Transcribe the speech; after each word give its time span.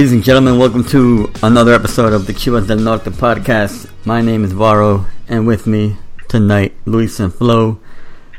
Ladies 0.00 0.12
and 0.14 0.24
gentlemen, 0.24 0.58
welcome 0.58 0.82
to 0.84 1.30
another 1.42 1.74
episode 1.74 2.14
of 2.14 2.26
the 2.26 2.32
Chivas 2.32 2.66
del 2.66 2.78
Norte 2.78 3.10
podcast. 3.10 3.86
My 4.06 4.22
name 4.22 4.44
is 4.44 4.52
Varo, 4.52 5.04
and 5.28 5.46
with 5.46 5.66
me 5.66 5.98
tonight, 6.26 6.72
Luis 6.86 7.20
and 7.20 7.34
Flo. 7.34 7.78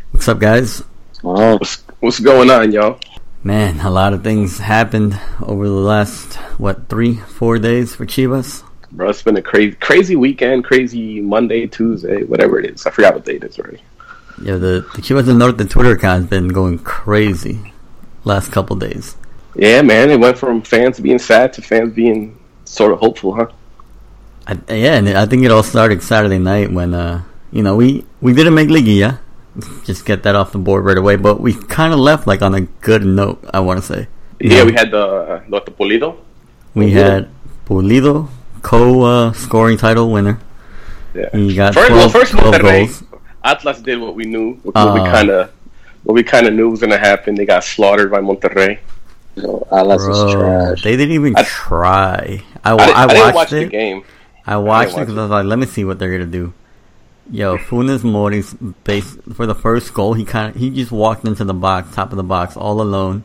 What's 0.10 0.28
up, 0.28 0.40
guys? 0.40 0.82
Oh, 1.24 1.58
What's, 1.58 1.84
what's 2.00 2.20
going 2.20 2.50
on, 2.50 2.72
y'all? 2.72 3.00
Man, 3.44 3.80
a 3.82 3.92
lot 3.92 4.12
of 4.14 4.24
things 4.24 4.58
happened 4.58 5.20
over 5.40 5.68
the 5.68 5.76
last, 5.76 6.34
what, 6.58 6.90
three, 6.90 7.18
four 7.18 7.60
days 7.60 7.94
for 7.94 8.08
Chivas? 8.08 8.64
Bro, 8.92 9.12
it's 9.12 9.22
been 9.22 9.38
a 9.38 9.42
crazy, 9.44 9.76
crazy 9.76 10.16
weekend, 10.16 10.64
crazy 10.64 11.22
Monday, 11.22 11.68
Tuesday, 11.68 12.24
whatever 12.24 12.60
it 12.60 12.74
is. 12.74 12.88
I 12.88 12.90
forgot 12.90 13.14
what 13.14 13.26
day 13.26 13.36
it 13.36 13.44
is 13.44 13.60
already. 13.60 13.84
Yeah, 14.42 14.56
the, 14.56 14.84
the 14.96 15.02
Chivas 15.04 15.28
del 15.28 15.36
Norte 15.36 15.70
Twitter 15.70 15.92
account 15.92 16.22
has 16.22 16.28
been 16.28 16.48
going 16.48 16.80
crazy 16.80 17.72
last 18.24 18.52
couple 18.52 18.78
days. 18.78 19.16
Yeah, 19.56 19.82
man, 19.82 20.10
it 20.10 20.20
went 20.20 20.38
from 20.38 20.62
fans 20.62 21.00
being 21.00 21.20
sad 21.20 21.54
to 21.54 21.62
fans 21.62 21.94
being 21.94 22.38
sort 22.66 22.92
of 22.94 23.00
hopeful, 23.00 23.36
huh? 23.36 23.48
I, 24.48 24.54
yeah, 24.74 24.96
and 24.96 25.10
I 25.10 25.26
think 25.26 25.44
it 25.44 25.52
all 25.52 25.64
started 25.64 26.02
Saturday 26.02 26.40
night 26.40 26.72
when, 26.72 26.94
uh, 26.94 27.24
you 27.52 27.62
know, 27.62 27.76
we, 27.76 28.06
we 28.22 28.34
didn't 28.34 28.54
make 28.54 28.70
Liguilla. 28.70 29.20
Just 29.84 30.06
get 30.06 30.24
that 30.24 30.36
off 30.36 30.54
the 30.54 30.58
board 30.58 30.86
right 30.86 30.98
away, 30.98 31.18
but 31.18 31.42
we 31.42 31.54
kind 31.54 31.94
of 31.94 32.00
left 32.00 32.26
like 32.26 32.42
on 32.42 32.56
a 32.56 32.62
good 32.62 33.06
note, 33.06 33.44
I 33.54 33.60
want 33.60 33.80
to 33.82 33.86
say. 33.86 34.08
Yeah, 34.40 34.64
we 34.64 34.72
had 34.72 34.92
the 34.92 35.06
uh, 35.06 35.40
what, 35.50 35.66
the 35.66 35.72
Pulido. 35.72 36.18
We 36.74 36.88
Pulido. 36.88 36.94
had 36.94 37.30
Pulido, 37.66 38.30
co 38.62 39.02
uh, 39.04 39.34
scoring 39.34 39.78
title 39.78 40.10
winner. 40.12 40.40
Yeah. 41.14 41.30
He 41.34 41.54
got 41.54 41.74
first, 41.74 41.90
12, 41.90 42.00
well, 42.00 42.10
first 42.10 42.32
12 42.32 42.56
Monterrey, 42.56 42.86
goals. 42.88 43.04
Atlas 43.44 43.82
did 43.82 44.00
what 44.00 44.16
we 44.16 44.24
knew, 44.24 44.54
what 44.64 44.74
we 44.94 45.02
Uh. 45.02 45.12
kind 45.12 45.30
of, 45.30 45.52
what 46.04 46.14
we 46.14 46.24
kind 46.24 46.48
of 46.48 46.54
knew 46.54 46.70
was 46.70 46.80
going 46.80 46.92
to 46.92 46.98
happen. 46.98 47.36
They 47.36 47.46
got 47.46 47.66
slaughtered 47.66 48.10
by 48.10 48.20
Monterrey. 48.22 48.80
Atlas 49.72 50.04
is 50.04 50.34
trash. 50.34 50.82
they 50.84 50.96
didn't 50.98 51.16
even 51.16 51.36
I- 51.38 51.44
try. 51.44 52.44
I, 52.64 52.72
I, 52.74 52.76
I 52.76 53.04
I 53.04 53.06
watched 53.24 53.36
watch 53.36 53.50
the 53.52 53.66
game. 53.66 54.04
I 54.46 54.58
watched 54.58 54.94
it 54.98 55.00
because. 55.02 55.18
I 55.18 55.22
was 55.22 55.30
like, 55.32 55.46
let 55.46 55.60
me 55.60 55.66
see 55.66 55.84
what 55.86 56.00
they're 56.00 56.12
gonna 56.12 56.26
do. 56.30 56.54
Yo, 57.30 57.58
Funes 57.58 58.04
Mori's 58.04 58.54
base 58.84 59.16
for 59.34 59.46
the 59.46 59.56
first 59.56 59.94
goal. 59.94 60.14
He 60.14 60.26
kind 60.26 60.54
of 60.54 60.60
he 60.60 60.70
just 60.70 60.92
walked 60.92 61.24
into 61.26 61.44
the 61.44 61.54
box, 61.54 61.94
top 61.96 62.12
of 62.12 62.18
the 62.18 62.24
box, 62.24 62.58
all 62.58 62.82
alone. 62.82 63.24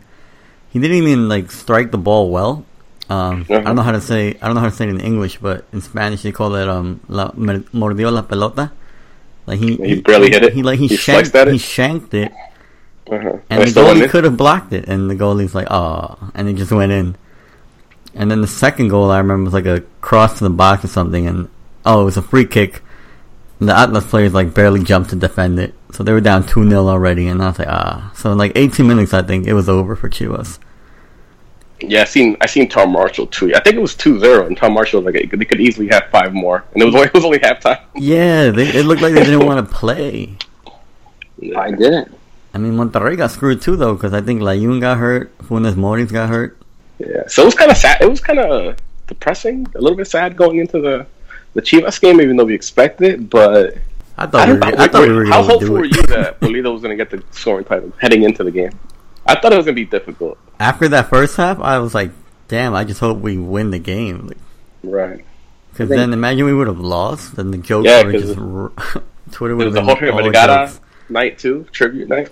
He 0.70 0.78
didn't 0.78 0.96
even 0.98 1.28
like 1.28 1.50
strike 1.50 1.90
the 1.90 1.98
ball 1.98 2.30
well. 2.30 2.64
Um, 3.08 3.46
I 3.48 3.54
Uh-huh. 3.54 3.60
don't 3.62 3.76
know 3.76 3.82
how 3.82 3.92
to 3.92 4.00
say 4.00 4.36
I 4.42 4.46
don't 4.46 4.54
know 4.54 4.60
how 4.60 4.68
to 4.68 4.74
say 4.74 4.84
it 4.86 4.90
in 4.90 5.00
English, 5.00 5.38
but 5.38 5.64
in 5.72 5.80
Spanish 5.80 6.22
they 6.22 6.32
call 6.32 6.54
it 6.56 6.68
um 6.68 7.00
la, 7.08 7.30
mordió 7.32 8.12
la 8.12 8.22
pelota. 8.22 8.70
Like 9.46 9.58
he, 9.60 9.76
He 9.76 10.00
barely 10.02 10.30
hit 10.30 10.42
it. 10.44 10.52
He 10.54 10.62
like 10.62 10.78
he, 10.78 10.88
He 10.88 10.96
shanked 10.96 11.34
it. 11.34 11.48
he 11.48 11.58
shanked 11.58 12.14
it, 12.14 12.32
Uh-huh. 13.08 13.38
and 13.50 13.62
I 13.62 13.64
the 13.64 13.70
goalie 13.70 14.10
could 14.10 14.24
have 14.24 14.36
blocked 14.36 14.72
it, 14.72 14.88
and 14.88 15.08
the 15.08 15.14
goalie's 15.14 15.54
like, 15.54 15.68
oh, 15.70 16.30
and 16.34 16.48
it 16.48 16.54
just 16.54 16.72
went 16.72 16.92
in. 16.92 17.16
And 18.14 18.30
then 18.30 18.40
the 18.40 18.48
second 18.48 18.88
goal 18.88 19.10
I 19.10 19.18
remember 19.18 19.44
was 19.44 19.54
like 19.54 19.66
a 19.66 19.84
cross 20.00 20.38
to 20.38 20.44
the 20.44 20.50
box 20.50 20.84
or 20.84 20.88
something, 20.88 21.26
and 21.26 21.48
oh, 21.84 22.02
it 22.02 22.04
was 22.04 22.16
a 22.16 22.22
free 22.22 22.46
kick. 22.46 22.82
And 23.60 23.68
the 23.68 23.76
Atlas 23.76 24.06
players 24.06 24.34
like 24.34 24.54
barely 24.54 24.82
jumped 24.82 25.10
to 25.10 25.16
defend 25.16 25.58
it, 25.58 25.74
so 25.92 26.02
they 26.02 26.12
were 26.12 26.20
down 26.20 26.46
two 26.46 26.68
0 26.68 26.88
already, 26.88 27.28
and 27.28 27.42
I 27.42 27.48
was 27.48 27.58
like, 27.58 27.68
ah. 27.68 28.12
So 28.14 28.32
in 28.32 28.38
like 28.38 28.52
18 28.54 28.86
minutes, 28.86 29.14
I 29.14 29.22
think 29.22 29.46
it 29.46 29.54
was 29.54 29.68
over 29.68 29.94
for 29.94 30.08
Chivas. 30.08 30.58
Yeah, 31.80 32.02
I 32.02 32.04
seen 32.04 32.36
I 32.40 32.46
seen 32.46 32.68
Tom 32.68 32.90
Marshall 32.90 33.26
tweet. 33.26 33.54
I 33.54 33.60
think 33.60 33.76
it 33.76 33.80
was 33.80 33.94
2-0, 33.94 34.46
and 34.46 34.56
Tom 34.56 34.72
Marshall 34.72 35.02
was 35.02 35.14
like 35.14 35.30
they 35.30 35.44
could 35.44 35.60
easily 35.60 35.88
have 35.88 36.08
five 36.10 36.32
more, 36.32 36.64
and 36.72 36.82
it 36.82 36.86
was 36.86 36.94
only 36.94 37.06
it 37.08 37.14
was 37.14 37.24
only 37.24 37.38
halftime. 37.38 37.80
Yeah, 37.94 38.50
they, 38.50 38.68
it 38.68 38.86
looked 38.86 39.02
like 39.02 39.14
they 39.14 39.24
didn't 39.24 39.46
want 39.46 39.68
to 39.68 39.74
play. 39.74 40.36
I 41.54 41.70
didn't. 41.70 42.15
I 42.56 42.58
mean, 42.58 42.72
Monterrey 42.72 43.18
got 43.18 43.30
screwed 43.32 43.60
too, 43.60 43.76
though, 43.76 43.92
because 43.92 44.14
I 44.14 44.22
think 44.22 44.40
Layun 44.40 44.80
got 44.80 44.96
hurt, 44.96 45.36
Funes 45.40 45.74
Mori's 45.74 46.10
got 46.10 46.30
hurt. 46.30 46.56
Yeah, 46.98 47.24
so 47.26 47.42
it 47.42 47.44
was 47.44 47.54
kind 47.54 47.70
of 47.70 47.76
sad. 47.76 48.00
It 48.00 48.08
was 48.08 48.18
kind 48.18 48.38
of 48.38 48.78
depressing, 49.06 49.66
a 49.74 49.78
little 49.78 49.94
bit 49.94 50.06
sad 50.06 50.38
going 50.38 50.56
into 50.56 50.80
the 50.80 51.06
the 51.52 51.60
Chivas 51.60 52.00
game, 52.00 52.18
even 52.18 52.34
though 52.38 52.44
we 52.44 52.54
expected 52.54 53.12
it. 53.12 53.28
But 53.28 53.76
I 54.16 54.26
thought 54.26 54.48
I 54.48 54.52
we 54.54 54.58
were. 54.58 54.64
I 54.64 54.88
thought 54.88 55.06
we 55.06 55.12
were 55.14 55.26
how 55.26 55.42
hopeful 55.42 55.74
were 55.74 55.84
you 55.84 56.02
that 56.04 56.40
Pulido 56.40 56.72
was 56.72 56.80
going 56.80 56.96
to 56.96 57.04
get 57.04 57.10
the 57.10 57.22
scoring 57.36 57.66
title 57.66 57.92
heading 58.00 58.22
into 58.22 58.42
the 58.42 58.50
game? 58.50 58.70
I 59.26 59.38
thought 59.38 59.52
it 59.52 59.56
was 59.56 59.66
going 59.66 59.76
to 59.76 59.84
be 59.84 59.90
difficult. 59.90 60.38
After 60.58 60.88
that 60.88 61.10
first 61.10 61.36
half, 61.36 61.60
I 61.60 61.78
was 61.78 61.94
like, 61.94 62.10
damn, 62.48 62.74
I 62.74 62.84
just 62.84 63.00
hope 63.00 63.18
we 63.18 63.36
win 63.36 63.70
the 63.70 63.78
game. 63.78 64.28
Like, 64.28 64.38
Right. 64.82 65.26
Because 65.72 65.90
then 65.90 66.14
imagine 66.14 66.46
we 66.46 66.54
would 66.54 66.68
have 66.68 66.80
lost, 66.80 67.36
then 67.36 67.50
the 67.50 67.58
jokes 67.58 67.86
Yeah, 67.86 68.02
were 68.02 68.12
just 68.12 68.34
Twitter 69.32 69.54
would 69.56 69.66
have 69.66 69.74
was 69.74 69.98
been 69.98 70.16
all 70.16 70.66
jokes. 70.66 70.80
night 71.10 71.38
too, 71.38 71.66
tribute 71.70 72.08
night. 72.08 72.30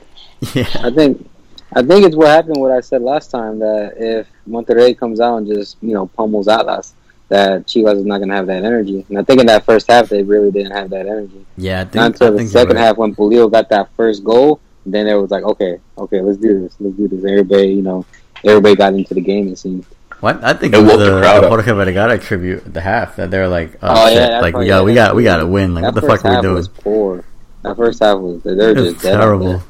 Yeah, 0.55 0.69
I 0.83 0.91
think. 0.91 1.31
I 1.77 1.83
think 1.83 2.07
it's 2.07 2.15
what 2.15 2.29
happened. 2.29 2.61
What 2.61 2.71
I 2.71 2.81
said 2.81 3.03
last 3.03 3.31
time 3.33 3.59
that 3.59 3.95
if 3.97 4.29
Monterrey 4.49 4.97
comes 4.97 5.19
out 5.21 5.39
and 5.39 5.47
just 5.47 5.77
you 5.83 5.93
know 5.93 6.07
pummels 6.07 6.47
Atlas, 6.47 6.95
that 7.29 7.67
Chivas 7.67 7.97
is 7.99 8.05
not 8.07 8.19
going 8.19 8.29
to 8.29 8.35
have 8.37 8.47
that 8.47 8.65
energy. 8.65 9.05
And 9.09 9.19
I 9.19 9.25
think 9.25 9.41
in 9.41 9.47
that 9.47 9.65
first 9.65 9.89
half 9.91 10.09
they 10.09 10.23
really 10.23 10.53
didn't 10.53 10.73
have 10.73 10.91
that 10.91 11.07
energy. 11.07 11.45
yeah. 11.57 11.81
I 11.81 11.85
think, 11.85 11.95
Not 11.95 12.03
I 12.03 12.07
until 12.07 12.33
the 12.33 12.39
think 12.39 12.51
second 12.51 12.77
right. 12.77 12.85
half 12.85 12.97
when 12.97 13.15
Pulido 13.15 13.51
got 13.51 13.69
that 13.71 13.89
first 13.97 14.23
goal, 14.23 14.61
then 14.87 15.09
it 15.09 15.15
was 15.15 15.31
like, 15.33 15.43
okay, 15.43 15.81
okay, 15.99 16.21
let's 16.21 16.39
do 16.39 16.61
this, 16.61 16.77
let's 16.79 16.97
do 16.97 17.09
this. 17.09 17.25
Everybody, 17.25 17.73
you 17.73 17.83
know, 17.83 18.05
everybody 18.45 18.77
got 18.77 18.95
into 18.95 19.15
the 19.15 19.21
game. 19.21 19.49
It 19.49 19.59
seemed. 19.59 19.85
What? 20.21 20.45
I 20.45 20.53
think 20.53 20.75
It 20.75 20.79
it 20.79 20.83
was 20.83 20.91
woke 20.93 20.99
the 21.01 21.11
the, 21.11 21.21
crowd 21.23 21.43
the. 21.43 21.49
Jorge 21.49 21.73
Vergara 21.73 22.19
tribute 22.19 22.67
at 22.67 22.73
the 22.75 22.81
half 22.83 23.17
that 23.17 23.33
they're 23.33 23.49
like, 23.49 23.75
oh, 23.83 23.89
Oh, 23.89 24.09
yeah, 24.09 24.11
shit, 24.11 24.19
that's 24.29 24.43
like 24.43 24.55
right, 24.55 24.67
yo, 24.67 24.77
yeah, 24.77 24.83
we 24.85 24.95
got 24.95 25.17
we 25.17 25.25
got 25.25 25.39
to 25.39 25.47
win. 25.47 25.75
Like 25.75 25.83
that 25.83 25.95
what 25.95 26.01
the 26.01 26.07
fuck 26.07 26.25
are 26.25 26.29
we 26.29 26.35
half 26.37 26.43
doing? 26.43 26.55
was 26.55 26.69
poor. 26.69 27.25
That 27.63 27.77
first 27.77 28.01
half 28.03 28.19
was 28.19 28.43
they're 28.45 28.71
It 28.71 28.77
was 28.77 28.93
just 28.93 29.03
dead 29.03 29.15
out 29.15 29.21
terrible. 29.21 29.47
there. 29.49 29.63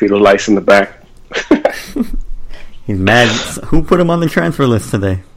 Feel 0.00 0.08
the 0.08 0.16
lights 0.16 0.48
in 0.48 0.54
the 0.54 0.62
back. 0.62 1.04
He's 2.86 2.98
mad. 2.98 3.28
Who 3.66 3.82
put 3.82 4.00
him 4.00 4.08
on 4.08 4.20
the 4.20 4.30
transfer 4.30 4.66
list 4.66 4.90
today? 4.90 5.22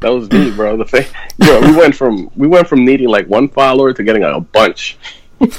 That 0.00 0.10
was 0.10 0.30
me, 0.30 0.50
bro. 0.50 0.76
The 0.76 0.84
thing, 0.84 1.06
bro, 1.38 1.60
we 1.62 1.74
went 1.74 1.96
from 1.96 2.30
we 2.36 2.46
went 2.46 2.68
from 2.68 2.84
needing 2.84 3.08
like 3.08 3.26
one 3.26 3.48
follower 3.48 3.94
to 3.94 4.02
getting 4.02 4.20
like, 4.20 4.36
a 4.36 4.40
bunch. 4.40 4.98
I 5.40 5.46
was 5.46 5.58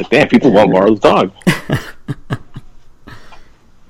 like, 0.00 0.10
damn, 0.10 0.26
people 0.26 0.50
want 0.50 0.72
Varl's 0.72 0.98
dog. 0.98 1.32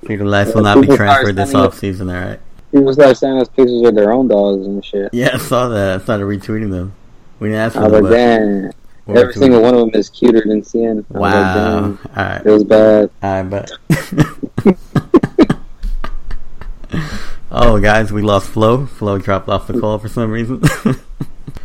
Peter 0.05 0.23
Lice 0.23 0.53
will 0.53 0.61
not 0.61 0.81
be 0.81 0.95
transferred 0.95 1.35
this 1.35 1.49
sending 1.49 1.65
off 1.65 1.79
season. 1.79 2.11
All 2.11 2.15
right. 2.15 2.39
People 2.71 2.93
start 2.93 3.17
sending 3.17 3.41
us 3.41 3.47
pictures 3.47 3.81
of 3.87 3.95
their 3.95 4.13
own 4.13 4.27
dogs 4.27 4.67
and 4.67 4.85
shit. 4.85 5.11
Yeah, 5.11 5.31
I 5.33 5.39
saw 5.39 5.67
that. 5.69 5.99
I 5.99 6.03
started 6.03 6.25
retweeting 6.25 6.69
them. 6.69 6.93
We 7.39 7.47
didn't 7.47 7.61
ask 7.61 7.73
for 7.73 7.85
I 7.85 7.87
was 7.87 8.11
them, 8.11 8.65
like, 8.65 8.75
but 9.05 9.17
Every 9.17 9.33
single 9.33 9.61
one 9.61 9.75
of 9.75 9.81
them 9.81 9.91
is 9.93 10.09
cuter 10.09 10.41
than. 10.41 10.57
I 10.57 10.59
was 10.59 10.73
like, 10.73 11.05
Wow. 11.09 11.85
All 11.85 11.97
right. 12.15 12.41
It 12.43 12.49
was 12.49 12.63
bad. 12.63 13.11
I 13.21 13.43
bet. 13.43 13.69
oh, 17.51 17.79
guys, 17.79 18.11
we 18.11 18.23
lost 18.23 18.49
Flo. 18.49 18.87
Flo 18.87 19.19
dropped 19.19 19.47
off 19.47 19.67
the 19.67 19.79
call 19.79 19.99
for 19.99 20.09
some 20.09 20.31
reason. 20.31 20.63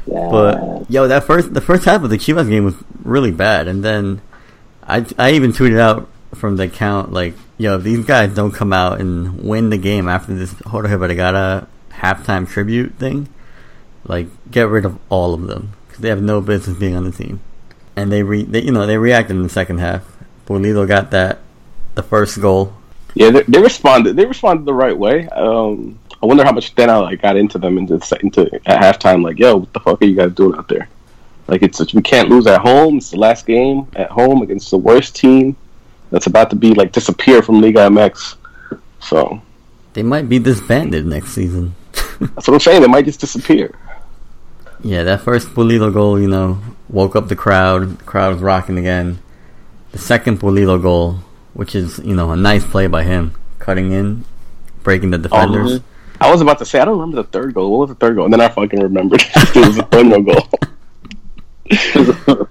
Yeah. 0.07 0.29
but 0.29 0.91
yo, 0.91 1.07
that 1.07 1.23
first 1.23 1.55
the 1.55 1.61
first 1.61 1.85
half 1.85 2.03
of 2.03 2.11
the 2.11 2.17
Chivas 2.17 2.49
game 2.49 2.65
was 2.65 2.75
really 3.05 3.31
bad, 3.31 3.69
and 3.69 3.85
then 3.85 4.21
I 4.83 5.07
I 5.17 5.33
even 5.33 5.53
tweeted 5.53 5.79
out 5.79 6.09
from 6.35 6.57
the 6.57 6.65
account 6.65 7.13
like, 7.13 7.35
yo, 7.59 7.77
if 7.77 7.85
these 7.85 8.05
guys 8.05 8.35
don't 8.35 8.51
come 8.51 8.73
out 8.73 9.01
and 9.01 9.45
win 9.45 9.71
the 9.71 9.77
game 9.77 10.09
after 10.09 10.35
this 10.35 10.53
Jorge 10.67 10.97
Vergara 10.97 11.69
halftime 11.93 12.49
tribute 12.49 12.95
thing, 12.95 13.29
like 14.05 14.27
get 14.51 14.69
rid 14.69 14.85
of 14.85 14.99
all 15.11 15.33
of 15.33 15.47
them 15.47 15.75
they 16.01 16.09
have 16.09 16.23
no 16.23 16.41
business 16.41 16.77
being 16.77 16.97
on 16.97 17.05
the 17.05 17.13
team. 17.13 17.41
And 17.97 18.11
they 18.11 18.23
re 18.23 18.45
they, 18.45 18.63
you 18.63 18.73
know 18.73 18.87
they 18.87 18.99
reacted 18.99 19.37
in 19.37 19.43
the 19.43 19.49
second 19.49 19.79
half. 19.79 20.05
Pulido 20.47 20.87
got 20.87 21.11
that 21.11 21.41
the 21.95 22.03
first 22.03 22.41
goal. 22.41 22.75
Yeah, 23.15 23.31
they, 23.31 23.43
they 23.43 23.61
responded. 23.61 24.17
They 24.17 24.25
responded 24.25 24.65
the 24.65 24.75
right 24.75 24.97
way. 24.97 25.29
Um, 25.29 25.99
I 26.23 26.27
wonder 26.27 26.45
how 26.45 26.53
much 26.53 26.75
then 26.75 26.91
I 26.91 26.97
like 26.99 27.23
got 27.23 27.37
into 27.37 27.59
them 27.59 27.79
into 27.79 27.95
into 28.21 28.55
at 28.67 28.81
halftime. 28.81 29.25
Like, 29.25 29.39
yo, 29.39 29.57
what 29.59 29.73
the 29.73 29.81
fuck 29.81 30.03
are 30.03 30.05
you 30.05 30.17
guys 30.17 30.33
doing 30.33 30.57
out 30.57 30.69
there? 30.69 30.89
Like, 31.47 31.63
it's 31.63 31.93
we 31.93 32.03
can't 32.03 32.29
lose 32.29 32.47
at 32.47 32.61
home. 32.61 32.99
It's 32.99 33.11
the 33.11 33.19
last 33.19 33.47
game 33.47 33.89
at 33.97 34.11
home 34.11 34.43
against 34.43 34.71
the 34.71 34.79
worst 34.79 35.17
team 35.17 35.57
that's 36.11 36.27
about 36.27 36.51
to 36.51 36.57
be 36.57 36.75
like 36.75 36.93
disappear 36.93 37.43
from 37.43 37.61
Liga 37.61 37.81
MX. 37.81 38.37
So 39.01 39.41
They 39.95 40.03
might 40.03 40.29
be 40.29 40.39
disbanded 40.39 41.07
next 41.07 41.31
season. 41.31 41.75
that's 41.93 42.47
what 42.47 42.55
I'm 42.55 42.61
saying. 42.61 42.83
They 42.83 42.89
might 42.89 43.05
just 43.05 43.21
disappear. 43.21 43.75
Yeah, 44.83 45.05
that 45.05 45.21
first 45.21 45.49
Pulido 45.49 45.93
goal, 45.93 46.19
you 46.21 46.29
know, 46.29 46.59
woke 46.89 47.17
up 47.17 47.29
the 47.29 47.37
crowd. 47.37 47.99
The 47.99 48.05
crowd 48.05 48.35
was 48.35 48.43
rocking 48.43 48.79
again. 48.79 49.19
The 49.93 49.99
second 49.99 50.41
Pulido 50.41 50.81
goal, 50.81 51.19
which 51.55 51.75
is, 51.75 51.99
you 51.99 52.15
know, 52.15 52.31
a 52.31 52.37
nice 52.37 52.65
play 52.65 52.87
by 52.87 53.03
him, 53.03 53.35
cutting 53.59 53.93
in, 53.93 54.25
breaking 54.83 55.11
the 55.11 55.19
oh, 55.19 55.23
defenders. 55.23 55.81
I 56.21 56.31
was 56.31 56.41
about 56.41 56.59
to 56.59 56.65
say 56.65 56.79
I 56.79 56.85
don't 56.85 56.99
remember 56.99 57.23
the 57.23 57.29
third 57.29 57.55
goal. 57.55 57.71
What 57.71 57.81
was 57.81 57.89
the 57.91 57.95
third 57.95 58.17
goal? 58.17 58.25
And 58.25 58.33
then 58.33 58.41
I 58.41 58.49
fucking 58.49 58.81
remembered 58.81 59.23
it 59.35 59.67
was 59.67 59.77
the 59.77 59.83
third 59.85 60.25
goal. 60.25 60.49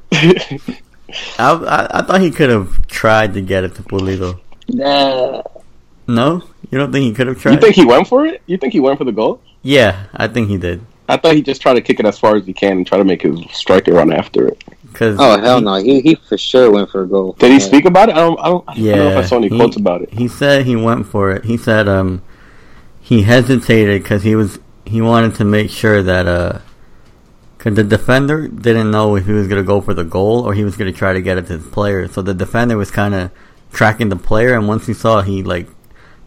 I, 1.40 1.52
I, 1.52 2.00
I 2.00 2.02
thought 2.04 2.22
he 2.22 2.32
could 2.32 2.50
have 2.50 2.88
tried 2.88 3.34
to 3.34 3.42
get 3.42 3.64
it 3.64 3.76
to 3.76 3.84
Pulido. 3.84 4.40
Nah. 4.68 5.44
No? 6.08 6.44
You 6.72 6.78
don't 6.78 6.92
think 6.92 7.06
he 7.06 7.14
could 7.14 7.28
have 7.28 7.40
tried? 7.40 7.54
you 7.54 7.60
think 7.60 7.76
he 7.76 7.86
went 7.86 8.08
for 8.08 8.26
it? 8.26 8.42
You 8.46 8.58
think 8.58 8.74
he 8.74 8.80
went 8.80 8.98
for 8.98 9.04
the 9.06 9.12
goal? 9.12 9.42
yeah, 9.62 10.06
I 10.14 10.28
think 10.28 10.50
he 10.50 10.58
did. 10.58 10.82
I 11.10 11.18
thought 11.18 11.36
he 11.36 11.42
just 11.42 11.62
tried 11.62 11.74
to 11.74 11.82
kick 11.82 12.00
it 12.00 12.06
as 12.06 12.18
far 12.20 12.36
as 12.38 12.46
he 12.46 12.54
can 12.54 12.78
and 12.78 12.88
try 12.88 12.98
to 12.98 13.04
make 13.04 13.24
his 13.24 13.40
striker 13.52 13.92
run 13.94 14.14
after 14.14 14.48
it. 14.48 14.64
Cause 14.94 15.18
Oh 15.20 15.40
hell 15.40 15.58
he- 15.60 15.64
no! 15.66 15.76
He 15.76 16.02
he 16.02 16.16
for 16.16 16.38
sure 16.38 16.72
went 16.72 16.90
for 16.90 17.04
a 17.04 17.08
goal. 17.08 17.36
Did 17.40 17.48
he 17.52 17.54
Yeah. 17.58 17.60
speak 17.60 17.86
about 17.86 18.10
it? 18.10 18.16
I 18.16 18.20
don't. 18.22 18.40
I 18.40 18.46
don't, 18.50 18.64
I 18.68 18.74
don't 18.76 18.84
Yeah, 18.84 18.96
know 18.96 19.10
if 19.10 19.18
I 19.18 19.22
saw 19.24 19.36
any 19.38 19.50
he- 19.50 19.56
quotes 19.58 19.76
about 19.76 20.02
it. 20.02 20.14
He 20.14 20.28
said 20.28 20.66
he 20.66 20.76
went 20.76 21.06
for 21.08 21.32
it. 21.32 21.46
He 21.46 21.58
said, 21.58 21.88
um, 21.88 22.22
he 23.02 23.24
hesitated 23.24 24.02
because 24.04 24.24
he 24.24 24.36
was 24.36 24.60
he 24.86 25.02
wanted 25.02 25.36
to 25.36 25.46
make 25.46 25.70
sure 25.70 26.02
that 26.02 26.28
uh, 26.28 26.60
cause 27.60 27.76
the 27.76 27.84
defender 27.84 28.48
didn't 28.48 28.90
know 28.92 29.16
if 29.16 29.26
he 29.26 29.32
was 29.34 29.48
gonna 29.48 29.64
go 29.64 29.82
for 29.82 29.94
the 29.94 30.04
goal 30.04 30.42
or 30.46 30.54
he 30.54 30.64
was 30.64 30.76
gonna 30.78 30.92
try 30.92 31.14
to 31.14 31.22
get 31.22 31.38
it 31.38 31.48
to 31.48 31.58
the 31.58 31.70
player. 31.70 32.08
So 32.08 32.22
the 32.22 32.34
defender 32.34 32.76
was 32.78 32.90
kind 32.92 33.14
of 33.14 33.32
tracking 33.72 34.10
the 34.10 34.16
player, 34.16 34.56
and 34.56 34.68
once 34.68 34.88
he 34.88 34.94
saw 34.94 35.22
he 35.22 35.44
like 35.44 35.68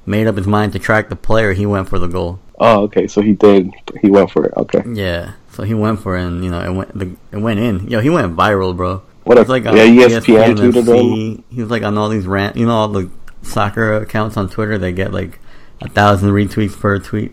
made 0.06 0.26
up 0.28 0.37
his 0.37 0.46
mind 0.46 0.73
to 0.75 0.78
track 0.78 1.08
the 1.08 1.17
player, 1.17 1.52
he 1.52 1.67
went 1.67 1.88
for 1.88 1.99
the 1.99 2.06
goal. 2.08 2.38
Oh, 2.64 2.82
okay. 2.85 3.09
So 3.09 3.20
he 3.20 3.32
did. 3.32 3.73
He 4.00 4.09
went 4.09 4.31
for 4.31 4.47
it. 4.47 4.53
Okay. 4.56 4.82
Yeah, 4.87 5.32
so 5.50 5.64
he 5.64 5.75
went 5.75 6.00
for 6.00 6.17
it, 6.17 6.25
and 6.25 6.44
you 6.44 6.50
know 6.50 6.61
it 6.61 6.70
went 6.73 7.19
it 7.32 7.37
went 7.37 7.59
in. 7.59 7.88
Yo, 7.88 7.99
he 8.00 8.09
went 8.09 8.37
viral, 8.37 8.76
bro. 8.76 9.03
What 9.25 9.37
a 9.37 9.43
like 9.43 9.64
yeah, 9.64 9.73
ESPN 9.73 10.59
him. 10.59 11.44
He 11.50 11.61
was 11.61 11.70
like 11.70 11.82
on 11.82 11.99
all 11.99 12.09
these 12.09 12.26
rant, 12.26 12.56
you 12.56 12.67
know, 12.67 12.73
all 12.75 12.88
the 12.88 13.11
soccer 13.43 13.94
accounts 13.94 14.37
on 14.37 14.49
Twitter. 14.49 14.79
They 14.79 14.93
get 14.93 15.12
like 15.12 15.41
a 15.81 15.88
thousand 15.88 16.31
retweets 16.31 16.79
per 16.79 17.00
tweet. 17.00 17.32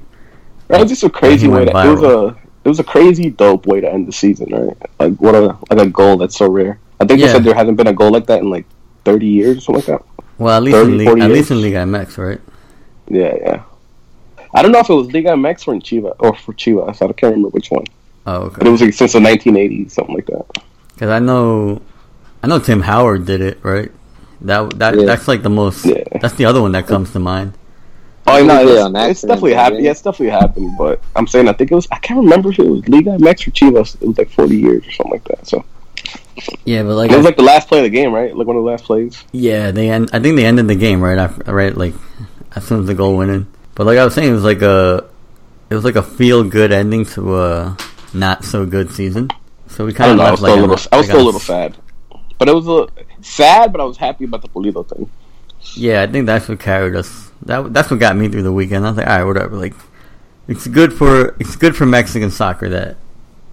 That 0.67 0.81
was 0.81 0.89
just 0.89 1.03
a 1.03 1.09
crazy 1.09 1.47
way. 1.47 1.65
To, 1.65 1.71
it 1.71 1.91
was 1.91 2.03
a 2.03 2.37
it 2.63 2.69
was 2.69 2.79
a 2.79 2.83
crazy 2.83 3.29
dope 3.29 3.67
way 3.67 3.81
to 3.81 3.91
end 3.91 4.07
the 4.07 4.11
season, 4.11 4.49
right? 4.51 4.77
Like 4.99 5.19
what 5.21 5.35
a 5.35 5.57
like 5.69 5.87
a 5.87 5.89
goal 5.89 6.17
that's 6.17 6.37
so 6.37 6.49
rare. 6.49 6.79
I 6.99 7.05
think 7.05 7.19
Yeah. 7.19 7.27
they 7.27 7.33
said 7.33 7.43
there 7.43 7.53
hasn't 7.55 7.77
been 7.77 7.87
a 7.87 7.93
goal 7.93 8.11
like 8.11 8.25
that 8.27 8.39
in 8.39 8.49
like 8.49 8.65
thirty 9.05 9.27
years 9.27 9.57
or 9.57 9.61
something 9.61 9.93
like 9.93 10.01
that. 10.01 10.25
Well, 10.39 10.55
at 10.55 10.63
least 10.63 10.77
30, 10.77 10.91
in 10.91 10.97
League, 10.97 11.07
40 11.07 11.21
at 11.21 11.31
least 11.31 11.51
in. 11.51 11.61
Liga 11.61 11.77
MX, 11.77 12.17
right? 12.17 12.41
Yeah, 13.09 13.35
yeah. 13.41 13.63
I 14.53 14.61
don't 14.61 14.71
know 14.71 14.79
if 14.79 14.89
it 14.89 14.93
was 14.93 15.11
Liga 15.13 15.29
MX 15.29 15.67
or 15.67 15.73
in 15.75 15.81
Chivas 15.81 16.15
or 16.19 16.35
for 16.35 16.53
Chivas. 16.53 16.95
I 17.01 17.13
can't 17.13 17.33
remember 17.35 17.49
which 17.49 17.69
one, 17.71 17.85
Oh, 18.25 18.49
but 18.49 18.65
it 18.65 18.69
was 18.69 18.81
like 18.81 18.93
since 18.93 19.13
the 19.13 19.19
1980s, 19.19 19.91
something 19.91 20.15
like 20.15 20.25
that. 20.27 20.45
Because 20.93 21.09
I 21.09 21.19
know, 21.19 21.81
I 22.43 22.47
know 22.47 22.59
Tim 22.59 22.81
Howard 22.81 23.25
did 23.25 23.41
it, 23.41 23.59
right? 23.63 23.91
That 24.41 24.77
that 24.79 24.97
Yeah. 24.97 25.05
that's 25.05 25.27
like 25.27 25.43
the 25.43 25.49
most. 25.49 25.85
Yeah. 25.85 26.03
That's 26.21 26.33
the 26.35 26.45
other 26.45 26.61
one 26.61 26.71
that 26.73 26.87
comes 26.87 27.11
to 27.13 27.19
mind. 27.19 27.53
Oh, 28.27 28.45
no, 28.45 28.59
did 28.59 28.67
it 28.69 28.71
it's, 28.73 28.81
on 28.83 28.95
it's 28.95 29.21
definitely 29.21 29.53
happened. 29.53 29.83
Yeah, 29.83 29.91
it's 29.91 30.01
definitely 30.03 30.29
happened. 30.29 30.75
But 30.77 31.01
I'm 31.15 31.25
saying, 31.25 31.47
I 31.47 31.53
think 31.53 31.71
it 31.71 31.75
was. 31.75 31.87
I 31.91 31.97
can't 31.99 32.19
remember 32.19 32.49
if 32.49 32.59
it 32.59 32.67
was 32.69 32.87
Liga 32.87 33.11
MX 33.17 33.47
or 33.47 33.51
Chivas. 33.51 34.01
It 34.01 34.07
was 34.07 34.17
like 34.19 34.29
40 34.29 34.55
years 34.55 34.87
or 34.87 34.91
something 34.91 35.11
like 35.13 35.23
that. 35.25 35.47
So 35.47 35.65
Yeah, 36.63 36.83
but 36.83 36.95
like, 36.95 37.11
it 37.11 37.15
was 37.17 37.25
like 37.25 37.37
the 37.37 37.43
last 37.43 37.67
play 37.67 37.79
of 37.79 37.83
the 37.85 37.89
game, 37.89 38.13
right? 38.13 38.35
Like 38.35 38.45
one 38.47 38.55
of 38.55 38.63
the 38.63 38.69
last 38.69 38.83
plays. 38.83 39.23
yeah, 39.31 39.71
they 39.71 39.89
end. 39.89 40.09
I 40.13 40.19
think 40.19 40.35
they 40.35 40.45
ended 40.45 40.67
the 40.67 40.75
game 40.75 41.01
right 41.01 41.17
after, 41.17 41.53
right? 41.53 41.75
Like 41.75 41.93
as 42.55 42.65
soon 42.65 42.81
as 42.81 42.85
the 42.85 42.93
goal 42.93 43.17
went 43.17 43.31
in. 43.31 43.47
But 43.79 43.85
like 43.85 43.97
I 43.97 44.03
was 44.03 44.13
saying, 44.13 44.27
it 44.27 44.33
was 44.33 44.43
like 44.43 44.61
a, 44.61 45.09
it 45.69 45.73
was 45.73 45.85
like 45.85 45.95
a 45.95 46.03
feel 46.03 46.43
good 46.43 46.73
ending 46.73 47.05
to 47.15 47.39
a 47.41 47.77
not 48.13 48.43
so 48.43 48.65
good 48.65 48.91
season. 48.91 49.29
So 49.67 49.85
we 49.85 49.93
kind 49.93 50.11
of. 50.11 50.19
I 50.19 50.23
left 50.23 50.31
was 50.31 50.41
like 50.41 50.51
still 50.51 50.59
a 50.59 50.67
little. 50.67 50.87
I 50.91 50.97
was 50.97 51.05
still 51.05 51.21
a 51.21 51.23
little 51.23 51.39
sad, 51.39 51.77
but 52.37 52.49
it 52.49 52.53
was 52.53 52.67
a 52.67 52.89
sad. 53.23 53.71
But 53.71 53.79
I 53.79 53.85
was 53.85 53.95
happy 53.95 54.25
about 54.25 54.41
the 54.41 54.49
Pulido 54.49 54.85
thing. 54.85 55.09
Yeah, 55.75 56.01
I 56.01 56.07
think 56.07 56.25
that's 56.25 56.49
what 56.49 56.59
carried 56.59 56.93
us. 56.93 57.31
That 57.43 57.73
that's 57.73 57.89
what 57.89 58.01
got 58.01 58.17
me 58.17 58.27
through 58.27 58.43
the 58.43 58.51
weekend. 58.51 58.85
I 58.85 58.89
was 58.89 58.97
like, 58.97 59.07
all 59.07 59.17
right, 59.17 59.23
whatever. 59.23 59.55
Like, 59.55 59.75
it's 60.49 60.67
good 60.67 60.91
for 60.91 61.37
it's 61.39 61.55
good 61.55 61.73
for 61.73 61.85
Mexican 61.85 62.31
soccer 62.31 62.67
that 62.67 62.97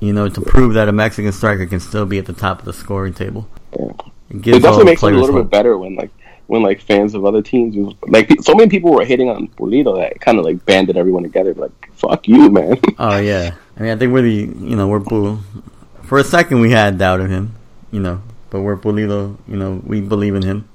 you 0.01 0.13
know 0.13 0.29
to 0.29 0.41
prove 0.41 0.75
that 0.75 0.89
a 0.89 0.93
Mexican 0.93 1.31
striker 1.31 1.67
can 1.67 1.79
still 1.79 2.05
be 2.05 2.19
at 2.19 2.27
the 2.27 2.33
top 2.33 2.59
of 2.59 2.65
the 2.65 2.73
scoring 2.73 3.15
table. 3.15 3.49
Yeah. 3.79 3.93
It 4.31 4.43
gives 4.43 4.57
It 4.57 4.63
definitely 4.63 4.87
makes 4.87 5.05
it 5.05 5.13
a 5.13 5.17
little 5.17 5.41
bit 5.41 5.51
better 5.51 5.79
when 5.79 5.95
like 5.95 6.11
when 6.49 6.63
like 6.63 6.81
fans 6.81 7.15
of 7.15 7.25
other 7.25 7.43
teams 7.43 7.77
was- 7.77 7.95
like 8.09 8.31
so 8.43 8.55
many 8.55 8.69
people 8.71 8.93
were 8.93 9.05
hitting 9.05 9.29
on 9.29 9.49
Pulido 9.49 9.97
that 9.99 10.21
kind 10.21 10.39
of 10.39 10.45
like 10.45 10.65
banded 10.65 10.97
everyone 10.97 11.23
together. 11.23 11.55
Like 11.55 11.73
fuck 11.95 12.27
you, 12.29 12.51
man. 12.51 12.79
Oh 12.99 13.19
yeah, 13.19 13.55
I 13.77 13.83
mean, 13.83 13.93
I 13.93 13.97
think 13.97 14.13
we're 14.13 14.23
the 14.23 14.33
you 14.33 14.77
know 14.77 14.89
we're 14.89 15.01
Pu- 15.01 15.39
for 16.03 16.19
a 16.19 16.25
second 16.25 16.61
we 16.61 16.71
had 16.71 16.99
doubt 16.99 17.21
of 17.21 17.29
him, 17.31 17.55
you 17.91 18.01
know, 18.01 18.23
but 18.51 18.61
we're 18.63 18.77
Pulido. 18.77 19.37
You 19.49 19.57
know, 19.57 19.83
we 19.85 20.01
believe 20.01 20.35
in 20.35 20.43
him. 20.43 20.69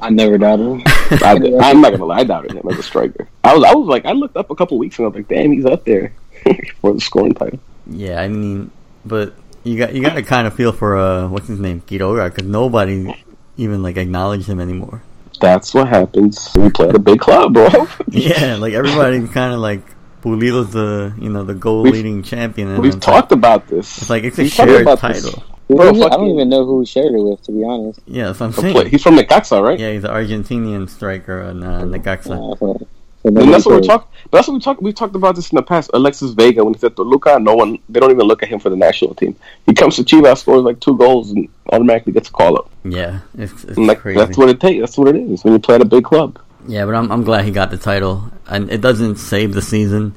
I 0.00 0.10
never 0.10 0.38
doubted 0.38 0.64
him. 0.66 0.82
I, 1.22 1.32
I'm 1.60 1.80
not 1.80 1.90
gonna 1.92 2.06
lie, 2.06 2.18
I 2.20 2.24
doubted 2.24 2.52
him 2.52 2.66
as 2.70 2.78
a 2.78 2.82
striker. 2.82 3.28
I 3.44 3.54
was 3.54 3.64
I 3.64 3.74
was 3.74 3.86
like 3.88 4.06
I 4.06 4.12
looked 4.12 4.36
up 4.36 4.50
a 4.50 4.54
couple 4.54 4.78
weeks 4.78 4.96
ago, 4.96 5.04
I 5.04 5.08
was 5.08 5.16
like 5.16 5.28
damn, 5.28 5.52
he's 5.52 5.66
up 5.66 5.84
there 5.84 6.12
for 6.80 6.94
the 6.94 7.00
scoring 7.00 7.34
title. 7.34 7.58
Yeah, 7.86 8.20
I 8.20 8.28
mean, 8.28 8.70
but 9.04 9.34
you 9.64 9.76
got 9.78 9.94
you 9.94 10.02
got 10.02 10.14
to 10.14 10.22
kind 10.22 10.46
of 10.46 10.54
feel 10.54 10.72
for 10.72 10.96
uh 10.96 11.28
what's 11.28 11.46
his 11.48 11.60
name 11.60 11.80
Quiroga 11.82 12.30
because 12.34 12.48
nobody 12.48 13.14
even 13.56 13.82
like 13.82 13.96
acknowledge 13.96 14.46
him 14.46 14.60
anymore. 14.60 15.02
That's 15.40 15.74
what 15.74 15.88
happens 15.88 16.50
We 16.54 16.70
play 16.70 16.88
at 16.88 16.94
a 16.94 17.00
big 17.00 17.18
club, 17.20 17.54
bro. 17.54 17.68
Yeah, 18.10 18.56
like 18.56 18.74
everybody 18.74 19.26
kind 19.28 19.52
of 19.52 19.60
like 19.60 19.82
Pulido's 20.22 20.72
the 20.72 21.12
you 21.18 21.30
know 21.30 21.42
the 21.44 21.54
goal 21.54 21.82
leading 21.82 22.22
champion. 22.22 22.68
And 22.68 22.78
We've 22.80 22.94
it's 22.94 23.04
talked 23.04 23.32
about 23.32 23.66
this. 23.68 23.98
It's 23.98 24.10
like 24.10 24.24
it's 24.24 24.38
a 24.38 24.42
We've 24.42 24.52
shared 24.52 24.82
about 24.82 25.00
this. 25.00 25.22
title. 25.24 25.42
Bro, 25.68 25.88
I 25.88 26.08
don't 26.10 26.28
even 26.28 26.48
know 26.50 26.66
who 26.66 26.80
he 26.80 26.86
shared 26.86 27.14
it 27.14 27.18
with, 27.18 27.42
to 27.44 27.52
be 27.52 27.64
honest. 27.64 28.00
Yeah, 28.06 28.26
that's 28.26 28.40
what 28.40 28.46
I'm 28.46 28.52
The 28.52 28.60
saying. 28.60 28.90
He's 28.90 29.02
from 29.02 29.16
Necaxa, 29.16 29.62
right? 29.62 29.78
Yeah, 29.78 29.92
he's 29.92 30.04
an 30.04 30.10
Argentinian 30.10 30.88
striker 30.88 31.40
on 31.42 31.62
uh, 31.62 31.80
Necaxa. 31.82 32.36
Uh, 32.60 32.84
so 33.22 33.28
And 33.28 33.52
that's 33.52 33.64
what 33.64 33.76
we're 33.76 33.86
talking. 33.86 34.08
But 34.30 34.38
that's 34.38 34.48
what 34.48 34.54
we 34.54 34.60
talked. 34.60 34.82
We 34.82 34.92
talked 34.92 35.14
about 35.14 35.36
this 35.36 35.50
in 35.50 35.56
the 35.56 35.62
past. 35.62 35.90
Alexis 35.94 36.32
Vega 36.32 36.64
when 36.64 36.74
he's 36.74 36.82
at 36.82 36.96
Toluca, 36.96 37.38
no 37.38 37.54
one. 37.54 37.78
They 37.88 38.00
don't 38.00 38.10
even 38.10 38.26
look 38.26 38.42
at 38.42 38.48
him 38.48 38.58
for 38.58 38.70
the 38.70 38.76
national 38.76 39.14
team. 39.14 39.36
He 39.66 39.74
comes 39.74 39.96
to 39.96 40.02
Chivas, 40.02 40.38
scores 40.38 40.62
like 40.62 40.80
two 40.80 40.96
goals, 40.96 41.30
and 41.30 41.48
automatically 41.70 42.12
gets 42.12 42.28
a 42.28 42.32
call 42.32 42.58
up. 42.58 42.70
Yeah, 42.84 43.20
it's, 43.38 43.64
it's 43.64 43.78
like 43.78 44.00
crazy. 44.00 44.18
that's 44.18 44.36
what 44.36 44.48
it 44.48 44.60
takes. 44.60 44.80
That's 44.80 44.98
what 44.98 45.08
it 45.08 45.16
is 45.16 45.44
when 45.44 45.52
you 45.52 45.58
play 45.58 45.76
at 45.76 45.82
a 45.82 45.86
big 45.86 46.04
club. 46.04 46.40
Yeah, 46.66 46.84
but 46.84 46.94
I'm 46.94 47.12
I'm 47.12 47.22
glad 47.22 47.44
he 47.44 47.50
got 47.50 47.70
the 47.70 47.78
title, 47.78 48.30
and 48.46 48.70
it 48.70 48.80
doesn't 48.80 49.16
save 49.16 49.54
the 49.54 49.62
season, 49.62 50.14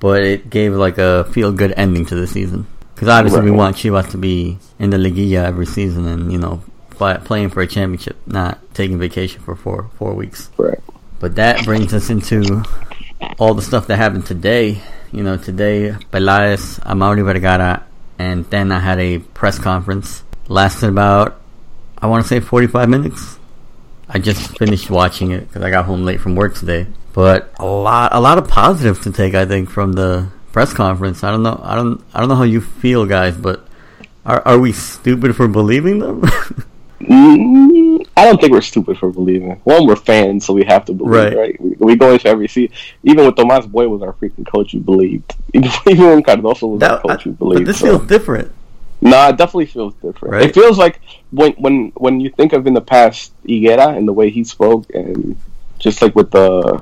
but 0.00 0.24
it 0.24 0.50
gave 0.50 0.74
like 0.74 0.98
a 0.98 1.24
feel 1.24 1.52
good 1.52 1.74
ending 1.76 2.06
to 2.06 2.14
the 2.14 2.26
season. 2.26 2.66
Because 2.94 3.08
obviously 3.08 3.42
we 3.42 3.50
want 3.50 3.76
Chivas 3.76 4.10
to 4.10 4.18
be 4.18 4.58
in 4.78 4.90
the 4.90 4.96
Liguilla 4.96 5.44
every 5.44 5.66
season, 5.66 6.06
and 6.06 6.32
you 6.32 6.38
know, 6.38 6.62
play, 6.90 7.18
playing 7.24 7.50
for 7.50 7.60
a 7.62 7.66
championship, 7.66 8.16
not 8.26 8.58
taking 8.74 8.98
vacation 8.98 9.42
for 9.42 9.54
four 9.54 9.90
four 9.94 10.14
weeks. 10.14 10.50
Right. 10.56 10.78
But 11.22 11.36
that 11.36 11.64
brings 11.64 11.94
us 11.94 12.10
into 12.10 12.64
all 13.38 13.54
the 13.54 13.62
stuff 13.62 13.86
that 13.86 13.96
happened 13.96 14.26
today. 14.26 14.82
You 15.12 15.22
know, 15.22 15.36
today 15.36 15.94
Pelaez, 16.10 16.80
Amaury 16.80 17.24
Vergara, 17.24 17.86
and 18.18 18.44
Tena 18.50 18.82
had 18.82 18.98
a 18.98 19.20
press 19.20 19.56
conference. 19.56 20.24
Lasted 20.48 20.88
about, 20.88 21.40
I 21.96 22.08
want 22.08 22.24
to 22.24 22.28
say, 22.28 22.40
45 22.40 22.88
minutes. 22.88 23.38
I 24.08 24.18
just 24.18 24.58
finished 24.58 24.90
watching 24.90 25.30
it 25.30 25.46
because 25.46 25.62
I 25.62 25.70
got 25.70 25.84
home 25.84 26.02
late 26.04 26.20
from 26.20 26.34
work 26.34 26.56
today. 26.56 26.88
But 27.12 27.54
a 27.60 27.66
lot, 27.66 28.12
a 28.12 28.18
lot 28.18 28.38
of 28.38 28.48
positives 28.48 28.98
to 29.04 29.12
take, 29.12 29.36
I 29.36 29.46
think, 29.46 29.70
from 29.70 29.92
the 29.92 30.28
press 30.50 30.74
conference. 30.74 31.22
I 31.22 31.30
don't 31.30 31.44
know, 31.44 31.60
I 31.62 31.76
don't, 31.76 32.02
I 32.12 32.18
don't 32.18 32.30
know 32.30 32.34
how 32.34 32.42
you 32.42 32.60
feel, 32.60 33.06
guys, 33.06 33.36
but 33.36 33.64
are 34.26 34.42
are 34.44 34.58
we 34.58 34.72
stupid 34.72 35.36
for 35.36 35.46
believing 35.46 36.00
them? 36.00 36.24
Mm, 37.02 38.06
I 38.22 38.26
don't 38.26 38.40
think 38.40 38.52
we're 38.52 38.60
stupid 38.60 38.98
for 38.98 39.10
believing. 39.10 39.50
One, 39.64 39.84
we're 39.84 39.96
fans, 39.96 40.46
so 40.46 40.52
we 40.54 40.64
have 40.64 40.84
to 40.84 40.92
believe, 40.92 41.12
Right. 41.12 41.36
right? 41.36 41.60
We, 41.60 41.70
we 41.80 41.96
go 41.96 42.12
into 42.12 42.28
every 42.28 42.46
season. 42.46 42.72
Even 43.02 43.26
with 43.26 43.34
Tomas 43.34 43.66
Boy 43.66 43.88
was 43.88 44.00
our 44.00 44.12
freaking 44.12 44.46
coach, 44.46 44.74
we 44.74 44.78
believed. 44.78 45.34
Even 45.54 46.04
when 46.06 46.22
Cardoso 46.22 46.70
was 46.74 46.82
our 46.84 47.00
coach, 47.00 47.24
we 47.24 47.32
but 47.32 47.38
believed. 47.40 47.66
this 47.66 47.80
so. 47.80 47.86
feels 47.98 48.06
different. 48.06 48.52
Nah, 49.00 49.30
it 49.30 49.36
definitely 49.38 49.66
feels 49.66 49.94
different. 49.94 50.34
Right? 50.34 50.44
It 50.48 50.54
feels 50.54 50.78
like 50.78 51.00
when 51.32 51.50
when 51.54 51.90
when 51.96 52.20
you 52.20 52.30
think 52.30 52.52
of 52.52 52.68
in 52.68 52.74
the 52.74 52.80
past 52.80 53.32
Higuera 53.42 53.96
and 53.96 54.06
the 54.06 54.12
way 54.12 54.30
he 54.30 54.44
spoke, 54.44 54.88
and 54.94 55.34
just 55.80 56.00
like 56.00 56.14
with 56.14 56.30
the 56.30 56.80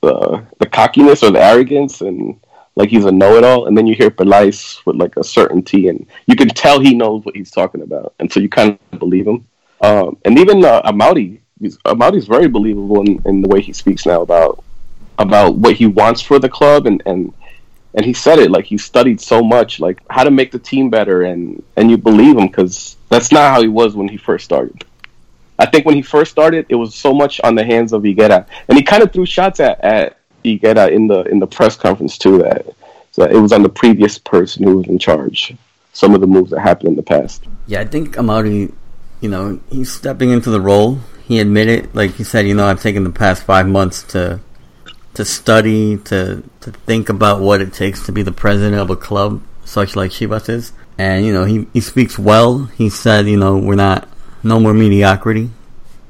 the 0.00 0.44
the 0.58 0.66
cockiness 0.66 1.22
or 1.22 1.30
the 1.30 1.40
arrogance, 1.40 2.00
and 2.00 2.40
like 2.74 2.88
he's 2.88 3.04
a 3.04 3.12
know-it-all, 3.12 3.66
and 3.68 3.78
then 3.78 3.86
you 3.86 3.94
hear 3.94 4.10
Pelaez 4.10 4.84
with 4.84 4.96
like 4.96 5.16
a 5.16 5.22
certainty, 5.22 5.86
and 5.86 6.04
you 6.26 6.34
can 6.34 6.48
tell 6.48 6.80
he 6.80 6.92
knows 6.94 7.24
what 7.24 7.36
he's 7.36 7.52
talking 7.52 7.82
about, 7.82 8.14
and 8.18 8.32
so 8.32 8.40
you 8.40 8.48
kind 8.48 8.76
of 8.92 8.98
believe 8.98 9.28
him. 9.28 9.46
Um, 9.82 10.16
and 10.24 10.38
even 10.38 10.64
uh, 10.64 10.82
Amaury, 10.82 11.40
Amaury's 11.60 12.26
very 12.26 12.48
believable 12.48 13.00
in, 13.02 13.20
in 13.26 13.42
the 13.42 13.48
way 13.48 13.60
he 13.60 13.72
speaks 13.72 14.06
now 14.06 14.22
about 14.22 14.62
about 15.18 15.56
what 15.56 15.74
he 15.74 15.86
wants 15.86 16.20
for 16.20 16.38
the 16.38 16.48
club 16.48 16.86
and 16.86 17.02
and 17.06 17.32
and 17.94 18.04
he 18.06 18.12
said 18.12 18.38
it 18.38 18.50
like 18.50 18.64
he 18.64 18.78
studied 18.78 19.20
so 19.20 19.42
much 19.42 19.78
like 19.80 20.00
how 20.08 20.24
to 20.24 20.30
make 20.30 20.50
the 20.50 20.58
team 20.58 20.88
better 20.90 21.22
and 21.22 21.62
and 21.76 21.90
you 21.90 21.96
believe 21.96 22.36
him 22.36 22.46
because 22.46 22.96
that's 23.08 23.30
not 23.30 23.52
how 23.52 23.60
he 23.60 23.68
was 23.68 23.94
when 23.94 24.08
he 24.08 24.16
first 24.16 24.44
started 24.44 24.84
i 25.58 25.66
think 25.66 25.84
when 25.84 25.94
he 25.94 26.02
first 26.02 26.30
started 26.30 26.64
it 26.68 26.74
was 26.74 26.94
so 26.94 27.12
much 27.12 27.40
on 27.44 27.54
the 27.54 27.64
hands 27.64 27.92
of 27.92 28.02
Higuera. 28.02 28.46
and 28.68 28.78
he 28.78 28.82
kind 28.82 29.02
of 29.02 29.12
threw 29.12 29.26
shots 29.26 29.60
at 29.60 29.78
at 29.84 30.18
Higuera 30.44 30.90
in 30.90 31.06
the 31.06 31.22
in 31.24 31.38
the 31.38 31.46
press 31.46 31.76
conference 31.76 32.16
too 32.16 32.38
that 32.38 32.66
so 33.10 33.24
it 33.24 33.38
was 33.38 33.52
on 33.52 33.62
the 33.62 33.68
previous 33.68 34.18
person 34.18 34.64
who 34.64 34.78
was 34.78 34.88
in 34.88 34.98
charge 34.98 35.54
some 35.92 36.14
of 36.14 36.22
the 36.22 36.26
moves 36.26 36.50
that 36.50 36.60
happened 36.60 36.88
in 36.88 36.96
the 36.96 37.02
past 37.02 37.44
Yeah, 37.66 37.80
I 37.80 37.84
think 37.84 38.16
Amaury, 38.16 38.72
you 39.22 39.30
know, 39.30 39.60
he's 39.70 39.90
stepping 39.90 40.30
into 40.30 40.50
the 40.50 40.60
role. 40.60 40.98
He 41.24 41.38
admitted, 41.38 41.94
like 41.94 42.16
he 42.16 42.24
said, 42.24 42.46
you 42.46 42.54
know, 42.54 42.66
I've 42.66 42.82
taken 42.82 43.04
the 43.04 43.10
past 43.10 43.44
five 43.44 43.66
months 43.66 44.02
to 44.08 44.40
to 45.14 45.24
study, 45.24 45.96
to 45.96 46.42
to 46.60 46.70
think 46.72 47.08
about 47.08 47.40
what 47.40 47.62
it 47.62 47.72
takes 47.72 48.04
to 48.06 48.12
be 48.12 48.22
the 48.22 48.32
president 48.32 48.80
of 48.80 48.90
a 48.90 48.96
club 48.96 49.42
such 49.64 49.94
like 49.96 50.10
Chivas 50.10 50.48
is. 50.48 50.72
And 50.98 51.24
you 51.24 51.32
know, 51.32 51.44
he 51.44 51.68
he 51.72 51.80
speaks 51.80 52.18
well. 52.18 52.64
He 52.64 52.90
said, 52.90 53.26
you 53.28 53.36
know, 53.36 53.56
we're 53.56 53.76
not 53.76 54.08
no 54.42 54.58
more 54.58 54.74
mediocrity. 54.74 55.50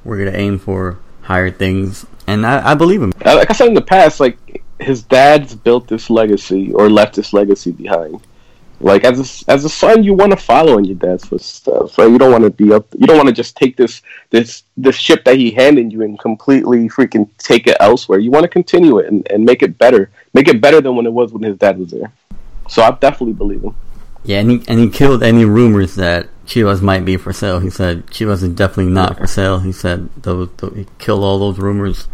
We're 0.05 0.25
gonna 0.25 0.37
aim 0.37 0.59
for 0.59 0.99
higher 1.21 1.51
things, 1.51 2.07
and 2.27 2.47
I, 2.47 2.73
I 2.73 2.75
believe 2.75 3.03
him. 3.03 3.13
Uh, 3.25 3.37
like 3.37 3.51
I 3.51 3.53
said 3.53 3.69
in 3.69 3.75
the 3.75 3.83
past, 3.83 4.21
like 4.21 4.65
his 4.81 5.03
dad's 5.03 5.55
built 5.55 5.87
this 5.87 6.09
legacy 6.09 6.73
or 6.73 6.89
left 6.89 7.15
this 7.15 7.33
legacy 7.33 7.73
behind, 7.73 8.21
Like 8.83 9.05
as 9.05 9.45
a, 9.47 9.51
as 9.51 9.65
a 9.65 9.69
son, 9.69 10.03
you 10.03 10.13
want 10.13 10.33
to 10.33 10.37
follow 10.37 10.77
in 10.77 10.85
your 10.85 10.97
dad's 10.97 11.25
footsteps, 11.25 11.97
right? 11.99 12.11
You 12.11 12.19
don't 12.19 12.33
want 12.33 12.43
to 12.43 12.51
be 12.51 12.73
up. 12.73 12.85
You 12.99 13.07
don't 13.07 13.17
want 13.17 13.29
to 13.29 13.35
just 13.35 13.57
take 13.57 13.77
this 13.77 14.03
this 14.31 14.65
this 14.77 14.97
ship 14.97 15.25
that 15.25 15.37
he 15.37 15.53
handed 15.53 15.93
you 15.93 16.03
and 16.03 16.19
completely 16.19 16.89
freaking 16.89 17.29
take 17.39 17.69
it 17.69 17.77
elsewhere. 17.79 18.19
You 18.19 18.33
want 18.33 18.43
to 18.43 18.49
continue 18.49 18.99
it 18.99 19.07
and, 19.07 19.25
and 19.31 19.45
make 19.45 19.63
it 19.63 19.79
better, 19.79 20.11
make 20.35 20.49
it 20.49 20.61
better 20.61 20.81
than 20.81 20.97
when 20.97 21.07
it 21.07 21.13
was 21.13 21.33
when 21.33 21.45
his 21.45 21.57
dad 21.57 21.79
was 21.79 21.93
there. 21.93 22.13
So 22.69 22.83
I 22.83 22.91
definitely 22.91 23.35
believe 23.35 23.63
him. 23.63 23.77
Yeah, 24.25 24.41
and 24.41 24.51
he 24.51 24.63
and 24.67 24.81
he 24.81 24.91
killed 24.91 25.23
any 25.23 25.45
rumors 25.45 25.95
that 25.95 26.29
Chivas 26.47 26.83
might 26.83 27.05
be 27.05 27.17
for 27.17 27.33
sale. 27.33 27.61
He 27.61 27.71
said 27.71 28.07
Chivas 28.09 28.43
is 28.43 28.49
definitely 28.49 28.93
not 28.93 29.17
for 29.17 29.29
sale. 29.29 29.61
He 29.61 29.71
said 29.71 30.09
those, 30.23 30.49
those 30.57 30.75
he 30.75 30.87
killed 30.99 31.23
all 31.23 31.39
those 31.39 31.61
rumors. 31.61 32.09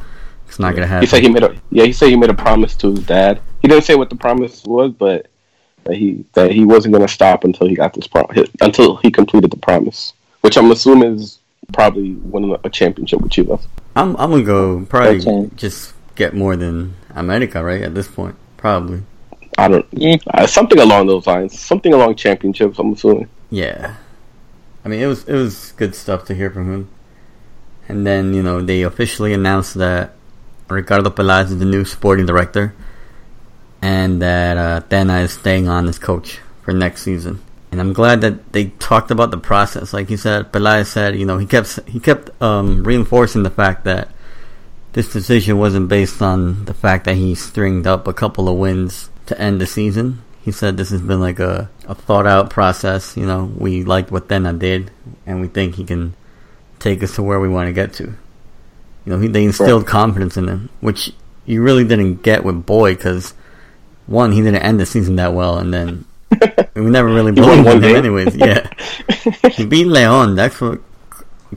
It's 0.47 0.59
not 0.59 0.75
gonna 0.75 0.87
happen. 0.87 1.03
He 1.03 1.07
said 1.07 1.23
he 1.23 1.31
made 1.31 1.45
a 1.45 1.59
yeah. 1.71 1.85
He 1.85 1.93
said 1.95 2.11
he 2.11 2.17
made 2.17 2.31
a 2.31 2.35
promise 2.35 2.77
to 2.77 2.91
his 2.91 3.07
dad. 3.07 3.41
He 3.63 3.69
didn't 3.69 3.85
say 3.85 3.95
what 3.95 4.11
the 4.11 4.17
promise 4.17 4.65
was, 4.65 4.93
but 4.93 5.29
that 5.89 5.97
he 5.97 6.25
that 6.35 6.53
he 6.53 6.65
wasn't 6.65 6.93
going 6.93 7.07
to 7.07 7.13
stop 7.13 7.45
until 7.45 7.67
he 7.67 7.75
got 7.75 7.95
this 7.95 8.07
pro- 8.07 8.29
until 8.61 8.97
he 8.97 9.11
completed 9.11 9.51
the 9.51 9.57
promise, 9.57 10.13
which 10.43 10.57
I'm 10.57 10.71
assuming 10.71 11.15
is 11.17 11.39
probably 11.73 12.13
winning 12.13 12.55
a 12.63 12.71
championship 12.71 13.21
with 13.21 13.33
Chivas. 13.33 13.67
I'm 13.97 14.15
I'm 14.17 14.31
gonna 14.31 14.45
go 14.45 14.85
probably 14.85 15.51
just 15.57 15.95
get 16.15 16.35
more 16.35 16.57
than 16.57 16.95
America 17.15 17.65
right 17.65 17.83
at 17.83 17.95
this 17.95 18.07
point, 18.07 18.37
probably. 18.59 19.03
I 19.57 19.69
don't 19.69 19.87
uh, 20.29 20.47
something 20.47 20.79
along 20.79 21.07
those 21.07 21.27
lines, 21.27 21.59
something 21.59 21.93
along 21.93 22.15
championships. 22.17 22.79
I'm 22.79 22.93
assuming. 22.93 23.29
Yeah, 23.51 23.97
I 24.85 24.89
mean 24.89 25.01
it 25.01 25.07
was 25.07 25.25
it 25.25 25.35
was 25.35 25.73
good 25.73 25.95
stuff 25.95 26.27
to 26.27 26.35
hear 26.35 26.51
from 26.51 26.71
him, 26.73 26.89
and 27.89 28.07
then 28.07 28.35
you 28.35 28.43
know 28.43 28.61
they 28.61 28.83
officially 28.83 29.33
announced 29.33 29.75
that 29.75 30.15
Ricardo 30.69 31.09
Peláez 31.09 31.47
is 31.47 31.59
the 31.59 31.65
new 31.65 31.87
sporting 31.87 32.27
director 32.27 32.75
and 33.83 34.23
that 34.23 34.57
uh, 34.57 34.81
Tena 34.89 35.25
is 35.25 35.33
staying 35.33 35.69
on 35.69 35.89
as 35.89 35.99
coach 35.99 36.39
for 36.63 36.73
next 36.73 37.03
season. 37.03 37.41
And 37.71 37.81
I'm 37.81 37.93
glad 37.93 38.23
that 38.23 38.53
they 38.53 38.67
talked 38.79 39.11
about 39.11 39.31
the 39.31 39.39
process. 39.39 39.93
Like 39.93 40.11
you 40.11 40.17
said, 40.17 40.53
Peláez 40.53 40.87
said, 40.87 41.17
you 41.17 41.27
know, 41.27 41.39
he 41.39 41.47
kept 41.47 41.81
he 41.87 42.01
kept 42.01 42.31
um, 42.43 42.83
reinforcing 42.83 43.43
the 43.43 43.51
fact 43.51 43.85
that 43.85 44.09
this 44.93 45.13
decision 45.13 45.59
wasn't 45.59 45.89
based 45.89 46.23
on 46.23 46.65
the 46.65 46.75
fact 46.75 47.05
that 47.05 47.17
he 47.17 47.35
stringed 47.35 47.87
up 47.87 48.09
a 48.09 48.15
couple 48.15 48.49
of 48.49 48.57
wins 48.57 49.11
to 49.27 49.39
end 49.39 49.61
the 49.61 49.67
season. 49.67 50.23
He 50.43 50.51
said 50.51 50.77
this 50.77 50.91
has 50.91 51.03
been 51.03 51.21
like 51.21 51.39
a, 51.41 51.69
a 51.87 51.95
thought 51.95 52.27
out 52.27 52.49
process. 52.49 53.17
You 53.17 53.27
know, 53.27 53.53
we 53.57 53.85
liked 53.85 54.11
what 54.11 54.29
Tena 54.29 54.59
did, 54.59 54.91
and 55.27 55.43
we 55.43 55.49
think 55.49 55.75
he 55.75 55.85
can 55.85 56.15
take 56.79 57.03
us 57.03 57.17
to 57.17 57.23
where 57.23 57.39
we 57.39 57.49
want 57.49 57.69
to 57.69 57.73
get 57.75 57.93
to. 57.95 58.05
You 59.05 59.13
know, 59.13 59.19
he, 59.19 59.29
they 59.29 59.45
instilled 59.45 59.87
confidence 59.87 60.39
in 60.39 60.49
him, 60.49 60.71
which 60.81 61.13
you 61.45 61.63
really 61.63 61.85
didn't 61.85 62.23
get 62.23 62.45
with 62.45 62.65
Boy 62.65 62.95
because 62.95 63.35
one, 64.09 64.33
he 64.33 64.43
didn't 64.43 64.63
end 64.63 64.81
the 64.81 64.87
season 64.87 65.17
that 65.17 65.35
well, 65.35 65.59
and 65.59 65.73
then 65.73 66.05
we 66.75 66.83
never 66.83 67.09
really 67.09 67.33
believed 67.33 67.67
in 67.67 67.83
him, 67.83 67.97
anyways. 67.97 68.35
Yeah, 68.37 68.69
he 69.53 69.67
beat 69.67 69.87
Leon. 69.87 70.35
That's 70.35 70.61
what 70.61 70.81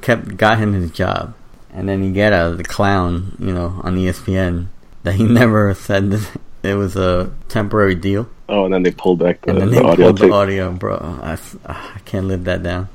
kept 0.01 0.37
got 0.37 0.59
him 0.59 0.73
his 0.73 0.91
job, 0.91 1.33
and 1.73 1.87
then 1.87 2.03
he 2.03 2.11
get 2.11 2.33
out 2.33 2.51
of 2.51 2.57
the 2.57 2.63
clown, 2.63 3.35
you 3.39 3.53
know, 3.53 3.79
on 3.83 3.95
ESPN 3.95 4.67
that 5.03 5.13
he 5.13 5.23
never 5.39 5.73
said 5.73 6.11
that 6.11 6.29
it 6.63 6.75
was 6.75 6.95
a 6.95 7.31
temporary 7.47 7.95
deal. 7.95 8.29
Oh, 8.49 8.65
and 8.65 8.73
then 8.73 8.83
they 8.83 8.91
pulled 8.91 9.19
back 9.19 9.41
the, 9.41 9.51
and 9.51 9.61
then 9.61 9.69
the 9.69 9.75
they 9.75 9.81
audio. 9.81 10.05
Pulled 10.07 10.17
the 10.17 10.31
audio, 10.31 10.71
bro. 10.73 10.97
I, 10.97 11.37
I 11.65 11.99
can't 12.03 12.27
live 12.27 12.43
that 12.43 12.61
down. 12.63 12.89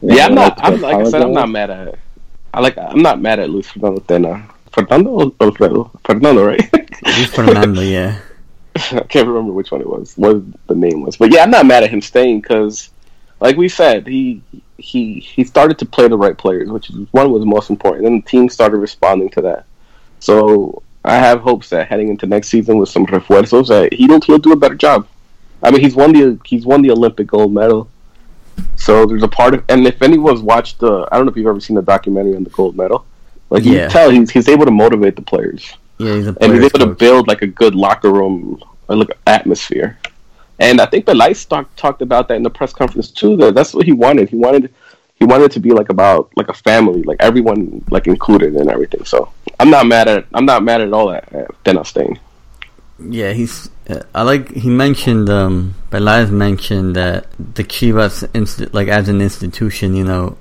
yeah, 0.00 0.26
I'm 0.26 0.34
not. 0.34 0.58
I'm, 0.62 0.80
like 0.80 0.96
I 0.96 1.04
said, 1.04 1.22
I'm 1.22 1.32
not 1.32 1.50
mad 1.50 1.70
at. 1.70 1.98
I 2.54 2.60
like. 2.60 2.78
I'm 2.78 3.02
not 3.02 3.20
mad 3.20 3.38
at 3.40 3.50
Luis 3.50 3.68
Fernando 3.68 4.00
Tena. 4.00 4.50
Fernando 4.76 5.10
or 5.10 5.32
Alfredo? 5.40 5.90
Fernando, 6.04 6.44
right? 6.44 6.62
Fernando, 7.30 7.80
yeah. 7.96 8.20
I 8.74 9.00
can't 9.08 9.26
remember 9.26 9.52
which 9.52 9.70
one 9.70 9.80
it 9.80 9.88
was, 9.88 10.14
what 10.16 10.42
the 10.66 10.74
name 10.74 11.00
was. 11.00 11.16
But 11.16 11.32
yeah, 11.32 11.42
I'm 11.42 11.50
not 11.50 11.64
mad 11.64 11.82
at 11.82 11.90
him 11.90 12.02
staying 12.02 12.42
because, 12.42 12.90
like 13.40 13.56
we 13.56 13.70
said, 13.70 14.06
he 14.06 14.42
he 14.76 15.20
he 15.20 15.44
started 15.44 15.78
to 15.78 15.86
play 15.86 16.08
the 16.08 16.18
right 16.18 16.36
players, 16.36 16.68
which 16.68 16.90
is 16.90 16.96
one 17.12 17.30
was 17.30 17.46
most 17.46 17.70
important. 17.70 18.06
And 18.06 18.22
the 18.22 18.28
team 18.28 18.50
started 18.50 18.76
responding 18.76 19.30
to 19.30 19.40
that. 19.42 19.64
So 20.20 20.82
I 21.06 21.14
have 21.14 21.40
hopes 21.40 21.70
that 21.70 21.88
heading 21.88 22.08
into 22.08 22.26
next 22.26 22.48
season 22.48 22.76
with 22.76 22.90
some 22.90 23.06
refuerzos, 23.06 23.68
that 23.68 23.94
he'll 23.94 24.20
he'll 24.20 24.38
do 24.38 24.52
a 24.52 24.56
better 24.56 24.74
job. 24.74 25.08
I 25.62 25.70
mean, 25.70 25.80
he's 25.80 25.96
won 25.96 26.12
the 26.12 26.38
he's 26.44 26.66
won 26.66 26.82
the 26.82 26.90
Olympic 26.90 27.28
gold 27.28 27.54
medal. 27.54 27.88
So 28.76 29.06
there's 29.06 29.22
a 29.22 29.28
part 29.28 29.54
of, 29.54 29.64
and 29.70 29.86
if 29.86 30.02
anyone's 30.02 30.40
watched 30.40 30.80
the, 30.80 31.08
I 31.10 31.16
don't 31.16 31.26
know 31.26 31.30
if 31.30 31.36
you've 31.36 31.46
ever 31.46 31.60
seen 31.60 31.76
the 31.76 31.82
documentary 31.82 32.36
on 32.36 32.44
the 32.44 32.50
gold 32.50 32.76
medal. 32.76 33.06
Like 33.50 33.64
you 33.64 33.74
yeah. 33.74 33.88
tell, 33.88 34.10
he's 34.10 34.30
he's 34.30 34.48
able 34.48 34.64
to 34.64 34.70
motivate 34.70 35.16
the 35.16 35.22
players. 35.22 35.72
Yeah, 35.98 36.14
he's 36.14 36.26
and 36.26 36.52
he's 36.52 36.64
able 36.64 36.70
coach. 36.70 36.80
to 36.80 36.86
build 36.86 37.28
like 37.28 37.42
a 37.42 37.46
good 37.46 37.74
locker 37.74 38.12
room, 38.12 38.62
like 38.88 39.16
atmosphere. 39.26 39.98
And 40.58 40.80
I 40.80 40.86
think 40.86 41.06
the 41.06 41.12
Lightstock 41.14 41.66
talked 41.76 42.02
about 42.02 42.28
that 42.28 42.34
in 42.34 42.42
the 42.42 42.50
press 42.50 42.72
conference 42.72 43.10
too. 43.10 43.36
That 43.36 43.54
that's 43.54 43.74
what 43.74 43.86
he 43.86 43.92
wanted. 43.92 44.30
He 44.30 44.36
wanted 44.36 44.72
he 45.14 45.24
wanted 45.24 45.50
to 45.52 45.60
be 45.60 45.70
like 45.70 45.90
about 45.90 46.30
like 46.36 46.48
a 46.48 46.54
family, 46.54 47.02
like 47.02 47.18
everyone 47.20 47.84
like 47.90 48.06
included 48.06 48.54
and 48.54 48.70
everything. 48.70 49.04
So 49.04 49.32
I'm 49.60 49.70
not 49.70 49.86
mad 49.86 50.08
at 50.08 50.26
I'm 50.34 50.46
not 50.46 50.62
mad 50.62 50.80
at 50.80 50.92
all 50.92 51.10
at, 51.10 51.32
at 51.32 51.64
Tena 51.64 51.86
staying. 51.86 52.18
Yeah, 52.98 53.32
he's. 53.32 53.68
Uh, 53.88 54.02
I 54.14 54.22
like 54.22 54.50
he 54.52 54.70
mentioned. 54.70 55.28
Um, 55.28 55.74
Peláez 55.90 56.30
mentioned 56.30 56.96
that 56.96 57.26
the 57.38 57.62
Chivas, 57.62 58.28
inst- 58.34 58.72
like 58.72 58.88
as 58.88 59.08
an 59.08 59.20
institution, 59.20 59.94
you 59.94 60.04
know, 60.04 60.38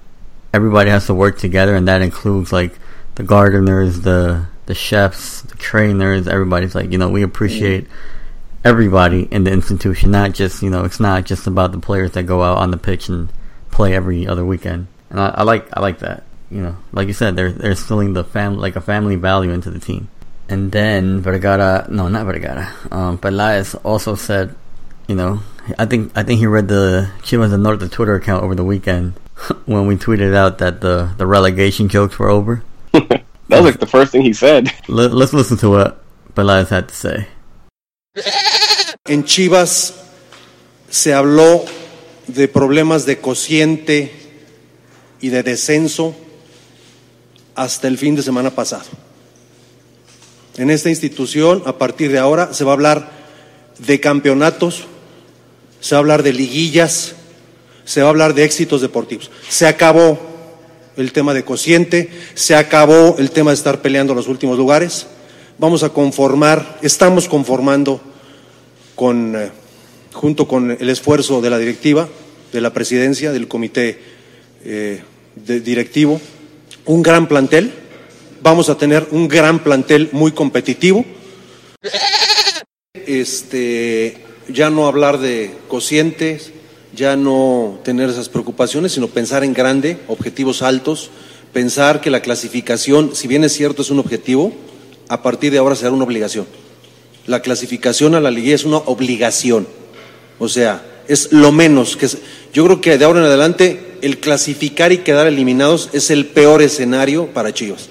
everybody 0.53 0.89
has 0.89 1.05
to 1.07 1.13
work 1.13 1.37
together, 1.37 1.75
and 1.75 1.87
that 1.87 2.01
includes 2.01 2.53
like 2.53 2.79
the 3.15 3.23
gardeners, 3.23 4.01
the 4.01 4.45
the 4.65 4.75
chefs, 4.75 5.41
the 5.41 5.55
trainers, 5.57 6.27
everybody's 6.27 6.75
like, 6.75 6.91
you 6.91 6.97
know, 6.97 7.09
we 7.09 7.21
appreciate 7.21 7.87
everybody 8.63 9.27
in 9.29 9.43
the 9.43 9.51
institution, 9.51 10.09
not 10.09 10.33
just, 10.33 10.63
you 10.63 10.69
know, 10.69 10.83
it's 10.83 10.99
not 10.99 11.23
just 11.23 11.45
about 11.45 11.71
the 11.71 11.79
players 11.79 12.11
that 12.11 12.23
go 12.23 12.41
out 12.41 12.57
on 12.57 12.71
the 12.71 12.77
pitch 12.77 13.07
and 13.09 13.29
play 13.69 13.93
every 13.93 14.27
other 14.27 14.43
weekend. 14.43 14.87
And 15.09 15.19
I, 15.19 15.27
I 15.29 15.43
like 15.43 15.67
I 15.71 15.81
like 15.81 15.99
that. 15.99 16.23
You 16.49 16.61
know, 16.61 16.77
like 16.91 17.07
you 17.07 17.13
said, 17.13 17.35
they're 17.35 17.51
they're 17.51 17.71
instilling 17.71 18.13
the 18.13 18.23
family 18.23 18.59
like 18.59 18.75
a 18.75 18.81
family 18.81 19.15
value 19.15 19.51
into 19.51 19.69
the 19.69 19.79
team. 19.79 20.09
And 20.47 20.71
then 20.71 21.21
Vergara, 21.21 21.87
no, 21.89 22.07
not 22.07 22.25
Vergara. 22.25 22.71
Um, 22.91 23.17
Peláez 23.17 23.79
also 23.83 24.13
said, 24.15 24.55
you 25.07 25.15
know, 25.15 25.41
I 25.77 25.85
think 25.85 26.11
I 26.15 26.23
think 26.23 26.39
he 26.39 26.47
read 26.47 26.67
the 26.67 27.09
Chivas 27.21 27.49
del 27.49 27.59
Norte 27.59 27.91
Twitter 27.91 28.15
account 28.15 28.43
over 28.43 28.55
the 28.55 28.63
weekend 28.63 29.13
when 29.65 29.87
we 29.87 29.95
tweeted 29.95 30.35
out 30.35 30.57
that 30.59 30.81
the 30.81 31.13
the 31.17 31.25
relegation 31.25 31.87
jokes 31.89 32.17
were 32.17 32.29
over. 32.29 32.63
That 33.55 33.63
was 33.63 33.75
like 33.75 33.79
the 33.79 33.87
first 33.87 34.11
thing 34.11 34.23
he 34.23 34.33
said. 34.33 34.69
Let, 34.87 35.11
us 35.11 35.33
listen 35.33 35.57
to 35.57 35.69
what 35.69 36.03
Peláez 36.33 36.69
had 36.69 36.87
to 36.87 36.95
say. 36.95 37.27
En 39.05 39.23
Chivas 39.23 39.93
se 40.89 41.13
habló 41.13 41.65
de 42.27 42.47
problemas 42.47 43.05
de 43.05 43.19
cociente 43.19 44.11
y 45.21 45.29
de 45.29 45.43
descenso 45.43 46.15
hasta 47.55 47.87
el 47.87 47.97
fin 47.97 48.15
de 48.15 48.23
semana 48.23 48.51
pasado. 48.51 48.85
En 50.57 50.69
esta 50.69 50.89
institución, 50.89 51.63
a 51.65 51.77
partir 51.77 52.11
de 52.11 52.19
ahora, 52.19 52.53
se 52.53 52.63
va 52.63 52.71
a 52.71 52.73
hablar 52.73 53.11
de 53.77 53.99
campeonatos, 53.99 54.85
se 55.81 55.95
va 55.95 55.99
a 55.99 55.99
hablar 55.99 56.23
de 56.23 56.33
liguillas, 56.33 57.15
se 57.83 58.01
va 58.01 58.07
a 58.07 58.09
hablar 58.09 58.33
de 58.33 58.43
éxitos 58.43 58.81
deportivos. 58.81 59.29
Se 59.49 59.67
acabó 59.67 60.34
el 60.97 61.11
tema 61.11 61.33
de 61.33 61.43
cociente, 61.43 62.09
se 62.33 62.55
acabó 62.55 63.15
el 63.17 63.31
tema 63.31 63.51
de 63.51 63.55
estar 63.55 63.81
peleando 63.81 64.13
los 64.13 64.27
últimos 64.27 64.57
lugares. 64.57 65.07
Vamos 65.57 65.83
a 65.83 65.89
conformar, 65.89 66.79
estamos 66.81 67.27
conformando 67.27 68.01
con, 68.95 69.35
eh, 69.35 69.51
junto 70.13 70.47
con 70.47 70.71
el 70.71 70.89
esfuerzo 70.89 71.41
de 71.41 71.49
la 71.49 71.57
directiva, 71.57 72.09
de 72.51 72.61
la 72.61 72.73
presidencia, 72.73 73.31
del 73.31 73.47
comité 73.47 73.99
eh, 74.63 75.01
directivo, 75.35 76.19
un 76.85 77.03
gran 77.03 77.27
plantel. 77.27 77.73
Vamos 78.41 78.69
a 78.69 78.77
tener 78.77 79.07
un 79.11 79.27
gran 79.27 79.59
plantel 79.59 80.09
muy 80.11 80.31
competitivo. 80.31 81.05
Este, 82.93 84.17
ya 84.47 84.69
no 84.69 84.87
hablar 84.87 85.19
de 85.19 85.51
cocientes, 85.67 86.51
ya 86.95 87.15
no 87.15 87.79
tener 87.83 88.09
esas 88.09 88.29
preocupaciones, 88.29 88.93
sino 88.93 89.07
pensar 89.07 89.43
en 89.43 89.53
grande, 89.53 89.99
objetivos 90.07 90.61
altos, 90.61 91.11
pensar 91.53 92.01
que 92.01 92.09
la 92.09 92.21
clasificación, 92.21 93.15
si 93.15 93.27
bien 93.27 93.43
es 93.43 93.53
cierto 93.53 93.81
es 93.81 93.89
un 93.89 93.99
objetivo, 93.99 94.53
a 95.09 95.21
partir 95.21 95.51
de 95.51 95.57
ahora 95.57 95.75
será 95.75 95.91
una 95.91 96.03
obligación. 96.03 96.45
La 97.27 97.41
clasificación 97.41 98.15
a 98.15 98.21
la 98.21 98.31
liga 98.31 98.53
es 98.55 98.65
una 98.65 98.77
obligación. 98.77 99.67
O 100.39 100.47
sea, 100.47 100.83
es 101.07 101.31
lo 101.31 101.51
menos 101.51 101.97
que 101.97 102.07
yo 102.53 102.65
creo 102.65 102.81
que 102.81 102.97
de 102.97 103.05
ahora 103.05 103.19
en 103.19 103.25
adelante 103.25 103.97
el 104.01 104.19
clasificar 104.19 104.91
y 104.91 104.99
quedar 104.99 105.27
eliminados 105.27 105.89
es 105.93 106.11
el 106.11 106.25
peor 106.27 106.61
escenario 106.61 107.27
para 107.27 107.53
Chivas. 107.53 107.89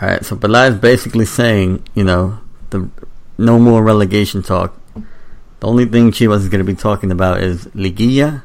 All 0.00 0.08
right, 0.08 0.24
so 0.24 0.36
is 0.36 0.80
basically 0.80 1.26
saying, 1.26 1.82
you 1.94 2.04
know, 2.04 2.40
the 2.70 2.88
no 3.36 3.58
more 3.58 3.82
relegation 3.82 4.42
talk. 4.42 4.79
The 5.60 5.66
only 5.66 5.84
thing 5.84 6.10
Chivas 6.10 6.38
is 6.38 6.48
going 6.48 6.64
to 6.64 6.72
be 6.72 6.74
talking 6.74 7.12
about 7.12 7.42
is 7.42 7.66
Liguilla 7.66 8.42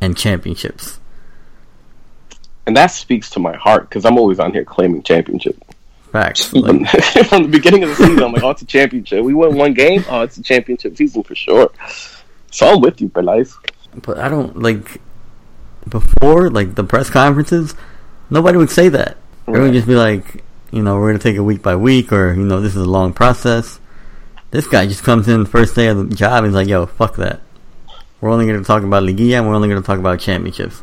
and 0.00 0.16
championships. 0.16 0.98
And 2.66 2.76
that 2.76 2.86
speaks 2.86 3.30
to 3.30 3.40
my 3.40 3.54
heart 3.56 3.88
because 3.88 4.04
I'm 4.04 4.18
always 4.18 4.40
on 4.40 4.52
here 4.52 4.64
claiming 4.64 5.02
championship. 5.02 5.56
Facts. 6.12 6.52
Like, 6.54 6.88
From 7.28 7.42
the 7.44 7.48
beginning 7.48 7.82
of 7.84 7.90
the 7.90 7.96
season, 7.96 8.22
I'm 8.22 8.32
like, 8.32 8.42
oh, 8.42 8.50
it's 8.50 8.62
a 8.62 8.66
championship. 8.66 9.22
We 9.22 9.34
won 9.34 9.54
one 9.54 9.74
game. 9.74 10.04
Oh, 10.08 10.22
it's 10.22 10.38
a 10.38 10.42
championship 10.42 10.96
season 10.96 11.22
for 11.22 11.34
sure. 11.34 11.70
So 12.50 12.66
I'm 12.66 12.80
with 12.80 13.00
you, 13.00 13.08
Pelaez. 13.08 13.54
but 14.02 14.18
I 14.18 14.28
don't 14.28 14.60
like 14.62 15.00
before 15.88 16.50
like 16.50 16.74
the 16.74 16.84
press 16.84 17.10
conferences. 17.10 17.74
Nobody 18.30 18.56
would 18.56 18.70
say 18.70 18.88
that. 18.88 19.18
Everyone 19.46 19.68
would 19.68 19.74
just 19.74 19.86
be 19.86 19.94
like, 19.94 20.42
you 20.72 20.82
know, 20.82 20.96
we're 20.96 21.08
gonna 21.10 21.18
take 21.18 21.36
it 21.36 21.40
week 21.40 21.62
by 21.62 21.76
week, 21.76 22.12
or 22.12 22.32
you 22.32 22.44
know, 22.44 22.60
this 22.60 22.74
is 22.74 22.82
a 22.82 22.88
long 22.88 23.12
process. 23.12 23.78
This 24.56 24.66
guy 24.66 24.86
just 24.86 25.02
comes 25.02 25.28
in 25.28 25.42
the 25.42 25.48
first 25.50 25.74
day 25.74 25.88
of 25.88 26.08
the 26.08 26.16
job 26.16 26.38
and 26.38 26.46
he's 26.46 26.54
like, 26.54 26.66
"Yo, 26.66 26.86
fuck 26.86 27.16
that. 27.16 27.40
We're 28.22 28.30
only 28.30 28.46
gonna 28.46 28.64
talk 28.64 28.84
about 28.84 29.02
Liguilla. 29.02 29.36
and 29.36 29.46
We're 29.46 29.54
only 29.54 29.68
gonna 29.68 29.82
talk 29.82 29.98
about 29.98 30.18
championships." 30.18 30.82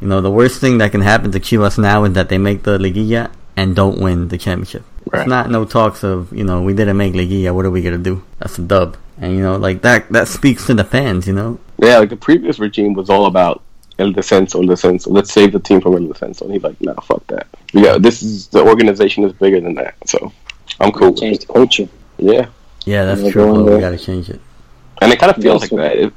You 0.00 0.06
know, 0.06 0.20
the 0.20 0.30
worst 0.30 0.60
thing 0.60 0.78
that 0.78 0.92
can 0.92 1.00
happen 1.00 1.32
to 1.32 1.40
Chivas 1.40 1.78
now 1.78 2.04
is 2.04 2.12
that 2.12 2.28
they 2.28 2.38
make 2.38 2.62
the 2.62 2.78
Liguilla 2.78 3.30
and 3.56 3.74
don't 3.74 3.98
win 4.00 4.28
the 4.28 4.38
championship. 4.38 4.84
Right. 5.10 5.22
It's 5.22 5.28
not 5.28 5.50
no 5.50 5.64
talks 5.64 6.04
of 6.04 6.32
you 6.32 6.44
know 6.44 6.62
we 6.62 6.74
didn't 6.74 6.96
make 6.96 7.14
Liguilla. 7.14 7.52
What 7.52 7.66
are 7.66 7.72
we 7.72 7.82
gonna 7.82 7.98
do? 7.98 8.22
That's 8.38 8.56
a 8.60 8.62
dub. 8.62 8.96
And 9.20 9.34
you 9.34 9.42
know, 9.42 9.56
like 9.56 9.82
that 9.82 10.08
that 10.12 10.28
speaks 10.28 10.66
to 10.66 10.74
the 10.74 10.84
fans. 10.84 11.26
You 11.26 11.32
know, 11.32 11.58
Yeah, 11.78 11.98
like 11.98 12.10
the 12.10 12.16
previous 12.28 12.60
regime 12.60 12.94
was 12.94 13.10
all 13.10 13.26
about 13.26 13.62
El 13.98 14.12
Descenso, 14.12 14.62
El 14.62 14.68
Descenso. 14.68 15.08
Let's 15.10 15.32
save 15.32 15.50
the 15.50 15.58
team 15.58 15.80
from 15.80 15.94
El 15.94 16.02
Descenso. 16.02 16.42
And 16.42 16.52
he's 16.52 16.62
like, 16.62 16.80
nah, 16.80 17.00
fuck 17.00 17.26
that. 17.26 17.48
Yeah, 17.72 17.98
this 17.98 18.22
is 18.22 18.46
the 18.46 18.62
organization 18.62 19.24
is 19.24 19.32
bigger 19.32 19.60
than 19.60 19.74
that. 19.74 19.96
So 20.06 20.32
I'm 20.78 20.92
cool. 20.92 21.12
Change 21.14 21.40
the 21.40 21.52
culture. 21.52 21.88
Yeah, 22.18 22.46
yeah, 22.86 23.04
that's 23.04 23.22
Yeah, 23.22 23.30
true. 23.30 23.52
go 23.64 23.74
we 23.74 23.80
gotta 23.80 23.98
change 23.98 24.28
it. 24.30 24.40
and 25.00 25.12
it 25.12 25.18
kind 25.18 25.30
of 25.34 25.42
feels 25.42 25.62
Yes. 25.62 25.72
like 25.72 25.80
that. 25.80 25.96
It, 25.98 26.12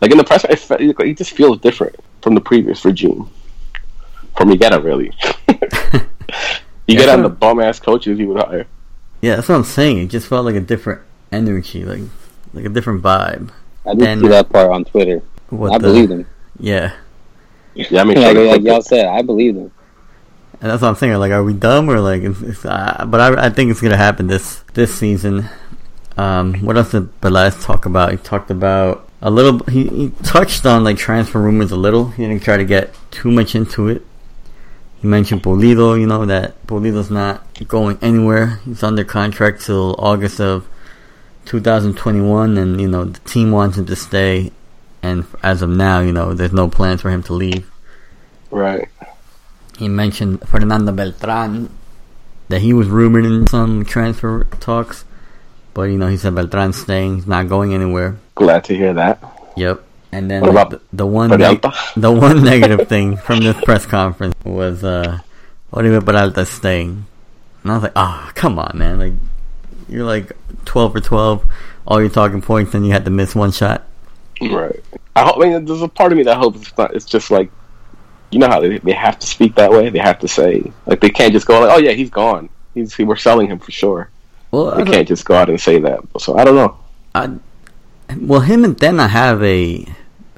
like 0.00 0.10
in 0.10 0.18
the 0.18 0.24
press, 0.24 0.44
it, 0.44 0.58
fe- 0.58 0.78
like, 0.86 1.00
it 1.00 1.16
just 1.16 1.32
feels 1.32 1.58
different 1.58 1.96
from 2.22 2.34
the 2.34 2.40
previous 2.40 2.84
regime. 2.84 3.28
From 4.36 4.48
Miguel, 4.48 4.80
really. 4.80 5.12
you 6.86 6.96
get 6.96 7.08
on 7.08 7.22
the 7.22 7.28
bum 7.28 7.60
ass 7.60 7.78
coaches 7.80 8.18
he 8.18 8.24
would 8.24 8.38
hire. 8.42 8.66
Yeah, 9.20 9.36
that's 9.36 9.48
what 9.48 9.56
I'm 9.56 9.64
saying. 9.64 9.98
It 9.98 10.06
just 10.08 10.26
felt 10.28 10.44
like 10.44 10.54
a 10.54 10.60
different 10.60 11.02
energy, 11.32 11.84
like 11.84 12.00
like 12.54 12.64
a 12.64 12.68
different 12.68 13.02
vibe. 13.02 13.50
I 13.86 13.90
did 13.94 14.00
Then- 14.00 14.20
see 14.20 14.28
that 14.28 14.48
part 14.50 14.70
on 14.70 14.84
Twitter. 14.84 15.22
What 15.50 15.72
I 15.72 15.78
the- 15.78 15.88
believe 15.88 16.10
him. 16.10 16.26
Yeah, 16.58 16.92
Yeah, 17.74 18.00
I 18.02 18.04
mean, 18.04 18.20
like, 18.22 18.36
like 18.36 18.62
y'all 18.62 18.82
said, 18.82 19.06
I 19.06 19.22
believe 19.22 19.56
him. 19.56 19.70
and 20.60 20.70
that's 20.70 20.82
what 20.82 20.88
I'm 20.88 20.94
saying. 20.96 21.14
Like, 21.14 21.32
are 21.32 21.42
we 21.42 21.52
dumb 21.54 21.88
or 21.90 22.00
like? 22.00 22.22
It's, 22.22 22.40
it's, 22.42 22.64
uh, 22.64 23.04
but 23.08 23.20
I, 23.20 23.46
I 23.46 23.50
think 23.50 23.70
it's 23.70 23.80
gonna 23.80 23.96
happen 23.96 24.26
this 24.26 24.62
this 24.74 24.94
season. 24.94 25.48
Um, 26.20 26.54
what 26.66 26.76
else 26.76 26.90
did 26.90 27.18
Pelaez 27.22 27.64
talk 27.64 27.86
about? 27.86 28.10
He 28.10 28.18
talked 28.18 28.50
about 28.50 29.08
a 29.22 29.30
little. 29.30 29.60
He, 29.60 29.88
he 29.88 30.10
touched 30.22 30.66
on 30.66 30.84
like 30.84 30.98
transfer 30.98 31.40
rumors 31.40 31.72
a 31.72 31.76
little. 31.76 32.10
He 32.10 32.26
didn't 32.26 32.42
try 32.42 32.58
to 32.58 32.64
get 32.64 32.94
too 33.10 33.30
much 33.30 33.54
into 33.54 33.88
it. 33.88 34.04
He 35.00 35.06
mentioned 35.06 35.42
Pulido. 35.42 35.98
You 35.98 36.06
know 36.06 36.26
that 36.26 36.66
Pulido's 36.66 37.10
not 37.10 37.42
going 37.66 37.98
anywhere. 38.02 38.60
He's 38.66 38.82
under 38.82 39.02
contract 39.02 39.64
till 39.64 39.96
August 39.98 40.40
of 40.40 40.68
2021, 41.46 42.58
and 42.58 42.78
you 42.78 42.88
know 42.88 43.04
the 43.04 43.20
team 43.20 43.50
wants 43.50 43.78
him 43.78 43.86
to 43.86 43.96
stay. 43.96 44.52
And 45.02 45.24
as 45.42 45.62
of 45.62 45.70
now, 45.70 46.00
you 46.00 46.12
know, 46.12 46.34
there's 46.34 46.52
no 46.52 46.68
plans 46.68 47.00
for 47.00 47.10
him 47.10 47.22
to 47.24 47.32
leave. 47.32 47.70
right. 48.50 48.86
He 49.78 49.88
mentioned 49.88 50.46
Fernando 50.46 50.92
Beltran, 50.92 51.70
that 52.48 52.60
he 52.60 52.74
was 52.74 52.88
rumored 52.88 53.24
in 53.24 53.46
some 53.46 53.86
transfer 53.86 54.44
talks, 54.60 55.06
but 55.74 55.82
you 55.82 55.98
know, 55.98 56.08
he 56.08 56.16
said 56.16 56.34
Beltran's 56.34 56.76
staying, 56.76 57.16
he's 57.16 57.26
not 57.26 57.48
going 57.48 57.74
anywhere. 57.74 58.16
Glad 58.34 58.64
to 58.64 58.76
hear 58.76 58.94
that. 58.94 59.22
Yep. 59.56 59.84
And 60.12 60.30
then 60.30 60.40
What 60.40 60.54
like, 60.54 60.66
about 60.66 60.70
the, 60.70 60.96
the 60.96 61.06
one 61.06 61.30
neg- 61.30 61.64
the 61.96 62.10
one 62.10 62.42
negative 62.52 62.88
thing 62.88 63.16
from 63.16 63.40
this 63.40 63.60
press 63.62 63.86
conference 63.86 64.34
was 64.44 64.82
uh 64.82 65.18
Oribe 65.72 66.04
Peralta 66.04 66.44
staying. 66.44 67.06
And 67.62 67.72
I 67.72 67.74
was 67.74 67.82
like, 67.84 67.92
ah, 67.94 68.32
come 68.34 68.58
on, 68.58 68.76
man! 68.76 68.98
Like 68.98 69.12
you're 69.88 70.06
like 70.06 70.32
twelve 70.64 70.92
for 70.92 71.00
twelve, 71.00 71.44
all 71.86 72.00
your 72.00 72.10
talking 72.10 72.42
points, 72.42 72.74
and 72.74 72.86
you 72.86 72.92
had 72.92 73.04
to 73.04 73.10
miss 73.10 73.34
one 73.34 73.52
shot. 73.52 73.84
Right. 74.40 74.82
I, 75.14 75.24
hope, 75.24 75.36
I 75.36 75.50
mean, 75.50 75.64
there's 75.66 75.82
a 75.82 75.88
part 75.88 76.12
of 76.12 76.18
me 76.18 76.24
that 76.24 76.38
hopes 76.38 76.62
it's 76.62 76.78
not. 76.78 76.94
It's 76.94 77.04
just 77.04 77.30
like, 77.30 77.50
you 78.30 78.38
know 78.38 78.48
how 78.48 78.60
they, 78.60 78.78
they 78.78 78.92
have 78.92 79.18
to 79.18 79.26
speak 79.26 79.56
that 79.56 79.70
way. 79.70 79.90
They 79.90 79.98
have 79.98 80.18
to 80.20 80.28
say 80.28 80.72
like 80.86 81.00
they 81.00 81.10
can't 81.10 81.32
just 81.32 81.46
go 81.46 81.60
like, 81.60 81.70
oh 81.70 81.78
yeah, 81.78 81.92
he's 81.92 82.10
gone. 82.10 82.48
He's 82.74 82.94
he, 82.94 83.04
we're 83.04 83.16
selling 83.16 83.48
him 83.48 83.58
for 83.58 83.70
sure. 83.70 84.10
Well, 84.50 84.74
I 84.74 84.82
can't 84.84 85.06
just 85.06 85.24
go 85.24 85.34
out 85.34 85.48
and 85.48 85.60
say 85.60 85.78
that. 85.78 86.00
So 86.18 86.36
I 86.36 86.44
don't 86.44 86.56
know. 86.56 86.76
I, 87.14 87.30
well, 88.20 88.40
him 88.40 88.64
and 88.64 88.76
Tena 88.76 89.08
have 89.08 89.42
a 89.42 89.86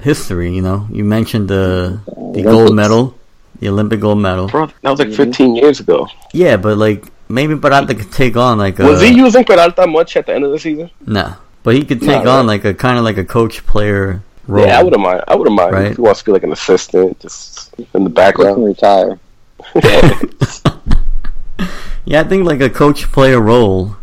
history. 0.00 0.52
You 0.54 0.62
know, 0.62 0.86
you 0.92 1.04
mentioned 1.04 1.48
the 1.48 2.00
the 2.34 2.42
gold 2.42 2.74
medal, 2.74 3.14
the 3.60 3.68
Olympic 3.68 4.00
gold 4.00 4.18
medal. 4.18 4.48
Bro, 4.48 4.66
that 4.82 4.90
was 4.90 4.98
like 4.98 5.08
Mhm. 5.08 5.16
15 5.16 5.56
years 5.56 5.80
ago. 5.80 6.08
Yeah, 6.32 6.56
but 6.58 6.76
like 6.76 7.04
maybe 7.28 7.56
Peralta 7.56 7.94
could 7.94 8.12
take 8.12 8.36
on 8.36 8.58
like 8.58 8.78
a 8.78 8.84
Was 8.84 9.00
he 9.00 9.14
using 9.14 9.44
Peralta 9.44 9.86
much 9.86 10.16
at 10.16 10.26
the 10.26 10.34
end 10.34 10.44
of 10.44 10.50
the 10.52 10.58
season? 10.58 10.90
no, 11.06 11.34
but 11.62 11.74
he 11.74 11.84
could 11.84 12.00
take 12.00 12.24
right. 12.24 12.26
on 12.26 12.46
like 12.46 12.64
a 12.66 12.74
kind 12.74 12.98
of 12.98 13.04
like 13.04 13.16
a 13.16 13.24
coach 13.24 13.64
player 13.66 14.20
role. 14.46 14.66
Yeah, 14.66 14.78
I 14.78 14.82
wouldn't 14.82 15.00
mind. 15.02 15.22
I 15.28 15.34
wouldn't 15.36 15.56
mind 15.56 15.72
Right. 15.72 15.86
if 15.92 15.96
he 15.96 16.02
wants 16.02 16.20
to 16.20 16.24
be 16.26 16.32
like 16.32 16.42
an 16.44 16.52
assistant, 16.52 17.18
just 17.20 17.72
in 17.78 17.84
the 17.84 17.84
He 17.84 18.04
can 18.04 18.12
background. 18.12 18.64
retire. 18.64 19.18
Yeah, 22.04 22.20
I 22.20 22.24
think 22.24 22.44
like 22.44 22.60
a 22.60 22.68
coach 22.68 23.10
player 23.12 23.40
role. 23.40 23.96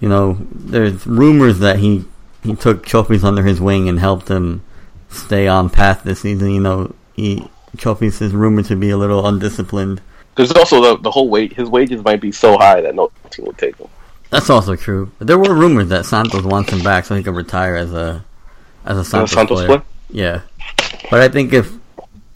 You 0.00 0.08
know, 0.08 0.38
there's 0.50 1.06
rumors 1.06 1.58
that 1.60 1.78
he 1.78 2.04
he 2.42 2.54
took 2.54 2.86
Chofis 2.86 3.22
under 3.22 3.42
his 3.42 3.60
wing 3.60 3.88
and 3.88 3.98
helped 3.98 4.28
him 4.28 4.62
stay 5.10 5.46
on 5.46 5.68
path 5.70 6.02
this 6.02 6.20
season. 6.20 6.50
You 6.50 6.60
know, 6.60 6.94
he 7.14 7.48
Chofis 7.76 8.22
is 8.22 8.32
rumored 8.32 8.66
to 8.66 8.76
be 8.76 8.90
a 8.90 8.96
little 8.96 9.26
undisciplined. 9.26 10.00
There's 10.36 10.52
also 10.52 10.80
the, 10.80 11.02
the 11.02 11.10
whole 11.10 11.28
wage. 11.28 11.52
His 11.52 11.68
wages 11.68 12.02
might 12.02 12.20
be 12.20 12.32
so 12.32 12.56
high 12.56 12.80
that 12.80 12.94
no 12.94 13.10
team 13.30 13.44
would 13.46 13.58
take 13.58 13.76
him. 13.76 13.88
That's 14.30 14.48
also 14.48 14.76
true. 14.76 15.10
There 15.18 15.38
were 15.38 15.54
rumors 15.54 15.88
that 15.88 16.06
Santos 16.06 16.44
wants 16.44 16.72
him 16.72 16.82
back 16.82 17.04
so 17.04 17.14
he 17.14 17.22
could 17.22 17.34
retire 17.34 17.76
as 17.76 17.92
a 17.92 18.24
as 18.84 18.96
a 18.96 19.04
Santos, 19.04 19.32
Santos 19.32 19.58
player. 19.58 19.66
player? 19.66 19.82
Yeah, 20.08 20.40
but 21.10 21.20
I 21.20 21.28
think 21.28 21.52
if 21.52 21.72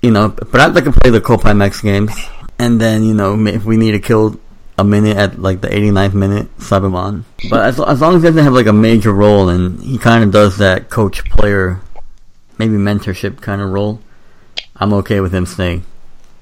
you 0.03 0.11
know, 0.11 0.29
Peralta 0.29 0.83
can 0.83 0.93
play 0.93 1.11
the 1.11 1.21
Copa 1.21 1.49
MX 1.49 1.83
games, 1.83 2.13
and 2.59 2.81
then 2.81 3.05
you 3.05 3.15
know 3.15 3.47
if 3.47 3.65
we 3.65 3.77
need 3.77 3.93
to 3.93 4.01
kill 4.01 4.39
a 4.77 4.85
minute 4.85 5.17
at 5.17 5.39
like 5.41 5.61
the 5.61 5.69
89th 5.69 6.15
minute, 6.15 6.49
sub 6.61 6.83
him 6.85 6.95
on. 6.95 7.25
But 7.51 7.65
as 7.65 7.81
as 7.81 8.01
long 8.01 8.17
as 8.17 8.23
he 8.23 8.29
doesn't 8.29 8.43
have 8.45 8.53
like 8.53 8.67
a 8.67 8.73
major 8.73 9.13
role 9.13 9.49
and 9.49 9.81
he 9.83 9.99
kind 9.99 10.25
of 10.25 10.31
does 10.33 10.59
that 10.59 10.91
coach 10.91 11.25
player, 11.31 11.81
maybe 12.59 12.75
mentorship 12.75 13.41
kind 13.41 13.61
of 13.61 13.71
role, 13.71 14.01
I'm 14.77 14.93
okay 14.95 15.21
with 15.21 15.33
him 15.35 15.47
staying. 15.47 15.85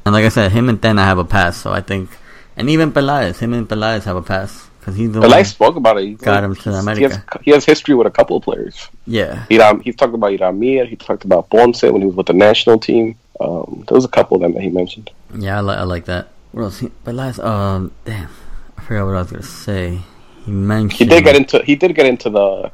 And 0.04 0.14
like 0.14 0.24
I 0.24 0.30
said, 0.30 0.52
him 0.52 0.68
and 0.68 0.80
Ten 0.80 0.98
I 0.98 1.04
have 1.04 1.18
a 1.18 1.24
pass, 1.24 1.56
so 1.58 1.72
I 1.72 1.80
think, 1.80 2.10
and 2.56 2.68
even 2.70 2.92
Pelaez, 2.92 3.38
him 3.38 3.52
and 3.52 3.68
Pelaez 3.68 4.04
have 4.04 4.16
a 4.16 4.22
pass 4.22 4.68
because 4.80 4.96
he's 4.96 5.12
the 5.12 5.20
But 5.20 5.30
one. 5.30 5.44
Spoke 5.44 5.76
about 5.76 5.98
it. 5.98 6.06
He's 6.06 6.18
Got 6.18 6.42
him 6.42 6.56
to 6.56 6.70
America. 6.74 6.98
He 7.00 7.04
has, 7.04 7.20
he 7.44 7.50
has 7.52 7.64
history 7.64 7.94
with 7.94 8.06
a 8.08 8.10
couple 8.10 8.36
of 8.38 8.42
players. 8.42 8.88
Yeah, 9.06 9.44
He 9.48 9.60
um, 9.60 9.80
he's 9.80 9.94
talked 9.94 10.14
about 10.14 10.32
Iramir. 10.32 10.88
He 10.88 10.96
talked 10.96 11.24
about 11.24 11.50
Ponce 11.50 11.82
when 11.82 12.00
he 12.00 12.06
was 12.06 12.16
with 12.16 12.26
the 12.26 12.32
national 12.32 12.78
team. 12.78 13.16
Um, 13.40 13.84
there 13.86 13.94
was 13.94 14.04
a 14.04 14.08
couple 14.08 14.36
of 14.36 14.40
them 14.42 14.52
that 14.54 14.62
he 14.62 14.70
mentioned. 14.70 15.10
yeah, 15.36 15.58
I, 15.58 15.60
li- 15.60 15.74
I 15.74 15.82
like 15.84 16.06
that. 16.06 16.28
What 16.52 16.64
else? 16.64 16.78
He, 16.80 16.88
Pelaez, 17.04 17.42
um, 17.42 17.92
damn, 18.04 18.28
I 18.76 18.82
forgot 18.82 19.06
what 19.06 19.16
I 19.16 19.22
was 19.22 19.30
gonna 19.30 19.42
say. 19.42 20.00
He 20.44 20.52
mentioned 20.52 20.92
He 20.98 21.04
did 21.06 21.24
get 21.24 21.36
into 21.36 21.62
he 21.64 21.76
did 21.76 21.94
get 21.94 22.06
into 22.06 22.30
the 22.30 22.72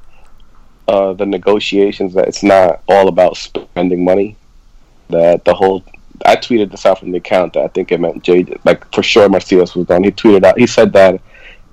uh, 0.88 1.12
the 1.12 1.26
negotiations 1.26 2.14
that 2.14 2.26
it's 2.28 2.42
not 2.42 2.82
all 2.88 3.08
about 3.08 3.36
spending 3.36 4.04
money. 4.04 4.36
That 5.10 5.44
the 5.44 5.54
whole 5.54 5.84
I 6.26 6.36
tweeted 6.36 6.70
this 6.70 6.84
out 6.86 6.98
from 6.98 7.12
the 7.12 7.18
account 7.18 7.52
that 7.54 7.64
I 7.64 7.68
think 7.68 7.92
it 7.92 8.00
meant 8.00 8.22
Jay 8.24 8.46
like 8.64 8.92
for 8.92 9.02
sure 9.02 9.28
Macias 9.28 9.74
was 9.74 9.86
done. 9.86 10.04
He 10.04 10.10
tweeted 10.10 10.44
out 10.44 10.58
he 10.58 10.66
said 10.66 10.92
that 10.94 11.20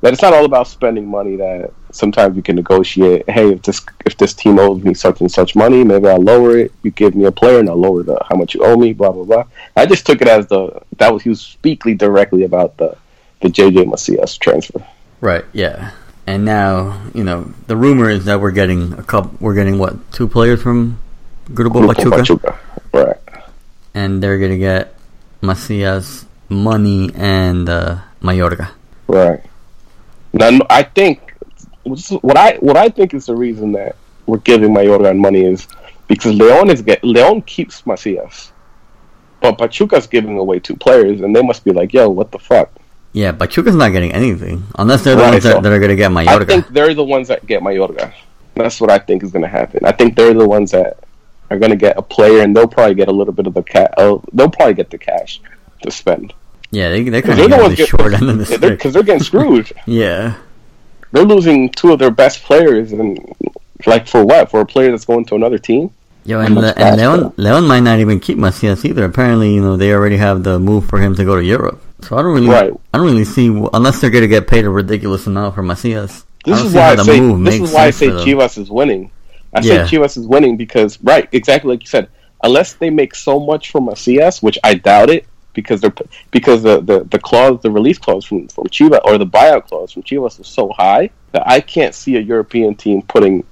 that 0.05 0.13
it's 0.13 0.21
not 0.21 0.35
all 0.35 0.45
about 0.45 0.67
spending 0.67 1.07
money. 1.07 1.35
That 1.35 1.73
sometimes 1.91 2.35
you 2.35 2.43
can 2.43 2.55
negotiate. 2.55 3.27
Hey, 3.27 3.51
if 3.51 3.63
this 3.63 3.81
if 4.05 4.15
this 4.17 4.35
team 4.35 4.59
owes 4.59 4.83
me 4.83 4.93
such 4.93 5.19
and 5.19 5.31
such 5.31 5.55
money, 5.55 5.83
maybe 5.83 6.07
I'll 6.07 6.21
lower 6.21 6.55
it. 6.59 6.71
You 6.83 6.91
give 6.91 7.15
me 7.15 7.25
a 7.25 7.31
player 7.31 7.59
and 7.59 7.67
I'll 7.67 7.75
lower 7.75 8.03
the 8.03 8.23
how 8.29 8.35
much 8.35 8.53
you 8.53 8.63
owe 8.63 8.77
me. 8.77 8.93
Blah 8.93 9.13
blah 9.13 9.23
blah. 9.23 9.43
I 9.75 9.87
just 9.87 10.05
took 10.05 10.21
it 10.21 10.27
as 10.27 10.45
the 10.45 10.79
that 10.97 11.11
was 11.11 11.23
he 11.23 11.29
was 11.29 11.41
speaking 11.41 11.97
directly 11.97 12.43
about 12.43 12.77
the 12.77 12.95
the 13.41 13.49
JJ 13.49 13.87
Macias 13.87 14.37
transfer. 14.37 14.85
right. 15.21 15.43
Yeah, 15.53 15.93
and 16.27 16.45
now 16.45 17.01
you 17.15 17.23
know 17.23 17.51
the 17.65 17.75
rumor 17.75 18.07
is 18.07 18.25
that 18.25 18.39
we're 18.39 18.51
getting 18.51 18.93
a 18.93 19.03
couple. 19.03 19.35
We're 19.39 19.55
getting 19.55 19.79
what 19.79 20.11
two 20.11 20.27
players 20.27 20.61
from 20.61 20.99
Grupo 21.49 21.81
Grupo 21.81 21.95
Pachuca, 21.95 22.17
Pachuca. 22.17 22.59
Right. 22.93 23.17
and 23.95 24.21
they're 24.21 24.37
gonna 24.37 24.59
get 24.59 24.93
Macias, 25.41 26.27
Money, 26.47 27.09
and 27.15 27.67
uh, 27.67 27.97
Mayorga. 28.21 28.69
Right. 29.07 29.41
Now, 30.35 30.59
I 30.69 30.83
think 30.83 31.33
what 31.83 32.35
I 32.37 32.55
what 32.57 32.75
I 32.77 32.89
think 32.89 33.13
is 33.13 33.25
the 33.25 33.35
reason 33.35 33.71
that 33.71 33.95
we're 34.25 34.39
giving 34.39 34.73
Mayorga 34.73 35.17
money 35.17 35.45
is 35.45 35.67
because 36.07 36.33
Leon 36.33 36.69
is 36.69 36.81
get 36.81 37.03
Leon 37.03 37.41
keeps 37.43 37.85
Macias, 37.85 38.51
but 39.39 39.57
Pachuca's 39.57 40.07
giving 40.07 40.37
away 40.37 40.59
two 40.59 40.75
players, 40.75 41.21
and 41.21 41.33
they 41.35 41.41
must 41.41 41.63
be 41.63 41.71
like, 41.71 41.93
"Yo, 41.93 42.09
what 42.09 42.31
the 42.31 42.39
fuck?" 42.39 42.69
Yeah, 43.13 43.31
Pachuca's 43.31 43.75
not 43.75 43.93
getting 43.93 44.11
anything 44.11 44.63
unless 44.77 45.03
they're 45.05 45.15
the 45.15 45.21
Right, 45.21 45.31
ones 45.31 45.43
that, 45.43 45.53
so- 45.55 45.61
that 45.61 45.71
are 45.71 45.79
gonna 45.79 45.95
get 45.95 46.11
Mayorga. 46.11 46.41
I 46.41 46.45
think 46.45 46.67
they're 46.67 46.93
the 46.93 47.03
ones 47.03 47.29
that 47.29 47.45
get 47.45 47.61
Mayorga. 47.61 48.11
That's 48.55 48.81
what 48.81 48.89
I 48.91 48.99
think 48.99 49.23
is 49.23 49.31
going 49.31 49.43
to 49.43 49.49
happen. 49.49 49.81
I 49.85 49.91
think 49.91 50.15
they're 50.15 50.33
the 50.33 50.47
ones 50.47 50.71
that 50.71 50.99
are 51.51 51.59
going 51.59 51.71
to 51.71 51.75
get 51.75 51.97
a 51.97 52.01
player, 52.01 52.41
and 52.41 52.55
they'll 52.55 52.69
probably 52.69 52.95
get 52.95 53.09
a 53.09 53.11
little 53.11 53.33
bit 53.33 53.47
of 53.47 53.53
the 53.53 53.63
cash. 53.63 53.89
Uh, 53.97 54.01
oh, 54.03 54.23
they'll 54.31 54.49
probably 54.49 54.73
get 54.75 54.89
the 54.89 54.97
cash 54.97 55.41
to 55.81 55.91
spend. 55.91 56.33
Yeah, 56.71 56.89
they 56.89 57.03
they're 57.03 57.21
Because 57.21 57.37
kind 57.37 57.39
they're 57.39 57.45
of 57.45 57.51
the 57.51 57.57
the, 57.57 57.63
ones 57.63 57.75
get, 57.77 57.87
short 57.89 58.13
end 58.13 58.29
of 58.29 58.37
the 58.47 58.57
they're, 58.57 58.75
they're 58.77 59.03
getting 59.03 59.23
screwed. 59.23 59.71
Yeah, 59.85 60.35
they're 61.11 61.23
losing 61.25 61.69
two 61.69 61.93
of 61.93 61.99
their 61.99 62.11
best 62.11 62.43
players, 62.43 62.91
and 62.91 63.19
like 63.85 64.07
for 64.07 64.25
what? 64.25 64.51
For 64.51 64.61
a 64.61 64.65
player 64.65 64.91
that's 64.91 65.05
going 65.05 65.25
to 65.25 65.35
another 65.35 65.57
team? 65.57 65.91
yo, 66.25 66.39
and, 66.39 66.57
the, 66.57 66.73
and? 66.77 66.97
Leon 66.97 67.33
Leon 67.37 67.67
might 67.67 67.81
not 67.81 67.99
even 67.99 68.19
keep 68.19 68.37
Macias 68.37 68.83
either. 68.83 69.05
Apparently, 69.05 69.53
you 69.53 69.61
know, 69.61 69.77
they 69.77 69.93
already 69.93 70.17
have 70.17 70.43
the 70.43 70.59
move 70.59 70.87
for 70.89 70.99
him 70.99 71.15
to 71.15 71.23
go 71.23 71.35
to 71.35 71.43
Europe. 71.43 71.81
So 72.01 72.17
I 72.17 72.21
don't 72.23 72.33
really, 72.33 72.47
Right. 72.47 72.73
I 72.93 72.97
don't 72.97 73.05
really 73.07 73.25
see 73.25 73.47
unless 73.73 74.01
they're 74.01 74.09
going 74.09 74.23
to 74.23 74.27
get 74.27 74.47
paid 74.47 74.65
a 74.65 74.69
ridiculous 74.69 75.27
amount 75.27 75.55
for 75.55 75.61
Macias. 75.63 76.25
This 76.43 76.61
is 76.61 76.73
why 76.73 76.91
I 76.91 76.95
say 76.97 77.19
this 77.43 77.59
is 77.61 77.71
why 77.71 77.85
I 77.85 77.89
say. 77.91 78.07
Chivas 78.07 78.57
is 78.57 78.69
winning. 78.69 79.11
I 79.53 79.61
Yeah. 79.61 79.85
say 79.85 79.97
Chivas 79.97 80.17
is 80.17 80.27
winning 80.27 80.57
because 80.57 81.01
right, 81.01 81.27
exactly 81.31 81.71
like 81.71 81.81
you 81.83 81.87
said. 81.87 82.09
Unless 82.43 82.73
they 82.73 82.89
make 82.89 83.15
so 83.15 83.39
much 83.39 83.71
from 83.71 83.85
Macias, 83.85 84.43
which 84.43 84.59
I 84.63 84.75
doubt 84.75 85.09
it, 85.09 85.25
because 85.55 85.81
they're 85.81 85.93
because 86.31 86.61
the, 86.61 86.81
the, 86.81 87.03
the 87.05 87.17
clause, 87.19 87.59
the 87.63 87.71
release 87.71 87.97
clause 87.97 88.25
from 88.25 88.47
from 88.49 88.65
Chivas 88.65 88.99
or 89.03 89.17
the 89.17 89.25
buyout 89.25 89.67
clause 89.67 89.91
from 89.93 90.03
Chivas 90.03 90.39
is 90.39 90.47
so 90.47 90.69
high 90.69 91.09
that 91.31 91.47
I 91.47 91.59
can't 91.61 91.95
see 91.95 92.15
a 92.17 92.19
European 92.19 92.75
team 92.75 93.01
putting 93.01 93.43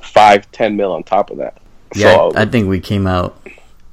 five, 0.00 0.50
ten 0.52 0.76
mil 0.76 0.92
on 0.92 1.02
top 1.02 1.30
of 1.30 1.38
that. 1.38 1.58
Yeah, 1.94 2.14
so, 2.14 2.32
I 2.34 2.46
think 2.46 2.68
we 2.68 2.80
came 2.80 3.06
out. 3.06 3.36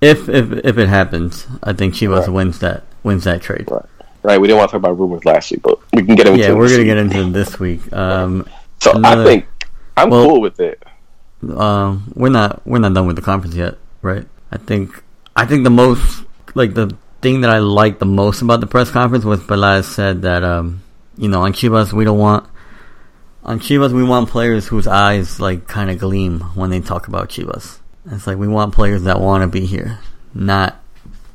If 0.02 0.30
if 0.30 0.52
if 0.64 0.78
it 0.78 0.88
happens, 0.88 1.46
I 1.64 1.74
think 1.74 1.94
Chivas 1.96 2.22
Right. 2.22 2.30
wins 2.30 2.60
that 2.60 2.84
wins 3.04 3.24
that 3.26 3.42
trade. 3.42 3.70
Right. 3.70 3.86
right, 4.24 4.40
we 4.40 4.48
didn't 4.48 4.60
want 4.60 4.70
to 4.70 4.74
talk 4.74 4.80
about 4.80 5.00
rumors 5.00 5.26
last 5.26 5.52
week, 5.52 5.62
but 5.64 5.80
we 5.94 6.04
can 6.04 6.16
get 6.16 6.28
into 6.28 6.40
yeah. 6.40 6.54
We're 6.54 6.68
gonna 6.68 6.80
week. 6.80 6.88
get 6.88 6.98
into 6.98 7.20
it 7.28 7.32
this 7.34 7.60
week. 7.60 7.82
Um, 7.94 8.46
So 8.82 8.92
another- 8.92 9.22
I 9.22 9.26
think 9.26 9.46
I'm 9.98 10.10
well- 10.10 10.28
cool 10.28 10.42
with 10.42 10.60
it. 10.60 10.84
um, 11.58 12.12
we're 12.16 12.30
not 12.30 12.62
we're 12.66 12.80
not 12.80 12.94
done 12.94 13.08
with 13.08 13.16
the 13.16 13.22
conference 13.22 13.56
yet, 13.56 13.76
right? 14.02 14.26
I 14.52 14.58
think 14.58 15.02
I 15.36 15.46
think 15.46 15.64
the 15.64 15.70
most 15.70 16.24
like 16.54 16.74
the 16.74 16.96
thing 17.26 17.42
that 17.42 17.50
I 17.50 17.58
liked 17.58 17.98
the 17.98 18.06
most 18.06 18.44
about 18.44 18.60
the 18.60 18.68
press 18.68 18.92
conference 18.92 19.26
was 19.26 19.40
Peláez 19.40 19.86
said 19.86 20.22
that 20.22 20.44
um, 20.44 20.84
you 21.18 21.28
know 21.28 21.42
on 21.42 21.54
Chivas 21.54 21.92
we 21.92 22.06
don't 22.06 22.20
want 22.20 22.48
on 23.44 23.60
Chivas 23.60 23.92
we 23.92 24.04
want 24.04 24.30
players 24.30 24.68
whose 24.68 24.86
eyes 24.86 25.40
like 25.40 25.68
kind 25.68 25.90
of 25.90 25.98
gleam 25.98 26.42
when 26.54 26.70
they 26.70 26.82
talk 26.82 27.08
about 27.08 27.30
Chivas. 27.30 27.80
It's 28.12 28.28
like 28.28 28.38
we 28.38 28.48
want 28.48 28.76
players 28.76 29.02
that 29.06 29.20
want 29.20 29.42
to 29.42 29.48
be 29.48 29.66
here, 29.66 29.98
not 30.36 30.80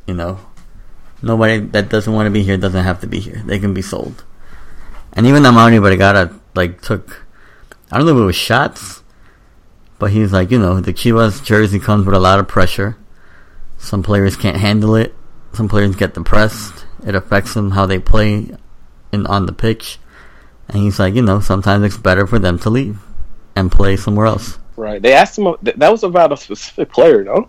you 0.07 0.15
know 0.15 0.39
nobody 1.23 1.59
that 1.59 1.89
doesn't 1.89 2.13
want 2.13 2.29
to 2.29 2.31
be 2.31 2.45
here 2.45 2.57
doesn't 2.57 2.85
have 2.85 3.01
to 3.01 3.09
be 3.09 3.19
here. 3.19 3.43
They 3.45 3.59
can 3.59 3.75
be 3.75 3.83
sold. 3.83 4.23
And 5.13 5.27
even 5.27 5.43
Amaury 5.43 5.83
Vergara 5.83 6.39
like 6.55 6.83
took 6.83 7.27
I 7.91 7.97
don't 7.97 8.07
know 8.07 8.17
if 8.17 8.23
it 8.23 8.27
was 8.27 8.37
shots 8.37 9.03
but 9.99 10.13
he's 10.13 10.33
like, 10.33 10.53
you 10.53 10.59
know, 10.61 10.81
the 10.81 10.95
Chivas 10.95 11.45
jersey 11.45 11.81
comes 11.81 12.07
with 12.07 12.15
a 12.15 12.21
lot 12.21 12.39
of 12.39 12.47
pressure. 12.47 12.97
Some 13.77 14.05
players 14.05 14.37
can't 14.37 14.57
handle 14.57 14.95
it. 14.95 15.15
Some 15.53 15.69
players 15.69 15.97
get 15.97 16.15
depressed. 16.15 16.87
It 17.07 17.15
affects 17.15 17.55
them 17.55 17.73
how 17.73 17.87
they 17.87 17.99
play 17.99 18.51
in 19.13 19.27
on 19.27 19.47
the 19.47 19.53
pitch. 19.53 19.99
And 20.69 20.83
he's 20.83 20.99
like, 20.99 21.15
you 21.15 21.23
know, 21.23 21.41
sometimes 21.41 21.85
it's 21.85 21.97
better 21.97 22.27
for 22.27 22.39
them 22.39 22.59
to 22.61 22.71
leave 22.71 22.99
and 23.57 23.71
play 23.73 23.97
somewhere 23.97 24.27
else. 24.27 24.59
Right. 24.77 25.03
They 25.03 25.13
asked 25.13 25.37
him. 25.39 25.55
th- 25.65 25.77
That 25.77 25.91
was 25.91 26.05
about 26.05 26.33
a 26.33 26.37
specific 26.37 26.93
player, 26.93 27.25
no? 27.25 27.49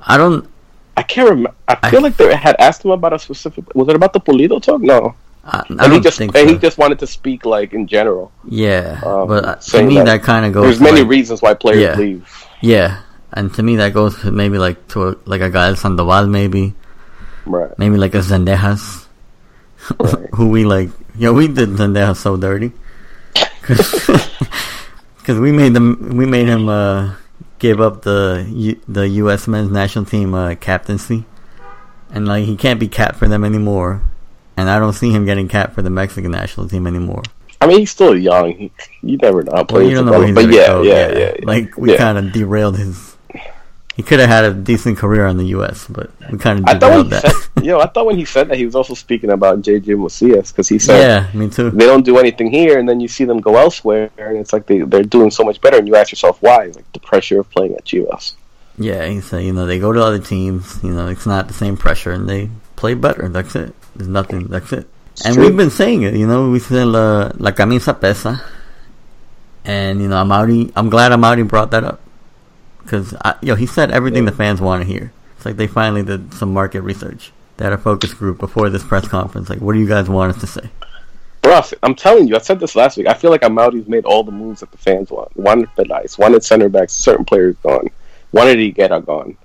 I 0.00 0.16
don't. 0.16 0.48
I 0.96 1.02
can't 1.02 1.28
remember. 1.28 1.54
I 1.68 1.90
feel 1.90 2.00
I- 2.00 2.02
like 2.02 2.16
they 2.16 2.34
had 2.34 2.56
asked 2.58 2.84
him 2.84 2.90
about 2.92 3.12
a 3.12 3.18
specific. 3.18 3.74
Was 3.74 3.88
it 3.88 3.96
about 3.96 4.12
the 4.12 4.20
Pulido 4.20 4.60
talk? 4.62 4.80
No. 4.80 5.14
I, 5.44 5.58
I 5.58 5.64
And 5.68 5.78
don't 5.78 5.92
he 5.92 6.00
just 6.00 6.18
think 6.18 6.34
and 6.36 6.48
so. 6.48 6.54
he 6.54 6.58
just 6.58 6.78
wanted 6.78 6.98
to 7.00 7.06
speak 7.06 7.44
like 7.46 7.72
in 7.72 7.86
general. 7.86 8.32
yeah, 8.44 9.00
um, 9.04 9.28
but 9.28 9.62
to 9.62 9.82
me 9.82 9.94
that 9.96 10.04
that, 10.06 10.22
kind 10.22 10.44
of 10.44 10.52
goes. 10.52 10.64
There's 10.64 10.80
many 10.80 11.00
like- 11.00 11.08
reasons 11.10 11.40
why 11.42 11.54
players 11.54 11.80
Yeah. 11.82 11.94
leave. 11.96 12.44
Yeah, 12.60 13.00
and 13.32 13.52
to 13.54 13.62
me 13.62 13.76
that 13.76 13.94
goes 13.94 14.18
to 14.22 14.32
maybe 14.32 14.58
like 14.58 14.88
to 14.88 15.08
a, 15.10 15.16
like 15.26 15.40
a 15.40 15.48
guy 15.48 15.68
like 15.70 15.78
Sandoval, 15.78 16.26
maybe 16.26 16.74
Right. 17.48 17.76
maybe 17.78 17.96
like 17.96 18.14
a 18.14 18.18
Zendejas. 18.18 19.06
Right. 19.98 20.28
who 20.34 20.48
we 20.50 20.64
like. 20.64 20.90
Yo, 21.16 21.32
we 21.32 21.48
did 21.48 21.70
Zendejas 21.70 22.16
so 22.16 22.36
dirty 22.36 22.72
because 23.62 25.38
we 25.38 25.52
made 25.52 25.72
them. 25.74 26.16
We 26.16 26.26
made 26.26 26.46
him 26.46 26.68
uh, 26.68 27.14
give 27.58 27.80
up 27.80 28.02
the 28.02 28.46
U, 28.48 28.80
the 28.88 29.08
U.S. 29.26 29.48
men's 29.48 29.70
national 29.70 30.04
team 30.04 30.34
uh, 30.34 30.54
captaincy, 30.56 31.24
and 32.10 32.26
like 32.28 32.44
he 32.44 32.56
can't 32.56 32.78
be 32.80 32.88
capped 32.88 33.16
for 33.16 33.28
them 33.28 33.44
anymore. 33.44 34.02
And 34.56 34.68
I 34.68 34.78
don't 34.78 34.92
see 34.92 35.10
him 35.12 35.24
getting 35.24 35.46
capped 35.48 35.74
for 35.74 35.82
the 35.82 35.90
Mexican 35.90 36.32
national 36.32 36.68
team 36.68 36.86
anymore. 36.86 37.22
I 37.60 37.66
mean, 37.66 37.78
he's 37.80 37.90
still 37.90 38.16
young. 38.18 38.52
He, 38.54 38.72
you 39.02 39.16
never 39.18 39.42
know. 39.42 39.64
Well, 39.70 39.82
you 39.82 39.94
don't 39.94 40.06
know 40.06 40.24
develop. 40.24 40.26
he's 40.26 40.46
but 40.46 40.54
yeah, 40.54 40.82
yeah, 40.82 41.08
yeah, 41.12 41.18
yeah. 41.38 41.46
Like 41.46 41.76
we 41.76 41.92
Yeah. 41.92 41.98
kind 41.98 42.18
of 42.18 42.32
derailed 42.32 42.76
his. 42.78 43.07
He 43.98 44.04
could 44.04 44.20
have 44.20 44.28
had 44.28 44.44
a 44.44 44.54
decent 44.54 44.96
career 44.96 45.26
in 45.26 45.38
the 45.38 45.46
U.S., 45.58 45.88
but 45.90 46.12
we 46.30 46.38
kind 46.38 46.60
of 46.60 46.66
I 46.66 46.78
thought 46.78 46.98
when 46.98 47.08
that. 47.08 47.26
said, 47.26 47.64
yo, 47.64 47.80
I 47.80 47.88
thought 47.88 48.06
when 48.06 48.16
he 48.16 48.24
said 48.24 48.46
that 48.48 48.56
he 48.56 48.64
was 48.64 48.76
also 48.76 48.94
speaking 48.94 49.30
about 49.30 49.60
JJ 49.60 49.98
Macias 49.98 50.52
because 50.52 50.68
he 50.68 50.78
said 50.78 51.00
yeah, 51.00 51.36
me 51.36 51.50
too. 51.50 51.70
they 51.72 51.84
don't 51.84 52.04
do 52.04 52.16
anything 52.16 52.48
here, 52.48 52.78
and 52.78 52.88
then 52.88 53.00
you 53.00 53.08
see 53.08 53.24
them 53.24 53.40
go 53.40 53.56
elsewhere, 53.56 54.08
and 54.16 54.36
it's 54.38 54.52
like 54.52 54.66
they 54.66 54.82
they're 54.82 55.02
doing 55.02 55.32
so 55.32 55.42
much 55.42 55.60
better, 55.60 55.78
and 55.78 55.88
you 55.88 55.96
ask 55.96 56.12
yourself 56.12 56.40
why? 56.40 56.66
Like 56.66 56.86
the 56.92 57.00
pressure 57.00 57.40
of 57.40 57.50
playing 57.50 57.74
at 57.74 57.84
Chivas. 57.84 58.34
Yeah, 58.78 59.04
he 59.06 59.20
said, 59.20 59.42
you 59.42 59.52
know, 59.52 59.66
they 59.66 59.80
go 59.80 59.92
to 59.92 60.00
other 60.00 60.20
teams, 60.20 60.78
you 60.84 60.94
know, 60.94 61.08
it's 61.08 61.26
not 61.26 61.48
the 61.48 61.54
same 61.54 61.76
pressure, 61.76 62.12
and 62.12 62.28
they 62.28 62.50
play 62.76 62.94
better. 62.94 63.28
That's 63.28 63.56
it. 63.56 63.74
There's 63.96 64.06
nothing. 64.06 64.46
That's 64.46 64.72
it. 64.72 64.86
and 65.24 65.34
true. 65.34 65.42
we've 65.42 65.56
been 65.56 65.74
saying 65.74 66.02
it, 66.02 66.14
you 66.14 66.28
know, 66.28 66.50
we 66.50 66.60
said 66.60 66.86
la, 66.86 67.32
la 67.34 67.50
camisa 67.50 67.98
pesa. 67.98 68.40
And, 69.64 70.00
you 70.00 70.06
know, 70.06 70.22
Amaury, 70.22 70.70
I'm 70.76 70.88
glad 70.88 71.10
Amaury 71.10 71.46
brought 71.46 71.72
that 71.72 71.82
up. 71.82 72.00
Because, 72.88 73.14
yo, 73.42 73.54
he 73.54 73.66
said 73.66 73.90
everything 73.90 74.24
the 74.24 74.32
fans 74.32 74.62
want 74.62 74.82
to 74.82 74.88
hear. 74.88 75.12
It's 75.36 75.44
like 75.44 75.56
they 75.56 75.66
finally 75.66 76.02
did 76.02 76.32
some 76.32 76.54
market 76.54 76.80
research. 76.80 77.32
They 77.58 77.64
had 77.64 77.74
a 77.74 77.78
focus 77.78 78.14
group 78.14 78.38
before 78.38 78.70
this 78.70 78.82
press 78.82 79.06
conference. 79.06 79.50
Like, 79.50 79.60
what 79.60 79.74
do 79.74 79.78
you 79.78 79.86
guys 79.86 80.08
want 80.08 80.34
us 80.34 80.40
to 80.40 80.46
say? 80.46 80.70
Bro, 81.42 81.60
I'm 81.82 81.94
telling 81.94 82.28
you, 82.28 82.34
I 82.34 82.38
said 82.38 82.60
this 82.60 82.74
last 82.74 82.96
week. 82.96 83.06
I 83.06 83.12
feel 83.12 83.30
like 83.30 83.44
Amaury's 83.44 83.88
made 83.88 84.06
all 84.06 84.24
the 84.24 84.32
moves 84.32 84.60
that 84.60 84.70
the 84.70 84.78
fans 84.78 85.10
want. 85.10 85.36
Wanted 85.36 85.68
Pelaez, 85.76 86.18
wanted 86.18 86.42
center 86.42 86.70
backs, 86.70 86.94
certain 86.94 87.26
players 87.26 87.56
gone. 87.62 87.90
Wanted 88.32 88.58
Higuera 88.58 89.04
gone. 89.04 89.36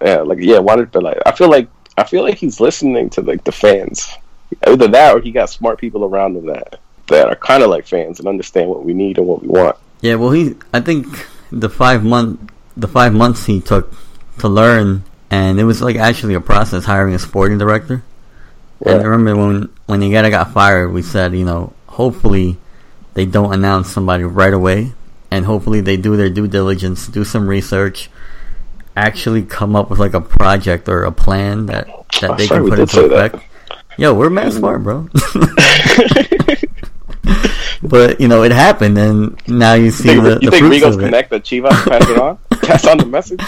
Yeah, 0.00 0.22
like 0.22 0.38
yeah, 0.40 0.58
wanted 0.58 0.90
Pelaez. 0.90 1.20
I 1.26 1.32
feel 1.32 1.50
like 1.50 1.68
I 1.98 2.04
feel 2.04 2.22
like 2.22 2.38
he's 2.38 2.60
listening 2.60 3.10
to 3.10 3.20
like 3.20 3.44
the 3.44 3.52
fans. 3.52 4.08
Either 4.66 4.88
that 4.88 5.14
or 5.14 5.20
he 5.20 5.30
got 5.30 5.50
smart 5.50 5.78
people 5.78 6.04
around 6.04 6.36
him 6.36 6.46
that 6.46 6.80
that 7.08 7.28
are 7.28 7.36
kind 7.36 7.62
of 7.62 7.70
like 7.70 7.86
fans 7.86 8.18
and 8.18 8.28
understand 8.28 8.70
what 8.70 8.84
we 8.84 8.94
need 8.94 9.18
and 9.18 9.26
what 9.26 9.42
we 9.42 9.48
want. 9.48 9.76
Yeah, 10.00 10.14
well, 10.14 10.30
he. 10.30 10.54
I 10.72 10.80
think 10.80 11.06
the 11.50 11.68
five 11.68 12.04
month, 12.04 12.40
the 12.76 12.88
five 12.88 13.12
months 13.14 13.46
he 13.46 13.60
took 13.60 13.92
to 14.38 14.48
learn, 14.48 15.04
and 15.30 15.58
it 15.60 15.64
was 15.64 15.82
like 15.82 15.96
actually 15.96 16.34
a 16.34 16.40
process 16.40 16.84
hiring 16.84 17.14
a 17.14 17.18
sporting 17.18 17.58
director. 17.58 18.02
And 18.84 19.00
I 19.00 19.04
remember 19.04 19.46
when 19.46 19.68
when 19.86 20.00
Higuera 20.00 20.30
got 20.30 20.52
fired, 20.52 20.92
we 20.92 21.02
said, 21.02 21.34
you 21.34 21.44
know, 21.44 21.72
hopefully 21.86 22.56
they 23.14 23.26
don't 23.26 23.52
announce 23.52 23.90
somebody 23.90 24.22
right 24.24 24.54
away, 24.54 24.92
and 25.30 25.44
hopefully 25.44 25.80
they 25.80 25.96
do 25.96 26.16
their 26.16 26.30
due 26.30 26.46
diligence, 26.46 27.08
do 27.08 27.24
some 27.24 27.48
research, 27.48 28.08
actually 28.96 29.42
come 29.42 29.74
up 29.74 29.90
with 29.90 29.98
like 29.98 30.14
a 30.14 30.20
project 30.20 30.88
or 30.88 31.02
a 31.04 31.12
plan 31.12 31.66
that 31.66 31.86
that 32.20 32.30
Oh, 32.30 32.34
they 32.36 32.46
sorry, 32.46 32.60
can 32.62 32.70
put 32.70 32.78
into 32.78 32.92
say 32.94 33.08
that. 33.08 33.34
effect. 33.34 33.44
Yo, 33.98 34.14
we're 34.14 34.30
mad 34.30 34.52
mm. 34.52 34.58
smart, 34.58 34.82
bro. 34.84 35.08
but 37.82 38.20
you 38.20 38.28
know, 38.28 38.42
it 38.42 38.52
happened, 38.52 38.98
and 38.98 39.40
now 39.48 39.74
you 39.74 39.90
see 39.90 40.12
You 40.12 40.22
think, 40.22 40.24
the, 40.24 40.38
you 40.42 40.50
the 40.50 40.56
think 40.56 40.66
fruits 40.66 40.84
Rigos 40.84 40.94
of 40.94 41.00
it. 41.00 41.04
connect 41.04 41.30
that 41.30 41.42
Chivas 41.44 41.70
pass 41.88 42.08
it 42.08 42.18
on? 42.18 42.38
Pass 42.68 42.86
on 42.86 42.98
the 42.98 43.06
message? 43.06 43.40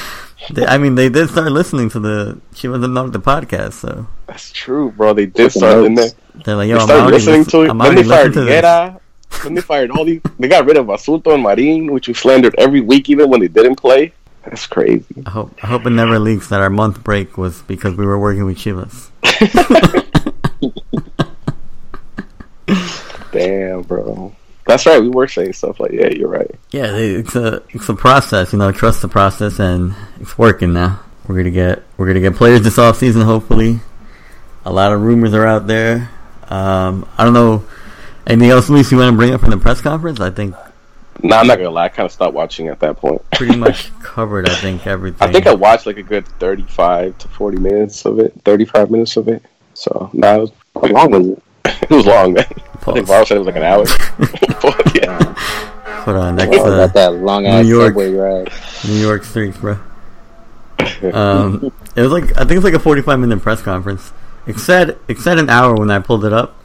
They, 0.50 0.64
I 0.64 0.78
mean, 0.78 0.94
they 0.94 1.08
did 1.10 1.28
start 1.28 1.50
listening 1.52 1.90
to 1.90 2.00
the 2.00 2.40
Chivas 2.54 2.80
del 2.80 2.88
Norte 2.90 3.12
podcast, 3.14 3.74
so 3.74 4.06
That's 4.26 4.50
true, 4.52 4.90
bro. 4.92 5.12
They 5.12 5.26
did 5.26 5.52
start 5.52 5.84
in 5.84 5.94
there. 5.94 6.06
notes. 6.06 6.14
they're 6.44 6.56
like, 6.56 6.68
They 6.68 6.72
"Yo, 6.74 6.78
I'm 6.78 6.86
started 6.86 7.10
listening 7.12 7.44
to 7.46 7.62
it. 7.62 7.70
I'm 7.70 7.78
Then 7.78 7.94
they 7.96 8.02
fired 8.04 8.28
listening 8.28 8.46
to 8.46 8.50
this." 8.50 8.64
Higuera. 8.64 9.00
Then 9.44 9.54
they 9.54 9.60
fired 9.60 9.90
all 9.90 10.04
these. 10.04 10.20
They 10.38 10.48
got 10.48 10.64
rid 10.64 10.76
of 10.78 10.86
Asunto 10.86 11.34
and 11.34 11.42
Marin, 11.42 11.92
which 11.92 12.08
we 12.08 12.14
slandered 12.14 12.54
every 12.58 12.80
week, 12.80 13.10
even 13.10 13.28
when 13.30 13.40
they 13.40 13.48
didn't 13.48 13.76
play. 13.76 14.12
That's 14.44 14.66
crazy. 14.66 15.04
I 15.26 15.30
hope, 15.30 15.52
I 15.62 15.66
hope 15.66 15.84
it 15.86 15.90
never 15.90 16.18
leaks 16.18 16.48
that 16.48 16.60
our 16.62 16.70
month 16.70 17.04
break 17.04 17.36
was 17.36 17.60
because 17.62 17.94
we 17.94 18.06
were 18.06 18.18
working 18.18 18.44
with 18.46 18.56
Chivas. 18.56 19.10
Damn, 23.46 23.82
bro. 23.82 24.32
That's 24.66 24.86
right. 24.86 25.00
We 25.00 25.08
were 25.08 25.26
saying 25.26 25.54
stuff 25.54 25.80
like, 25.80 25.92
yeah, 25.92 26.08
you're 26.08 26.28
right. 26.28 26.50
Yeah, 26.70 26.94
it's 26.96 27.34
a 27.34 27.62
it's 27.70 27.88
a 27.88 27.94
process, 27.94 28.52
you 28.52 28.58
know. 28.58 28.70
Trust 28.72 29.02
the 29.02 29.08
process, 29.08 29.58
and 29.58 29.94
it's 30.20 30.36
working 30.38 30.72
now. 30.72 31.00
We're 31.26 31.36
gonna 31.36 31.50
get 31.50 31.82
we're 31.96 32.06
gonna 32.06 32.20
get 32.20 32.34
players 32.36 32.62
this 32.62 32.78
off 32.78 32.98
season, 32.98 33.22
hopefully. 33.22 33.80
A 34.64 34.72
lot 34.72 34.92
of 34.92 35.00
rumors 35.00 35.32
are 35.34 35.46
out 35.46 35.66
there. 35.66 36.10
Um, 36.48 37.08
I 37.16 37.24
don't 37.24 37.32
know. 37.32 37.64
Anything 38.26 38.50
else, 38.50 38.68
Luis? 38.68 38.92
You 38.92 38.98
want 38.98 39.12
to 39.12 39.16
bring 39.16 39.32
up 39.32 39.40
from 39.40 39.50
the 39.50 39.56
press 39.56 39.80
conference? 39.80 40.20
I 40.20 40.30
think 40.30 40.54
Nah, 41.22 41.40
I'm 41.40 41.46
not 41.46 41.58
gonna 41.58 41.70
lie. 41.70 41.84
I 41.84 41.88
kind 41.88 42.06
of 42.06 42.12
stopped 42.12 42.34
watching 42.34 42.68
at 42.68 42.80
that 42.80 42.96
point. 42.96 43.22
pretty 43.32 43.56
much 43.66 43.90
covered. 44.00 44.48
I 44.48 44.54
think 44.54 44.86
everything. 44.86 45.26
I 45.28 45.32
think 45.32 45.46
I 45.46 45.54
watched 45.54 45.86
like 45.86 45.96
a 45.96 46.02
good 46.02 46.26
35 46.38 47.18
to 47.18 47.28
40 47.28 47.58
minutes 47.58 48.04
of 48.04 48.18
it. 48.20 48.34
35 48.44 48.90
minutes 48.90 49.16
of 49.16 49.28
it. 49.28 49.42
So, 49.74 50.10
nah, 50.12 50.34
it 50.36 50.40
was, 50.40 50.52
How 50.74 50.88
long 50.88 51.10
was 51.10 51.26
it? 51.28 51.42
it 51.82 51.90
was 51.90 52.06
long, 52.06 52.34
man. 52.34 52.44
I 52.86 52.92
think 52.92 53.06
Varl 53.06 53.26
said 53.26 53.36
it 53.36 53.40
was 53.40 53.46
like 53.46 53.56
an 53.56 53.62
hour. 53.62 53.84
But, 54.62 54.94
yeah. 54.96 55.34
Hold 56.04 56.16
on, 56.16 56.36
that's 56.36 56.54
Oh, 56.56 56.64
uh, 56.72 56.86
got 56.86 56.94
that 56.94 57.12
long 57.14 57.46
ass 57.46 57.64
New 57.64 57.70
York. 57.76 57.88
subway 57.94 58.12
ride. 58.12 58.52
New 58.86 58.94
York 59.00 59.24
streets, 59.24 59.56
bro. 59.58 59.78
Um, 61.12 61.72
it 61.94 62.00
was 62.02 62.10
like 62.12 62.24
I 62.38 62.44
think 62.44 62.52
it's 62.52 62.64
like 62.64 62.74
a 62.74 62.78
forty-five 62.78 63.18
minute 63.18 63.40
press 63.42 63.60
conference, 63.62 64.12
It 64.46 64.58
said 64.58 64.98
it 65.08 65.18
said 65.18 65.38
an 65.38 65.48
hour 65.50 65.74
when 65.74 65.90
I 65.90 65.98
pulled 65.98 66.24
it 66.24 66.32
up, 66.32 66.56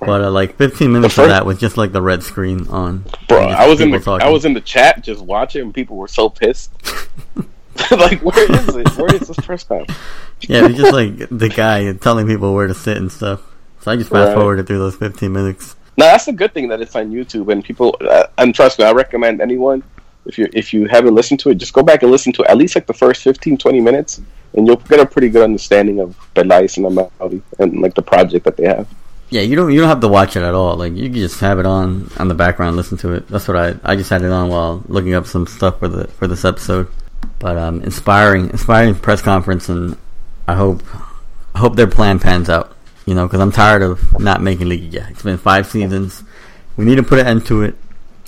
but 0.00 0.20
uh, 0.22 0.30
like 0.30 0.56
15 0.56 0.92
minutes 0.92 1.14
first- 1.14 1.24
of 1.24 1.28
that 1.30 1.46
was 1.46 1.58
just 1.58 1.76
like 1.76 1.92
the 1.92 2.02
red 2.02 2.22
screen 2.24 2.66
on. 2.68 3.04
Bro, 3.28 3.38
I 3.48 3.66
was 3.68 3.80
in 3.80 3.90
the 3.90 3.98
people 3.98 4.18
I 4.20 4.28
was 4.28 4.44
in 4.44 4.52
the 4.54 4.60
chat 4.60 5.02
just 5.02 5.20
watching, 5.22 5.62
and 5.62 5.74
people 5.74 5.96
were 5.96 6.08
so 6.08 6.28
pissed. 6.28 6.72
like, 7.90 8.20
where 8.22 8.52
is 8.52 8.74
it? 8.76 8.88
Where 8.96 9.14
is 9.14 9.28
this 9.28 9.36
press 9.44 9.64
conference? 9.64 9.98
Yeah, 10.40 10.66
it's 10.66 10.76
just 10.76 10.92
like 10.92 11.28
the 11.30 11.48
guy 11.48 11.92
telling 11.94 12.26
people 12.26 12.54
where 12.54 12.66
to 12.66 12.74
sit 12.74 12.96
and 12.96 13.10
stuff. 13.12 13.40
So 13.82 13.90
I 13.90 13.96
just 13.96 14.10
fast 14.10 14.28
Right. 14.28 14.34
forwarded 14.34 14.66
through 14.66 14.78
those 14.78 14.96
15 14.96 15.32
minutes. 15.32 15.76
Now 15.98 16.06
that's 16.06 16.28
a 16.28 16.32
good 16.32 16.54
thing 16.54 16.68
that 16.68 16.80
it's 16.80 16.96
on 16.96 17.10
YouTube, 17.10 17.52
and 17.52 17.62
people. 17.62 17.96
Uh, 18.00 18.24
and 18.38 18.54
trust 18.54 18.78
me, 18.78 18.84
I 18.84 18.92
recommend 18.92 19.40
anyone 19.42 19.82
if 20.26 20.38
you 20.38 20.48
if 20.52 20.72
you 20.72 20.86
haven't 20.86 21.14
listened 21.14 21.40
to 21.40 21.50
it, 21.50 21.56
just 21.56 21.72
go 21.72 21.82
back 21.82 22.02
and 22.02 22.10
listen 22.10 22.32
to 22.34 22.42
it, 22.42 22.48
at 22.48 22.56
least 22.56 22.74
like 22.74 22.86
the 22.86 22.94
first 22.94 23.22
15, 23.22 23.58
20 23.58 23.80
minutes, 23.80 24.20
and 24.54 24.66
you'll 24.66 24.76
get 24.76 25.00
a 25.00 25.06
pretty 25.06 25.28
good 25.28 25.42
understanding 25.42 26.00
of 26.00 26.16
Pelaez 26.34 26.76
and 26.76 26.86
Amaury 26.86 27.42
and 27.58 27.80
like 27.80 27.94
the 27.94 28.02
project 28.02 28.44
that 28.44 28.56
they 28.56 28.64
have. 28.64 28.86
Yeah, 29.30 29.40
you 29.40 29.56
don't 29.56 29.72
you 29.72 29.80
don't 29.80 29.88
have 29.88 30.00
to 30.00 30.08
watch 30.08 30.36
it 30.36 30.42
at 30.42 30.54
all. 30.54 30.76
Like 30.76 30.94
you 30.94 31.04
can 31.10 31.14
just 31.18 31.40
have 31.40 31.58
it 31.58 31.66
on 31.66 32.10
on 32.18 32.28
the 32.28 32.34
background, 32.34 32.76
listen 32.76 32.98
to 32.98 33.12
it. 33.12 33.28
That's 33.28 33.48
what 33.48 33.56
I 33.56 33.74
I 33.82 33.96
just 33.96 34.10
had 34.10 34.22
it 34.22 34.30
on 34.30 34.48
while 34.48 34.82
looking 34.88 35.14
up 35.14 35.26
some 35.26 35.46
stuff 35.46 35.78
for 35.78 35.88
the 35.88 36.06
for 36.08 36.26
this 36.26 36.44
episode. 36.44 36.88
But 37.38 37.56
um, 37.56 37.82
inspiring, 37.82 38.50
inspiring 38.50 38.94
press 38.94 39.22
conference, 39.22 39.68
and 39.68 39.96
I 40.46 40.54
hope 40.54 40.82
I 41.54 41.58
hope 41.58 41.76
their 41.76 41.86
plan 41.86 42.18
pans 42.18 42.48
out. 42.48 42.71
You 43.06 43.14
know, 43.14 43.26
because 43.26 43.40
I'm 43.40 43.52
tired 43.52 43.82
of 43.82 44.18
not 44.20 44.40
making 44.42 44.68
Liguilla. 44.68 45.10
It's 45.10 45.22
been 45.22 45.38
five 45.38 45.66
seasons. 45.66 46.22
We 46.76 46.84
need 46.84 46.96
to 46.96 47.02
put 47.02 47.18
an 47.18 47.26
end 47.26 47.46
to 47.46 47.62
it, 47.62 47.74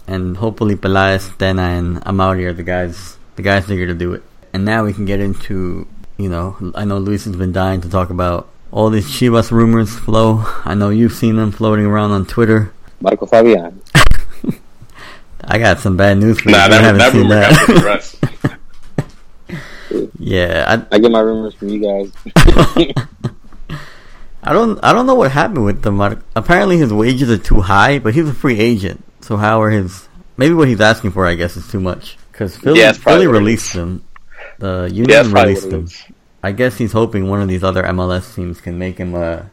and 0.06 0.36
hopefully 0.36 0.74
Pelaez, 0.76 1.36
Tena, 1.38 1.78
and 1.78 2.00
Amaury 2.04 2.44
are 2.46 2.52
the 2.52 2.64
guys 2.64 3.16
the 3.36 3.42
guys 3.42 3.66
that 3.66 3.78
are 3.78 3.86
to 3.86 3.94
do 3.94 4.12
it. 4.14 4.22
And 4.52 4.64
now 4.64 4.84
we 4.84 4.92
can 4.92 5.04
get 5.04 5.20
into 5.20 5.86
you 6.16 6.28
know 6.28 6.72
I 6.74 6.84
know 6.84 6.98
Luis 6.98 7.24
has 7.24 7.36
been 7.36 7.52
dying 7.52 7.80
to 7.82 7.88
talk 7.88 8.10
about 8.10 8.48
all 8.72 8.90
these 8.90 9.06
Chivas 9.06 9.50
rumors 9.52 9.96
flow. 9.96 10.42
I 10.64 10.74
know 10.74 10.90
you've 10.90 11.12
seen 11.12 11.36
them 11.36 11.52
floating 11.52 11.86
around 11.86 12.10
on 12.10 12.26
Twitter. 12.26 12.72
Marco 13.00 13.26
Fabian. 13.26 13.80
I 15.44 15.58
got 15.58 15.78
some 15.78 15.96
bad 15.96 16.18
news 16.18 16.40
for 16.40 16.50
you. 16.50 16.56
Nah, 16.56 16.66
if 16.66 16.72
you 16.72 16.78
that, 16.78 16.82
haven't 16.82 16.98
that 16.98 17.12
seen 17.12 17.28
that. 17.28 17.50
got 17.50 17.66
to 17.66 17.76
address. 17.76 18.16
yeah, 20.18 20.84
I 20.90 20.98
get 20.98 21.10
my 21.12 21.20
rumors 21.20 21.54
from 21.54 21.68
you 21.68 21.78
guys. 21.80 22.12
I, 24.44 24.52
don't 24.52 24.78
I 24.84 24.92
don't 24.92 25.06
know 25.06 25.14
what 25.14 25.30
happened 25.30 25.64
with 25.64 25.82
them. 25.82 26.00
Apparently 26.36 26.76
his 26.78 26.92
wages 26.92 27.30
are 27.30 27.38
too 27.38 27.60
high, 27.60 27.98
but 27.98 28.14
he's 28.14 28.28
a 28.28 28.34
free 28.34 28.60
agent. 28.60 29.02
So 29.20 29.36
how 29.36 29.62
are 29.62 29.70
his 29.70 30.08
maybe 30.36 30.54
what 30.54 30.68
he's 30.68 30.80
asking 30.80 31.12
for? 31.12 31.26
I 31.26 31.34
guess 31.34 31.56
is 31.56 31.66
too 31.68 31.80
much 31.80 32.18
because 32.30 32.56
Philly, 32.56 32.80
Yeah, 32.80 32.92
Philly 32.92 33.26
released 33.26 33.72
him. 33.72 34.04
The 34.58 34.90
union 34.92 35.08
Yeah, 35.10 35.22
released 35.32 35.70
him. 35.70 35.88
I 36.42 36.52
guess 36.52 36.76
he's 36.76 36.92
hoping 36.92 37.28
one 37.28 37.40
of 37.40 37.48
these 37.48 37.64
other 37.64 37.82
MLS 37.84 38.34
teams 38.34 38.60
can 38.60 38.78
make 38.78 38.98
him 38.98 39.14
a 39.14 39.50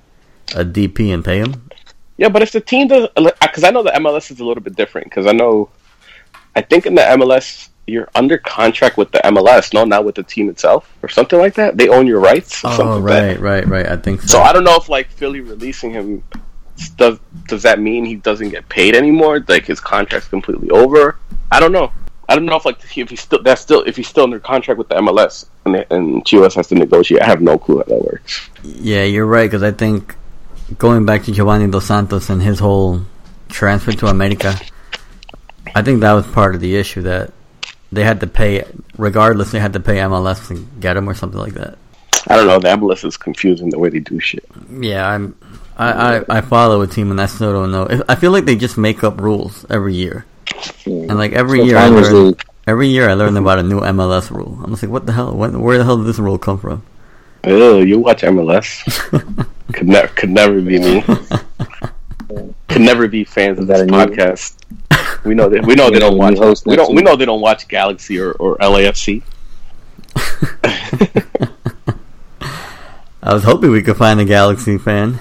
a 0.55 0.65
DP 0.65 1.13
and 1.13 1.23
pay 1.23 1.39
him. 1.39 1.69
Yeah, 2.17 2.29
but 2.29 2.41
if 2.41 2.51
the 2.51 2.61
team 2.61 2.87
does, 2.87 3.07
because 3.15 3.63
I 3.63 3.71
know 3.71 3.83
the 3.83 3.91
MLS 3.91 4.29
is 4.29 4.39
a 4.39 4.45
little 4.45 4.61
bit 4.61 4.75
different. 4.75 5.09
Because 5.09 5.25
I 5.25 5.31
know, 5.31 5.69
I 6.55 6.61
think 6.61 6.85
in 6.85 6.95
the 6.95 7.01
MLS 7.01 7.69
you're 7.87 8.09
under 8.15 8.37
contract 8.37 8.97
with 8.97 9.11
the 9.11 9.19
MLS, 9.19 9.73
no, 9.73 9.83
not 9.85 10.05
with 10.05 10.15
the 10.15 10.23
team 10.23 10.49
itself, 10.49 10.91
or 11.01 11.09
something 11.09 11.39
like 11.39 11.55
that. 11.55 11.77
They 11.77 11.89
own 11.89 12.07
your 12.07 12.19
rights. 12.19 12.63
Or 12.63 12.67
Oh 12.67 12.77
something 12.77 13.03
like 13.03 13.39
right, 13.39 13.39
right, 13.39 13.67
right. 13.67 13.85
I 13.87 13.97
think 13.97 14.21
so. 14.21 14.27
So 14.27 14.41
I 14.41 14.53
don't 14.53 14.63
know 14.63 14.75
if 14.75 14.87
like 14.89 15.09
Philly 15.09 15.41
releasing 15.41 15.91
him 15.91 16.23
does 16.97 17.19
does 17.47 17.63
that 17.63 17.79
mean 17.79 18.05
he 18.05 18.15
doesn't 18.15 18.49
get 18.49 18.67
paid 18.69 18.95
anymore? 18.95 19.43
Like 19.47 19.65
his 19.65 19.79
contract's 19.79 20.27
completely 20.27 20.69
over? 20.69 21.17
I 21.51 21.59
don't 21.59 21.71
know. 21.71 21.91
I 22.29 22.35
don't 22.35 22.45
know 22.45 22.55
if 22.55 22.65
like 22.65 22.79
if 22.95 23.09
he's 23.09 23.21
still 23.21 23.43
that's 23.43 23.61
still 23.61 23.81
if 23.83 23.97
he's 23.97 24.07
still 24.07 24.23
under 24.23 24.39
contract 24.39 24.77
with 24.77 24.89
the 24.89 24.95
MLS 24.95 25.47
and 25.65 25.75
and 25.89 26.23
Chivas 26.25 26.55
has 26.55 26.67
to 26.67 26.75
negotiate. 26.75 27.21
I 27.21 27.25
have 27.25 27.41
no 27.41 27.57
clue 27.57 27.77
how 27.77 27.83
that 27.83 28.05
works. 28.05 28.49
Yeah, 28.63 29.03
you're 29.03 29.25
right 29.25 29.49
because 29.49 29.63
I 29.63 29.71
think 29.71 30.15
going 30.77 31.05
back 31.05 31.23
to 31.23 31.31
Giovanni 31.31 31.69
Dos 31.69 31.85
Santos 31.85 32.29
and 32.29 32.41
his 32.41 32.59
whole 32.59 33.01
transfer 33.49 33.91
to 33.91 34.07
America, 34.07 34.55
I 35.75 35.81
think 35.81 35.99
that 36.01 36.13
was 36.13 36.25
part 36.27 36.55
of 36.55 36.61
the 36.61 36.75
issue 36.75 37.01
that 37.01 37.33
they 37.91 38.03
had 38.03 38.19
to 38.21 38.27
pay, 38.27 38.63
regardless, 38.97 39.51
they 39.51 39.59
had 39.59 39.73
to 39.73 39.79
pay 39.79 39.97
MLS 39.97 40.47
to 40.47 40.65
get 40.79 40.97
him 40.97 41.09
or 41.09 41.13
something 41.13 41.39
like 41.39 41.53
that. 41.53 41.77
I 42.27 42.35
don't 42.35 42.47
know. 42.47 42.59
The 42.59 42.69
MLS 42.69 43.03
is 43.05 43.17
confusing 43.17 43.69
the 43.69 43.79
way 43.79 43.89
they 43.89 43.99
do 43.99 44.19
shit. 44.19 44.45
Yeah, 44.79 45.07
I'm. 45.07 45.35
I, 45.77 46.17
I, 46.17 46.23
I 46.37 46.41
follow 46.41 46.81
a 46.81 46.87
team 46.87 47.09
and 47.09 47.19
I 47.19 47.25
still 47.25 47.51
don't 47.53 47.71
know. 47.71 48.03
I 48.07 48.15
feel 48.15 48.31
like 48.31 48.45
they 48.45 48.55
just 48.55 48.77
make 48.77 49.03
up 49.03 49.19
rules 49.19 49.65
every 49.69 49.95
year, 49.95 50.25
and 50.85 51.17
like 51.17 51.31
every 51.33 51.59
So 51.59 51.65
year, 51.65 51.77
I 51.77 51.87
learn, 51.87 52.25
League. 52.27 52.43
every 52.67 52.89
year 52.89 53.09
I 53.09 53.13
learn 53.15 53.35
about 53.37 53.57
a 53.59 53.63
new 53.63 53.79
MLS 53.79 54.29
rule. 54.29 54.59
I'm 54.63 54.69
just 54.71 54.83
like, 54.83 54.91
what 54.91 55.05
the 55.07 55.13
hell? 55.13 55.33
When, 55.33 55.59
where 55.61 55.77
the 55.79 55.83
hell 55.83 55.97
did 55.97 56.05
this 56.05 56.19
rule 56.19 56.37
come 56.37 56.59
from? 56.59 56.83
Ew, 57.47 57.79
you 57.81 57.99
watch 57.99 58.21
MLS? 58.21 58.83
could 59.73 59.87
never 59.87 60.07
could 60.09 60.29
never 60.29 60.61
be 60.61 60.77
me. 60.79 61.01
could 62.67 62.81
never 62.81 63.07
be 63.07 63.23
fans 63.23 63.57
of 63.57 63.65
that 63.67 63.77
this 63.77 63.81
a 63.81 63.85
new- 63.85 63.93
podcast. 63.93 64.53
We 65.23 65.35
know 65.35 65.49
that 65.49 65.65
we 65.65 65.75
know 65.75 65.89
they 65.89 65.99
don't 65.99 66.17
watch. 66.17 66.37
host 66.37 66.65
We 66.65 66.75
don't. 66.75 66.95
We 66.95 67.01
know 67.01 67.15
they 67.15 67.25
don't 67.25 67.41
watch 67.41 67.67
Galaxy 67.67 68.19
or, 68.19 68.31
or 68.33 68.57
LAFC. 68.57 69.23
I 73.23 73.33
was 73.33 73.43
hoping 73.43 73.71
we 73.71 73.83
could 73.83 73.97
find 73.97 74.19
a 74.19 74.25
Galaxy 74.25 74.77
fan 74.79 75.19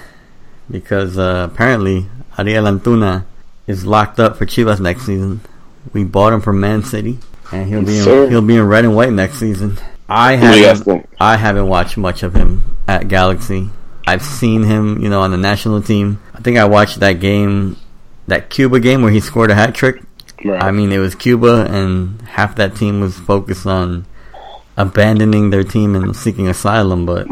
because 0.69 1.17
uh, 1.17 1.47
apparently 1.51 2.07
Ariel 2.37 2.65
Antuna 2.65 3.25
is 3.67 3.85
locked 3.85 4.19
up 4.19 4.37
for 4.37 4.45
Chivas 4.45 4.79
next 4.79 5.03
season. 5.03 5.41
We 5.93 6.03
bought 6.03 6.33
him 6.33 6.41
from 6.41 6.59
Man 6.59 6.83
City, 6.83 7.19
and 7.51 7.69
he'll 7.69 7.85
be 7.85 7.99
in, 7.99 8.29
he'll 8.29 8.41
be 8.41 8.55
in 8.55 8.67
red 8.67 8.85
and 8.85 8.95
white 8.95 9.11
next 9.11 9.35
season. 9.35 9.77
I 10.09 10.35
Who 10.35 10.51
do 10.51 10.59
you 10.59 10.65
guys 10.65 10.79
haven't? 10.79 11.09
I 11.19 11.37
haven't 11.37 11.67
watched 11.67 11.95
much 11.95 12.23
of 12.23 12.35
him 12.35 12.77
at 12.87 13.07
Galaxy. 13.07 13.69
I've 14.05 14.23
seen 14.23 14.63
him, 14.63 15.01
you 15.01 15.09
know, 15.09 15.21
on 15.21 15.31
the 15.31 15.37
national 15.37 15.81
team. 15.81 16.21
I 16.33 16.41
think 16.41 16.57
I 16.57 16.65
watched 16.65 16.99
that 16.99 17.13
game, 17.13 17.77
that 18.27 18.49
Cuba 18.49 18.79
game 18.79 19.01
where 19.01 19.11
he 19.11 19.19
scored 19.19 19.51
a 19.51 19.55
hat 19.55 19.73
trick. 19.75 20.01
Right. 20.43 20.61
I 20.61 20.71
mean, 20.71 20.91
it 20.91 20.97
was 20.97 21.13
Cuba, 21.15 21.67
and 21.69 22.21
half 22.23 22.55
that 22.55 22.75
team 22.75 22.99
was 23.01 23.17
focused 23.17 23.65
on 23.65 24.05
abandoning 24.77 25.49
their 25.49 25.63
team 25.63 25.95
and 25.95 26.15
seeking 26.15 26.47
asylum. 26.47 27.05
But 27.05 27.27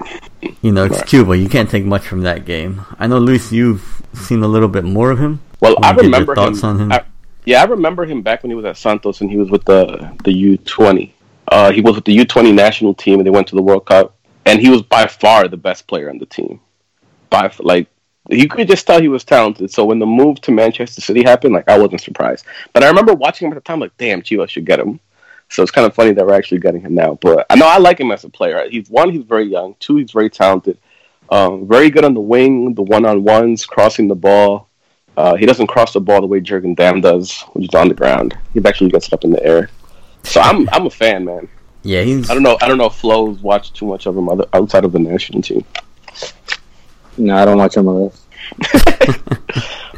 you 0.61 0.71
know, 0.71 0.85
it's 0.85 0.97
Right. 0.97 1.07
Cuba. 1.07 1.37
You 1.37 1.49
can't 1.49 1.69
take 1.69 1.85
much 1.85 2.07
from 2.07 2.21
that 2.21 2.45
game. 2.45 2.81
I 2.99 3.07
know, 3.07 3.17
Luis, 3.17 3.51
you've 3.51 4.01
seen 4.13 4.43
a 4.43 4.47
little 4.47 4.69
bit 4.69 4.83
more 4.83 5.11
of 5.11 5.19
him. 5.19 5.41
Well, 5.59 5.75
I 5.81 5.91
your 5.93 6.03
remember 6.03 6.35
thoughts 6.35 6.61
him. 6.61 6.69
on 6.69 6.79
him? 6.79 6.91
I, 6.91 7.03
yeah, 7.45 7.61
I 7.61 7.65
remember 7.65 8.05
him 8.05 8.21
back 8.21 8.43
when 8.43 8.51
he 8.51 8.55
was 8.55 8.65
at 8.65 8.77
Santos 8.77 9.21
and 9.21 9.29
he 9.29 9.37
was 9.37 9.49
with 9.49 9.65
the 9.65 10.15
the 10.23 10.31
U 10.31 10.57
twenty. 10.57 11.15
Uh, 11.47 11.71
he 11.71 11.81
was 11.81 11.95
with 11.95 12.05
the 12.05 12.13
U 12.13 12.25
twenty 12.25 12.51
national 12.51 12.93
team 12.93 13.19
and 13.19 13.25
they 13.25 13.31
went 13.31 13.47
to 13.47 13.55
the 13.55 13.61
World 13.61 13.85
Cup. 13.85 14.15
And 14.45 14.59
he 14.61 14.69
was 14.69 14.81
by 14.81 15.07
far 15.07 15.47
the 15.47 15.57
best 15.57 15.87
player 15.87 16.09
on 16.09 16.17
the 16.17 16.25
team. 16.25 16.59
By 17.29 17.51
like, 17.59 17.87
you 18.29 18.47
could 18.47 18.67
just 18.67 18.85
tell 18.85 19.01
he 19.01 19.07
was 19.07 19.23
talented. 19.23 19.71
So 19.71 19.85
when 19.85 19.99
the 19.99 20.05
move 20.05 20.39
to 20.41 20.51
Manchester 20.51 21.01
City 21.01 21.23
happened, 21.23 21.53
like 21.53 21.67
I 21.67 21.77
wasn't 21.77 22.01
surprised. 22.01 22.45
But 22.73 22.83
I 22.83 22.87
remember 22.87 23.13
watching 23.13 23.47
him 23.47 23.53
at 23.53 23.55
the 23.55 23.61
time, 23.61 23.79
like, 23.79 23.95
damn, 23.97 24.21
Chivas 24.21 24.49
should 24.49 24.65
get 24.65 24.79
him. 24.79 24.99
So 25.49 25.63
it's 25.63 25.71
kind 25.71 25.87
of 25.87 25.95
funny 25.95 26.11
that 26.13 26.25
we're 26.25 26.35
actually 26.35 26.59
getting 26.59 26.81
him 26.81 26.93
now. 26.93 27.17
But 27.21 27.47
I 27.49 27.55
know 27.55 27.67
I 27.67 27.79
like 27.79 27.99
him 27.99 28.11
as 28.11 28.23
a 28.23 28.29
player. 28.29 28.69
He's 28.69 28.89
one, 28.89 29.11
he's 29.11 29.23
very 29.23 29.45
young. 29.45 29.75
Two, 29.79 29.95
he's 29.95 30.11
very 30.11 30.29
talented. 30.29 30.77
Um, 31.31 31.67
very 31.67 31.89
good 31.89 32.05
on 32.05 32.13
the 32.13 32.21
wing, 32.21 32.73
the 32.75 32.83
one 32.83 33.05
on 33.05 33.23
ones, 33.23 33.65
crossing 33.65 34.07
the 34.07 34.15
ball. 34.15 34.67
Uh, 35.17 35.35
he 35.35 35.45
doesn't 35.45 35.67
cross 35.67 35.93
the 35.93 35.99
ball 35.99 36.21
the 36.21 36.27
way 36.27 36.39
Jurgen 36.39 36.75
Damm 36.75 37.01
does, 37.01 37.41
which 37.53 37.67
is 37.67 37.75
on 37.75 37.89
the 37.89 37.93
ground. 37.93 38.37
He 38.53 38.61
actually 38.63 38.89
gets 38.91 39.07
it 39.07 39.13
up 39.13 39.23
in 39.23 39.31
the 39.31 39.43
air. 39.43 39.69
So 40.23 40.39
I'm 40.39 40.69
I'm 40.69 40.85
a 40.85 40.89
fan, 40.89 41.25
man. 41.25 41.47
Yeah, 41.83 42.01
he's 42.03 42.29
I 42.29 42.33
don't 42.33 42.43
know 42.43 42.57
I 42.61 42.67
don't 42.67 42.77
know 42.77 42.85
if 42.85 42.95
Flo's 42.95 43.41
watched 43.41 43.75
too 43.75 43.85
much 43.85 44.05
of 44.05 44.17
him 44.17 44.29
other, 44.29 44.45
outside 44.53 44.85
of 44.85 44.91
the 44.91 44.99
national 44.99 45.41
team. 45.41 45.65
No, 47.17 47.35
I 47.35 47.45
don't 47.45 47.57
watch 47.57 47.75
MLS. 47.75 48.17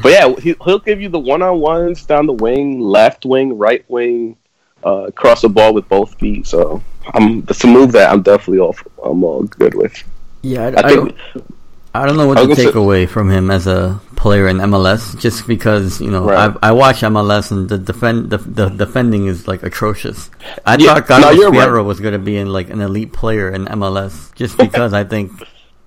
But 0.01 0.13
yeah, 0.13 0.33
he, 0.39 0.55
he'll 0.65 0.79
give 0.79 0.99
you 0.99 1.09
the 1.09 1.19
one 1.19 1.43
on 1.43 1.59
ones 1.59 2.03
down 2.05 2.25
the 2.25 2.33
wing, 2.33 2.79
left 2.79 3.23
wing, 3.23 3.55
right 3.59 3.85
wing, 3.87 4.35
uh, 4.83 5.11
cross 5.13 5.43
the 5.43 5.49
ball 5.49 5.75
with 5.75 5.87
both 5.89 6.15
feet. 6.19 6.47
So 6.47 6.81
I'm 7.13 7.41
that's 7.43 7.63
a 7.63 7.67
move 7.67 7.91
that 7.91 8.09
I'm 8.11 8.23
definitely 8.23 8.59
all 8.59 8.75
I'm 9.03 9.23
all 9.23 9.43
good 9.43 9.75
with. 9.75 9.93
yeah. 10.41 10.63
I, 10.63 10.65
I 10.65 10.69
I 10.69 10.89
think 10.89 11.15
don't, 11.35 11.55
I 11.93 12.05
don't 12.07 12.17
know 12.17 12.25
what 12.27 12.39
I 12.39 12.47
to 12.47 12.55
take 12.55 12.73
say- 12.73 12.79
away 12.79 13.05
from 13.05 13.29
him 13.29 13.51
as 13.51 13.67
a 13.67 14.01
player 14.15 14.47
in 14.47 14.57
MLS, 14.57 15.19
just 15.19 15.45
because 15.45 16.01
you 16.01 16.09
know 16.09 16.25
Right. 16.25 16.51
I, 16.63 16.69
I 16.69 16.71
watch 16.71 17.01
MLS 17.01 17.51
and 17.51 17.69
the 17.69 17.77
defend 17.77 18.31
the, 18.31 18.37
the 18.39 18.69
defending 18.69 19.27
is 19.27 19.47
like 19.47 19.61
atrocious. 19.61 20.31
I 20.65 20.77
Yeah, 20.77 20.95
thought 20.95 21.05
Carlos 21.05 21.35
no, 21.35 21.41
you're 21.41 21.51
right. 21.51 21.81
Was 21.81 21.99
going 21.99 22.13
to 22.13 22.19
be 22.19 22.37
in 22.37 22.47
like 22.47 22.71
an 22.71 22.81
elite 22.81 23.13
player 23.13 23.51
in 23.51 23.65
MLS, 23.65 24.33
just 24.33 24.57
because 24.65 24.93
I 24.93 25.03
think 25.03 25.31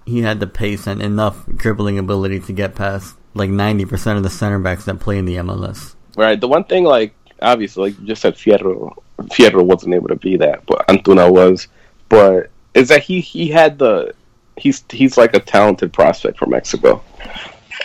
he 0.07 0.23
had 0.23 0.41
the 0.41 0.47
pace 0.47 0.87
and 0.87 1.03
enough 1.03 1.47
dribbling 1.47 1.99
ability 1.99 2.41
to 2.41 2.53
get 2.53 2.75
past 2.75 3.17
like 3.35 3.51
ninety 3.51 3.85
percent 3.85 4.17
of 4.17 4.23
the 4.23 4.31
center 4.31 4.59
backs 4.59 4.85
that 4.85 5.01
play 5.01 5.19
in 5.19 5.25
the 5.25 5.37
MLS. 5.37 5.95
Right. 6.17 6.41
The 6.41 6.49
one 6.49 6.65
thing, 6.65 6.85
like 6.85 7.15
obviously, 7.43 7.91
like 7.91 8.01
you 8.01 8.07
just 8.07 8.23
said, 8.23 8.35
Fierro, 8.35 8.95
Fierro 9.23 9.65
wasn't 9.65 9.95
able 9.95 10.09
to 10.09 10.17
be 10.17 10.37
that, 10.39 10.67
but 10.67 10.87
Antuna 10.89 11.31
was. 11.31 11.69
But 12.09 12.51
is 12.75 12.89
that 12.89 13.03
he 13.03 13.21
he 13.21 13.49
had 13.49 13.79
the 13.79 14.15
he's 14.57 14.85
he's 14.91 15.17
like 15.17 15.35
a 15.35 15.41
talented 15.41 15.93
prospect 15.93 16.39
from 16.39 16.51
Mexico, 16.51 17.03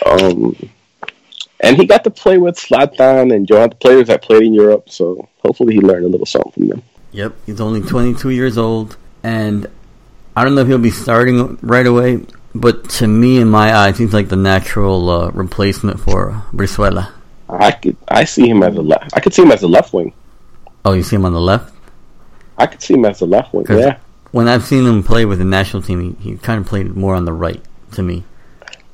um, 0.06 0.56
and 1.60 1.76
he 1.76 1.86
got 1.86 2.04
to 2.04 2.10
play 2.10 2.38
with 2.38 2.56
Zlatan 2.56 3.34
and 3.34 3.46
Joan, 3.46 3.70
players 3.80 4.08
that 4.08 4.22
played 4.22 4.42
in 4.42 4.54
Europe. 4.54 4.90
So 4.90 5.28
hopefully, 5.38 5.74
he 5.74 5.80
learned 5.80 6.04
a 6.04 6.08
little 6.08 6.26
something 6.26 6.52
from 6.52 6.68
them. 6.68 6.82
Yep, 7.12 7.34
he's 7.46 7.60
only 7.60 7.80
22 7.80 8.30
years 8.30 8.56
old, 8.56 8.96
and 9.22 9.66
I 10.36 10.44
don't 10.44 10.54
know 10.54 10.62
if 10.62 10.68
he'll 10.68 10.78
be 10.78 10.90
starting 10.90 11.58
right 11.62 11.86
away. 11.86 12.24
But 12.54 12.88
to 12.90 13.06
me, 13.06 13.38
in 13.38 13.48
my 13.48 13.74
eyes, 13.74 13.98
he's 13.98 14.12
like 14.12 14.28
the 14.28 14.36
natural 14.36 15.08
uh, 15.08 15.30
replacement 15.30 16.00
for 16.00 16.42
Brizuela. 16.52 17.12
I 17.48 17.72
could 17.72 17.96
I 18.08 18.24
see 18.24 18.48
him 18.48 18.62
as 18.62 18.76
a 18.76 18.82
left. 18.82 19.10
I 19.14 19.20
could 19.20 19.34
see 19.34 19.42
him 19.42 19.52
as 19.52 19.62
a 19.62 19.68
left 19.68 19.92
wing. 19.92 20.12
Oh, 20.84 20.92
you 20.92 21.02
see 21.02 21.16
him 21.16 21.24
on 21.24 21.32
the 21.32 21.40
left? 21.40 21.74
I 22.58 22.66
could 22.66 22.82
see 22.82 22.94
him 22.94 23.04
as 23.04 23.20
a 23.20 23.26
left 23.26 23.52
wing. 23.54 23.66
Yeah. 23.68 23.98
When 24.32 24.48
I've 24.48 24.64
seen 24.64 24.86
him 24.86 25.02
play 25.02 25.24
with 25.24 25.38
the 25.38 25.44
national 25.44 25.82
team, 25.82 26.16
he, 26.16 26.30
he 26.30 26.36
kind 26.38 26.60
of 26.60 26.66
played 26.66 26.96
more 26.96 27.14
on 27.14 27.24
the 27.24 27.32
right 27.32 27.62
to 27.92 28.02
me. 28.02 28.24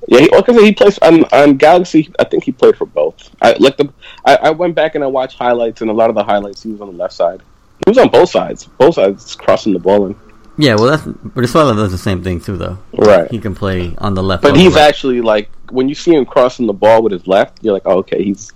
Yeah, 0.09 0.21
he, 0.21 0.29
well, 0.31 0.43
he 0.65 0.73
plays 0.73 0.99
on, 0.99 1.25
on 1.25 1.57
Galaxy. 1.57 2.13
I 2.19 2.25
think 2.25 2.45
he 2.45 2.53
played 2.53 2.77
for 2.77 2.87
both. 2.87 3.35
I 3.43 3.53
like 3.59 3.77
the. 3.77 3.93
I, 4.25 4.37
I 4.37 4.51
went 4.51 4.75
back 4.75 4.95
and 4.95 5.03
I 5.03 5.07
watched 5.07 5.37
highlights, 5.37 5.81
and 5.81 5.91
a 5.91 5.93
lot 5.93 6.11
of 6.11 6.15
the 6.17 6.25
highlights 6.25 6.63
he 6.63 6.71
was 6.71 6.81
on 6.81 6.89
the 6.89 6.97
left 6.97 7.15
side. 7.15 7.43
He 7.85 7.91
was 7.91 7.99
on 7.99 8.09
both 8.09 8.31
sides, 8.31 8.65
both 8.65 8.95
sides 8.95 9.35
crossing 9.35 9.73
the 9.73 9.79
ball 9.79 10.07
in. 10.07 10.17
Yeah, 10.59 10.75
well, 10.75 10.87
that's 10.87 11.03
Brizuela 11.03 11.77
does 11.77 11.93
the 11.93 11.99
same 11.99 12.23
thing 12.23 12.41
too, 12.41 12.57
though. 12.57 12.79
Right. 12.93 13.31
He 13.31 13.39
can 13.39 13.55
play 13.55 13.95
on 13.99 14.15
the 14.15 14.23
left. 14.23 14.43
But 14.43 14.57
he's 14.57 14.77
actually 14.77 15.21
like 15.21 15.51
when 15.71 15.89
you 15.89 15.95
see 15.95 16.15
him 16.15 16.25
crossing 16.25 16.67
the 16.67 16.73
ball 16.73 17.03
with 17.03 17.13
his 17.13 17.27
left, 17.27 17.63
you're 17.63 17.75
like, 17.75 17.83
oh, 17.85 17.99
okay, 17.99 18.23
he's 18.23 18.53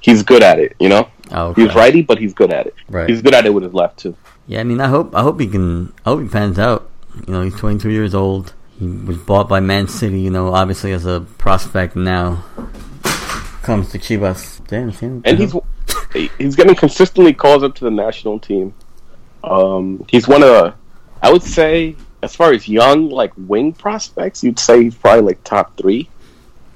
he's 0.00 0.22
good 0.22 0.42
at 0.42 0.58
it. 0.58 0.74
You 0.80 0.88
know, 0.88 1.10
oh, 1.30 1.48
okay. 1.48 1.62
he's 1.62 1.74
righty, 1.74 2.02
but 2.02 2.18
he's 2.18 2.32
good 2.32 2.52
at 2.52 2.66
it. 2.66 2.74
Right. 2.88 3.08
He's 3.08 3.22
good 3.22 3.34
at 3.34 3.44
it 3.44 3.52
with 3.52 3.64
his 3.64 3.74
left 3.74 3.98
too. 3.98 4.16
Yeah, 4.46 4.60
I 4.60 4.64
mean, 4.64 4.80
I 4.80 4.88
hope 4.88 5.14
I 5.14 5.22
hope 5.22 5.40
he 5.40 5.46
can. 5.46 5.92
I 6.06 6.10
hope 6.10 6.22
he 6.22 6.28
pans 6.28 6.58
out. 6.58 6.88
You 7.26 7.32
know, 7.32 7.42
he's 7.42 7.56
22 7.56 7.90
years 7.90 8.14
old. 8.14 8.54
He 8.78 8.86
was 8.86 9.18
bought 9.18 9.48
by 9.48 9.60
Man 9.60 9.88
City. 9.88 10.20
You 10.20 10.30
know, 10.30 10.54
obviously 10.54 10.92
as 10.92 11.04
a 11.04 11.20
prospect 11.38 11.96
now. 11.96 12.44
Comes 13.62 13.90
to 13.90 13.98
Chivas. 13.98 14.66
Damn, 14.66 14.90
Sam, 14.90 15.22
and 15.24 15.38
he's 15.38 15.54
he's 16.38 16.56
getting 16.56 16.74
consistently 16.74 17.32
calls 17.32 17.62
up 17.62 17.74
to 17.76 17.84
the 17.84 17.90
national 17.90 18.38
team. 18.40 18.74
Um, 19.44 20.04
he's 20.08 20.28
one 20.28 20.42
of 20.42 20.48
the, 20.48 20.74
I 21.22 21.30
would 21.30 21.42
say, 21.42 21.96
as 22.22 22.34
far 22.34 22.52
as 22.52 22.68
young 22.68 23.08
like 23.08 23.32
wing 23.36 23.72
prospects, 23.72 24.42
you'd 24.42 24.58
say 24.58 24.84
he's 24.84 24.94
probably 24.94 25.22
like 25.22 25.44
top 25.44 25.76
three, 25.76 26.08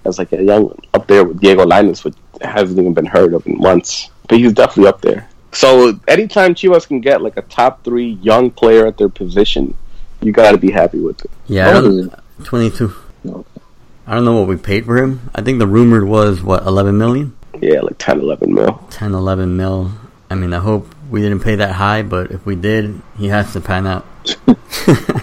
as 0.04 0.18
like 0.18 0.32
a 0.32 0.42
young 0.42 0.78
up 0.94 1.06
there 1.06 1.24
with 1.24 1.40
Diego 1.40 1.64
Lainez, 1.64 2.04
which 2.04 2.14
hasn't 2.40 2.78
even 2.78 2.94
been 2.94 3.06
heard 3.06 3.35
of 3.35 3.46
in 3.46 3.59
months, 3.59 4.11
but 4.28 4.38
he's 4.38 4.52
definitely 4.52 4.88
up 4.88 5.00
there. 5.00 5.28
So 5.52 5.98
anytime 6.06 6.54
Chivas 6.54 6.87
can 6.87 7.00
get 7.00 7.22
like 7.22 7.37
a 7.37 7.42
top 7.42 7.82
three 7.82 8.12
young 8.22 8.50
player 8.50 8.87
at 8.87 8.98
their 8.98 9.09
position, 9.09 9.76
you 10.20 10.32
got 10.32 10.52
to 10.52 10.59
be 10.59 10.70
happy 10.70 11.00
with 11.00 11.24
it. 11.24 11.30
yeah, 11.46 11.68
I 11.68 11.72
How 11.72 11.76
old 11.82 11.94
is 11.98 12.09
don't, 12.09 12.44
22. 12.44 12.92
Okay. 13.26 13.61
I 14.06 14.14
don't 14.14 14.24
know 14.24 14.38
what 14.38 14.48
we 14.48 14.56
paid 14.56 14.85
for 14.85 14.96
him. 14.98 15.30
I 15.35 15.42
think 15.42 15.59
the 15.59 15.66
rumored 15.66 16.04
was 16.04 16.42
what 16.42 16.62
11 16.64 16.96
million, 16.96 17.37
Yeah, 17.61 17.80
like 17.80 17.96
10, 17.98 18.20
11 18.20 18.54
mil. 18.54 18.85
10, 18.90 19.14
11 19.14 19.56
mil. 19.56 19.90
I 20.30 20.35
mean, 20.35 20.52
I 20.52 20.59
hope 20.59 20.94
we 21.11 21.20
didn't 21.22 21.40
pay 21.40 21.56
that 21.56 21.72
high, 21.72 22.02
but 22.02 22.30
if 22.30 22.44
we 22.46 22.54
did, 22.54 23.00
he 23.18 23.28
has 23.28 23.52
to 23.54 23.61
pan 23.61 23.87
out. 23.87 24.04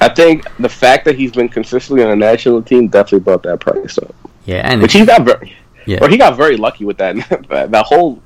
I 0.01 0.09
think 0.09 0.45
the 0.57 0.69
fact 0.69 1.05
that 1.05 1.15
he's 1.15 1.31
been 1.31 1.49
consistently 1.49 2.03
on 2.03 2.11
a 2.11 2.15
national 2.15 2.61
team 2.61 2.87
definitely 2.87 3.19
brought 3.21 3.43
that 3.43 3.59
price 3.59 3.97
up. 3.97 4.13
Yeah, 4.45 4.61
and 4.69 4.81
Which 4.81 4.93
he 4.93 5.05
got 5.05 5.23
very, 5.23 5.55
yeah, 5.85 5.99
Or 6.01 6.09
he 6.09 6.17
got 6.17 6.35
very 6.35 6.57
lucky 6.57 6.85
with 6.85 6.97
that. 6.97 7.15
that, 7.49 7.71
that 7.71 7.85
whole 7.85 8.21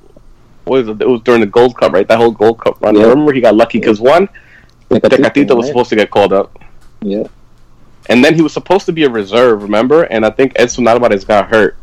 what 0.67 0.85
was 0.85 0.89
it? 0.89 1.01
It 1.01 1.07
was 1.07 1.21
during 1.21 1.41
the 1.41 1.47
Gold 1.47 1.77
Cup, 1.77 1.93
right? 1.93 2.07
That 2.07 2.17
whole 2.17 2.31
Gold 2.31 2.59
Cup 2.59 2.81
run. 2.81 2.97
I 2.97 3.03
remember 3.03 3.33
he 3.33 3.41
got 3.41 3.55
lucky 3.55 3.79
because 3.79 3.99
one, 3.99 4.27
Tecatito 4.89 5.55
was 5.55 5.65
right? 5.65 5.67
supposed 5.67 5.89
to 5.89 5.95
get 5.95 6.11
called 6.11 6.33
up, 6.33 6.59
Yeah. 7.01 7.23
and 8.09 8.23
then 8.23 8.35
he 8.35 8.41
was 8.41 8.53
supposed 8.53 8.85
to 8.87 8.91
be 8.91 9.03
a 9.05 9.09
reserve. 9.09 9.63
Remember? 9.63 10.03
And 10.03 10.25
I 10.25 10.29
think 10.29 10.53
Edson 10.55 10.87
Alvarez 10.87 11.23
got 11.23 11.47
hurt 11.49 11.77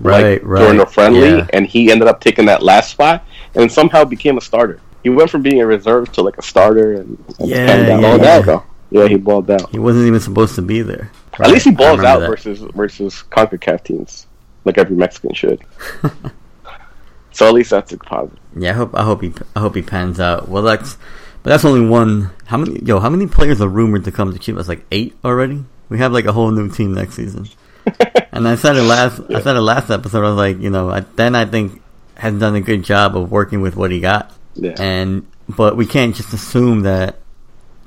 right, 0.00 0.40
like, 0.40 0.42
right. 0.44 0.60
during 0.60 0.78
the 0.78 0.86
friendly, 0.86 1.36
Yeah. 1.36 1.46
and 1.52 1.66
he 1.66 1.90
ended 1.90 2.08
up 2.08 2.20
taking 2.20 2.46
that 2.46 2.62
last 2.62 2.90
spot, 2.90 3.24
and 3.54 3.70
somehow 3.70 4.04
became 4.04 4.36
a 4.38 4.40
starter. 4.40 4.80
He 5.06 5.10
went 5.10 5.30
from 5.30 5.42
being 5.42 5.60
a 5.60 5.66
reserve 5.66 6.10
to 6.14 6.22
like 6.22 6.36
a 6.36 6.42
starter, 6.42 6.94
and, 6.94 7.16
and 7.38 7.48
Yeah, 7.48 7.76
yeah, 7.76 8.00
Balled 8.00 8.22
yeah. 8.22 8.40
though. 8.40 8.64
Yeah, 8.90 9.06
he 9.06 9.14
balled 9.14 9.48
out. 9.48 9.70
He 9.70 9.78
wasn't 9.78 10.08
even 10.08 10.18
supposed 10.18 10.56
to 10.56 10.62
be 10.62 10.82
there. 10.82 11.12
At 11.38 11.48
least 11.50 11.64
he 11.64 11.70
balls 11.70 12.00
out 12.00 12.18
that. 12.18 12.26
versus 12.28 12.58
versus 12.74 13.22
Concacaf 13.30 13.84
teams, 13.84 14.26
like 14.64 14.78
every 14.78 14.96
Mexican 14.96 15.32
should. 15.32 15.62
so 17.30 17.46
at 17.46 17.54
least 17.54 17.70
that's 17.70 17.92
a 17.92 17.98
positive. 17.98 18.36
Yeah, 18.56 18.70
I 18.70 18.74
hope 18.74 18.94
I 18.96 19.04
hope 19.04 19.22
he 19.22 19.32
I 19.54 19.60
hope 19.60 19.76
he 19.76 19.82
pans 19.82 20.18
out. 20.18 20.48
Well, 20.48 20.64
that's 20.64 20.96
but 21.44 21.50
that's 21.50 21.64
only 21.64 21.88
one. 21.88 22.32
How 22.46 22.56
many? 22.56 22.80
Yo, 22.80 22.98
how 22.98 23.08
many 23.08 23.28
players 23.28 23.60
are 23.60 23.68
rumored 23.68 24.06
to 24.06 24.10
come 24.10 24.32
to 24.32 24.40
Cuba? 24.40 24.58
It's 24.58 24.68
Like 24.68 24.84
eight 24.90 25.16
already. 25.24 25.64
We 25.88 25.98
have 25.98 26.10
like 26.10 26.24
a 26.24 26.32
whole 26.32 26.50
new 26.50 26.68
team 26.68 26.94
next 26.94 27.14
season. 27.14 27.48
and 28.32 28.48
I 28.48 28.56
said 28.56 28.74
it 28.74 28.82
last. 28.82 29.20
I 29.30 29.40
said 29.40 29.54
it 29.54 29.60
last 29.60 29.88
episode. 29.88 30.24
I 30.24 30.30
was 30.30 30.36
like, 30.36 30.58
you 30.58 30.70
know, 30.70 30.90
I, 30.90 31.00
then 31.14 31.36
I 31.36 31.44
think 31.44 31.80
has 32.16 32.34
done 32.40 32.56
a 32.56 32.60
good 32.60 32.82
job 32.82 33.16
of 33.16 33.30
working 33.30 33.60
with 33.60 33.76
what 33.76 33.92
he 33.92 34.00
got. 34.00 34.32
Yeah. 34.56 34.74
And 34.78 35.26
but 35.48 35.76
we 35.76 35.86
can't 35.86 36.14
just 36.14 36.32
assume 36.32 36.82
that 36.82 37.16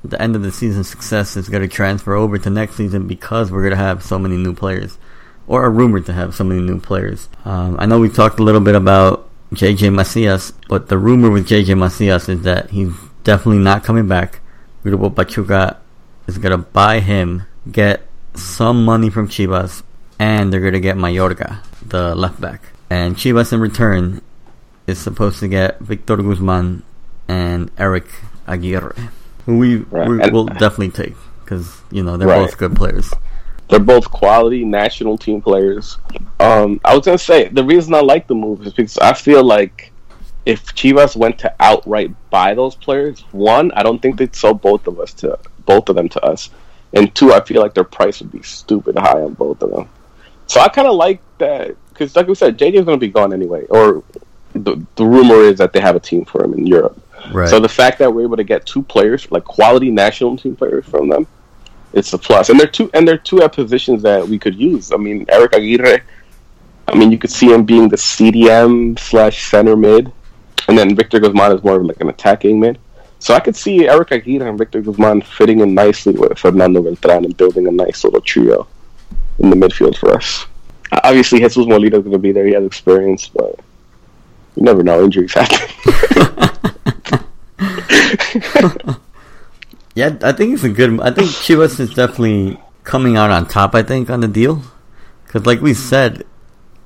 the 0.04 0.22
end 0.22 0.36
of 0.36 0.44
the 0.44 0.52
season 0.52 0.84
success 0.84 1.36
is 1.36 1.50
going 1.50 1.62
to 1.62 1.68
transfer 1.68 2.16
over 2.16 2.38
to 2.38 2.50
next 2.50 2.76
season 2.76 3.08
because 3.08 3.52
we're 3.52 3.62
going 3.62 3.72
to 3.72 3.78
have 3.78 4.04
so 4.04 4.18
many 4.18 4.38
new 4.38 4.54
players, 4.54 4.98
or 5.48 5.66
are 5.66 5.72
rumored 5.72 6.06
to 6.06 6.14
have 6.14 6.34
so 6.34 6.44
many 6.44 6.62
new 6.62 6.80
players. 6.80 7.28
Um, 7.46 7.76
I 7.80 7.86
know 7.86 8.00
we 8.00 8.10
talked 8.10 8.40
a 8.40 8.44
little 8.44 8.62
bit 8.62 8.76
about 8.76 9.30
JJ 9.54 9.94
Macias, 9.94 10.54
but 10.68 10.88
the 10.88 10.98
rumor 10.98 11.30
with 11.30 11.48
JJ 11.48 11.78
Macias 11.78 12.30
is 12.30 12.44
that 12.44 12.70
he's 12.70 12.94
definitely 13.24 13.62
not 13.62 13.84
coming 13.84 14.08
back. 14.08 14.40
Grupo 14.84 15.14
Pachuca 15.14 15.78
is 16.28 16.38
going 16.38 16.52
to 16.52 16.58
buy 16.58 17.00
him, 17.00 17.44
get 17.70 18.08
some 18.36 18.86
money 18.86 19.10
from 19.10 19.28
Chivas, 19.28 19.84
and 20.18 20.54
they're 20.54 20.62
going 20.62 20.74
to 20.74 20.80
get 20.80 20.96
Mayorga, 20.96 21.62
the 21.86 22.16
left 22.16 22.40
back. 22.40 22.62
And 22.90 23.16
Chivas 23.16 23.52
in 23.52 23.60
return 23.60 24.22
is 24.90 25.00
supposed 25.00 25.40
to 25.40 25.48
get 25.48 25.80
Victor 25.80 26.18
Guzman 26.18 26.84
and 27.28 27.72
Eric 27.78 28.06
Aguirre, 28.48 28.96
who 29.46 29.58
we, 29.58 29.78
Right. 29.78 30.08
we 30.10 30.22
And- 30.22 30.32
will 30.34 30.46
definitely 30.46 30.90
take 30.90 31.16
because 31.44 31.82
you 31.92 32.04
know 32.04 32.18
they're 32.18 32.28
Right. 32.28 32.46
both 32.46 32.58
good 32.58 32.76
players. 32.76 33.14
They're 33.70 33.80
both 33.80 34.10
quality 34.10 34.66
national 34.66 35.18
team 35.20 35.42
players. 35.42 35.98
Um, 36.40 36.82
I 36.84 36.96
was 36.96 37.06
gonna 37.06 37.18
say 37.20 37.48
the 37.50 37.64
reason 37.64 37.94
I 37.94 38.00
like 38.02 38.28
the 38.28 38.36
move 38.36 38.66
is 38.66 38.74
because 38.74 38.98
I 38.98 39.14
feel 39.14 39.44
like 39.44 39.92
if 40.46 40.66
Chivas 40.74 41.16
went 41.16 41.38
to 41.40 41.54
outright 41.60 42.12
buy 42.32 42.56
those 42.56 42.74
players, 42.76 43.24
one, 43.32 43.72
I 43.76 43.84
don't 43.84 44.02
think 44.02 44.18
they'd 44.18 44.36
sell 44.36 44.56
both 44.56 44.88
of 44.88 45.00
us 45.00 45.14
to 45.22 45.38
both 45.68 45.90
of 45.90 45.96
them 45.96 46.10
to 46.10 46.26
us, 46.26 46.50
and 46.94 47.14
two, 47.14 47.32
I 47.32 47.42
feel 47.42 47.62
like 47.62 47.76
their 47.76 47.84
price 47.84 48.20
would 48.22 48.32
be 48.32 48.42
stupid 48.42 48.98
high 48.98 49.22
on 49.22 49.34
both 49.34 49.62
of 49.62 49.70
them. 49.72 49.88
So 50.48 50.60
I 50.62 50.70
kind 50.70 50.88
of 50.88 50.96
like 50.96 51.22
that 51.38 51.76
because, 51.90 52.16
like 52.16 52.28
we 52.28 52.34
said, 52.34 52.58
JJ's 52.58 52.86
gonna 52.86 52.98
be 52.98 53.10
gone 53.10 53.34
anyway, 53.34 53.66
or 53.70 54.02
the, 54.64 54.86
the 54.96 55.06
rumor 55.06 55.36
is 55.36 55.58
that 55.58 55.74
they 55.74 55.80
have 55.80 55.96
a 55.96 56.00
team 56.00 56.26
for 56.26 56.44
him 56.44 56.54
in 56.54 56.66
Europe. 56.68 57.02
Right. 57.32 57.50
So 57.50 57.60
the 57.60 57.70
fact 57.70 58.00
that 58.00 58.14
we're 58.14 58.24
able 58.24 58.38
to 58.38 58.44
get 58.44 58.66
two 58.66 58.84
players, 58.84 59.30
like 59.32 59.44
quality 59.44 59.92
national 59.92 60.38
team 60.38 60.56
players 60.56 60.86
from 60.86 61.10
them, 61.10 61.28
it's 61.94 62.14
a 62.14 62.18
plus. 62.18 62.50
And 62.50 62.60
they're 62.60 62.68
two 62.68 62.90
and 62.94 63.08
they're 63.08 63.18
two 63.18 63.42
at 63.42 63.54
positions 63.54 64.02
that 64.04 64.28
we 64.28 64.38
could 64.40 64.56
use. 64.56 64.92
I 64.92 64.98
mean, 64.98 65.26
Eric 65.30 65.54
Aguirre. 65.54 66.02
I 66.88 66.96
mean, 66.96 67.12
you 67.12 67.20
could 67.20 67.30
see 67.30 67.54
him 67.54 67.66
being 67.66 67.88
the 67.88 67.98
CDM 67.98 68.98
slash 68.98 69.48
center 69.48 69.76
mid, 69.76 70.12
and 70.68 70.78
then 70.78 70.96
Victor 70.96 71.20
Guzman 71.20 71.52
is 71.52 71.64
more 71.64 71.76
of 71.76 71.86
like 71.86 72.02
an 72.02 72.10
attacking 72.10 72.60
mid. 72.60 72.80
So 73.20 73.34
I 73.34 73.40
could 73.42 73.56
see 73.56 73.88
Eric 73.88 74.12
Aguirre 74.12 74.48
and 74.48 74.58
Victor 74.58 74.82
Guzman 74.82 75.22
fitting 75.22 75.60
in 75.60 75.74
nicely 75.74 76.14
with 76.14 76.40
Fernando 76.40 76.82
Beltran 76.82 77.26
and 77.26 77.38
building 77.38 77.68
a 77.68 77.72
nice 77.72 78.04
little 78.04 78.22
trio 78.22 78.68
in 79.40 79.50
the 79.50 79.56
midfield 79.56 79.98
for 79.98 80.16
us. 80.16 80.46
Obviously, 80.92 81.40
Jesus 81.40 81.68
Molina 81.68 81.98
is 81.98 82.04
going 82.04 82.14
to 82.14 82.18
be 82.18 82.32
there. 82.32 82.48
He 82.48 82.54
has 82.54 82.66
experience, 82.66 83.28
but 83.28 83.60
you 84.56 84.64
never 84.64 84.84
know. 84.84 85.04
Injuries 85.04 85.34
happen. 85.36 85.68
Yeah, 89.96 90.18
I 90.22 90.32
think 90.32 90.54
it's 90.54 90.64
a 90.64 90.70
good. 90.70 91.00
I 91.02 91.12
think 91.12 91.28
Chivas 91.30 91.80
is 91.80 91.94
definitely 91.94 92.58
coming 92.84 93.18
out 93.18 93.32
on 93.32 93.48
top. 93.48 93.76
I 93.76 93.84
think 93.84 94.10
on 94.10 94.22
the 94.22 94.28
deal 94.28 94.62
because, 95.26 95.46
like 95.46 95.62
we 95.62 95.74
said, 95.74 96.24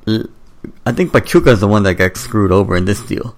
I 0.08 0.92
think 0.92 1.12
Pachuca 1.12 1.52
is 1.52 1.60
the 1.60 1.68
one 1.68 1.84
that 1.84 1.96
got 1.96 2.18
screwed 2.18 2.52
over 2.52 2.76
in 2.76 2.86
this 2.86 3.02
deal. 3.02 3.36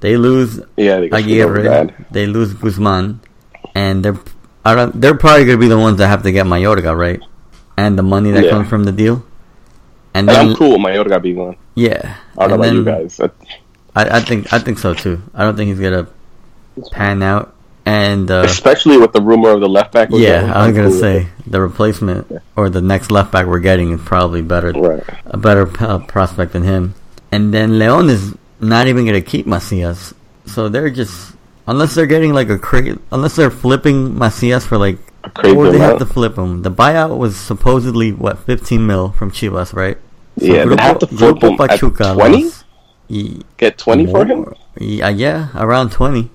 They 0.00 0.16
lose 0.16 0.60
yeah, 0.76 0.98
they 1.00 1.10
Aguirre, 1.10 1.94
they 2.10 2.26
lose 2.26 2.54
Guzman, 2.54 3.20
and 3.74 4.04
they're 4.04 4.18
I 4.64 4.74
don't, 4.74 5.00
they're 5.00 5.16
probably 5.16 5.44
going 5.44 5.58
to 5.58 5.60
be 5.60 5.68
the 5.68 5.78
ones 5.78 5.98
that 5.98 6.08
have 6.08 6.22
to 6.24 6.32
get 6.32 6.46
Mayorga, 6.46 6.96
right? 6.96 7.20
And 7.76 7.96
the 7.98 8.02
money 8.02 8.30
that 8.32 8.44
Yeah. 8.44 8.50
comes 8.50 8.68
from 8.68 8.84
the 8.84 8.92
deal. 8.92 9.24
And 10.14 10.28
And 10.28 10.28
then, 10.28 10.48
I'm 10.50 10.56
cool 10.56 10.70
with 10.72 10.80
Mayorga 10.80 11.22
being 11.22 11.36
one. 11.36 11.56
yeah, 11.74 12.16
I 12.38 12.46
don't 12.48 12.60
know 12.60 12.64
about 12.66 12.74
you 12.74 12.84
guys. 12.84 13.16
That- 13.18 13.34
I, 13.94 14.18
I 14.18 14.20
think 14.20 14.52
I 14.52 14.58
think 14.58 14.78
so 14.78 14.94
too. 14.94 15.22
I 15.34 15.44
don't 15.44 15.56
think 15.56 15.68
he's 15.68 15.80
gonna 15.80 16.08
pan 16.92 17.22
out. 17.22 17.54
And 17.84 18.30
uh, 18.30 18.44
Especially 18.46 18.96
with 18.96 19.12
the 19.12 19.20
rumor 19.20 19.50
of 19.50 19.60
the 19.60 19.68
left 19.68 19.92
back. 19.92 20.08
we're 20.10 20.20
yeah, 20.20 20.52
I 20.54 20.66
was 20.68 20.76
gonna 20.76 20.92
say 20.92 21.28
the 21.46 21.60
replacement 21.60 22.30
or 22.54 22.70
the 22.70 22.80
next 22.80 23.10
left 23.10 23.32
back 23.32 23.46
we're 23.46 23.58
getting 23.58 23.90
is 23.90 24.00
probably 24.00 24.40
better. 24.40 24.70
Right. 24.70 25.02
a 25.26 25.36
better 25.36 25.68
uh, 25.82 25.98
prospect 25.98 26.52
than 26.52 26.62
him. 26.62 26.94
And 27.32 27.52
then 27.52 27.78
Leon 27.78 28.08
is 28.08 28.36
not 28.60 28.86
even 28.86 29.04
gonna 29.04 29.20
keep 29.20 29.46
Macias, 29.46 30.14
so 30.46 30.68
they're 30.68 30.90
just 30.90 31.34
unless 31.66 31.94
they're 31.94 32.06
getting 32.06 32.32
like 32.32 32.50
a 32.50 32.58
cra 32.58 32.98
unless 33.10 33.34
they're 33.34 33.50
flipping 33.50 34.16
Macias 34.16 34.64
for 34.64 34.78
like 34.78 34.98
crazy 35.34 35.56
or 35.56 35.70
they 35.70 35.78
have 35.78 35.98
to 35.98 36.06
flip 36.06 36.36
him. 36.36 36.62
The 36.62 36.70
buyout 36.70 37.18
was 37.18 37.36
supposedly 37.36 38.12
what 38.12 38.38
15 38.40 38.86
mil 38.86 39.10
from 39.12 39.30
Chivas, 39.30 39.72
right? 39.72 39.98
Yeah, 40.36 40.64
they'd 40.64 40.80
have 40.80 40.98
to 41.00 41.06
flip 41.06 41.42
him 41.42 41.60
at 41.60 41.78
20? 41.78 42.50
Get 43.56 43.78
20 43.78 44.06
for 44.06 44.24
him? 44.24 44.54
Yeah, 44.78 45.06
uh, 45.06 45.10
yeah, 45.10 45.48
around 45.54 45.92
20. 45.92 46.30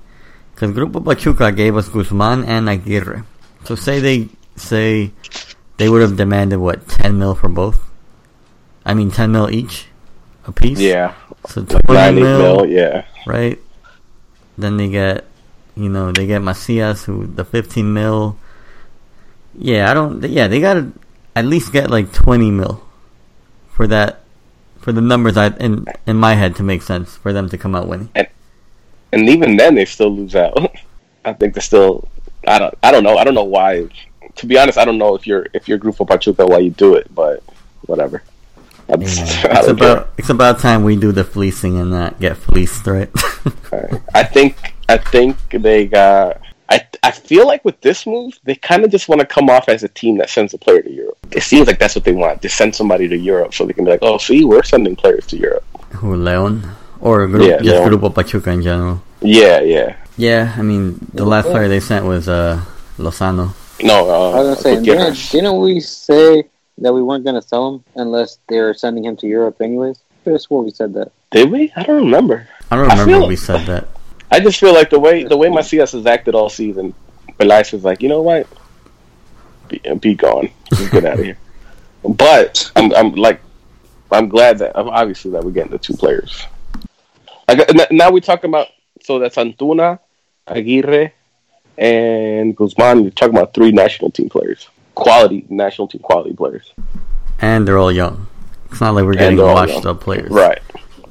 Because 0.54 0.72
Grupo 0.72 1.04
Pachuca 1.04 1.52
gave 1.52 1.76
us 1.78 1.90
Guzman 1.90 2.44
and 2.46 2.70
Aguirre. 2.70 3.24
So 3.66 3.76
say 3.76 4.00
they 4.00 4.30
say 4.56 5.12
they 5.78 5.90
would 5.90 6.02
have 6.02 6.18
demanded 6.18 6.58
what 6.58 6.88
ten 6.88 7.20
mil 7.20 7.36
for 7.36 7.50
both. 7.50 7.80
I 8.86 8.94
mean, 8.94 9.12
ten 9.12 9.32
mil 9.32 9.50
each, 9.50 9.86
a 10.46 10.52
piece. 10.52 10.80
Yeah, 10.80 11.14
So 11.48 11.62
like 11.62 11.86
twenty 11.86 11.94
nine 11.94 12.18
eight 12.18 12.22
mil, 12.22 12.40
mil. 12.40 12.66
Yeah, 12.66 13.06
right? 13.28 13.60
Then 14.58 14.78
they 14.78 14.90
get, 14.90 15.26
you 15.76 15.90
know, 15.90 16.12
they 16.12 16.26
get 16.26 16.42
Macias, 16.42 17.06
who 17.06 17.28
the 17.28 17.46
fifteen 17.46 17.94
mil. 17.94 18.38
Yeah, 19.54 19.92
I 19.92 19.94
don't. 19.94 20.24
Yeah, 20.24 20.48
they 20.48 20.60
gotta 20.60 20.92
at 21.36 21.46
least 21.46 21.72
get 21.72 21.90
like 21.92 22.14
twenty 22.14 22.50
mil 22.50 22.82
for 23.70 23.86
that, 23.88 24.24
for 24.88 24.94
the 24.94 25.02
numbers 25.02 25.36
I 25.36 25.48
in 25.58 25.86
in 26.06 26.16
my 26.16 26.34
head 26.36 26.56
to 26.56 26.64
make 26.64 26.82
sense 26.82 27.18
for 27.18 27.34
them 27.34 27.50
to 27.50 27.58
come 27.58 27.76
out 27.76 27.90
winning. 27.90 28.10
and 28.16 29.28
even 29.28 29.58
then 29.58 29.76
they 29.76 29.84
still 29.84 30.10
lose 30.10 30.34
out. 30.34 30.56
I 31.26 31.34
think 31.34 31.56
they're 31.56 31.62
still. 31.62 32.08
I 32.48 32.58
don't. 32.58 32.74
I 32.82 32.94
don't 32.94 33.04
know. 33.04 33.18
I 33.18 33.26
don't 33.26 33.34
know 33.34 33.44
why. 33.44 33.90
To 34.36 34.46
be 34.46 34.58
honest, 34.58 34.78
I 34.78 34.86
don't 34.86 34.98
know 34.98 35.14
if 35.14 35.28
you're 35.28 35.46
if 35.54 35.68
you're 35.68 35.78
Grupo 35.78 36.08
Pachuca 36.08 36.46
why 36.46 36.60
you 36.60 36.70
do 36.70 36.96
it, 36.96 37.14
but 37.14 37.44
whatever. 37.86 38.24
Yeah, 38.88 38.96
it's 39.02 39.18
don't 39.18 39.78
care. 39.78 39.92
about 39.98 40.14
it's 40.18 40.30
about 40.30 40.60
time 40.60 40.86
we 40.86 40.96
do 40.96 41.12
the 41.12 41.26
fleecing 41.26 41.78
and 41.78 41.92
not 41.92 42.22
get 42.22 42.38
fleeced, 42.38 42.88
right? 42.88 43.12
I 44.16 44.24
think 44.24 44.74
I 44.88 45.00
think 45.00 45.36
they 45.50 45.86
got. 45.86 46.40
I 46.70 46.86
I 47.04 47.12
feel 47.12 47.48
like 47.48 47.64
with 47.64 47.80
this 47.82 48.06
move, 48.06 48.38
they 48.44 48.56
kind 48.56 48.84
of 48.84 48.92
just 48.92 49.08
want 49.10 49.22
to 49.22 49.26
come 49.28 49.50
off 49.50 49.70
as 49.70 49.84
a 49.84 49.88
team 49.90 50.18
that 50.18 50.30
sends 50.30 50.54
a 50.54 50.58
player 50.58 50.82
to 50.82 50.92
Europe. 50.92 51.18
It 51.32 51.44
seems 51.44 51.68
like 51.68 51.80
that's 51.80 51.96
what 51.96 52.04
they 52.04 52.12
want. 52.14 52.42
To 52.42 52.50
send 52.50 52.76
somebody 52.76 53.08
to 53.08 53.16
Europe 53.18 53.54
so 53.54 53.66
they 53.66 53.74
can 53.74 53.86
be 53.86 53.92
like, 53.92 54.04
oh, 54.04 54.18
see, 54.18 54.44
we're 54.44 54.64
sending 54.64 54.96
players 54.96 55.26
to 55.28 55.38
Europe. 55.38 55.64
Who 55.96 56.16
Leon 56.16 56.64
or 57.00 57.28
Gru- 57.28 57.48
Yeah, 57.48 57.58
just 57.58 57.82
Leon. 57.82 57.92
Grupo 57.92 58.14
Pachuca 58.14 58.50
in 58.52 58.62
general? 58.62 59.02
Yeah, 59.22 59.62
yeah. 59.62 59.96
Yeah, 60.18 60.54
I 60.58 60.62
mean 60.62 60.98
the 61.14 61.26
last 61.26 61.46
player 61.48 61.68
they 61.68 61.80
sent 61.80 62.06
was 62.06 62.28
uh 62.28 62.60
Lozano. 62.98 63.54
No, 63.84 64.10
uh, 64.10 64.32
I 64.32 64.40
was 64.42 64.46
gonna 64.48 64.56
say, 64.78 64.84
didn't, 64.84 65.30
didn't 65.32 65.60
we 65.62 65.80
say 65.80 66.44
that 66.80 66.92
we 66.94 67.02
weren't 67.04 67.24
gonna 67.24 67.42
sell 67.42 67.76
him 67.76 67.84
unless 67.96 68.40
they 68.50 68.60
were 68.60 68.74
sending 68.74 69.06
him 69.06 69.16
to 69.18 69.28
Europe 69.28 69.62
anyways? 69.62 69.98
I 70.00 70.24
could 70.24 70.34
have 70.34 70.42
swore 70.42 70.64
we 70.64 70.72
said 70.72 70.94
that. 70.96 71.12
did 71.32 71.50
we? 71.52 71.72
I 71.76 71.84
don't 71.84 72.04
remember. 72.04 72.48
I 72.72 72.76
don't 72.76 72.90
I 72.90 72.94
remember 73.00 73.20
feel- 73.22 73.28
we 73.28 73.36
said 73.38 73.66
that. 73.68 73.88
I 74.32 74.40
just 74.40 74.60
feel 74.60 74.74
like 74.74 74.90
the 74.90 75.00
way 75.00 75.24
the 75.24 75.38
way 75.38 75.50
Macias 75.50 75.94
has 75.94 76.06
acted 76.06 76.36
all 76.36 76.50
season, 76.50 76.94
Pelaez 77.40 77.74
is 77.74 77.84
like, 77.84 78.02
you 78.02 78.10
know 78.10 78.22
what, 78.22 78.48
be, 79.68 79.82
be 80.00 80.16
gone, 80.16 80.50
Just 80.74 80.92
get 80.92 81.06
out 81.06 81.20
of 81.20 81.26
here. 81.26 81.38
But 82.08 82.72
I'm 82.76 82.94
I'm 82.94 83.16
like, 83.16 83.42
I'm 84.12 84.30
glad 84.30 84.60
that 84.60 84.76
obviously 84.76 85.32
that 85.32 85.44
we're 85.44 85.52
getting 85.52 85.72
the 85.72 85.78
two 85.80 85.94
players. 85.96 86.46
Like 87.48 87.92
now 87.92 88.12
we 88.12 88.22
talking 88.22 88.50
about 88.50 88.68
so 89.02 89.20
that's 89.20 89.36
Antuna, 89.36 90.00
Aguirre, 90.48 91.12
and 91.78 92.56
Guzman. 92.56 93.02
You're 93.02 93.12
talking 93.12 93.36
about 93.36 93.54
three 93.54 93.72
national 93.72 94.12
team 94.12 94.30
players, 94.30 94.70
quality 94.96 95.46
national 95.50 95.88
team 95.88 96.02
quality 96.02 96.34
players, 96.34 96.72
And 97.42 97.68
they're 97.68 97.78
all 97.78 97.92
young. 97.92 98.28
It's 98.72 98.80
not 98.80 98.94
like 98.94 99.06
we're 99.06 99.14
getting 99.16 99.38
washed 99.38 99.74
young. 99.74 99.88
up 99.88 100.02
players. 100.02 100.30
right? 100.30 100.62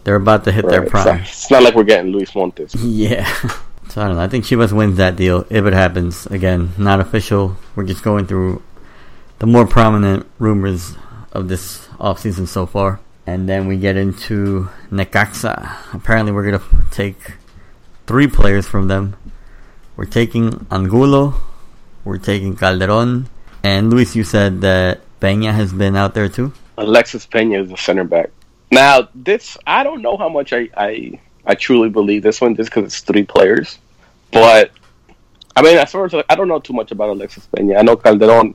They're 0.07 0.15
about 0.15 0.45
to 0.45 0.53
hit 0.53 0.65
right. 0.65 0.71
their 0.71 0.85
It's, 0.85 0.93
not, 0.93 1.03
prime. 1.05 1.21
it's 1.23 1.51
not 1.51 1.63
like 1.65 1.75
we're 1.75 1.83
getting 1.83 2.13
Luis 2.13 2.33
Montes. 2.33 2.73
Yeah. 2.85 3.27
So 3.89 4.03
I 4.03 4.07
don't 4.07 4.15
know. 4.15 4.23
I 4.23 4.29
think 4.29 4.45
Chivas 4.45 4.71
wins 4.73 4.99
that 4.99 5.17
deal 5.17 5.45
if 5.51 5.65
it 5.65 5.73
happens. 5.73 6.27
Again, 6.27 6.71
not 6.79 7.01
official. 7.01 7.57
We're 7.75 7.83
just 7.87 8.05
going 8.05 8.27
through 8.29 8.63
the 9.41 9.47
more 9.47 9.67
prominent 9.67 10.27
rumors 10.39 10.95
of 11.33 11.49
this 11.49 11.89
offseason 11.99 12.47
so 12.47 12.67
far. 12.67 13.01
And 13.27 13.49
then 13.49 13.67
we 13.67 13.79
get 13.79 13.97
into 13.97 14.69
Necaxa. 14.93 15.75
Apparently, 15.93 16.31
we're 16.31 16.49
going 16.49 16.61
to 16.61 16.85
take 16.93 17.19
three 18.07 18.29
players 18.29 18.67
from 18.69 18.87
them. 18.87 19.17
We're 19.97 20.05
taking 20.05 20.67
Angulo. 20.71 21.35
We're 22.05 22.19
taking 22.19 22.55
Calderon. 22.55 23.29
And 23.65 23.91
Luis, 23.91 24.15
you 24.15 24.23
said 24.23 24.61
that 24.61 25.01
Peña 25.21 25.53
has 25.53 25.73
been 25.73 25.97
out 25.97 26.15
there 26.15 26.29
too? 26.29 26.53
Alexis 26.79 27.27
Pena 27.27 27.61
is 27.63 27.71
the 27.71 27.77
center 27.77 28.05
back. 28.05 28.31
Now, 28.71 29.09
this 29.15 29.57
I 29.67 29.85
don't 29.85 30.03
know 30.03 30.17
how 30.17 30.29
much 30.29 30.53
I 30.53 30.69
I, 30.77 31.21
I 31.45 31.55
truly 31.55 31.89
believe 31.89 32.23
this 32.23 32.41
one 32.41 32.57
just 32.57 32.71
because 32.71 32.85
it's 32.85 33.01
three 33.01 33.25
players, 33.25 33.79
but 34.33 34.73
I 35.55 35.63
mean, 35.63 35.79
as 35.79 35.91
far 35.91 36.05
as 36.05 36.15
I 36.29 36.35
don't 36.35 36.49
know 36.49 36.61
too 36.61 36.75
much 36.75 36.91
about 36.91 37.11
Alexis 37.11 37.47
Pena. 37.47 37.77
I 37.77 37.83
know 37.83 37.97
Calderon. 37.97 38.55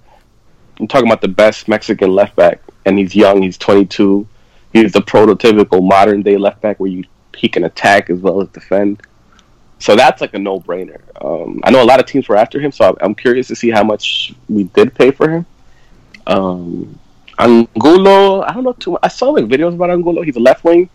I'm 0.79 0.87
talking 0.87 1.07
about 1.07 1.21
the 1.21 1.27
best 1.27 1.67
Mexican 1.67 2.11
left 2.11 2.35
back, 2.35 2.61
and 2.85 2.97
he's 2.97 3.15
young. 3.15 3.41
He's 3.41 3.57
22. 3.57 4.27
He's 4.73 4.93
the 4.93 5.01
prototypical 5.01 5.87
modern 5.87 6.21
day 6.21 6.37
left 6.37 6.61
back 6.61 6.79
where 6.79 6.89
you 6.89 7.03
he 7.35 7.49
can 7.49 7.63
attack 7.63 8.09
as 8.09 8.19
well 8.19 8.41
as 8.41 8.49
defend. 8.49 9.01
So 9.79 9.95
that's 9.95 10.21
like 10.21 10.33
a 10.35 10.39
no 10.39 10.59
brainer. 10.59 11.01
Um, 11.23 11.59
I 11.63 11.71
know 11.71 11.81
a 11.81 11.85
lot 11.85 11.99
of 11.99 12.05
teams 12.05 12.27
were 12.29 12.37
after 12.37 12.59
him, 12.59 12.71
so 12.71 12.95
I'm- 13.01 13.15
curious 13.15 13.47
to 13.47 13.55
see 13.55 13.71
how 13.71 13.83
much 13.83 14.33
we 14.47 14.65
did 14.65 14.93
pay 14.93 15.09
for 15.09 15.27
him. 15.27 15.45
Um, 16.27 16.99
Angulo, 17.41 18.41
I 18.41 18.53
don't 18.53 18.63
know 18.63 18.73
too 18.73 18.91
much. 18.91 18.99
I 19.03 19.07
saw 19.07 19.29
like 19.29 19.45
videos 19.45 19.73
about 19.73 19.89
Angulo. 19.89 20.21
He's 20.21 20.35
a 20.35 20.39
left 20.39 20.63
wing. 20.63 20.89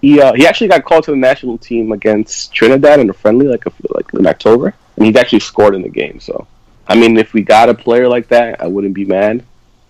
He 0.00 0.20
uh, 0.20 0.32
he 0.34 0.46
actually 0.46 0.68
got 0.68 0.84
called 0.84 1.04
to 1.04 1.10
the 1.10 1.16
national 1.16 1.58
team 1.58 1.92
against 1.92 2.52
Trinidad 2.52 3.00
in 3.00 3.10
a 3.10 3.12
friendly, 3.12 3.46
like 3.46 3.66
a, 3.66 3.72
like 3.90 4.06
in 4.14 4.26
October, 4.26 4.74
and 4.96 5.06
he's 5.06 5.16
actually 5.16 5.40
scored 5.40 5.74
in 5.74 5.82
the 5.82 5.88
game. 5.88 6.20
So, 6.20 6.46
I 6.86 6.94
mean, 6.94 7.16
if 7.16 7.32
we 7.32 7.42
got 7.42 7.68
a 7.68 7.74
player 7.74 8.08
like 8.08 8.28
that, 8.28 8.60
I 8.62 8.66
wouldn't 8.66 8.94
be 8.94 9.04
mad. 9.04 9.44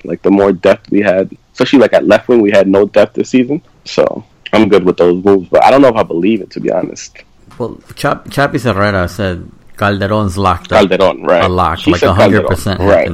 Like 0.04 0.22
the 0.22 0.30
more 0.30 0.52
depth 0.52 0.90
we 0.90 1.00
had, 1.00 1.36
especially 1.52 1.80
like 1.80 1.92
at 1.92 2.06
left 2.06 2.28
wing, 2.28 2.40
we 2.40 2.50
had 2.50 2.68
no 2.68 2.86
depth 2.86 3.14
this 3.14 3.30
season. 3.30 3.62
So 3.84 4.24
I'm 4.52 4.68
good 4.68 4.84
with 4.84 4.96
those 4.96 5.22
moves, 5.24 5.48
but 5.48 5.64
I 5.64 5.70
don't 5.70 5.82
know 5.82 5.88
if 5.88 5.96
I 5.96 6.04
believe 6.04 6.40
it 6.40 6.50
to 6.52 6.60
be 6.60 6.70
honest. 6.70 7.18
Well, 7.58 7.80
Chap- 7.96 8.26
Chapi 8.26 8.62
Herrera 8.62 9.08
said 9.08 9.50
Calderon's 9.76 10.38
locked 10.38 10.72
up. 10.72 10.88
Calderon, 10.88 11.24
right? 11.24 11.44
A 11.44 11.48
lock, 11.48 11.80
She 11.80 11.90
like 11.90 12.02
hundred 12.02 12.46
percent, 12.46 12.80
right. 12.80 13.10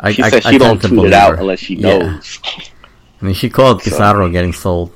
I, 0.00 0.12
She 0.12 0.22
I, 0.22 0.30
said 0.30 0.46
I 0.46 0.50
she 0.52 0.58
tend 0.58 0.80
don't 0.80 0.90
tweet 0.90 1.06
it 1.08 1.12
out 1.12 1.34
her. 1.34 1.40
unless 1.40 1.58
she 1.60 1.74
Yeah. 1.74 1.98
knows. 1.98 2.38
I 3.20 3.24
mean, 3.24 3.34
she 3.34 3.50
called 3.50 3.82
So- 3.82 3.90
Pizarro 3.90 4.28
getting 4.30 4.52
sold, 4.52 4.90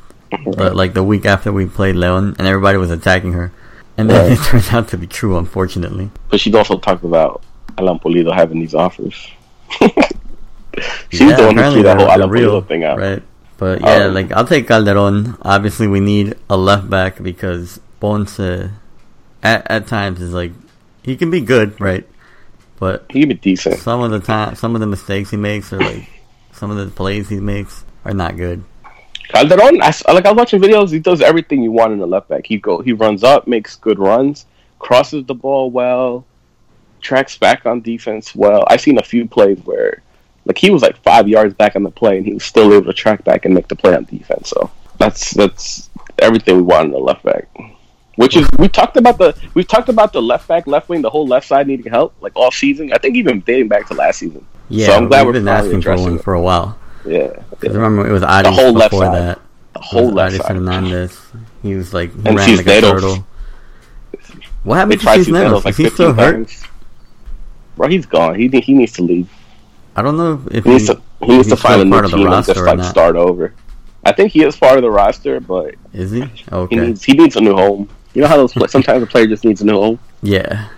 but 0.57 0.75
like 0.75 0.95
the 0.95 1.03
week 1.05 1.27
after 1.27 1.53
we 1.53 1.67
played 1.67 1.95
Leon, 1.97 2.37
and 2.39 2.47
everybody 2.49 2.79
was 2.79 2.91
attacking 2.91 3.33
her, 3.35 3.53
and 3.99 4.09
then 4.09 4.31
Right. 4.31 4.33
it 4.39 4.43
turned 4.49 4.69
out 4.73 4.89
to 4.89 4.97
be 4.97 5.07
true, 5.07 5.37
unfortunately. 5.37 6.11
But 6.31 6.41
she'd 6.41 6.55
also 6.55 6.79
talked 6.79 7.05
about 7.05 7.43
Alan 7.77 7.99
Pulido 7.99 8.33
having 8.35 8.61
these 8.61 8.75
offers. 8.75 9.15
She's 11.11 11.21
Yeah, 11.21 11.37
the 11.37 11.47
one 11.47 11.57
who 11.57 11.71
threw 11.73 11.83
that 11.85 11.99
whole 11.99 12.11
Alan 12.11 12.31
real, 12.31 12.61
Pulido 12.63 12.67
thing 12.69 12.85
out. 12.85 12.99
right? 12.99 13.23
But 13.59 13.81
yeah, 13.83 14.07
Um, 14.07 14.15
like 14.15 14.33
I'll 14.33 14.45
take 14.47 14.67
Calderon. 14.67 15.37
Obviously, 15.43 15.87
we 15.87 16.01
need 16.01 16.35
a 16.51 16.57
left 16.57 16.91
back 16.91 17.23
because 17.23 17.79
Ponce, 18.01 18.41
at 18.41 18.71
at 19.71 19.87
times, 19.87 20.21
is 20.21 20.33
like 20.35 20.53
he 21.05 21.15
can 21.17 21.31
be 21.31 21.41
good, 21.41 21.79
right? 21.81 22.05
But 22.79 23.07
He 23.11 23.25
be 23.25 23.35
decent. 23.35 23.79
some 23.79 24.01
of 24.01 24.11
the 24.11 24.21
time, 24.21 24.57
some 24.57 24.75
of 24.75 24.81
the 24.81 24.87
mistakes 24.87 25.31
he 25.31 25.37
makes, 25.37 25.73
or 25.73 25.79
like 25.79 26.09
some 26.53 26.71
of 26.71 26.77
the 26.77 26.87
plays 26.87 27.29
he 27.29 27.41
makes, 27.41 27.85
are 28.05 28.15
not 28.15 28.37
good. 28.37 28.65
Calderon, 29.29 29.81
I, 29.83 29.93
like 30.13 30.27
I 30.27 30.33
was 30.33 30.37
watching 30.37 30.61
videos. 30.61 30.91
He 30.91 30.99
does 30.99 31.21
everything 31.21 31.63
you 31.63 31.73
want 31.73 31.93
in 31.93 32.01
a 32.01 32.07
left 32.07 32.29
back. 32.29 32.47
He 32.47 32.59
go, 32.59 32.81
he 32.83 32.93
runs 32.93 33.25
up, 33.25 33.47
makes 33.47 33.77
good 33.77 33.99
runs, 33.99 34.47
crosses 34.79 35.25
the 35.25 35.35
ball 35.35 35.71
well, 35.71 36.27
tracks 37.01 37.39
back 37.39 37.65
on 37.67 37.81
defense 37.81 38.35
well. 38.35 38.65
I've 38.69 38.81
seen 38.81 38.99
a 38.99 39.03
few 39.03 39.27
plays 39.27 39.59
where, 39.65 40.03
like, 40.45 40.59
he 40.59 40.71
was 40.71 40.83
like 40.83 41.03
five 41.03 41.27
yards 41.29 41.55
back 41.55 41.75
on 41.77 41.85
the 41.85 41.91
play, 41.91 42.19
and 42.19 42.27
he 42.27 42.35
was 42.35 42.45
still 42.45 42.73
able 42.73 42.87
to 42.87 42.93
track 42.93 43.25
back 43.25 43.45
and 43.45 43.55
make 43.55 43.69
the 43.69 43.77
play 43.77 43.95
on 43.95 44.05
defense. 44.05 44.51
So 44.51 44.71
that's 44.99 45.31
that's 45.33 45.91
everything 46.19 46.57
we 46.57 46.63
want 46.63 46.89
in 46.89 46.95
a 46.95 46.99
left 46.99 47.23
back. 47.23 47.49
Which 48.17 48.37
is 48.37 48.47
we 48.59 48.69
talked 48.69 48.97
about 48.97 49.19
the 49.19 49.37
we 49.55 49.65
talked 49.65 49.89
about 49.89 50.13
the 50.13 50.23
left 50.23 50.47
back, 50.47 50.67
left 50.67 50.89
wing, 50.89 51.03
the 51.03 51.11
whole 51.11 51.27
left 51.27 51.49
side 51.49 51.67
needing 51.67 51.91
help 51.91 52.15
like 52.21 52.33
all 52.37 52.51
season. 52.53 52.93
I 52.93 52.99
think 52.99 53.17
even 53.17 53.41
dating 53.41 53.69
back 53.69 53.89
to 53.89 53.95
last 53.95 54.19
season. 54.21 54.47
Yeah, 54.69 54.87
so 54.87 54.93
I'm 54.95 55.09
glad 55.09 55.23
we've 55.27 55.35
we're 55.35 55.41
been 55.41 55.49
asking 55.49 55.83
for 55.83 55.97
one 55.97 56.15
it. 56.17 56.23
for 56.23 56.35
a 56.35 56.41
while. 56.41 56.79
Yeah, 57.05 57.29
'Cause 57.61 57.75
remember, 57.75 58.07
it 58.09 58.13
was 58.13 58.23
Adi 58.23 58.51
whole 58.51 58.73
left 58.73 58.93
before 58.93 59.07
side. 59.07 59.15
that. 59.23 59.41
the 59.75 59.81
whole 59.81 60.11
left 60.13 60.35
Adi 60.35 60.39
side. 60.43 60.47
Fernandez. 60.57 61.21
He 61.63 61.75
was 61.75 61.93
like 61.93 62.13
he 62.13 62.29
And 62.29 62.37
ran 62.39 62.57
like 62.57 62.67
a 62.67 62.81
turtle. 62.81 63.27
What 64.63 64.75
They 64.77 64.79
happened 64.81 65.01
to 65.01 65.05
tried 65.05 65.17
to 65.19 65.25
Cisneros? 65.25 65.65
like 65.65 65.73
Is 65.73 65.77
he 65.77 65.89
still 65.91 66.13
hurt? 66.15 66.33
times. 66.35 66.63
Bro, 67.77 67.89
he's 67.89 68.07
gone. 68.07 68.37
He 68.37 68.49
he 68.49 68.73
needs 68.75 68.93
to 68.93 69.03
leave. 69.03 69.29
I 69.97 70.03
don't 70.03 70.17
know 70.17 70.41
if 70.51 70.65
He 70.65 70.71
needs 70.71 70.87
to 70.87 71.01
he 71.23 71.37
needs 71.37 71.49
to 71.49 71.57
find 71.57 71.81
a 71.83 71.85
new 71.85 71.91
part 71.91 72.05
of 72.05 72.11
the 72.13 72.17
team 72.19 72.27
and 72.27 72.35
roster 72.35 72.53
just 72.55 72.63
or 72.63 72.67
like 72.67 72.79
not. 72.79 72.87
start 72.91 73.17
over. 73.17 73.53
I 74.07 74.13
think 74.13 74.33
he 74.33 74.45
is 74.45 74.57
part 74.57 74.77
of 74.77 74.83
the 74.83 74.91
roster, 74.91 75.41
but 75.41 75.75
is 75.93 76.11
he? 76.13 76.23
Okay. 76.53 76.75
he 76.77 76.81
needs 76.81 77.03
he 77.05 77.13
needs 77.15 77.37
a 77.37 77.41
new 77.41 77.55
home. 77.55 77.89
You 78.15 78.23
know 78.23 78.29
how 78.29 78.37
those 78.37 78.53
pla 78.53 78.67
sometimes 78.67 79.03
a 79.03 79.07
player 79.07 79.27
just 79.27 79.45
needs 79.45 79.61
a 79.61 79.65
new 79.65 79.75
home. 79.79 79.99
yeah, 80.23 80.69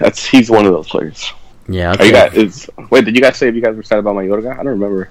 That's 0.00 0.26
he's 0.26 0.50
one 0.50 0.66
of 0.66 0.72
those 0.72 0.88
players. 0.88 1.32
yeah. 1.68 1.94
Are 1.98 2.04
you 2.04 2.12
guys? 2.12 2.34
Is 2.34 2.70
wait? 2.90 3.04
Did 3.04 3.14
you 3.14 3.22
guys 3.22 3.36
say 3.36 3.48
if 3.48 3.54
you 3.54 3.62
guys 3.62 3.76
were 3.76 3.82
sad 3.82 3.98
about 4.00 4.16
Mayorga? 4.16 4.52
I 4.52 4.56
don't 4.56 4.66
remember. 4.78 5.10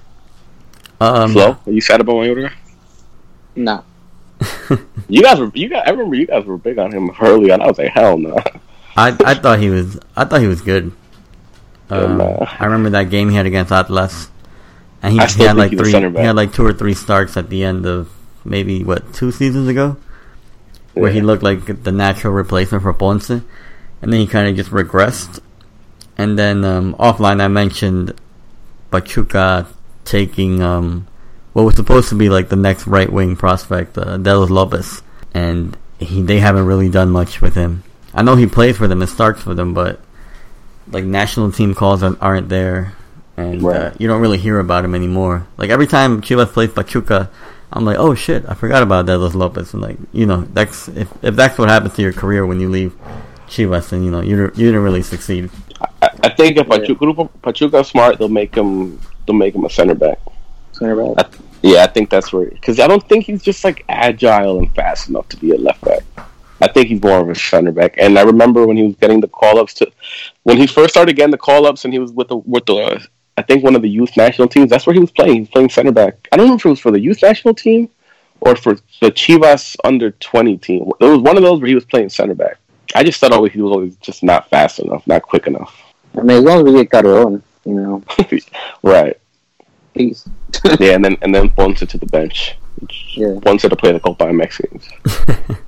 Um, 1.00 1.32
Flo, 1.32 1.56
are 1.66 1.72
you 1.72 1.80
sad 1.80 2.00
about 2.00 2.14
Mayorga? 2.16 2.52
Nah. 3.56 3.82
You 5.08 5.22
guys 5.22 5.38
were 5.38 5.50
you 5.54 5.68
guys. 5.68 5.82
I 5.86 5.90
remember 5.90 6.16
you 6.16 6.26
guys 6.26 6.44
were 6.46 6.56
big 6.56 6.78
on 6.78 6.90
him 6.90 7.10
early 7.20 7.50
on. 7.50 7.60
I 7.60 7.66
was 7.66 7.76
like, 7.78 7.92
hell 7.92 8.16
no. 8.16 8.36
I 8.96 9.14
I 9.24 9.34
thought 9.34 9.58
he 9.58 9.68
was 9.68 9.98
I 10.16 10.24
thought 10.24 10.40
he 10.40 10.46
was 10.46 10.62
good. 10.62 10.92
Um, 11.90 12.20
uh, 12.20 12.46
I 12.58 12.64
remember 12.64 12.90
that 12.90 13.10
game 13.10 13.28
he 13.28 13.36
had 13.36 13.44
against 13.44 13.70
Atlas, 13.70 14.30
and 15.02 15.12
he, 15.12 15.18
he 15.36 15.42
had 15.44 15.56
like 15.56 15.72
he's 15.72 15.78
three 15.80 15.92
he 15.92 16.24
had 16.24 16.36
like 16.36 16.52
two 16.54 16.64
or 16.64 16.72
three 16.72 16.94
starts 16.94 17.36
at 17.36 17.50
the 17.50 17.62
end 17.64 17.84
of 17.84 18.10
maybe 18.44 18.82
what 18.82 19.12
two 19.12 19.30
seasons 19.30 19.68
ago, 19.68 19.98
where 20.94 21.10
he 21.10 21.20
looked 21.20 21.42
like 21.42 21.82
the 21.82 21.92
natural 21.92 22.32
replacement 22.32 22.82
for 22.82 22.92
Ponce, 22.92 23.30
and 23.30 23.42
then 24.00 24.20
he 24.20 24.26
kind 24.26 24.48
of 24.48 24.56
just 24.56 24.70
regressed. 24.70 25.40
And 26.16 26.38
then 26.38 26.64
um, 26.64 26.94
offline, 26.94 27.40
I 27.40 27.48
mentioned 27.48 28.14
Pachuca 28.90 29.66
taking 30.04 30.62
um, 30.62 31.06
what 31.52 31.64
was 31.64 31.74
supposed 31.74 32.08
to 32.10 32.14
be 32.14 32.28
like 32.28 32.48
the 32.48 32.56
next 32.56 32.86
right 32.86 33.10
wing 33.10 33.36
prospect, 33.36 33.98
uh, 33.98 34.16
Delos 34.18 34.50
Lopez, 34.50 35.02
and 35.32 35.76
he 35.98 36.22
they 36.22 36.38
haven't 36.40 36.66
really 36.66 36.88
done 36.88 37.10
much 37.10 37.40
with 37.40 37.54
him. 37.54 37.82
I 38.12 38.22
know 38.22 38.36
he 38.36 38.46
plays 38.46 38.76
for 38.76 38.86
them 38.86 39.02
and 39.02 39.10
starts 39.10 39.42
for 39.42 39.54
them, 39.54 39.74
but 39.74 40.00
like 40.88 41.04
national 41.04 41.50
team 41.50 41.74
calls 41.74 42.02
aren't 42.02 42.48
there, 42.48 42.94
and 43.36 43.62
right. 43.62 43.80
uh, 43.80 43.90
you 43.98 44.06
don't 44.06 44.20
really 44.20 44.38
hear 44.38 44.60
about 44.60 44.84
him 44.84 44.94
anymore. 44.94 45.46
Like 45.56 45.70
every 45.70 45.86
time 45.86 46.22
Chivas 46.22 46.52
plays 46.52 46.70
Pachuca, 46.70 47.30
I'm 47.72 47.84
like, 47.84 47.98
oh 47.98 48.14
shit, 48.14 48.44
I 48.48 48.54
forgot 48.54 48.82
about 48.82 49.06
Delos 49.06 49.34
Lopez, 49.34 49.72
and 49.72 49.82
like 49.82 49.96
you 50.12 50.26
know 50.26 50.42
that's 50.52 50.88
if 50.88 51.12
if 51.22 51.34
that's 51.36 51.58
what 51.58 51.68
happens 51.68 51.94
to 51.94 52.02
your 52.02 52.12
career 52.12 52.46
when 52.46 52.60
you 52.60 52.68
leave 52.68 52.94
Chivas, 53.48 53.90
then 53.90 54.04
you 54.04 54.10
know 54.10 54.20
you 54.20 54.36
you 54.54 54.66
didn't 54.66 54.82
really 54.82 55.02
succeed. 55.02 55.50
I, 55.80 56.08
I 56.22 56.28
think 56.30 56.56
if 56.56 56.68
Pachuca, 56.68 57.28
Pachuca 57.42 57.84
smart, 57.84 58.18
they'll 58.18 58.28
make 58.28 58.54
him 58.54 59.00
they'll 59.26 59.36
make 59.36 59.54
him 59.54 59.64
a 59.64 59.70
center 59.70 59.94
back. 59.94 60.18
Center 60.72 60.96
back. 60.96 61.26
I, 61.26 61.38
yeah, 61.62 61.84
I 61.84 61.86
think 61.86 62.10
that's 62.10 62.32
where 62.32 62.46
because 62.46 62.78
I 62.78 62.86
don't 62.86 63.06
think 63.08 63.24
he's 63.24 63.42
just 63.42 63.64
like 63.64 63.84
agile 63.88 64.58
and 64.58 64.74
fast 64.74 65.08
enough 65.08 65.28
to 65.30 65.36
be 65.36 65.52
a 65.52 65.58
left 65.58 65.82
back. 65.82 66.02
I 66.60 66.68
think 66.68 66.88
he's 66.88 67.02
more 67.02 67.20
of 67.20 67.28
a 67.28 67.34
center 67.34 67.72
back. 67.72 67.96
And 67.98 68.18
I 68.18 68.22
remember 68.22 68.66
when 68.66 68.76
he 68.76 68.84
was 68.84 68.96
getting 68.96 69.20
the 69.20 69.28
call 69.28 69.58
ups 69.58 69.74
to 69.74 69.90
when 70.44 70.56
he 70.56 70.66
first 70.66 70.94
started 70.94 71.16
getting 71.16 71.30
the 71.30 71.38
call 71.38 71.66
ups 71.66 71.84
and 71.84 71.92
he 71.92 71.98
was 71.98 72.12
with 72.12 72.28
the 72.28 72.36
with 72.36 72.66
the 72.66 73.06
I 73.36 73.42
think 73.42 73.64
one 73.64 73.74
of 73.74 73.82
the 73.82 73.88
youth 73.88 74.16
national 74.16 74.48
teams. 74.48 74.70
That's 74.70 74.86
where 74.86 74.94
he 74.94 75.00
was 75.00 75.10
playing. 75.10 75.34
He 75.34 75.40
was 75.40 75.48
playing 75.48 75.70
center 75.70 75.92
back. 75.92 76.28
I 76.30 76.36
don't 76.36 76.46
know 76.46 76.54
if 76.54 76.64
it 76.64 76.68
was 76.68 76.80
for 76.80 76.90
the 76.90 77.00
youth 77.00 77.22
national 77.22 77.54
team 77.54 77.88
or 78.40 78.54
for 78.56 78.74
the 79.00 79.10
Chivas 79.10 79.76
under 79.84 80.12
twenty 80.12 80.56
team. 80.56 80.90
It 81.00 81.04
was 81.04 81.18
one 81.18 81.36
of 81.36 81.42
those 81.42 81.60
where 81.60 81.68
he 81.68 81.74
was 81.74 81.84
playing 81.84 82.10
center 82.10 82.34
back. 82.34 82.58
I 82.94 83.02
just 83.02 83.20
thought 83.20 83.32
always 83.32 83.52
he 83.52 83.60
was 83.60 83.72
always 83.72 83.96
just 83.96 84.22
not 84.22 84.48
fast 84.50 84.78
enough, 84.78 85.06
not 85.06 85.22
quick 85.22 85.46
enough. 85.46 85.80
I 86.16 86.22
mean, 86.22 86.38
as 86.38 86.44
long 86.44 86.58
as 86.58 86.72
we 86.72 86.84
get 86.84 86.90
Carreon, 86.90 87.42
you 87.64 87.74
know. 87.74 88.02
right. 88.82 89.18
Peace. 89.94 90.28
yeah, 90.80 90.92
and 90.92 91.04
then 91.04 91.16
and 91.22 91.34
then 91.34 91.50
Ponce 91.50 91.80
to 91.80 91.98
the 91.98 92.06
bench. 92.06 92.56
Yeah. 93.14 93.38
Ponce 93.42 93.62
to 93.62 93.76
play 93.76 93.92
the 93.92 94.00
Copa 94.00 94.26
MX 94.26 94.70
games. 94.70 95.58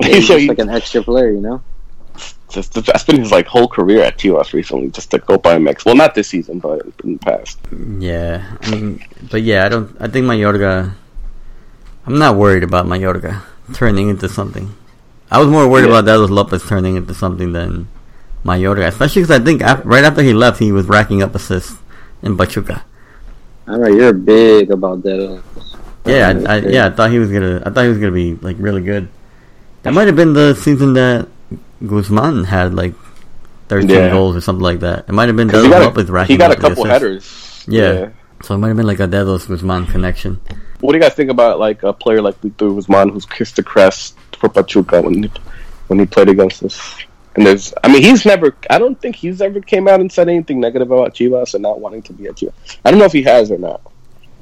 he's 0.02 0.28
just 0.28 0.48
like 0.48 0.58
an 0.58 0.68
extra 0.68 1.02
player, 1.02 1.30
you 1.30 1.40
know. 1.40 1.62
Just, 2.52 2.74
that's 2.84 3.04
been 3.04 3.20
his 3.20 3.32
like 3.32 3.46
whole 3.46 3.66
career 3.66 4.02
at 4.02 4.18
Chivas 4.18 4.52
recently, 4.52 4.90
just 4.90 5.10
to 5.12 5.18
go 5.18 5.38
by 5.38 5.56
MX. 5.56 5.86
Well, 5.86 5.96
not 5.96 6.14
this 6.14 6.28
season, 6.28 6.58
but 6.58 6.82
in 7.02 7.14
the 7.14 7.18
past. 7.18 7.58
Yeah, 7.98 8.56
I 8.60 8.70
mean, 8.70 9.02
but 9.30 9.42
yeah, 9.42 9.64
I 9.64 9.68
don't. 9.68 9.96
I 9.98 10.08
think 10.08 10.26
Mayorga. 10.26 10.94
I'm 12.04 12.18
not 12.18 12.36
worried 12.36 12.62
about 12.62 12.86
Mayorga 12.86 13.42
turning 13.72 14.08
into 14.08 14.28
something. 14.28 14.74
I 15.30 15.38
was 15.38 15.48
more 15.48 15.66
worried 15.66 15.88
yeah. 15.88 15.98
about 15.98 16.04
Delos 16.04 16.30
Lopez 16.30 16.62
turning 16.68 16.96
into 16.96 17.14
something 17.14 17.52
than 17.52 17.88
Mayorga, 18.44 18.86
especially 18.88 19.22
because 19.22 19.40
I 19.40 19.44
think 19.44 19.62
after, 19.62 19.88
right 19.88 20.04
after 20.04 20.22
he 20.22 20.34
left, 20.34 20.58
he 20.58 20.72
was 20.72 20.86
racking 20.86 21.22
up 21.22 21.34
assists 21.34 21.76
in 22.22 22.36
Pachuca. 22.36 22.84
All 23.66 23.78
right, 23.78 23.94
you're 23.94 24.12
big 24.12 24.70
about 24.70 25.02
Delos. 25.02 25.42
Yeah, 26.04 26.34
I, 26.46 26.54
I, 26.54 26.58
yeah, 26.58 26.86
I 26.86 26.90
thought 26.90 27.10
he 27.10 27.18
was 27.18 27.30
gonna. 27.30 27.62
I 27.64 27.70
thought 27.70 27.82
he 27.84 27.88
was 27.88 27.98
gonna 27.98 28.12
be 28.12 28.34
like 28.34 28.56
really 28.58 28.82
good. 28.82 29.08
That 29.82 29.94
might 29.94 30.06
have 30.06 30.16
been 30.16 30.32
the 30.32 30.54
season 30.54 30.94
that 30.94 31.28
Guzman 31.86 32.44
had 32.44 32.74
like 32.74 32.94
13 33.68 33.88
yeah. 33.88 34.10
goals 34.10 34.36
or 34.36 34.40
something 34.40 34.62
like 34.62 34.80
that. 34.80 35.08
It 35.08 35.12
might 35.12 35.28
have 35.28 35.36
been 35.36 35.48
Delos 35.48 35.70
Lopez 35.70 36.10
racking 36.10 36.34
He 36.34 36.38
got 36.38 36.50
a 36.50 36.56
couple 36.56 36.84
headers. 36.84 37.64
Yeah. 37.66 37.92
yeah. 37.92 38.10
So 38.42 38.54
it 38.54 38.58
might 38.58 38.68
have 38.68 38.76
been 38.76 38.86
like 38.86 39.00
a 39.00 39.06
Delos 39.06 39.46
Guzman 39.46 39.86
connection. 39.86 40.40
What 40.80 40.92
do 40.92 40.98
you 40.98 41.02
guys 41.02 41.14
think 41.14 41.30
about 41.30 41.58
like 41.58 41.82
a 41.82 41.92
player 41.92 42.20
like 42.20 42.38
Victor 42.40 42.68
Guzman 42.70 43.10
who's 43.10 43.24
kissed 43.24 43.56
the 43.56 43.62
crest 43.62 44.16
for 44.38 44.48
Pachuca 44.48 45.00
when 45.00 45.22
he, 45.22 45.30
when 45.86 45.98
he 45.98 46.06
played 46.06 46.28
against 46.28 46.62
us? 46.64 46.98
And 47.34 47.46
there's, 47.46 47.72
I 47.82 47.88
mean, 47.88 48.02
he's 48.02 48.26
never. 48.26 48.54
I 48.68 48.78
don't 48.78 49.00
think 49.00 49.16
he's 49.16 49.40
ever 49.40 49.60
came 49.60 49.88
out 49.88 50.00
and 50.00 50.12
said 50.12 50.28
anything 50.28 50.60
negative 50.60 50.90
about 50.90 51.14
Chivas 51.14 51.54
and 51.54 51.62
not 51.62 51.80
wanting 51.80 52.02
to 52.02 52.12
be 52.12 52.26
at 52.26 52.34
Chivas. 52.34 52.78
I 52.84 52.90
don't 52.90 52.98
know 52.98 53.06
if 53.06 53.12
he 53.12 53.22
has 53.22 53.50
or 53.50 53.58
not. 53.58 53.80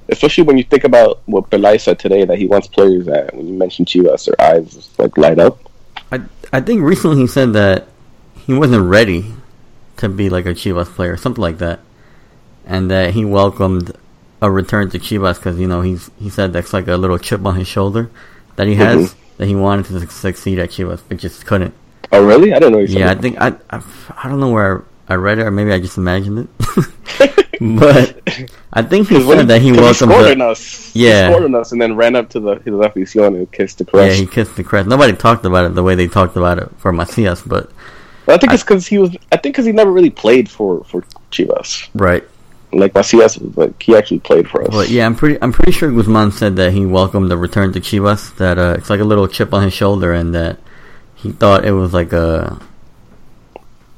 Especially 0.08 0.42
when 0.42 0.58
you 0.58 0.64
think 0.64 0.82
about 0.82 1.20
what 1.26 1.50
Pelaez 1.50 1.82
said 1.82 2.00
today 2.00 2.24
that 2.24 2.36
he 2.36 2.48
wants 2.48 2.66
players 2.66 3.06
that 3.06 3.32
when 3.32 3.46
you 3.46 3.54
mention 3.54 3.84
Chivas, 3.84 4.24
their 4.24 4.40
eyes 4.40 4.90
like 4.98 5.16
light 5.16 5.38
up. 5.38 5.69
I 6.52 6.60
think 6.60 6.82
recently 6.82 7.18
he 7.18 7.26
said 7.26 7.52
that 7.52 7.88
he 8.34 8.54
wasn't 8.54 8.88
ready 8.88 9.34
to 9.98 10.08
be 10.08 10.30
like 10.30 10.46
a 10.46 10.54
Chivas 10.54 10.86
player, 10.86 11.16
something 11.16 11.42
like 11.42 11.58
that, 11.58 11.80
and 12.66 12.90
that 12.90 13.14
he 13.14 13.24
welcomed 13.24 13.92
a 14.42 14.50
return 14.50 14.90
to 14.90 14.98
Chivas 14.98 15.36
because 15.36 15.58
you 15.58 15.68
know 15.68 15.82
he's 15.82 16.10
he 16.18 16.30
said 16.30 16.52
that's 16.52 16.72
like 16.72 16.88
a 16.88 16.96
little 16.96 17.18
chip 17.18 17.44
on 17.44 17.56
his 17.56 17.68
shoulder 17.68 18.10
that 18.56 18.66
he 18.66 18.74
has 18.76 19.12
mm-hmm. 19.12 19.36
that 19.36 19.46
he 19.46 19.54
wanted 19.54 19.86
to 19.86 20.08
succeed 20.08 20.58
at 20.58 20.70
Chivas 20.70 21.02
but 21.08 21.18
just 21.18 21.46
couldn't. 21.46 21.74
Oh 22.10 22.24
really? 22.24 22.52
I 22.52 22.58
don't 22.58 22.72
know. 22.72 22.78
Yeah, 22.78 23.10
I 23.10 23.14
think 23.14 23.40
I, 23.40 23.54
I 23.70 23.82
I 24.16 24.28
don't 24.28 24.40
know 24.40 24.50
where 24.50 24.84
I, 25.10 25.14
read 25.16 25.38
it 25.38 25.46
or 25.46 25.50
maybe 25.50 25.72
I 25.72 25.80
just 25.80 25.98
imagined 25.98 26.48
it. 26.48 27.36
but 27.60 28.22
I 28.72 28.82
think 28.82 29.08
he 29.08 29.20
said 29.20 29.48
that 29.48 29.60
he 29.60 29.72
welcomed 29.72 30.12
he 30.12 30.34
the, 30.34 30.44
us. 30.46 30.96
Yeah, 30.96 31.26
he 31.26 31.32
scored 31.34 31.44
on 31.44 31.54
us 31.54 31.72
and 31.72 31.82
then 31.82 31.94
ran 31.94 32.16
up 32.16 32.30
to 32.30 32.40
the 32.40 32.54
his 32.54 32.72
afición 32.72 33.36
and 33.36 33.52
kissed 33.52 33.78
the 33.78 33.84
crest. 33.84 34.16
Yeah, 34.16 34.20
he 34.22 34.26
kissed 34.26 34.56
the 34.56 34.64
crest. 34.64 34.88
Nobody 34.88 35.12
talked 35.12 35.44
about 35.44 35.66
it 35.66 35.74
the 35.74 35.82
way 35.82 35.94
they 35.94 36.08
talked 36.08 36.36
about 36.36 36.58
it 36.58 36.70
for 36.78 36.90
Macias, 36.90 37.42
but 37.42 37.70
I 38.26 38.38
think 38.38 38.52
I, 38.52 38.54
it's 38.54 38.62
because 38.62 38.86
he 38.86 38.96
was. 38.96 39.14
I 39.30 39.36
think 39.36 39.54
because 39.54 39.66
he 39.66 39.72
never 39.72 39.92
really 39.92 40.08
played 40.08 40.48
for 40.48 40.84
for 40.84 41.02
Chivas. 41.30 41.88
Right. 41.94 42.24
Like 42.72 42.94
Macias, 42.94 43.38
like 43.56 43.82
he 43.82 43.94
actually 43.94 44.20
played 44.20 44.48
for 44.48 44.62
us. 44.62 44.68
But 44.70 44.88
yeah, 44.88 45.04
I'm 45.04 45.14
pretty. 45.14 45.38
I'm 45.42 45.52
pretty 45.52 45.72
sure 45.72 45.90
Guzman 45.90 46.32
said 46.32 46.56
that 46.56 46.72
he 46.72 46.86
welcomed 46.86 47.30
the 47.30 47.36
return 47.36 47.74
to 47.74 47.80
Chivas. 47.80 48.34
That 48.36 48.58
uh, 48.58 48.76
it's 48.78 48.88
like 48.88 49.00
a 49.00 49.04
little 49.04 49.28
chip 49.28 49.52
on 49.52 49.64
his 49.64 49.74
shoulder, 49.74 50.14
and 50.14 50.34
that 50.34 50.58
he 51.14 51.30
thought 51.32 51.66
it 51.66 51.72
was 51.72 51.92
like 51.92 52.14
a 52.14 52.58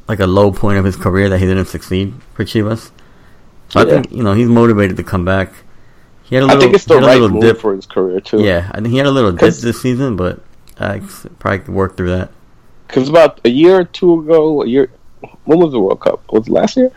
like 0.09 0.21
a 0.21 0.27
low 0.27 0.53
point 0.53 0.79
of 0.79 0.85
his 0.85 0.97
career 0.97 1.29
that 1.29 1.39
he 1.39 1.47
didn't 1.47 1.67
succeed 1.67 2.15
for 2.35 2.45
Chivas. 2.45 2.91
So 3.69 3.81
yeah. 3.81 3.87
I 3.87 3.89
think 3.89 4.13
you 4.13 4.23
know 4.23 4.35
he's 4.35 4.49
motivated 4.49 4.97
to 4.99 5.03
come 5.03 5.25
back. 5.25 5.53
He 6.25 6.37
had 6.37 6.45
a 6.45 6.47
little, 6.47 6.61
I 6.61 6.65
think 6.65 6.75
it's 6.75 6.85
the 6.85 6.99
right 6.99 7.21
move 7.21 7.43
dip. 7.43 7.59
for 7.59 7.75
his 7.75 7.87
career 7.87 8.21
too. 8.21 8.43
Yeah, 8.43 8.71
I 8.73 8.81
think 8.81 8.89
he 8.89 8.99
had 8.99 9.07
a 9.07 9.11
little 9.11 9.33
dip 9.33 9.55
this 9.55 9.81
season, 9.81 10.17
but 10.17 10.41
I 10.79 11.01
probably 11.39 11.61
could 11.61 11.75
work 11.75 11.97
through 11.97 12.11
that. 12.11 12.31
Because 12.87 13.09
about 13.09 13.41
a 13.45 13.49
year 13.49 13.81
or 13.81 13.85
two 13.85 14.21
ago, 14.21 14.63
a 14.63 14.67
year, 14.67 14.91
when 15.45 15.59
was 15.59 15.73
the 15.73 15.81
World 15.81 16.01
Cup? 16.01 16.23
Was 16.33 16.47
it 16.47 16.51
last 16.51 16.77
year? 16.77 16.93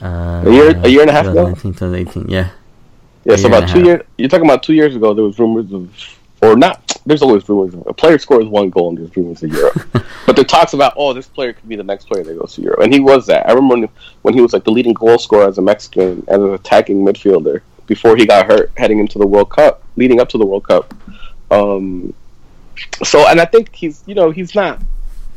Uh, 0.00 0.42
a 0.46 0.52
year, 0.52 0.80
a 0.84 0.88
year 0.88 1.00
and 1.00 1.10
a 1.10 1.12
half 1.12 1.26
ago. 1.26 1.54
2018, 1.54 2.28
yeah. 2.28 2.50
Yeah, 3.24 3.36
so 3.36 3.48
about 3.48 3.68
two 3.68 3.82
years. 3.82 4.02
You're 4.16 4.28
talking 4.28 4.46
about 4.46 4.62
two 4.62 4.74
years 4.74 4.94
ago. 4.94 5.12
There 5.12 5.24
was 5.24 5.38
rumors 5.38 5.72
of, 5.72 6.17
or 6.42 6.56
not. 6.56 6.96
There's 7.06 7.22
always 7.22 7.48
rumors. 7.48 7.74
A 7.86 7.92
player 7.92 8.18
scores 8.18 8.46
one 8.46 8.70
goal, 8.70 8.90
and 8.90 8.98
there's 8.98 9.16
rumors 9.16 9.42
of 9.42 9.50
Europe. 9.50 9.88
but 10.26 10.36
there 10.36 10.44
talks 10.44 10.72
about, 10.72 10.94
oh, 10.96 11.12
this 11.12 11.26
player 11.26 11.52
could 11.52 11.68
be 11.68 11.76
the 11.76 11.82
next 11.82 12.06
player 12.06 12.22
that 12.24 12.38
goes 12.38 12.54
to 12.54 12.62
Europe, 12.62 12.80
and 12.80 12.92
he 12.92 13.00
was 13.00 13.26
that. 13.26 13.48
I 13.48 13.52
remember 13.52 13.86
when, 13.86 13.88
when 14.22 14.34
he 14.34 14.40
was 14.40 14.52
like 14.52 14.64
the 14.64 14.70
leading 14.70 14.94
goal 14.94 15.18
scorer 15.18 15.48
as 15.48 15.58
a 15.58 15.62
Mexican, 15.62 16.24
as 16.28 16.40
an 16.40 16.54
attacking 16.54 17.04
midfielder 17.04 17.62
before 17.86 18.16
he 18.16 18.26
got 18.26 18.46
hurt, 18.46 18.70
heading 18.76 18.98
into 18.98 19.18
the 19.18 19.26
World 19.26 19.50
Cup, 19.50 19.82
leading 19.96 20.20
up 20.20 20.28
to 20.30 20.38
the 20.38 20.44
World 20.44 20.64
Cup. 20.64 20.92
Um, 21.50 22.12
so, 23.02 23.26
and 23.26 23.40
I 23.40 23.46
think 23.46 23.74
he's, 23.74 24.04
you 24.06 24.14
know, 24.14 24.30
he's 24.30 24.54
not 24.54 24.80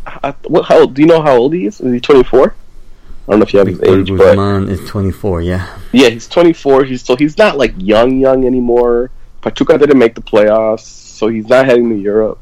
I, 0.05 0.33
what, 0.47 0.65
how 0.65 0.81
old, 0.81 0.93
do 0.93 1.01
you 1.01 1.07
know 1.07 1.21
how 1.21 1.37
old 1.37 1.53
he 1.53 1.65
is? 1.65 1.79
Is 1.79 1.93
he 1.93 1.99
24? 1.99 2.55
I 3.27 3.31
don't 3.31 3.39
know 3.39 3.43
if 3.43 3.53
you 3.53 3.59
have 3.59 3.67
his 3.67 3.81
age, 3.83 4.09
but 4.09 4.35
man 4.35 4.67
is 4.67 4.87
24. 4.89 5.41
Yeah, 5.43 5.79
yeah, 5.91 6.09
he's 6.09 6.27
24. 6.27 6.85
He's 6.85 7.03
so 7.03 7.15
he's 7.15 7.37
not 7.37 7.57
like 7.57 7.73
young, 7.77 8.19
young 8.19 8.45
anymore. 8.45 9.11
Pachuca 9.41 9.77
didn't 9.77 9.97
make 9.97 10.15
the 10.15 10.21
playoffs, 10.21 10.81
so 10.81 11.27
he's 11.27 11.47
not 11.47 11.65
heading 11.65 11.89
to 11.89 11.95
Europe. 11.95 12.39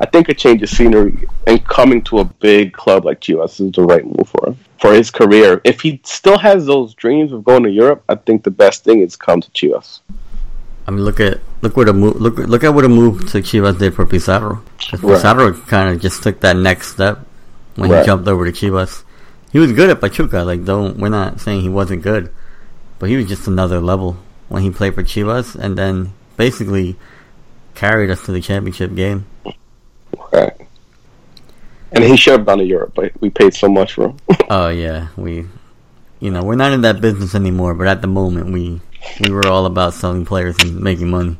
I 0.00 0.06
think 0.06 0.28
a 0.28 0.34
change 0.34 0.62
of 0.62 0.68
scenery 0.68 1.26
and 1.46 1.64
coming 1.64 2.02
to 2.02 2.18
a 2.18 2.24
big 2.24 2.72
club 2.72 3.04
like 3.04 3.20
Chivas 3.20 3.60
is 3.60 3.72
the 3.72 3.82
right 3.82 4.04
move 4.04 4.28
for 4.28 4.48
him 4.48 4.58
for 4.80 4.92
his 4.92 5.10
career. 5.10 5.60
If 5.64 5.80
he 5.80 6.00
still 6.04 6.38
has 6.38 6.66
those 6.66 6.92
dreams 6.94 7.30
of 7.30 7.44
going 7.44 7.62
to 7.62 7.70
Europe, 7.70 8.02
I 8.08 8.16
think 8.16 8.42
the 8.42 8.50
best 8.50 8.82
thing 8.82 9.00
is 9.00 9.14
come 9.14 9.40
to 9.40 9.50
Chivas. 9.52 10.00
I 10.86 10.90
mean, 10.90 11.04
look 11.04 11.20
at 11.20 11.40
look 11.60 11.76
what 11.76 11.88
a 11.88 11.92
move 11.92 12.20
look 12.20 12.38
look 12.38 12.64
at 12.64 12.74
what 12.74 12.84
a 12.84 12.88
move 12.88 13.30
to 13.30 13.38
Chivas 13.38 13.78
did 13.78 13.94
for 13.94 14.04
Pizarro. 14.04 14.64
Right. 14.92 15.00
Pizarro 15.00 15.52
kind 15.52 15.94
of 15.94 16.02
just 16.02 16.24
took 16.24 16.40
that 16.40 16.56
next 16.56 16.88
step 16.88 17.20
when 17.76 17.90
right. 17.90 18.00
he 18.00 18.06
jumped 18.06 18.26
over 18.26 18.50
to 18.50 18.52
Chivas. 18.52 19.04
He 19.52 19.60
was 19.60 19.70
good 19.72 19.90
at 19.90 20.00
Pachuca. 20.00 20.42
Like, 20.42 20.64
don't 20.64 20.98
we're 20.98 21.10
not 21.10 21.40
saying 21.40 21.60
he 21.60 21.68
wasn't 21.68 22.02
good, 22.02 22.34
but 22.98 23.08
he 23.08 23.16
was 23.16 23.28
just 23.28 23.46
another 23.46 23.80
level 23.80 24.16
when 24.48 24.64
he 24.64 24.70
played 24.70 24.94
for 24.94 25.04
Chivas, 25.04 25.54
and 25.54 25.78
then 25.78 26.12
basically 26.36 26.96
carried 27.74 28.10
us 28.10 28.24
to 28.26 28.32
the 28.32 28.40
championship 28.40 28.94
game. 28.94 29.26
Right. 30.32 30.56
And 31.92 32.04
he 32.04 32.16
should 32.16 32.32
have 32.32 32.46
gone 32.46 32.58
to 32.58 32.64
Europe, 32.64 32.92
but 32.94 33.12
we 33.20 33.28
paid 33.28 33.54
so 33.54 33.68
much 33.68 33.94
for 33.94 34.08
him. 34.08 34.16
oh 34.50 34.68
yeah, 34.68 35.08
we, 35.16 35.46
you 36.20 36.30
know, 36.30 36.42
we're 36.42 36.56
not 36.56 36.72
in 36.72 36.82
that 36.82 37.00
business 37.00 37.34
anymore. 37.34 37.74
But 37.74 37.86
at 37.86 38.00
the 38.00 38.06
moment, 38.06 38.52
we 38.52 38.80
we 39.20 39.30
were 39.30 39.46
all 39.46 39.66
about 39.66 39.92
selling 39.92 40.24
players 40.24 40.58
and 40.60 40.80
making 40.80 41.10
money. 41.10 41.36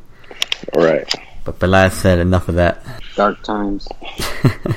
Right. 0.75 1.11
But 1.43 1.59
Peláez 1.59 1.93
said 1.93 2.19
enough 2.19 2.47
of 2.49 2.55
that. 2.55 2.85
Dark 3.15 3.41
times. 3.43 3.87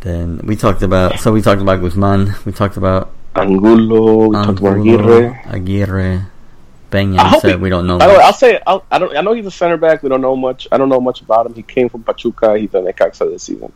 then 0.00 0.40
we 0.44 0.54
talked 0.54 0.82
about 0.82 1.18
so 1.18 1.32
we 1.32 1.40
talked 1.40 1.62
about 1.62 1.80
Guzman. 1.80 2.34
We 2.44 2.52
talked 2.52 2.76
about 2.76 3.10
Angulo. 3.34 4.28
We 4.28 4.36
Angulo, 4.36 4.44
talked 4.44 4.58
about 4.58 4.76
Aguirre. 4.76 5.42
Aguirre. 5.46 6.26
Said 7.40 7.50
he, 7.50 7.56
we 7.56 7.68
don't 7.68 7.86
know. 7.86 7.96
I 7.96 8.06
don't, 8.06 8.22
I'll 8.22 8.32
say 8.32 8.60
I'll, 8.66 8.84
I 8.90 8.98
don't. 8.98 9.16
I 9.16 9.20
know 9.20 9.32
he's 9.32 9.46
a 9.46 9.50
center 9.50 9.76
back. 9.76 10.02
We 10.02 10.08
don't 10.08 10.20
know 10.20 10.36
much. 10.36 10.68
I 10.70 10.78
don't 10.78 10.88
know 10.88 11.00
much 11.00 11.20
about 11.22 11.46
him. 11.46 11.54
He 11.54 11.62
came 11.62 11.88
from 11.88 12.02
Pachuca. 12.02 12.58
He's 12.58 12.74
an 12.74 12.84
Necaxa 12.84 13.30
this 13.30 13.44
season. 13.44 13.72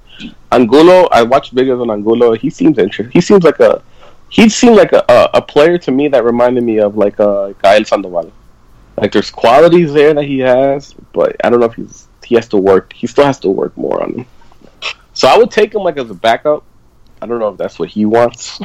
Angulo. 0.53 1.09
I 1.11 1.23
watched 1.23 1.55
videos 1.55 1.81
on 1.81 1.91
Angulo. 1.91 2.35
He 2.35 2.51
seems 2.51 2.79
interesting. 2.79 3.13
He 3.13 3.21
seems 3.21 3.43
like 3.43 3.59
a 3.61 3.83
he 4.29 4.49
seemed 4.49 4.77
like 4.77 4.93
a, 4.93 5.05
a, 5.09 5.31
a 5.35 5.43
player 5.43 5.79
to 5.79 5.91
me 5.91 6.09
that 6.09 6.25
reminded 6.25 6.65
me 6.65 6.79
of 6.79 6.97
like 6.97 7.19
uh, 7.21 7.53
Gael 7.63 7.85
Sandoval. 7.85 8.33
Like 8.97 9.13
there's 9.13 9.31
qualities 9.31 9.93
there 9.93 10.15
that 10.15 10.25
he 10.25 10.39
has, 10.41 10.95
but 11.13 11.37
I 11.45 11.51
don't 11.51 11.61
know 11.61 11.67
if 11.67 11.75
he's 11.75 12.09
he 12.25 12.35
has 12.35 12.49
to 12.49 12.57
work. 12.57 12.93
He 12.93 13.07
still 13.07 13.25
has 13.25 13.39
to 13.41 13.49
work 13.51 13.77
more 13.77 14.03
on 14.03 14.13
him. 14.13 14.27
So 15.13 15.29
I 15.29 15.39
would 15.39 15.51
take 15.51 15.75
him 15.75 15.83
like 15.83 15.97
as 15.97 16.11
a 16.11 16.15
backup. 16.15 16.65
I 17.23 17.27
don't 17.27 17.39
know 17.39 17.49
if 17.49 17.57
that's 17.57 17.79
what 17.79 17.89
he 17.89 18.05
wants, 18.05 18.61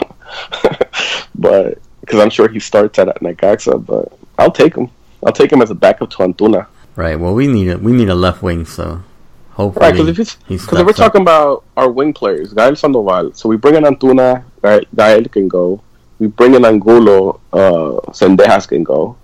but 1.35 1.79
because 2.01 2.19
I'm 2.19 2.29
sure 2.29 2.47
he 2.47 2.59
starts 2.59 2.99
at 2.99 3.07
Necaxa, 3.21 3.83
but 3.85 4.11
I'll 4.37 4.51
take 4.51 4.75
him. 4.75 4.89
I'll 5.25 5.31
take 5.31 5.51
him 5.51 5.61
as 5.61 5.69
a 5.69 5.75
backup 5.75 6.09
to 6.11 6.17
Antuna. 6.17 6.67
Right. 6.95 7.17
Well, 7.19 7.33
we 7.33 7.47
need 7.47 7.69
a 7.69 7.77
we 7.77 7.91
need 7.93 8.09
a 8.09 8.15
left 8.15 8.41
wing, 8.43 8.65
so 8.65 9.01
hopefully, 9.51 9.85
Right, 9.85 9.93
because 9.93 10.07
if 10.09 10.19
it's 10.19 10.35
because 10.35 10.79
if 10.79 10.85
we're 10.85 10.89
up. 10.91 10.95
talking 10.95 11.21
about 11.21 11.63
our 11.77 11.89
wing 11.89 12.13
players, 12.13 12.53
Gael 12.53 12.75
Sandoval, 12.75 13.33
so 13.33 13.47
we 13.47 13.55
bring 13.57 13.75
in 13.75 13.83
Antuna, 13.83 14.43
Right, 14.61 14.87
Gael 14.95 15.23
can 15.25 15.47
go. 15.47 15.81
We 16.19 16.27
bring 16.27 16.53
in 16.53 16.65
Angulo, 16.65 17.39
uh, 17.51 18.11
Zendejas 18.11 18.67
can 18.67 18.83
go. 18.83 19.15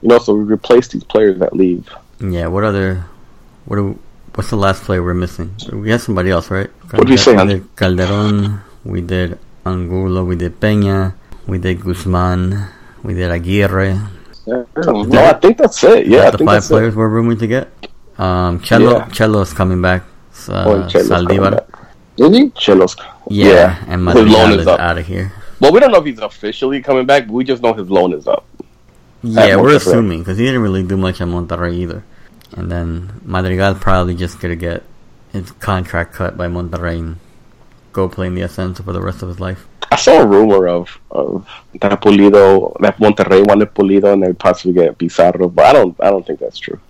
You 0.00 0.08
know, 0.08 0.18
so 0.18 0.34
we 0.34 0.44
replace 0.44 0.88
these 0.88 1.04
players 1.04 1.38
that 1.40 1.54
leave. 1.54 1.88
Yeah. 2.20 2.46
What 2.46 2.64
other? 2.64 3.04
What 3.66 3.76
do? 3.76 3.98
What's 4.34 4.48
the 4.50 4.56
last 4.56 4.84
player 4.84 5.02
we're 5.02 5.12
missing? 5.14 5.54
We 5.72 5.90
had 5.90 6.00
somebody 6.00 6.30
else, 6.30 6.50
right? 6.50 6.70
What 6.90 7.06
did 7.06 7.10
we 7.10 7.16
say, 7.18 7.36
We 7.36 7.46
did 7.46 7.76
Calderon. 7.76 8.60
We 8.84 9.00
did 9.02 9.38
Angulo. 9.66 10.24
We 10.24 10.36
did 10.36 10.58
Peña. 10.58 11.14
We 11.46 11.58
did 11.58 11.82
Guzman. 11.82 12.68
We 13.02 13.14
did 13.14 13.30
Aguirre. 13.30 13.98
Yeah, 14.46 14.64
No, 14.76 15.24
I 15.24 15.32
think 15.34 15.58
that's 15.58 15.82
it. 15.84 16.06
Yeah, 16.06 16.30
the 16.30 16.38
five 16.38 16.64
players 16.64 16.94
we're 16.96 17.08
rumored 17.08 17.38
to 17.40 17.46
get. 17.46 17.68
Um, 18.18 18.60
Chelo, 18.60 18.98
Yeah. 18.98 19.04
Chelo's 19.06 19.52
coming 19.52 19.80
back. 19.82 20.02
Uh, 20.48 20.64
Oh, 20.66 20.82
Chelo's 20.88 21.08
Zaldivar. 21.08 21.64
Did 22.16 22.34
he? 22.34 22.50
Chelo's. 22.50 22.96
Yeah, 23.28 23.82
and 23.86 24.06
his 24.08 24.14
loan 24.16 24.26
Madrigal 24.26 24.54
is 24.54 24.60
is 24.62 24.68
out 24.68 24.98
of 24.98 25.06
here. 25.06 25.32
Well, 25.60 25.72
we 25.72 25.80
don't 25.80 25.92
know 25.92 25.98
if 25.98 26.04
he's 26.06 26.18
officially 26.18 26.82
coming 26.82 27.06
back, 27.06 27.26
but 27.26 27.32
we 27.32 27.44
just 27.44 27.62
know 27.62 27.72
his 27.72 27.88
loan 27.88 28.12
is 28.12 28.26
up. 28.26 28.44
Yeah, 29.22 29.56
we're 29.56 29.76
assuming 29.76 30.18
because 30.20 30.38
he 30.38 30.44
didn't 30.46 30.62
really 30.62 30.82
do 30.82 30.96
much 30.96 31.20
at 31.20 31.28
Monterrey 31.28 31.74
either. 31.74 32.02
And 32.56 32.70
then 32.70 33.20
Madrigal 33.24 33.74
probably 33.76 34.14
just 34.16 34.40
gonna 34.40 34.56
get 34.56 34.82
his 35.32 35.52
contract 35.52 36.12
cut 36.14 36.36
by 36.36 36.48
Monterrey 36.48 36.98
and 36.98 37.16
go 37.92 38.08
play 38.08 38.26
in 38.26 38.34
the 38.34 38.42
Ascenso 38.42 38.84
for 38.84 38.92
the 38.92 39.00
rest 39.00 39.22
of 39.22 39.28
his 39.28 39.38
life. 39.40 39.66
I 39.92 39.96
saw 39.96 40.22
a 40.22 40.26
rumor 40.26 40.68
of 40.68 40.98
of 41.10 41.46
that 41.80 42.00
Pulido, 42.00 42.74
that 42.80 42.96
Monterrey 42.96 43.46
wanted 43.46 43.74
Pulido, 43.74 44.12
and 44.14 44.22
they 44.22 44.28
would 44.28 44.38
possibly 44.38 44.72
get 44.72 44.96
Pizarro, 44.96 45.48
but 45.48 45.64
I 45.66 45.72
don't, 45.74 45.94
I 46.00 46.08
don't 46.08 46.26
think 46.26 46.40
that's 46.40 46.58
true. 46.58 46.80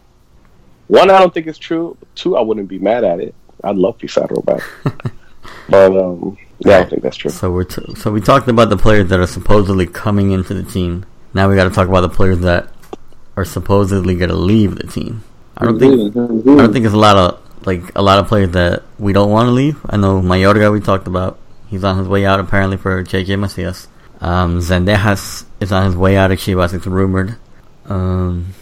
One, 0.86 1.10
I 1.10 1.18
don't 1.18 1.34
think 1.34 1.48
it's 1.48 1.58
true. 1.58 1.96
Two, 2.14 2.36
I 2.36 2.42
wouldn't 2.42 2.68
be 2.68 2.78
mad 2.78 3.02
at 3.02 3.18
it. 3.18 3.34
I'd 3.64 3.76
love 3.76 3.98
Pizarro 3.98 4.40
back, 4.42 4.62
but 5.68 5.96
um, 5.96 6.38
yeah, 6.60 6.76
I 6.76 6.80
don't 6.80 6.90
think 6.90 7.02
that's 7.02 7.16
true. 7.16 7.30
So 7.30 7.50
we're 7.50 7.64
t- 7.64 7.94
so 7.96 8.12
we 8.12 8.20
talked 8.20 8.46
about 8.46 8.70
the 8.70 8.76
players 8.76 9.08
that 9.08 9.18
are 9.18 9.26
supposedly 9.26 9.86
coming 9.86 10.30
into 10.30 10.54
the 10.54 10.62
team. 10.62 11.04
Now 11.34 11.48
we 11.48 11.56
got 11.56 11.64
to 11.64 11.70
talk 11.70 11.88
about 11.88 12.02
the 12.02 12.08
players 12.08 12.38
that 12.40 12.68
are 13.36 13.44
supposedly 13.44 14.14
gonna 14.14 14.34
leave 14.34 14.76
the 14.76 14.86
team. 14.86 15.24
I 15.56 15.64
don't 15.64 15.78
think 15.78 16.16
I 16.16 16.62
don't 16.62 16.72
think 16.72 16.84
it's 16.84 16.94
a 16.94 17.04
lot 17.08 17.16
of 17.16 17.66
like 17.66 17.82
a 17.96 18.02
lot 18.02 18.20
of 18.20 18.28
players 18.28 18.50
that 18.50 18.84
we 18.98 19.12
don't 19.12 19.30
want 19.30 19.46
to 19.46 19.52
leave. 19.52 19.80
I 19.90 19.96
know 19.96 20.20
Mayorga 20.20 20.72
we 20.72 20.80
talked 20.80 21.08
about. 21.08 21.38
He's 21.72 21.84
on 21.84 21.96
his 21.96 22.06
way 22.06 22.26
out 22.26 22.38
apparently 22.38 22.76
for 22.76 23.02
JJ 23.02 23.38
Macias. 23.38 23.88
Um, 24.20 24.58
Zendejas 24.58 25.46
is 25.58 25.72
on 25.72 25.86
his 25.86 25.96
way 25.96 26.18
out 26.18 26.30
of 26.30 26.38
Chivas. 26.38 26.74
It's 26.74 26.86
rumored. 26.86 27.36
Um, 27.86 28.52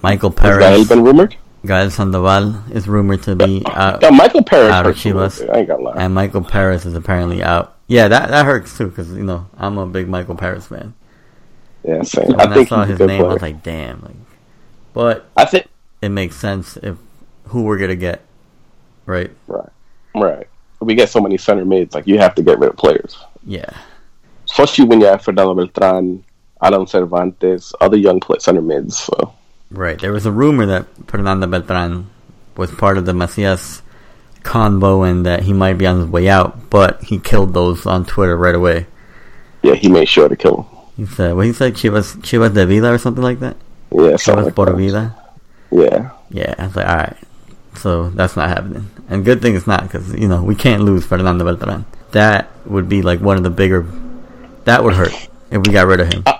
Michael 0.00 0.30
Has 0.30 0.38
Gael 0.40 0.58
Perez, 0.60 0.88
been 0.88 1.02
rumored? 1.02 1.34
Gael 1.66 1.90
Sandoval 1.90 2.62
is 2.70 2.86
rumored 2.86 3.24
to 3.24 3.34
be 3.34 3.64
out, 3.66 4.00
yeah, 4.00 4.10
Michael 4.10 4.44
Perez. 4.44 4.70
out 4.70 4.86
of 4.86 4.94
Chivas. 4.94 5.52
I 5.52 5.58
ain't 5.58 5.68
gonna 5.68 5.82
lie. 5.82 5.94
and 5.96 6.14
Michael 6.14 6.44
Perez 6.44 6.86
is 6.86 6.94
apparently 6.94 7.42
out. 7.42 7.76
Yeah, 7.88 8.06
that 8.06 8.30
that 8.30 8.46
hurts 8.46 8.78
too 8.78 8.90
because 8.90 9.10
you 9.10 9.24
know 9.24 9.48
I'm 9.56 9.76
a 9.76 9.86
big 9.86 10.08
Michael 10.08 10.36
Perez 10.36 10.68
fan. 10.68 10.94
Yeah, 11.82 12.02
same. 12.02 12.28
When 12.28 12.40
I 12.40 12.60
I, 12.60 12.64
saw 12.64 12.84
his 12.84 13.00
name, 13.00 13.24
I 13.24 13.26
was 13.26 13.42
like, 13.42 13.64
damn. 13.64 14.02
Like, 14.02 14.14
but 14.92 15.26
I 15.36 15.46
think 15.46 15.66
it 16.00 16.10
makes 16.10 16.36
sense 16.36 16.76
if 16.76 16.96
who 17.46 17.64
we're 17.64 17.78
gonna 17.78 17.96
get, 17.96 18.22
right? 19.04 19.32
right, 19.48 19.68
right. 20.14 20.46
We 20.84 20.94
get 20.94 21.08
so 21.08 21.20
many 21.20 21.38
center 21.38 21.64
mids, 21.64 21.94
like 21.94 22.06
you 22.06 22.18
have 22.18 22.34
to 22.36 22.42
get 22.42 22.58
rid 22.58 22.70
of 22.70 22.76
players. 22.76 23.16
Yeah. 23.46 23.70
especially 24.44 24.84
when 24.86 25.00
you 25.00 25.06
have 25.06 25.22
Fernando 25.22 25.54
Beltran, 25.54 26.22
Alan 26.60 26.86
Cervantes, 26.86 27.72
other 27.80 27.96
young 27.96 28.20
center 28.38 28.62
mids. 28.62 28.98
So 28.98 29.34
Right. 29.70 29.98
There 29.98 30.12
was 30.12 30.26
a 30.26 30.32
rumor 30.32 30.66
that 30.66 30.86
Fernando 31.06 31.46
Beltran 31.46 32.06
was 32.56 32.70
part 32.70 32.98
of 32.98 33.06
the 33.06 33.14
Macias 33.14 33.80
convo 34.42 35.08
and 35.08 35.24
that 35.24 35.42
he 35.44 35.52
might 35.52 35.78
be 35.78 35.86
on 35.86 36.00
his 36.00 36.06
way 36.08 36.28
out, 36.28 36.68
but 36.70 37.02
he 37.04 37.18
killed 37.18 37.54
those 37.54 37.86
on 37.86 38.04
Twitter 38.04 38.36
right 38.36 38.54
away. 38.54 38.86
yeah, 39.62 39.74
he 39.74 39.88
made 39.88 40.08
sure 40.08 40.28
to 40.28 40.36
kill 40.36 40.62
him. 40.62 40.66
He 40.96 41.06
said, 41.06 41.34
what 41.34 41.46
he 41.46 41.52
said, 41.54 41.74
Chivas, 41.74 42.16
Chivas 42.20 42.52
de 42.52 42.66
Vida 42.66 42.92
or 42.92 42.98
something 42.98 43.22
like 43.24 43.40
that? 43.40 43.56
Yeah, 43.90 44.18
Chivas 44.20 44.44
like 44.44 44.54
por 44.54 44.66
that. 44.66 44.76
Vida? 44.76 45.16
Yeah, 45.70 46.10
Yeah, 46.28 46.54
I 46.58 46.66
was 46.66 46.76
like, 46.76 46.86
alright. 46.86 47.16
So 47.74 48.10
that's 48.10 48.36
not 48.36 48.48
happening. 48.48 48.88
And 49.08 49.24
good 49.24 49.42
thing 49.42 49.56
it's 49.56 49.66
not, 49.66 49.82
because, 49.82 50.12
you 50.14 50.28
know, 50.28 50.42
we 50.42 50.54
can't 50.54 50.82
lose 50.82 51.04
Fernando 51.06 51.44
Beltran. 51.44 51.84
That 52.12 52.50
would 52.66 52.88
be 52.88 53.02
like 53.02 53.20
one 53.20 53.36
of 53.36 53.42
the 53.42 53.50
bigger. 53.50 53.86
That 54.64 54.84
would 54.84 54.94
hurt 54.94 55.12
if 55.50 55.66
we 55.66 55.72
got 55.72 55.86
rid 55.86 56.00
of 56.00 56.12
him. 56.12 56.22
Uh, 56.26 56.38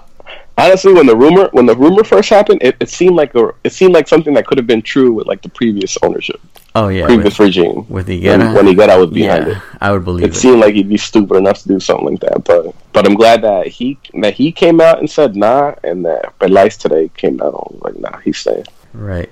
honestly, 0.57 0.93
when 0.93 1.07
the 1.07 1.17
rumor 1.17 1.49
when 1.53 1.67
the 1.67 1.75
rumor 1.75 2.05
first 2.05 2.29
happened, 2.31 2.63
it, 2.63 2.77
it 2.81 2.89
seemed 2.89 3.17
like 3.17 3.35
a, 3.35 3.53
it 3.65 3.73
seemed 3.73 3.95
like 3.95 4.07
something 4.07 4.35
that 4.35 4.47
could 4.47 4.59
have 4.59 4.67
been 4.67 4.83
true 4.83 5.13
with 5.13 5.27
like 5.27 5.43
the 5.43 5.49
previous 5.49 5.97
ownership, 6.03 6.41
Oh, 6.75 6.89
yeah. 6.89 7.07
previous 7.07 7.39
With, 7.39 7.49
regime. 7.49 7.87
with 7.89 8.09
when, 8.09 8.21
Higuera. 8.21 8.55
when 8.55 8.67
Higuera 8.67 8.99
was 9.01 9.11
behind 9.11 9.47
yeah, 9.49 9.57
it. 9.57 9.63
I 9.81 9.91
would 9.93 10.05
believe 10.05 10.25
It 10.25 10.31
it. 10.33 10.39
seemed 10.39 10.61
like 10.61 10.75
he'd 10.75 10.89
be 10.89 10.99
stupid 10.99 11.37
enough 11.37 11.63
to 11.63 11.69
do 11.69 11.81
something 11.81 12.11
like 12.11 12.21
that, 12.21 12.45
but 12.45 12.75
but 12.93 13.07
I'm 13.07 13.15
glad 13.15 13.43
that 13.43 13.67
he 13.67 13.99
that 14.21 14.35
he 14.35 14.53
came 14.53 14.81
out 14.81 14.99
and 15.01 15.11
said 15.11 15.35
nah, 15.35 15.75
and 15.83 16.05
that 16.05 16.39
Pelaez 16.39 16.79
today 16.79 17.11
came 17.17 17.41
out 17.43 17.83
like 17.83 17.99
nah, 17.99 18.19
he's 18.19 18.39
staying. 18.39 18.67
Right. 18.93 19.31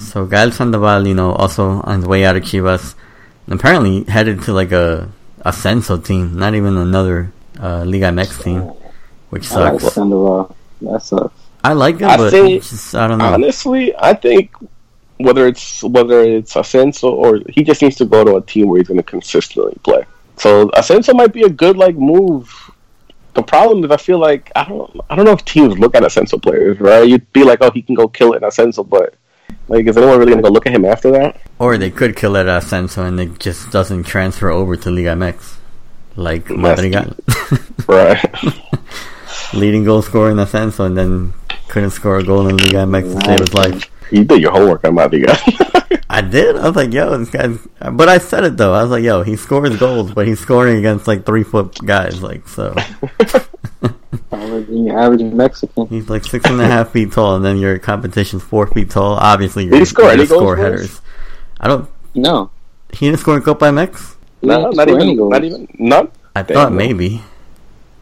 So 0.00 0.26
Gael 0.26 0.50
Sandoval, 0.50 1.06
you 1.06 1.14
know, 1.14 1.32
also 1.32 1.82
on 1.84 2.00
his 2.00 2.06
way 2.08 2.24
out 2.24 2.36
of 2.36 2.42
Chivas, 2.42 2.94
apparently 3.48 4.04
headed 4.04 4.42
to 4.42 4.52
like 4.52 4.72
a 4.72 5.10
Ascenso 5.44 6.02
team, 6.04 6.36
not 6.38 6.54
even 6.54 6.76
another 6.76 7.32
uh, 7.60 7.84
Liga 7.84 8.06
MX 8.06 8.42
team, 8.42 8.60
which 9.30 9.50
I 9.52 9.70
like 9.72 9.80
sucks. 9.80 9.94
Sandoval. 9.94 10.56
That 10.82 11.02
sucks. 11.02 11.34
I 11.62 11.74
like 11.74 11.96
it, 11.96 12.02
I 12.04 12.16
but 12.16 12.30
think- 12.30 12.62
just, 12.62 12.94
I 12.94 13.06
don't 13.06 13.18
know. 13.18 13.26
Honestly, 13.34 13.94
I 13.96 14.14
think 14.14 14.50
whether 15.18 15.46
it's 15.46 15.82
whether 15.82 16.22
it's 16.22 16.54
Ascenso 16.54 17.12
or 17.12 17.40
he 17.50 17.62
just 17.62 17.82
needs 17.82 17.96
to 17.96 18.06
go 18.06 18.24
to 18.24 18.36
a 18.36 18.42
team 18.42 18.68
where 18.68 18.78
he's 18.78 18.88
going 18.88 18.96
to 18.96 19.02
consistently 19.04 19.76
play. 19.84 20.04
So 20.36 20.68
Ascenso 20.70 21.14
might 21.14 21.34
be 21.34 21.42
a 21.42 21.50
good 21.50 21.76
like 21.76 21.94
move. 21.96 22.50
The 23.34 23.42
problem 23.42 23.84
is, 23.84 23.90
I 23.90 23.98
feel 23.98 24.18
like 24.18 24.50
I 24.56 24.64
don't 24.64 24.98
I 25.10 25.14
don't 25.14 25.26
know 25.26 25.32
if 25.32 25.44
teams 25.44 25.78
look 25.78 25.94
at 25.94 26.02
Ascenso 26.02 26.42
players, 26.42 26.80
right? 26.80 27.06
You'd 27.06 27.30
be 27.34 27.44
like, 27.44 27.58
oh, 27.60 27.70
he 27.70 27.82
can 27.82 27.94
go 27.94 28.08
kill 28.08 28.32
it 28.32 28.42
in 28.42 28.48
Ascenso, 28.48 28.88
but 28.88 29.14
like, 29.70 29.86
is 29.86 29.96
anyone 29.96 30.18
really 30.18 30.32
going 30.32 30.42
to 30.42 30.48
go 30.48 30.52
look 30.52 30.66
at 30.66 30.74
him 30.74 30.84
after 30.84 31.10
that? 31.12 31.40
Or 31.58 31.78
they 31.78 31.90
could 31.90 32.16
kill 32.16 32.36
it 32.36 32.46
at 32.46 32.62
Ascenso 32.62 33.06
and 33.06 33.18
it 33.18 33.38
just 33.38 33.70
doesn't 33.70 34.04
transfer 34.04 34.50
over 34.50 34.76
to 34.76 34.90
Liga 34.90 35.14
MX, 35.14 35.56
like 36.16 36.50
Madrigal, 36.50 37.16
Right. 37.88 38.18
leading 39.54 39.84
goal 39.84 40.02
scorer 40.02 40.30
in 40.30 40.36
Ascenso, 40.38 40.84
and 40.84 40.96
then 40.96 41.32
couldn't 41.68 41.90
score 41.90 42.18
a 42.18 42.24
goal 42.24 42.48
in 42.48 42.56
Liga 42.56 42.84
MX 42.84 43.14
to 43.20 43.24
save 43.26 43.40
his 43.40 43.54
life. 43.54 43.90
you 44.10 44.24
did 44.24 44.40
your 44.42 44.52
homework 44.52 44.84
on 44.84 44.94
Madrigal. 44.94 45.34
I 46.10 46.20
did. 46.22 46.56
I 46.56 46.66
was 46.66 46.74
like, 46.76 46.92
yo, 46.92 47.16
this 47.18 47.30
guy's. 47.30 47.56
But 47.92 48.08
I 48.08 48.18
said 48.18 48.42
it 48.44 48.56
though. 48.56 48.74
I 48.74 48.82
was 48.82 48.90
like, 48.90 49.04
yo, 49.04 49.22
he 49.22 49.36
scores 49.36 49.76
goals, 49.76 50.10
but 50.12 50.26
he's 50.26 50.40
scoring 50.40 50.76
against 50.78 51.06
like 51.06 51.24
three 51.24 51.44
foot 51.44 51.78
guys. 51.86 52.20
Like, 52.20 52.48
so 52.48 52.74
Average, 54.32 54.88
average 54.90 55.22
Mexican. 55.22 55.86
he's 55.88 56.08
like 56.10 56.24
six 56.24 56.44
and 56.48 56.60
a 56.60 56.66
half 56.66 56.90
feet 56.92 57.12
tall, 57.12 57.36
and 57.36 57.44
then 57.44 57.56
your 57.58 57.78
competition's 57.78 58.42
four 58.42 58.66
feet 58.66 58.90
tall. 58.90 59.14
Obviously, 59.14 59.64
you're 59.64 59.78
Did 59.78 59.94
gonna 59.94 60.12
any 60.12 60.26
score 60.26 60.56
for 60.56 60.62
us? 60.66 60.72
headers. 60.72 61.00
I 61.60 61.68
don't. 61.68 61.88
No. 62.14 62.50
He 62.92 63.06
didn't 63.06 63.20
score 63.20 63.36
in 63.36 63.42
Copa 63.42 63.66
MX. 63.66 64.14
He 64.40 64.46
no, 64.46 64.70
didn't 64.70 64.76
not 64.76 64.88
even, 64.88 65.16
goals. 65.16 65.30
not 65.30 65.44
even, 65.44 65.68
not 65.78 66.12
I 66.36 66.42
Damn, 66.42 66.54
thought 66.56 66.72
no. 66.72 66.76
maybe. 66.78 67.22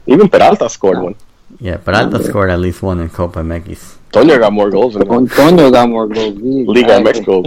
even 0.06 0.28
Peralta 0.28 0.68
scored 0.68 1.00
one. 1.02 1.14
Yeah, 1.60 1.78
but 1.78 1.94
Alta 1.94 2.22
scored 2.22 2.50
at 2.50 2.58
least 2.60 2.82
one 2.82 3.00
in 3.00 3.08
Copa 3.08 3.40
MX. 3.40 3.96
Tonyo 4.12 4.38
got 4.38 4.52
more 4.52 4.70
goals 4.70 4.94
than 4.94 5.02
him. 5.10 5.26
Got 5.26 5.88
more 5.88 6.06
goals. 6.06 6.36
Liga 6.38 7.00
MX 7.00 7.24
goals. 7.24 7.46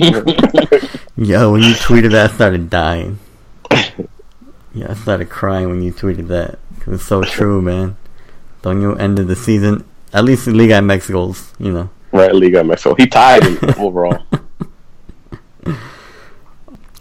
Yo, 1.17 1.51
when 1.51 1.61
you 1.61 1.73
tweeted 1.73 2.11
that, 2.11 2.31
I 2.31 2.33
started 2.33 2.69
dying. 2.69 3.19
Yeah, 4.73 4.87
I 4.89 4.93
started 4.95 5.29
crying 5.29 5.69
when 5.69 5.81
you 5.83 5.91
tweeted 5.93 6.27
that. 6.29 6.57
'Cause 6.79 6.95
it's 6.95 7.03
so 7.05 7.21
true, 7.23 7.61
man. 7.61 7.95
Tonyo 8.63 8.99
ended 8.99 9.27
the 9.27 9.35
season, 9.35 9.83
at 10.13 10.23
least 10.23 10.47
in 10.47 10.57
Liga 10.57 10.75
MX 10.75 11.11
goals, 11.11 11.53
you 11.59 11.71
know. 11.71 11.89
right, 12.11 12.33
Liga 12.33 12.61
MX. 12.61 12.79
So 12.79 12.95
he 12.95 13.07
tied 13.07 13.43
overall. 13.77 14.23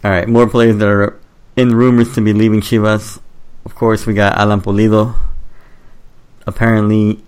Alright, 0.03 0.27
more 0.27 0.47
players 0.49 0.77
that 0.77 0.87
are 0.87 1.19
in 1.55 1.75
rumors 1.75 2.13
to 2.15 2.21
be 2.21 2.33
leaving 2.33 2.61
Chivas. 2.61 3.19
Of 3.65 3.75
course, 3.75 4.07
we 4.07 4.15
got 4.15 4.35
Alan 4.37 4.61
Pulido. 4.61 5.13
Apparently, 6.47 7.23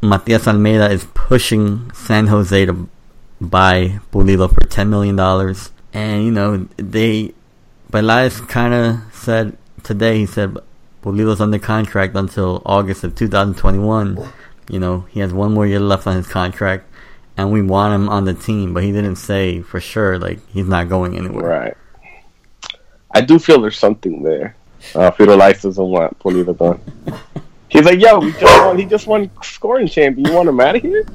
Matias 0.00 0.46
Almeyda 0.46 0.90
is 0.90 1.04
pushing 1.14 1.92
San 1.92 2.28
Jose 2.28 2.66
to 2.66 2.88
buy 3.40 3.98
Pulido 4.12 4.48
for 4.48 4.60
$10 4.60 4.88
million. 4.88 5.18
And, 5.92 6.24
you 6.24 6.30
know, 6.30 6.68
they. 6.76 7.34
Pelaez 7.90 8.48
kind 8.48 8.72
of 8.72 9.00
said 9.12 9.56
today, 9.82 10.18
he 10.18 10.26
said, 10.26 10.56
Pulido's 11.02 11.40
under 11.40 11.58
contract 11.58 12.14
until 12.14 12.62
August 12.64 13.04
of 13.04 13.14
2021. 13.14 14.32
You 14.68 14.78
know, 14.78 15.06
he 15.10 15.20
has 15.20 15.32
one 15.32 15.52
more 15.52 15.66
year 15.66 15.80
left 15.80 16.06
on 16.06 16.16
his 16.16 16.28
contract, 16.28 16.86
and 17.36 17.52
we 17.52 17.60
want 17.60 17.94
him 17.94 18.08
on 18.08 18.24
the 18.24 18.34
team, 18.34 18.72
but 18.72 18.84
he 18.84 18.92
didn't 18.92 19.16
say 19.16 19.60
for 19.62 19.80
sure, 19.80 20.18
like, 20.18 20.38
he's 20.48 20.68
not 20.68 20.88
going 20.88 21.16
anywhere. 21.16 21.44
Right. 21.44 21.76
I 23.10 23.20
do 23.20 23.38
feel 23.38 23.60
there's 23.60 23.78
something 23.78 24.22
there. 24.22 24.56
Uh, 24.94 25.10
Pelaez 25.10 25.62
doesn't 25.62 25.84
want 25.84 26.18
Pulido 26.18 26.56
gone. 26.56 26.80
He's 27.68 27.84
like, 27.84 28.00
yo, 28.00 28.18
we 28.18 28.32
just 28.32 28.64
won, 28.64 28.78
he 28.78 28.84
just 28.84 29.06
won 29.06 29.30
scoring 29.42 29.88
champion. 29.88 30.26
You 30.28 30.34
want 30.34 30.48
him 30.48 30.60
out 30.60 30.76
of 30.76 30.82
here? 30.82 31.06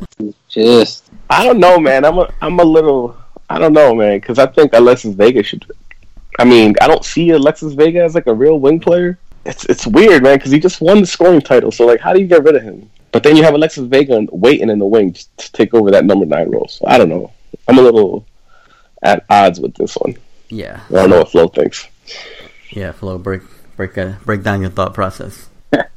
Just 0.48 1.10
I 1.30 1.44
don't 1.44 1.60
know, 1.60 1.80
man. 1.80 2.04
I'm 2.04 2.18
a, 2.18 2.34
I'm 2.42 2.60
a 2.60 2.64
little, 2.64 3.16
I 3.50 3.60
don't 3.60 3.74
know, 3.74 3.94
man, 3.94 4.20
because 4.20 4.40
I 4.40 4.48
think 4.48 4.74
Alexis 4.74 5.14
Vega 5.14 5.44
should. 5.44 5.66
I 6.40 6.46
mean, 6.46 6.76
I 6.82 6.88
don't 6.88 7.06
see 7.06 7.30
Alexis 7.30 7.74
Vega 7.74 8.04
as 8.04 8.16
like 8.16 8.28
a 8.28 8.34
real 8.34 8.60
wing 8.60 8.80
player. 8.80 9.20
It's 9.48 9.66
it's 9.66 9.88
weird, 9.88 10.24
man, 10.24 10.38
because 10.38 10.52
he 10.52 10.60
just 10.60 10.82
won 10.82 11.00
the 11.00 11.08
scoring 11.08 11.42
title. 11.42 11.72
So 11.72 11.86
like, 11.86 12.02
how 12.02 12.14
do 12.14 12.20
you 12.20 12.28
get 12.28 12.44
rid 12.44 12.56
of 12.56 12.64
him? 12.64 12.90
But 13.12 13.24
then 13.24 13.38
you 13.38 13.44
have 13.44 13.54
Alexis 13.54 13.86
Vega 13.86 14.28
waiting 14.32 14.70
in 14.70 14.78
the 14.78 14.86
wing 14.86 15.14
to 15.14 15.52
take 15.54 15.74
over 15.74 15.90
that 15.92 16.06
number 16.06 16.26
nine 16.26 16.52
role. 16.52 16.68
So 16.68 16.86
I 16.86 16.98
don't 16.98 17.10
know. 17.10 17.32
I'm 17.68 17.80
a 17.80 17.82
little 17.82 18.26
at 19.02 19.26
odds 19.30 19.60
with 19.60 19.74
this 19.76 19.96
one. 19.96 20.18
Yeah. 20.50 20.82
I 20.90 20.94
don't 20.94 21.10
know 21.10 21.20
what 21.20 21.32
Flo 21.32 21.48
thinks. 21.48 21.88
Yeah, 22.72 22.92
Flo, 22.92 23.18
break 23.18 23.42
break 23.78 23.98
uh, 23.98 24.14
break 24.26 24.44
down 24.44 24.62
your 24.62 24.70
thought 24.70 24.94
process. 24.94 25.48
I, 25.74 25.88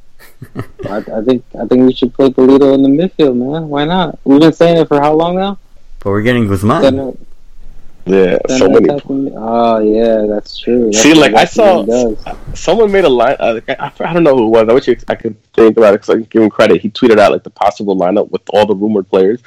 I 0.89 1.21
think 1.23 1.43
I 1.59 1.65
think 1.67 1.85
we 1.85 1.93
should 1.93 2.13
play 2.13 2.29
Pulido 2.29 2.73
in 2.73 2.83
the 2.83 2.89
midfield, 2.89 3.35
man. 3.35 3.67
Why 3.67 3.85
not? 3.85 4.17
We've 4.23 4.39
been 4.39 4.53
saying 4.53 4.77
it 4.77 4.87
for 4.87 4.99
how 4.99 5.13
long 5.13 5.35
now? 5.35 5.59
But 5.99 6.11
we're 6.11 6.21
getting 6.21 6.47
Guzman. 6.47 7.17
Yeah, 8.05 8.37
so 8.49 8.67
many. 8.69 8.89
attacking- 8.89 9.33
Oh 9.37 9.79
yeah, 9.79 10.25
that's 10.27 10.57
true. 10.57 10.85
That's 10.85 11.01
See, 11.03 11.13
like, 11.13 11.33
I 11.33 11.45
that's 11.45 11.57
what 11.57 11.85
he 11.85 11.91
saw- 12.23 12.35
Someone 12.55 12.91
made 12.91 13.05
a 13.05 13.09
line. 13.09 13.35
Uh, 13.39 13.59
I, 13.69 13.91
I 13.99 14.13
don't 14.13 14.23
know 14.23 14.35
who 14.35 14.45
it 14.47 14.49
was. 14.49 14.69
I 14.69 14.73
wish 14.73 14.89
I 15.07 15.15
could 15.15 15.35
think 15.53 15.77
about 15.77 15.93
it 15.93 16.01
because 16.01 16.09
I 16.09 16.13
can 16.15 16.23
give 16.23 16.41
him 16.41 16.49
credit. 16.49 16.81
He 16.81 16.89
tweeted 16.89 17.19
out 17.19 17.31
like 17.31 17.43
the 17.43 17.51
possible 17.51 17.95
lineup 17.95 18.31
with 18.31 18.41
all 18.49 18.65
the 18.65 18.75
rumored 18.75 19.07
players, 19.09 19.39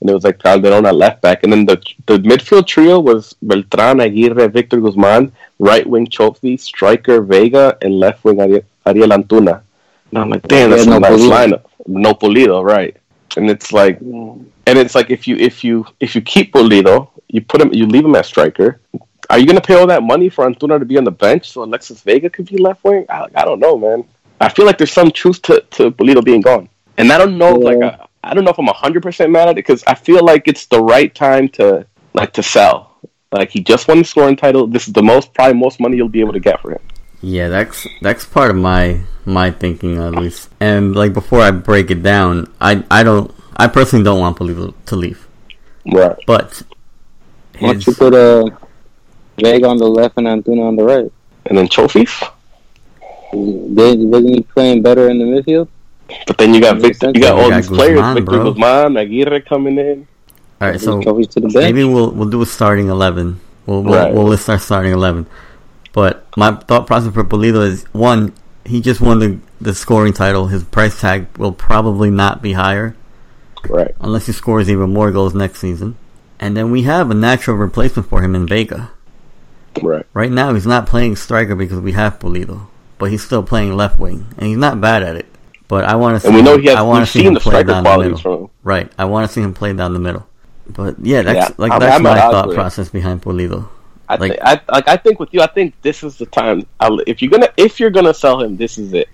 and 0.00 0.10
it 0.10 0.12
was 0.14 0.24
like 0.24 0.38
Calderon 0.42 0.86
at 0.86 0.94
left 0.96 1.20
back, 1.22 1.44
and 1.44 1.52
then 1.52 1.64
the 1.66 1.76
the 2.06 2.18
midfield 2.18 2.66
trio 2.66 2.98
was 2.98 3.34
Beltran, 3.42 4.00
Aguirre, 4.00 4.48
Victor 4.48 4.80
Guzman, 4.80 5.30
right 5.60 5.86
wing 5.86 6.06
Chofi, 6.08 6.58
striker 6.58 7.22
Vega, 7.22 7.78
and 7.80 7.98
left 8.00 8.24
wing 8.24 8.38
Uriel, 8.38 8.62
Uriel 8.86 9.10
Antuna. 9.10 9.62
And 10.10 10.18
I'm 10.18 10.30
like, 10.30 10.42
damn, 10.48 10.70
that's 10.70 10.84
Yeah, 10.86 10.96
a 10.96 10.98
no 11.00 11.08
nice 11.08 11.20
Pulido. 11.20 11.30
lineup. 11.52 11.62
No 11.86 12.12
Pulido, 12.14 12.64
right? 12.64 12.96
And 13.36 13.48
it's 13.48 13.72
like, 13.72 14.00
and 14.00 14.48
it's 14.66 14.96
like 14.96 15.10
if 15.10 15.28
you 15.28 15.36
if 15.36 15.62
you 15.62 15.86
if 16.00 16.16
you 16.16 16.20
keep 16.22 16.52
Pulido, 16.52 17.08
you 17.32 17.40
put 17.40 17.60
him, 17.60 17.72
you 17.72 17.86
leave 17.86 18.04
him 18.04 18.14
at 18.14 18.26
striker. 18.26 18.80
Are 19.28 19.38
you 19.38 19.46
gonna 19.46 19.60
pay 19.60 19.74
all 19.74 19.86
that 19.86 20.02
money 20.02 20.28
for 20.28 20.44
Antuna 20.48 20.78
to 20.78 20.84
be 20.84 20.98
on 20.98 21.04
the 21.04 21.10
bench 21.26 21.50
so 21.50 21.62
Alexis 21.62 22.00
Vega 22.02 22.28
could 22.28 22.46
be 22.46 22.56
left 22.56 22.82
wing? 22.84 23.06
I, 23.08 23.26
I 23.34 23.44
don't 23.44 23.60
know, 23.60 23.76
man. 23.78 24.04
I 24.40 24.48
feel 24.48 24.66
like 24.66 24.78
there's 24.78 24.92
some 24.92 25.10
truth 25.10 25.40
to 25.42 25.60
to 25.76 25.90
Pulido 25.92 26.24
being 26.24 26.40
gone, 26.40 26.68
and 26.98 27.12
I 27.12 27.18
don't 27.18 27.38
know, 27.38 27.52
Yeah. 27.60 27.68
like 27.70 27.82
I, 27.82 28.06
I 28.30 28.34
don't 28.34 28.44
know 28.44 28.50
if 28.50 28.58
I'm 28.58 28.66
hundred 28.66 29.02
percent 29.02 29.30
mad 29.30 29.48
at 29.48 29.52
it 29.52 29.56
because 29.56 29.84
I 29.86 29.94
feel 29.94 30.24
like 30.24 30.48
it's 30.48 30.66
the 30.66 30.80
right 30.82 31.14
time 31.14 31.48
to 31.50 31.86
like 32.14 32.32
to 32.34 32.42
sell. 32.42 32.76
Like 33.32 33.50
he 33.50 33.60
just 33.62 33.86
won 33.86 33.98
the 33.98 34.04
scoring 34.04 34.34
title. 34.36 34.66
This 34.66 34.88
is 34.88 34.92
the 34.92 35.02
most 35.02 35.32
probably 35.34 35.54
most 35.66 35.78
money 35.78 35.96
you'll 35.96 36.08
be 36.08 36.20
able 36.20 36.32
to 36.32 36.40
get 36.40 36.60
for 36.60 36.72
him. 36.72 36.80
Yeah, 37.22 37.48
that's 37.48 37.86
that's 38.02 38.24
part 38.26 38.50
of 38.50 38.56
my 38.56 39.00
my 39.24 39.52
thinking 39.52 39.98
at 39.98 40.14
least. 40.16 40.48
And 40.58 40.96
like 40.96 41.12
before 41.12 41.40
I 41.40 41.52
break 41.52 41.90
it 41.92 42.02
down, 42.02 42.50
I 42.60 42.82
I 42.90 43.04
don't 43.04 43.30
I 43.56 43.68
personally 43.68 44.04
don't 44.04 44.18
want 44.18 44.38
Pulido 44.38 44.74
to 44.86 44.96
leave, 44.96 45.28
Right. 45.86 46.16
but 46.26 46.62
Why 47.60 47.72
don't 47.72 47.86
you 47.86 47.94
put 47.94 48.14
uh, 48.14 48.50
Vega 49.38 49.68
on 49.68 49.76
the 49.78 49.86
left 49.86 50.16
and 50.18 50.26
Antuna 50.26 50.62
on 50.68 50.76
the 50.76 50.84
right? 50.84 51.12
And 51.46 51.56
then 51.58 51.68
Chofis. 51.68 52.10
Did, 53.32 54.00
wasn't 54.00 54.34
he 54.36 54.40
playing 54.42 54.82
better 54.82 55.08
in 55.08 55.18
the 55.18 55.24
midfield? 55.24 55.68
But 56.26 56.38
then 56.38 56.52
you 56.54 56.60
got 56.60 56.78
Victor, 56.78 57.12
you 57.14 57.20
got 57.20 57.36
You 57.36 57.42
all 57.42 57.50
got 57.50 57.56
these 57.58 57.68
players, 57.68 58.00
Guzman, 58.00 58.14
Victor 58.16 58.30
bro. 58.30 58.52
Guzman, 58.52 58.96
Aguirre 58.96 59.40
coming 59.42 59.78
in. 59.78 60.08
all 60.60 60.68
right. 60.70 60.80
So 60.80 61.00
Chofis 61.00 61.28
to 61.30 61.40
the 61.40 61.48
bench. 61.48 61.54
maybe 61.54 61.84
we'll 61.84 62.10
we'll 62.10 62.28
do 62.28 62.42
a 62.42 62.46
starting 62.46 62.88
eleven. 62.88 63.40
We'll 63.66 63.82
we'll, 63.84 63.94
Right. 63.94 64.12
we'll 64.12 64.24
list 64.24 64.48
our 64.50 64.58
starting 64.58 64.92
eleven. 64.92 65.26
But 65.92 66.26
my 66.36 66.52
thought 66.52 66.86
process 66.88 67.12
for 67.14 67.22
Pulido 67.24 67.64
is 67.64 67.84
one, 67.92 68.32
he 68.64 68.80
just 68.80 69.00
won 69.00 69.18
the 69.20 69.38
the 69.60 69.74
scoring 69.74 70.12
title. 70.12 70.48
His 70.48 70.64
price 70.64 71.00
tag 71.00 71.26
will 71.38 71.52
probably 71.52 72.10
not 72.10 72.42
be 72.42 72.54
higher 72.54 72.96
Right. 73.68 73.94
unless 74.00 74.26
he 74.26 74.32
scores 74.32 74.68
even 74.70 74.92
more 74.92 75.12
goals 75.12 75.34
next 75.34 75.60
season. 75.60 75.96
And 76.40 76.56
then 76.56 76.70
we 76.72 76.82
have 76.82 77.10
a 77.10 77.14
natural 77.14 77.56
replacement 77.56 78.08
for 78.08 78.22
him 78.22 78.34
in 78.34 78.46
Vega. 78.46 78.90
Right. 79.82 80.06
Right 80.14 80.32
now, 80.32 80.54
he's 80.54 80.66
not 80.66 80.86
playing 80.86 81.16
striker 81.16 81.54
because 81.54 81.78
we 81.78 81.92
have 81.92 82.18
Pulido, 82.18 82.66
but 82.98 83.10
he's 83.10 83.22
still 83.22 83.42
playing 83.42 83.76
left 83.76 84.00
wing, 84.00 84.26
and 84.36 84.46
he's 84.48 84.56
not 84.56 84.80
bad 84.80 85.02
at 85.02 85.14
it. 85.16 85.26
But 85.68 85.84
I 85.84 85.94
want 85.94 86.16
to 86.16 86.20
see. 86.20 86.26
And 86.28 86.36
we 86.36 86.42
know 86.42 86.54
him, 86.54 86.62
he 86.62 86.68
has. 86.68 86.76
I 86.78 86.82
want 86.82 87.04
to 87.06 87.10
see 87.12 87.20
seen 87.20 87.28
him 87.28 87.34
the 87.34 87.40
play 87.40 87.62
down 87.62 87.84
the 87.84 87.98
middle. 87.98 88.18
from. 88.18 88.50
Right, 88.64 88.90
I 88.98 89.04
want 89.04 89.28
to 89.28 89.32
see 89.32 89.40
him 89.42 89.54
play 89.54 89.72
down 89.72 89.92
the 89.92 90.00
middle. 90.00 90.26
But 90.66 90.96
yeah, 91.04 91.22
that's 91.22 91.50
Yeah, 91.50 91.54
like 91.58 91.70
I'm- 91.72 91.80
that's 91.80 91.96
I'm 91.96 92.02
my 92.02 92.18
thought 92.18 92.52
process 92.52 92.88
behind 92.88 93.22
Pulido. 93.22 93.68
I 94.08 94.16
Like- 94.16 94.32
think 94.32 94.42
I 94.42 94.60
like 94.72 94.88
I 94.88 94.96
think 94.96 95.20
with 95.20 95.28
you, 95.32 95.40
I 95.42 95.46
think 95.46 95.74
this 95.82 96.02
is 96.02 96.16
the 96.16 96.26
time. 96.26 96.66
I'll, 96.80 96.98
if 97.06 97.22
you're 97.22 97.30
gonna 97.30 97.48
if 97.56 97.78
you're 97.78 97.90
gonna 97.90 98.14
sell 98.14 98.40
him, 98.42 98.56
this 98.56 98.76
is 98.78 98.92
it. 98.92 99.08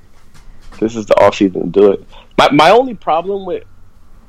This 0.81 0.97
is 0.97 1.05
the 1.07 1.15
off 1.23 1.35
season 1.37 1.71
to 1.71 1.81
do 1.81 1.93
it. 1.93 2.05
My 2.39 2.49
my 2.53 2.71
only 2.71 2.95
problem 2.95 3.45
with 3.45 3.65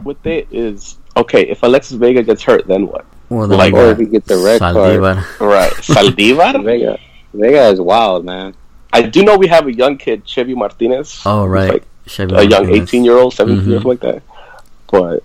with 0.03 0.25
it 0.27 0.47
is 0.51 0.97
okay. 1.17 1.43
If 1.49 1.63
Alexis 1.63 1.97
Vega 1.97 2.23
gets 2.23 2.43
hurt, 2.43 2.67
then 2.67 2.87
what? 2.87 3.05
Or 3.29 3.45
the 3.47 3.57
Like- 3.57 3.73
like, 3.73 3.81
or 3.81 3.91
if 3.91 3.97
he 3.99 4.05
gets 4.05 4.27
the 4.27 4.37
red 4.37 4.59
card. 4.59 5.01
Right, 5.39 5.73
Zaldivar. 5.83 6.63
Vega, 6.63 6.97
Vega 7.33 7.63
is 7.69 7.81
wild, 7.81 8.23
man. 8.25 8.53
I 8.93 9.01
do 9.03 9.23
know 9.23 9.35
we 9.37 9.47
have 9.47 9.67
a 9.67 9.73
young 9.73 9.97
kid, 9.97 10.23
Chevy 10.25 10.55
Martinez. 10.55 11.21
Oh 11.25 11.45
right, 11.45 11.73
like 11.73 11.83
Chevy 12.07 12.33
a 12.35 12.43
young 12.43 12.69
eighteen 12.71 13.03
year 13.03 13.17
old, 13.17 13.33
17 13.33 13.61
Mhm. 13.63 13.67
year 13.67 13.75
old 13.77 13.85
like 13.85 13.99
that. 13.99 14.23
But 14.89 15.23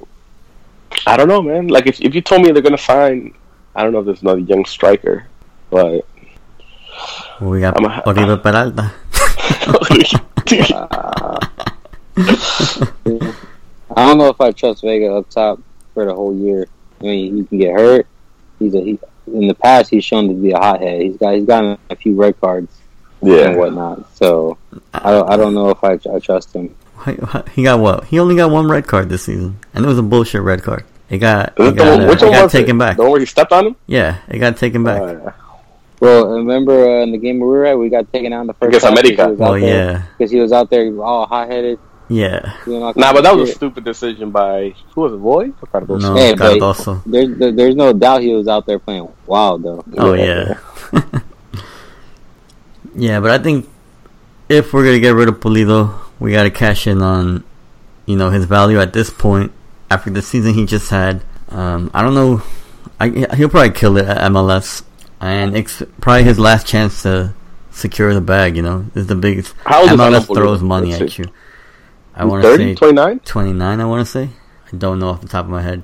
I 1.06 1.16
don't 1.16 1.28
know, 1.28 1.40
man. 1.40 1.68
Like 1.68 1.86
if 1.86 2.00
if 2.00 2.12
you 2.14 2.20
told 2.20 2.42
me 2.42 2.50
they're 2.50 2.60
gonna 2.62 2.76
sign, 2.76 3.34
I 3.76 3.82
don't 3.84 3.92
know 3.92 4.00
if 4.00 4.06
there's 4.06 4.22
another 4.22 4.40
young 4.42 4.64
striker, 4.66 5.26
but 5.70 6.04
we 7.40 7.60
got 7.60 7.78
I'm 7.78 7.86
a- 7.86 8.02
Oribe 8.04 8.42
Peralta. 8.42 8.90
I 13.94 14.06
don't 14.06 14.18
know 14.18 14.28
if 14.28 14.40
I 14.40 14.50
trust 14.52 14.82
Vega 14.82 15.14
up 15.14 15.30
top 15.30 15.60
for 15.94 16.04
the 16.06 16.14
whole 16.14 16.34
year. 16.34 16.66
I 17.00 17.04
mean, 17.04 17.36
he 17.36 17.44
can 17.44 17.58
get 17.58 17.72
hurt. 17.72 18.06
He's 18.58 18.74
a 18.74 18.80
he. 18.80 18.98
In 19.26 19.46
the 19.46 19.54
past, 19.54 19.88
he's 19.90 20.04
shown 20.04 20.28
to 20.28 20.34
be 20.34 20.50
a 20.52 20.58
hothead. 20.58 21.00
He's 21.02 21.16
got 21.16 21.34
he's 21.34 21.44
gotten 21.46 21.78
a 21.90 21.96
few 21.96 22.14
red 22.14 22.40
cards 22.40 22.76
yeah. 23.22 23.46
and 23.48 23.56
whatnot. 23.56 24.14
So 24.16 24.58
I 24.92 25.10
don't 25.12 25.30
I 25.30 25.36
don't 25.36 25.54
know 25.54 25.70
if 25.70 25.82
I, 25.84 25.92
I 26.12 26.18
trust 26.18 26.52
him. 26.54 26.74
He 27.54 27.62
got 27.64 27.80
what? 27.80 28.04
He 28.06 28.18
only 28.20 28.36
got 28.36 28.50
one 28.50 28.68
red 28.68 28.86
card 28.86 29.08
this 29.08 29.24
season, 29.24 29.58
and 29.74 29.84
it 29.84 29.88
was 29.88 29.98
a 29.98 30.02
bullshit 30.02 30.42
red 30.42 30.62
card. 30.62 30.84
It 31.10 31.18
got, 31.18 31.52
Is 31.60 31.68
it 31.68 31.72
it 31.72 31.76
got, 31.76 31.98
one- 31.98 32.06
uh, 32.06 32.08
which 32.10 32.22
it 32.22 32.26
one 32.26 32.34
got 32.34 32.42
was 32.44 32.52
taken 32.52 32.76
it? 32.76 32.78
back. 32.78 32.96
The 32.96 33.02
one 33.02 33.10
where 33.12 33.20
he 33.20 33.26
stepped 33.26 33.52
on 33.52 33.66
him? 33.66 33.76
Yeah, 33.86 34.18
it 34.28 34.38
got 34.38 34.56
taken 34.56 34.82
back. 34.84 35.02
Oh, 35.02 35.06
yeah. 35.24 35.32
Well, 36.00 36.26
remember 36.36 36.72
uh, 36.72 37.02
in 37.02 37.12
the 37.12 37.18
game 37.18 37.38
we 37.38 37.46
were 37.46 37.64
at, 37.66 37.78
we 37.78 37.88
got 37.90 38.10
taken 38.12 38.32
out 38.32 38.40
in 38.42 38.46
the 38.48 38.54
first. 38.54 38.68
Against 38.76 38.86
America. 38.86 39.24
he 39.24 39.30
was 39.30 39.38
Well, 39.38 39.54
out 39.54 39.60
there- 39.60 39.92
yeah, 39.92 40.02
because 40.18 40.30
he 40.30 40.40
was 40.40 40.52
out 40.52 40.70
there 40.70 41.02
all 41.02 41.26
hot 41.26 41.48
headed. 41.48 41.78
Yeah. 42.08 42.56
Nah, 42.66 42.92
but 42.94 43.22
that 43.22 43.34
was 43.34 43.50
a 43.50 43.54
stupid 43.54 43.84
decision 43.84 44.30
by 44.30 44.74
who 44.94 45.00
was 45.02 45.12
it, 45.12 45.16
Boy? 45.16 45.52
Or 45.62 45.68
Cardoso? 45.68 46.00
No, 46.02 46.14
Hey, 46.14 46.34
but- 46.34 46.58
Cardoso. 46.58 47.02
There's 47.06 47.38
there, 47.38 47.52
there's 47.52 47.74
no 47.74 47.92
doubt 47.92 48.22
he 48.22 48.34
was 48.34 48.48
out 48.48 48.66
there 48.66 48.78
playing 48.78 49.08
wild 49.26 49.62
though. 49.62 49.84
Oh 49.98 50.14
yeah. 50.14 50.58
yeah, 52.94 53.20
but 53.20 53.30
I 53.30 53.38
think 53.38 53.68
if 54.48 54.72
we're 54.72 54.84
gonna 54.84 55.00
get 55.00 55.14
rid 55.14 55.28
of 55.28 55.40
Pulido, 55.40 55.98
we 56.20 56.32
gotta 56.32 56.50
cash 56.50 56.86
in 56.86 57.02
on, 57.02 57.44
you 58.06 58.16
know, 58.16 58.30
his 58.30 58.44
value 58.44 58.80
at 58.80 58.92
this 58.92 59.10
point 59.10 59.52
after 59.90 60.10
the 60.10 60.22
season 60.22 60.54
he 60.54 60.66
just 60.66 60.90
had. 60.90 61.22
Um, 61.48 61.90
I 61.94 62.02
don't 62.02 62.14
know. 62.14 62.42
I, 63.00 63.08
he'll 63.36 63.48
probably 63.48 63.70
kill 63.70 63.96
it 63.96 64.06
at 64.06 64.18
MLS, 64.30 64.82
and 65.20 65.56
it's 65.56 65.82
probably 66.00 66.24
his 66.24 66.38
last 66.38 66.66
chance 66.66 67.02
to 67.02 67.34
secure 67.70 68.14
the 68.14 68.20
bag. 68.20 68.56
You 68.56 68.62
know, 68.62 68.86
is 68.94 69.06
the 69.06 69.16
biggest. 69.16 69.54
How 69.64 69.86
MLS 69.86 70.26
throws 70.26 70.62
money 70.62 70.90
Let's 70.90 71.02
at 71.02 71.10
see. 71.10 71.22
you. 71.22 71.28
I 72.14 72.24
want 72.24 72.42
to 72.44 72.56
say 72.56 72.74
29? 72.74 73.20
29 73.20 73.80
I 73.80 73.84
want 73.84 74.06
to 74.06 74.10
say. 74.10 74.28
I 74.72 74.76
don't 74.76 74.98
know 74.98 75.08
off 75.08 75.20
the 75.20 75.28
top 75.28 75.44
of 75.46 75.50
my 75.50 75.62
head, 75.62 75.82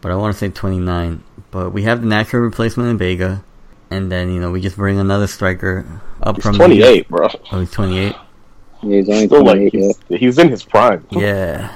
but 0.00 0.12
I 0.12 0.14
want 0.16 0.34
to 0.34 0.38
say 0.38 0.48
29. 0.48 1.22
But 1.50 1.70
we 1.72 1.82
have 1.84 2.00
the 2.02 2.06
natural 2.06 2.42
replacement 2.42 2.88
in 2.90 2.98
Vega, 2.98 3.42
and 3.90 4.10
then 4.12 4.30
you 4.32 4.40
know 4.40 4.50
we 4.50 4.60
just 4.60 4.76
bring 4.76 4.98
another 4.98 5.26
striker 5.26 6.00
up 6.22 6.36
He's 6.36 6.44
from 6.44 6.52
the- 6.52 6.58
28, 6.58 7.08
bro. 7.08 7.28
Oh, 7.52 7.60
he's 7.60 7.70
28. 7.70 8.14
Yeah, 8.82 8.96
he's 8.96 9.08
only 9.08 9.26
Still 9.26 9.44
like 9.44 9.56
28. 9.56 9.74
yeah. 9.74 9.80
he's, 10.08 10.20
he's 10.20 10.38
in 10.38 10.48
his 10.48 10.62
prime. 10.64 11.06
Yeah, 11.10 11.74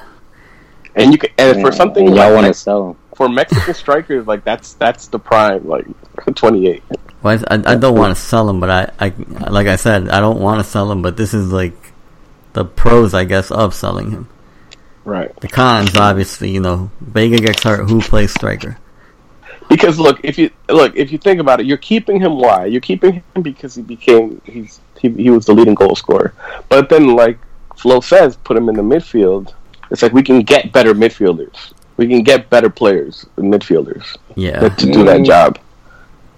And 0.95 1.13
you 1.13 1.19
can, 1.19 1.31
and 1.39 1.61
for 1.61 1.71
something 1.73 2.07
and 2.07 2.17
y'all 2.17 2.27
like 2.31 2.35
want 2.35 2.47
to 2.47 2.55
sell 2.55 2.91
him. 2.91 2.97
for 3.17 3.29
Mexican 3.29 3.75
strikers, 3.83 4.27
like 4.27 4.45
that's 4.45 4.75
that's 4.75 5.09
the 5.09 5.19
prime, 5.19 5.67
like 5.69 5.85
28. 6.35 6.83
well, 7.23 7.43
I, 7.51 7.55
I 7.73 7.75
don't 7.75 7.99
want 7.99 8.15
to 8.17 8.21
sell 8.23 8.49
him, 8.49 8.61
but 8.61 8.71
I, 8.71 8.91
I, 9.07 9.49
like 9.51 9.67
I 9.67 9.77
said, 9.77 10.09
I 10.09 10.21
don't 10.21 10.41
want 10.41 10.65
to 10.65 10.71
sell 10.71 10.91
him. 10.91 11.03
But 11.03 11.17
this 11.19 11.35
is 11.35 11.53
like 11.53 11.75
the 12.55 12.65
pros, 12.65 13.13
I 13.15 13.25
guess, 13.25 13.51
of 13.51 13.75
selling 13.75 14.11
him. 14.11 14.29
Right. 15.05 15.35
The 15.41 15.49
cons, 15.49 15.95
obviously, 15.97 16.51
you 16.51 16.61
know, 16.61 16.91
Vega 17.01 17.37
gets 17.37 17.63
hurt. 17.63 17.89
Who 17.91 18.01
plays 18.01 18.33
striker? 18.33 18.79
Because 19.69 19.99
look, 19.99 20.21
if 20.25 20.39
you 20.39 20.51
look, 20.69 20.97
if 20.97 21.13
you 21.13 21.19
think 21.19 21.41
about 21.41 21.61
it, 21.61 21.67
you're 21.67 21.77
keeping 21.79 22.21
him. 22.21 22.39
Why? 22.39 22.67
You're 22.67 22.81
keeping 22.81 23.15
him 23.35 23.43
because 23.43 23.75
he 23.75 23.83
became 23.83 24.41
he's 24.45 24.81
he 25.01 25.11
he 25.11 25.31
was 25.31 25.47
the 25.47 25.55
leading 25.55 25.75
goal 25.75 25.97
scorer. 25.97 26.33
But 26.69 26.89
then, 26.89 27.15
like 27.15 27.39
Flo 27.77 28.01
says, 28.01 28.37
put 28.37 28.57
him 28.57 28.69
in 28.69 28.77
the 28.77 28.83
midfield. 28.83 29.53
It's 29.91 30.03
like 30.03 30.13
we 30.13 30.23
can 30.23 30.41
get 30.43 30.73
better 30.73 30.95
midfielders. 30.95 31.73
We 31.97 32.09
can 32.09 32.23
get 32.23 32.51
better 32.51 32.69
players, 32.71 33.25
midfielders, 33.37 34.17
Yeah. 34.35 34.69
to 34.69 34.87
do 34.93 35.05
that 35.05 35.23
job. 35.23 35.59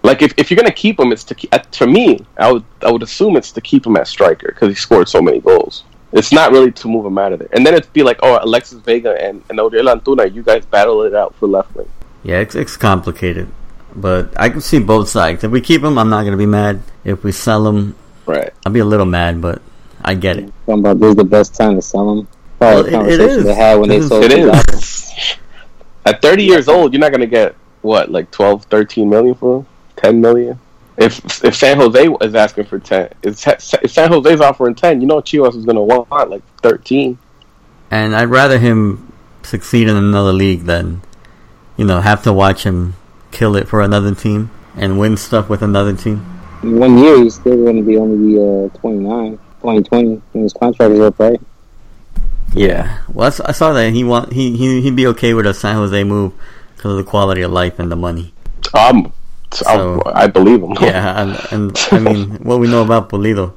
Like 0.03 0.23
if, 0.23 0.35
if 0.37 0.51
you're 0.51 0.57
gonna 0.57 0.71
keep 0.71 1.01
him, 1.01 1.11
it's 1.13 1.25
to 1.25 1.35
keep, 1.35 1.53
uh, 1.55 1.59
to 1.59 1.87
me. 1.87 2.25
I 2.37 2.53
would 2.53 2.65
I 2.83 2.91
would 2.93 3.03
assume 3.03 3.37
it's 3.37 3.53
to 3.53 3.61
keep 3.61 3.87
him 3.87 3.97
at 3.97 4.07
striker 4.07 4.49
because 4.49 4.69
he 4.69 4.75
scored 4.75 5.09
so 5.09 5.21
many 5.21 5.41
goals. 5.41 5.85
It's 6.17 6.33
not 6.33 6.51
really 6.53 6.73
to 6.73 6.89
move 6.89 7.05
him 7.07 7.19
out 7.19 7.33
of 7.33 7.39
there. 7.41 7.49
And 7.53 7.65
then 7.67 7.75
it'd 7.75 7.93
be 7.93 8.03
like, 8.03 8.19
oh, 8.23 8.39
Alexis 8.43 8.79
Vega 8.81 9.13
and 9.23 9.43
and 9.51 9.61
Odell 9.61 9.87
Antuna, 9.95 10.33
you 10.33 10.43
guys 10.43 10.65
battle 10.67 11.03
it 11.03 11.15
out 11.15 11.35
for 11.37 11.47
left 11.47 11.75
wing. 11.77 11.89
Yeah, 12.23 12.39
it's, 12.41 12.55
it's 12.55 12.77
complicated. 12.77 13.49
But 13.95 14.39
I 14.39 14.49
can 14.49 14.61
see 14.61 14.79
both 14.79 15.09
sides. 15.09 15.45
If 15.45 15.51
we 15.51 15.61
keep 15.61 15.83
him, 15.83 15.99
I'm 15.99 16.09
not 16.11 16.23
going 16.23 16.33
to 16.33 16.37
be 16.39 16.47
mad. 16.47 16.81
If 17.05 17.23
we 17.25 17.33
sell 17.33 17.67
him, 17.69 17.95
Right. 18.27 18.51
I'll 18.65 18.73
be 18.73 18.81
a 18.81 18.85
little 18.85 19.07
mad, 19.07 19.41
but 19.41 19.63
I 20.05 20.15
get 20.15 20.37
it. 20.39 20.53
Talking 20.67 20.81
about 20.81 20.99
this 21.01 21.11
is 21.11 21.15
the 21.17 21.25
best 21.25 21.55
time 21.55 21.77
to 21.77 21.83
sell 21.83 22.07
them. 22.17 22.29
Probably 22.59 22.75
Well, 22.77 22.85
it- 22.85 22.89
it 22.89 22.93
conversation 23.19 23.39
is. 23.39 23.45
they 23.45 23.55
had 23.55 23.75
when 23.79 23.91
It 23.91 23.95
they 23.95 23.97
is- 23.99 24.09
sold 24.09 24.25
It 24.25 24.31
Gonzalez. 24.31 24.75
is. 24.75 25.35
At 26.05 26.23
30 26.23 26.45
years 26.45 26.69
old, 26.69 26.93
you're 26.93 27.01
not 27.01 27.11
going 27.11 27.21
to 27.21 27.27
get 27.27 27.55
what, 27.83 28.11
like 28.11 28.31
12, 28.33 28.65
13 28.65 29.09
million 29.09 29.35
for 29.35 29.59
him? 29.59 29.67
10 29.97 30.21
million? 30.21 30.59
If 30.97 31.45
if 31.45 31.55
San 31.55 31.77
Jose 31.77 32.09
is 32.23 32.35
asking 32.35 32.65
for 32.65 32.79
10, 32.79 33.11
if 33.23 33.37
Sa- 33.37 33.79
if 33.83 33.91
San 33.91 34.11
Jose's 34.11 34.41
offering 34.41 34.75
10, 34.75 35.01
you 35.01 35.07
know 35.07 35.21
Chivas 35.21 35.57
is 35.57 35.65
going 35.65 35.77
to 35.77 35.83
want 35.83 36.31
like 36.31 36.43
13. 36.63 37.19
And 37.91 38.17
I'd 38.17 38.25
rather 38.25 38.59
him 38.59 39.13
succeed 39.43 39.89
in 39.89 39.97
another 39.97 40.33
league 40.33 40.63
than, 40.63 41.03
you 41.77 41.85
know, 41.85 42.01
have 42.01 42.23
to 42.25 42.33
watch 42.33 42.65
him 42.65 42.95
kill 43.31 43.57
it 43.57 43.69
for 43.69 43.81
another 43.81 44.15
team 44.15 44.51
and 44.75 44.99
win 44.99 45.17
stuff 45.17 45.49
with 45.49 45.63
another 45.63 45.95
team. 45.95 46.25
In 46.63 46.79
one 46.79 46.99
year, 46.99 47.23
he's 47.23 47.35
still 47.35 47.57
going 47.57 47.77
to 47.77 47.83
be 47.83 47.97
only 47.97 48.33
be 48.33 48.39
uh, 48.39 48.69
29, 48.79 49.39
2020, 49.61 50.23
when 50.33 50.43
his 50.43 50.53
contract 50.53 50.93
is 50.93 51.01
up, 51.01 51.19
right? 51.19 51.41
Yeah. 52.55 53.03
Well, 53.13 53.33
I 53.45 53.53
saw 53.53 53.73
that 53.75 53.93
he 53.93 54.03
want 54.03 54.33
he 54.33 54.57
he 54.57 54.81
he'd 54.81 54.97
be 54.97 55.07
okay 55.09 55.35
with 55.35 55.47
a 55.47 55.53
San 55.53 55.77
Jose 55.77 56.05
move 56.05 56.33
because 56.75 56.93
of 56.93 56.97
the 56.97 57.05
quality 57.05 57.43
of 57.43 57.53
life 57.53 57.79
and 57.79 57.93
the 57.93 57.97
money. 57.97 58.33
Um, 58.73 59.13
So- 59.53 60.03
I, 60.07 60.25
I 60.25 60.27
believe 60.27 60.63
him. 60.63 60.75
Yeah, 60.81 61.23
and, 61.23 61.39
and 61.53 61.79
I 61.93 61.99
mean, 61.99 62.31
what 62.45 62.59
we 62.61 62.69
know 62.69 62.83
about 62.83 63.09
Pulido, 63.09 63.53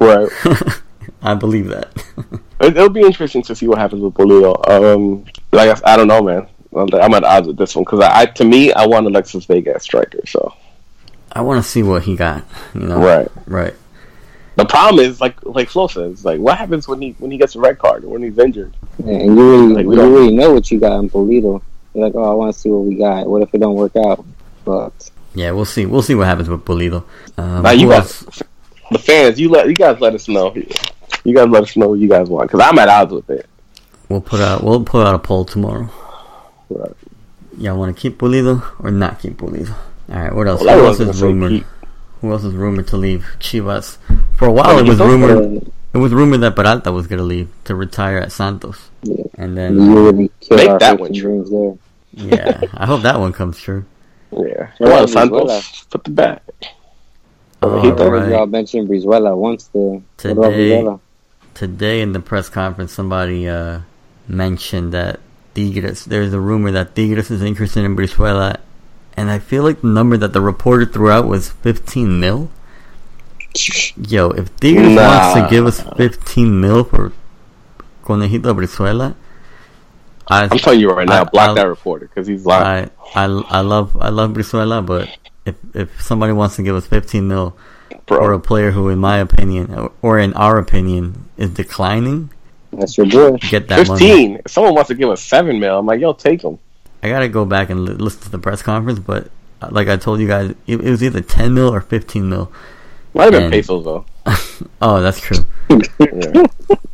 right. 0.00 0.28
I 1.22 1.34
believe 1.34 1.68
that. 1.68 1.88
It, 2.62 2.76
it'll 2.76 2.90
be 2.90 3.00
interesting 3.00 3.42
to 3.44 3.54
see 3.56 3.66
what 3.66 3.78
happens 3.78 4.02
with 4.02 4.12
Pulido. 4.12 4.52
Um, 4.68 5.24
like 5.50 5.82
I, 5.82 5.94
I 5.94 5.96
don't 5.96 6.08
know, 6.08 6.20
man. 6.22 6.46
I'm 6.76 7.14
at 7.14 7.24
odds 7.24 7.46
with 7.46 7.56
this 7.56 7.74
one 7.74 7.84
because 7.84 8.00
I, 8.00 8.20
I, 8.20 8.26
to 8.26 8.44
me, 8.44 8.70
I 8.74 8.84
want 8.84 9.06
Alexis 9.06 9.46
Vega 9.46 9.74
as 9.76 9.82
striker. 9.82 10.20
So 10.26 10.54
I 11.32 11.40
want 11.40 11.64
to 11.64 11.66
see 11.66 11.82
what 11.82 12.02
he 12.02 12.16
got. 12.16 12.44
You 12.74 12.82
know, 12.82 12.98
right. 12.98 13.28
right. 13.46 13.72
The 14.56 14.66
problem 14.66 15.02
is, 15.02 15.22
like 15.22 15.42
like 15.46 15.70
Flo 15.70 15.86
says, 15.86 16.22
like 16.26 16.38
what 16.38 16.58
happens 16.58 16.86
when 16.86 17.00
he 17.00 17.12
when 17.18 17.30
he 17.30 17.38
gets 17.38 17.56
a 17.56 17.60
red 17.60 17.78
card 17.78 18.04
or 18.04 18.08
when 18.08 18.22
he's 18.22 18.36
injured? 18.38 18.76
Yeah, 19.02 19.14
and 19.14 19.38
you 19.38 19.50
really, 19.50 19.72
Like, 19.72 19.86
we 19.86 19.96
you 19.96 20.02
don't- 20.02 20.12
really 20.12 20.34
know 20.36 20.52
what 20.52 20.70
you 20.70 20.78
got 20.78 20.98
in 21.00 21.08
Pulido. 21.08 21.62
You're 21.94 22.04
like, 22.04 22.14
oh, 22.14 22.30
I 22.30 22.34
want 22.34 22.52
to 22.54 22.60
see 22.60 22.68
what 22.68 22.80
we 22.84 22.96
got. 22.96 23.26
What 23.26 23.40
if 23.40 23.54
it 23.54 23.58
don't 23.58 23.74
work 23.74 23.96
out? 23.96 24.22
But 24.66 25.10
Yeah, 25.34 25.52
we'll 25.52 25.64
see. 25.64 25.86
We'll 25.86 26.02
see 26.02 26.14
what 26.14 26.26
happens 26.26 26.48
with 26.48 26.64
Pulido. 26.64 27.04
Um, 27.38 27.62
Now 27.62 27.70
you 27.70 27.88
guys, 27.88 28.22
else? 28.24 28.42
the 28.90 28.98
fans, 28.98 29.38
you 29.38 29.48
let 29.48 29.68
you 29.68 29.74
guys 29.74 30.00
let 30.00 30.14
us 30.14 30.28
know. 30.28 30.54
You 31.24 31.34
guys 31.34 31.48
let 31.48 31.62
us 31.62 31.76
know 31.76 31.88
what 31.90 31.98
you 32.00 32.08
guys 32.08 32.28
want 32.28 32.50
because 32.50 32.66
I'm 32.66 32.78
at 32.78 32.88
odds 32.88 33.12
with 33.12 33.28
it. 33.30 33.46
We'll 34.08 34.20
put 34.20 34.40
out. 34.40 34.64
We'll 34.64 34.82
put 34.84 35.06
out 35.06 35.14
a 35.14 35.18
poll 35.18 35.44
tomorrow. 35.44 35.88
Right. 36.68 36.92
Y'all 37.58 37.78
want 37.78 37.94
to 37.94 38.00
keep 38.00 38.18
Pulido 38.18 38.62
or 38.80 38.90
not 38.90 39.20
keep 39.20 39.36
Pulido? 39.36 39.74
All 40.12 40.18
right. 40.18 40.34
What 40.34 40.48
else? 40.48 40.62
Well, 40.64 40.78
Who 40.80 40.86
else 40.86 41.00
is 41.00 41.22
rumored? 41.22 41.50
keep- 41.52 41.66
Who 42.20 42.32
else 42.32 42.44
is 42.44 42.54
rumored 42.54 42.86
to 42.88 42.96
leave 42.96 43.24
Chivas? 43.38 43.98
For 44.36 44.46
a 44.48 44.52
while, 44.52 44.78
it 44.78 44.86
was 44.88 44.98
rumored. 44.98 45.62
uh, 45.62 45.70
It 45.94 45.98
was 45.98 46.12
rumored 46.12 46.40
that 46.42 46.54
Peralta 46.56 46.92
was 46.92 47.06
going 47.06 47.18
to 47.18 47.24
leave 47.24 47.48
to 47.64 47.74
retire 47.74 48.18
at 48.18 48.30
Santos, 48.32 48.90
Yeah. 49.02 49.24
and 49.34 49.56
then 49.56 49.92
really 49.94 50.30
Make 50.50 50.78
that 50.78 50.98
one 51.00 51.12
true. 51.12 51.78
yeah, 52.12 52.60
I 52.74 52.86
hope 52.86 53.02
that 53.02 53.18
one 53.18 53.32
comes 53.32 53.58
true. 53.58 53.84
Yeah, 54.32 54.40
Yeah, 54.46 54.70
come 54.78 54.92
on, 54.92 55.06
Brizuela. 55.06 55.08
Santos, 55.08 55.84
put 55.90 56.04
the 56.04 56.10
bat. 56.10 56.42
Oh, 57.62 57.80
He 57.82 57.88
I 57.88 57.90
done. 57.94 57.98
heard 58.10 58.22
right. 58.22 58.30
y'all 58.30 58.46
mentioned 58.46 58.88
Brizuela 58.88 59.36
once. 59.36 59.66
The 59.68 60.00
Today- 60.16 60.96
Today 61.54 62.00
in 62.00 62.12
the 62.12 62.20
press 62.20 62.48
conference, 62.48 62.92
somebody 62.92 63.48
uh, 63.48 63.80
mentioned 64.28 64.92
that 64.92 65.20
Tigres. 65.54 66.04
There's 66.06 66.32
a 66.32 66.40
rumor 66.40 66.70
that 66.70 66.94
Tigres 66.94 67.30
is 67.30 67.42
interested 67.42 67.84
in 67.84 67.96
Brizuela, 67.96 68.56
and 69.16 69.30
I 69.30 69.40
feel 69.40 69.62
like 69.64 69.80
the 69.82 69.88
number 69.88 70.16
that 70.16 70.32
the 70.32 70.40
reporter 70.40 70.86
threw 70.86 71.10
out 71.10 71.26
was 71.26 71.50
15 71.50 72.18
mil. 72.20 72.50
Yo, 74.08 74.30
if 74.30 74.54
Tigres 74.60 74.94
Nah. 74.94 75.02
wants 75.34 75.40
to 75.40 75.48
give 75.50 75.66
us 75.66 75.80
15 75.96 76.60
mil 76.60 76.84
for 76.84 77.12
Conejito 78.04 78.54
Brizuela, 78.54 79.14
I, 80.30 80.44
I'm 80.50 80.58
telling 80.58 80.80
you 80.80 80.90
right 80.90 81.08
now, 81.08 81.22
I- 81.22 81.24
block 81.24 81.50
I- 81.50 81.54
that 81.54 81.66
reporter 81.68 82.06
because 82.06 82.26
he's 82.26 82.46
lying. 82.46 82.90
I, 83.14 83.24
I, 83.24 83.24
I 83.24 83.60
love 83.60 83.96
I 84.00 84.08
love 84.10 84.30
Brizuela, 84.30 84.84
but 84.84 85.08
if 85.44 85.56
if 85.74 86.00
somebody 86.00 86.32
wants 86.32 86.56
to 86.56 86.62
give 86.62 86.76
us 86.76 86.86
15 86.86 87.26
mil 87.26 87.56
bro. 88.06 88.18
for 88.18 88.32
a 88.32 88.38
player 88.40 88.70
who, 88.70 88.88
in 88.88 88.98
my 88.98 89.18
opinion, 89.18 89.74
or, 89.74 89.92
or 90.02 90.18
in 90.18 90.32
our 90.34 90.58
opinion, 90.58 91.28
is 91.36 91.50
declining, 91.50 92.30
That's 92.72 92.96
your 92.96 93.06
boy. 93.06 93.36
get 93.38 93.68
that 93.68 93.88
money. 93.88 93.98
Fifteen. 94.00 94.36
If 94.44 94.50
someone 94.52 94.74
wants 94.74 94.88
to 94.88 94.94
give 94.94 95.10
us 95.10 95.22
seven 95.22 95.58
mil, 95.58 95.78
I'm 95.78 95.86
like, 95.86 96.00
yo, 96.00 96.12
take 96.12 96.42
him. 96.44 96.58
I 97.02 97.08
gotta 97.08 97.28
go 97.28 97.44
back 97.44 97.70
and 97.70 97.84
li- 97.84 97.94
listen 97.94 98.20
to 98.22 98.30
the 98.30 98.38
press 98.38 98.62
conference, 98.62 98.98
but 99.00 99.30
uh, 99.62 99.68
like 99.72 99.88
I 99.88 99.96
told 99.96 100.20
you 100.20 100.28
guys, 100.28 100.50
it, 100.66 100.80
it 100.80 100.90
was 100.90 101.02
either 101.02 101.20
10 101.22 101.52
mil 101.54 101.74
or 101.74 101.80
15 101.80 102.28
mil. 102.28 102.52
Not 103.14 103.28
even 103.28 103.44
And- 103.44 103.52
pesos 103.52 103.84
though. 103.84 104.04
oh, 104.82 105.00
that's 105.00 105.18
true. 105.20 105.38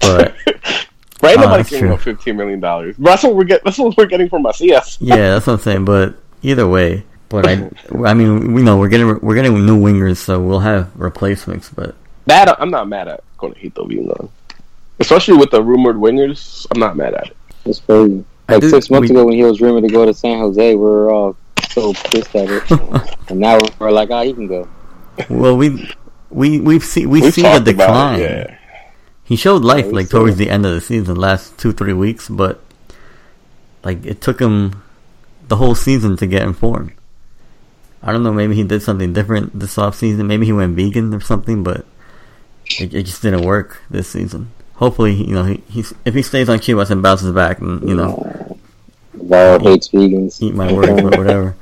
But 0.00 0.34
right? 1.22 1.36
Oh, 1.36 1.42
Nobody 1.42 1.62
that's 1.62 1.70
giving 1.70 1.86
true. 1.88 1.96
fifteen 1.96 2.36
million 2.36 2.60
dollars. 2.60 2.96
That's 2.98 3.22
what 3.22 3.34
we're 3.34 3.44
get. 3.44 3.64
That's 3.64 3.78
what 3.78 3.96
we're 3.96 4.06
getting 4.06 4.28
from 4.28 4.42
Macias. 4.42 4.98
yeah, 5.00 5.16
that's 5.34 5.46
what 5.46 5.54
I'm 5.54 5.58
saying. 5.60 5.84
But 5.84 6.16
either 6.42 6.66
way, 6.68 7.04
but 7.28 7.46
I, 7.46 7.70
I 8.04 8.14
mean, 8.14 8.52
we 8.52 8.62
know 8.62 8.78
we're 8.78 8.88
getting 8.88 9.20
we're 9.20 9.34
getting 9.34 9.66
new 9.66 9.80
wingers, 9.80 10.18
so 10.18 10.40
we'll 10.40 10.60
have 10.60 10.90
replacements. 10.94 11.70
But 11.70 11.94
That 12.26 12.60
I'm 12.60 12.70
not 12.70 12.88
mad 12.88 13.08
at 13.08 13.22
Conejito 13.38 13.86
being 13.88 14.06
gone, 14.06 14.28
especially 15.00 15.36
with 15.38 15.50
the 15.50 15.62
rumored 15.62 15.96
wingers. 15.96 16.66
I'm 16.70 16.80
not 16.80 16.96
mad 16.96 17.14
at 17.14 17.28
it. 17.28 17.36
It's 17.64 17.80
crazy. 17.80 18.24
Like 18.48 18.60
do- 18.60 18.70
six 18.70 18.90
months 18.90 19.08
we- 19.10 19.16
ago 19.16 19.24
when 19.24 19.34
he 19.34 19.42
was 19.42 19.60
rumored 19.60 19.82
to 19.84 19.92
go 19.92 20.04
to 20.06 20.14
San 20.14 20.38
Jose, 20.38 20.74
we 20.74 20.80
were 20.80 21.10
all 21.10 21.36
so 21.70 21.92
pissed 21.92 22.34
at 22.36 22.48
it. 22.48 22.70
and 23.28 23.40
now 23.40 23.58
we're 23.80 23.90
like, 23.90 24.10
ah, 24.10 24.22
he 24.22 24.32
can 24.32 24.46
go. 24.46 24.68
well, 25.28 25.56
we 25.56 25.90
we 26.30 26.60
we've 26.60 26.84
seen 26.84 27.10
we 27.10 27.22
We've 27.22 27.34
see 27.34 27.42
the 27.42 27.48
talked 27.48 27.68
about 27.68 27.86
decline. 27.86 28.20
it, 28.20 28.50
yeah. 28.50 28.58
He 29.26 29.36
showed 29.36 29.62
life 29.64 29.86
Yeah, 29.86 29.92
like 29.92 30.08
towards 30.08 30.34
it. 30.34 30.38
the 30.38 30.50
end 30.50 30.64
of 30.64 30.72
the 30.72 30.80
season, 30.80 31.16
last 31.16 31.58
two 31.58 31.72
three 31.72 31.92
weeks, 31.92 32.28
but 32.28 32.60
like 33.84 34.06
it 34.06 34.20
took 34.20 34.40
him 34.40 34.82
the 35.48 35.56
whole 35.56 35.74
season 35.74 36.16
to 36.18 36.26
get 36.26 36.42
in 36.42 36.52
form. 36.54 36.92
I 38.02 38.12
don't 38.12 38.22
know, 38.22 38.32
maybe 38.32 38.54
he 38.54 38.62
did 38.62 38.82
something 38.82 39.12
different 39.12 39.58
this 39.58 39.78
off 39.78 39.96
season. 39.96 40.26
Maybe 40.28 40.46
he 40.46 40.52
went 40.52 40.76
vegan 40.76 41.12
or 41.12 41.20
something, 41.20 41.64
but 41.64 41.84
it, 42.78 42.94
it 42.94 43.02
just 43.02 43.22
didn't 43.22 43.42
work 43.44 43.82
this 43.90 44.08
season. 44.08 44.52
Hopefully, 44.74 45.14
you 45.14 45.34
know, 45.34 45.44
he, 45.44 45.62
he's 45.68 45.92
if 46.04 46.14
he 46.14 46.22
stays 46.22 46.48
on 46.48 46.58
Chivas 46.58 46.90
and 46.90 47.02
bounces 47.02 47.32
back, 47.32 47.60
and 47.60 47.88
you 47.88 47.96
know, 47.96 48.58
Val 49.14 49.58
hates 49.58 49.88
vegans. 49.88 50.40
eat 50.40 50.54
my 50.54 50.72
words, 50.72 51.02
but 51.02 51.18
whatever. 51.18 51.56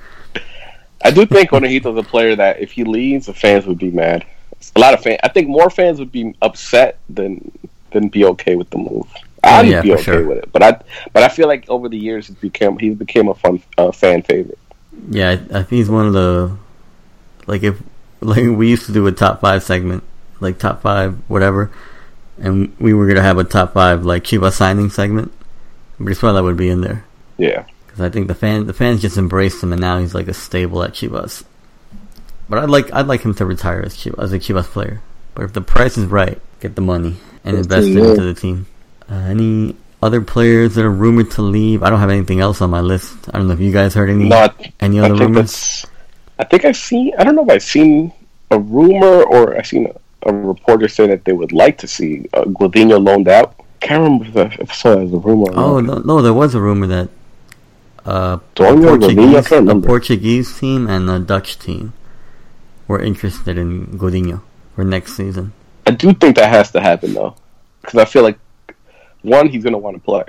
I 1.05 1.11
do 1.11 1.25
think 1.27 1.51
Conejito's 1.51 1.99
a 1.99 2.03
player 2.03 2.35
that 2.37 2.61
if 2.61 2.73
he 2.73 2.85
leaves, 2.85 3.27
the 3.27 3.35
fans 3.35 3.67
would 3.67 3.79
be 3.79 3.91
mad. 3.91 4.27
A 4.77 4.81
lot 4.81 4.95
of 4.95 5.03
fans. 5.03 5.19
I 5.23 5.29
think 5.29 5.49
more 5.49 5.71
fans 5.71 5.99
would 5.99 6.13
be 6.13 6.35
upset 6.43 6.99
than 7.09 7.51
than 7.93 8.09
be 8.09 8.25
okay 8.25 8.57
with 8.57 8.71
the 8.71 8.79
move. 8.79 9.07
I'd 9.43 9.67
Oh, 9.67 9.69
yeah, 9.69 9.83
be 9.83 9.93
okay 9.93 10.03
sure. 10.03 10.27
with 10.27 10.39
it, 10.39 10.53
but 10.53 10.63
I 10.63 10.81
but 11.13 11.23
I 11.23 11.29
feel 11.29 11.49
like 11.49 11.69
over 11.69 11.89
the 11.89 11.99
years 11.99 12.27
he's 12.29 12.37
become 12.37 12.79
he's 12.79 12.95
became 12.97 13.29
a 13.29 13.35
fun 13.35 13.63
uh, 13.79 13.93
fan 13.93 14.23
favorite. 14.23 14.59
Yeah, 15.11 15.31
I, 15.31 15.33
I 15.33 15.63
think 15.63 15.69
he's 15.71 15.91
one 15.91 16.07
of 16.07 16.13
the 16.13 16.57
like 17.47 17.63
if 17.63 17.81
like 18.21 18.45
we 18.45 18.69
used 18.71 18.87
to 18.87 18.93
do 18.93 19.07
a 19.07 19.13
top 19.13 19.41
five 19.41 19.63
segment, 19.63 20.03
like 20.41 20.59
top 20.59 20.81
five 20.83 21.17
whatever, 21.29 21.71
and 22.39 22.75
we 22.81 22.95
were 22.95 23.07
gonna 23.07 23.23
have 23.23 23.39
a 23.39 23.45
top 23.45 23.75
five 23.75 24.05
like 24.05 24.25
Chivas 24.25 24.55
signing 24.55 24.89
segment. 24.91 25.31
Brizuela 26.01 26.43
would 26.43 26.57
be 26.57 26.69
in 26.69 26.81
there 26.81 27.05
Yeah, 27.39 27.67
because 27.87 28.01
I 28.01 28.09
think 28.11 28.27
the 28.29 28.35
fan 28.35 28.67
the 28.67 28.73
fans 28.73 29.01
just 29.03 29.17
embraced 29.19 29.63
him, 29.63 29.73
and 29.73 29.81
now 29.81 29.99
he's 29.99 30.15
like 30.15 30.27
a 30.29 30.35
stable 30.35 30.83
at 30.83 30.93
Chivas. 30.93 31.45
But 32.49 32.59
I'd 32.59 32.71
like 32.71 32.93
I'd 32.93 33.07
like 33.07 33.23
him 33.23 33.35
to 33.35 33.45
retire 33.47 33.81
as 33.85 33.97
Chivas, 33.97 34.23
as 34.23 34.33
a 34.33 34.39
Chivas 34.39 34.65
player. 34.65 35.01
But 35.35 35.45
if 35.45 35.53
the 35.53 35.61
price 35.63 35.97
is 35.97 36.07
right, 36.07 36.41
get 36.61 36.75
the 36.75 36.83
money 36.83 37.17
and 37.45 37.57
Yes, 37.57 37.67
invest 37.67 37.89
it 37.89 37.97
into 37.97 38.23
the 38.23 38.35
team. 38.35 38.67
Uh, 39.11 39.15
any 39.15 39.77
other 40.03 40.21
players 40.21 40.75
that 40.75 40.85
are 40.85 40.91
rumored 40.91 41.31
to 41.33 41.43
leave? 41.43 41.83
I 41.83 41.91
don't 41.91 42.01
have 42.01 42.11
anything 42.11 42.41
else 42.41 42.61
on 42.61 42.71
my 42.71 42.81
list. 42.81 43.17
I 43.33 43.39
don't 43.39 43.49
know 43.49 43.55
if 43.55 43.61
you 43.61 43.73
guys 43.73 43.95
heard 43.95 44.11
any 44.11 44.29
no, 44.29 44.37
I, 44.37 44.73
any 44.81 44.99
other 45.01 45.09
think 45.17 45.21
rumors. 45.21 45.87
I 46.39 46.45
think 46.45 46.65
I've 46.65 46.77
seen. 46.77 47.13
I 47.19 47.25
don't 47.25 47.35
know 47.37 47.45
if 47.45 47.51
I've 47.51 47.63
seen 47.63 48.13
a 48.51 48.59
rumor 48.59 49.23
or 49.25 49.57
I've 49.57 49.67
seen 49.67 49.87
a, 50.25 50.29
a 50.29 50.33
reporter 50.33 50.89
say 50.89 51.07
that 51.07 51.25
they 51.25 51.33
would 51.33 51.53
like 51.53 51.79
to 51.79 51.89
see 51.89 52.29
uh, 52.35 52.43
Gudiño 52.45 53.03
loaned 53.05 53.29
out. 53.29 53.55
Can't 53.81 54.03
remember 54.03 54.43
if 54.61 54.71
I- 54.71 54.75
saw 54.75 54.93
it 54.93 55.05
as 55.05 55.13
a 55.13 55.17
rumor. 55.19 55.51
or 55.53 55.59
Oh 55.59 55.81
no, 55.81 55.99
no, 55.99 56.23
there 56.23 56.35
was 56.35 56.55
a 56.55 56.61
rumor 56.61 56.87
that 56.89 57.09
uh, 58.07 58.39
a 58.59 58.63
Antonio 58.63 58.97
Gudiño, 58.97 59.33
Portuguese, 59.49 59.53
a. 59.53 59.87
Portuguese 59.87 60.59
team 60.59 60.87
and 60.89 61.09
a 61.11 61.19
Dutch 61.19 61.59
team 61.59 61.93
were 62.89 63.01
interested 63.01 63.59
in 63.59 63.99
Gudiño 63.99 64.43
for 64.75 64.85
next 64.85 65.17
season. 65.17 65.53
I 65.87 65.93
do 65.93 66.13
think 66.13 66.37
that 66.37 66.49
has 66.49 66.71
to 66.73 66.81
happen 66.81 67.15
though, 67.15 67.37
because 67.81 68.01
I 68.01 68.05
feel 68.05 68.23
like 68.23 68.39
one, 69.23 69.49
he's 69.49 69.65
gonna 69.65 69.79
want 69.79 69.97
to 69.97 70.03
play, 70.03 70.25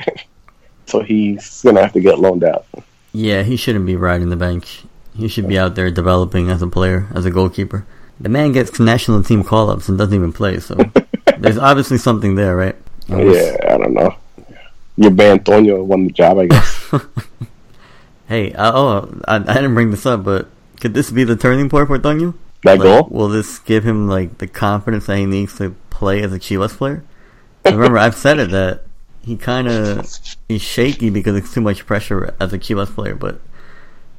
so 0.85 1.01
he's 1.01 1.61
gonna 1.61 1.81
have 1.81 1.93
to 1.93 2.01
get 2.01 2.19
loaned 2.19 2.43
out. 2.43 2.65
Yeah, 3.13 3.43
he 3.43 3.55
shouldn't 3.55 3.85
be 3.85 3.95
riding 3.95 4.29
the 4.29 4.35
bench. 4.35 4.83
He 5.15 5.27
should 5.27 5.47
be 5.47 5.57
out 5.57 5.75
there 5.75 5.89
developing 5.89 6.49
as 6.49 6.61
a 6.61 6.67
player, 6.67 7.07
as 7.13 7.25
a 7.25 7.31
goalkeeper. 7.31 7.85
The 8.19 8.29
man 8.29 8.51
gets 8.51 8.79
national 8.79 9.23
team 9.23 9.43
call 9.43 9.69
ups 9.69 9.87
and 9.87 9.97
doesn't 9.97 10.13
even 10.13 10.33
play, 10.33 10.59
so 10.59 10.75
there's 11.37 11.57
obviously 11.57 11.97
something 11.97 12.35
there, 12.35 12.55
right? 12.55 12.75
And 13.07 13.33
Yeah, 13.33 13.57
I 13.69 13.77
don't 13.77 13.93
know. 13.93 14.15
Your 14.97 15.11
band 15.11 15.39
Antonio 15.39 15.83
won 15.83 16.05
the 16.05 16.11
job, 16.11 16.39
I 16.39 16.47
guess. 16.47 16.93
Hey, 18.27 18.53
uh, 18.53 18.71
oh, 18.73 19.21
I, 19.27 19.35
I 19.35 19.53
didn't 19.53 19.75
bring 19.75 19.91
this 19.91 20.05
up, 20.05 20.23
but 20.23 20.47
could 20.79 20.95
this 20.95 21.11
be 21.11 21.23
the 21.23 21.35
turning 21.35 21.69
point 21.69 21.87
for 21.87 21.99
Tonyo? 21.99 22.33
That 22.65 22.79
Like, 22.79 22.81
goal. 22.81 23.07
Will 23.09 23.29
this 23.29 23.59
give 23.59 23.83
him 23.85 24.07
like 24.07 24.37
the 24.39 24.47
confidence 24.47 25.05
that 25.07 25.17
he 25.17 25.25
needs 25.25 25.57
to 25.57 25.75
play 25.89 26.21
as 26.21 26.33
a 26.33 26.39
Chivas 26.39 26.75
player? 26.77 27.03
Remember, 27.65 27.97
I've 27.97 28.15
said 28.15 28.37
it 28.39 28.51
that 28.51 28.83
he 29.23 29.37
kind 29.37 29.67
of 29.67 30.05
he's 30.47 30.61
shaky 30.61 31.09
because 31.09 31.35
it's 31.35 31.53
too 31.53 31.61
much 31.61 31.85
pressure 31.85 32.35
as 32.39 32.53
a 32.53 32.59
Chivas 32.59 32.93
player. 32.93 33.15
But 33.15 33.39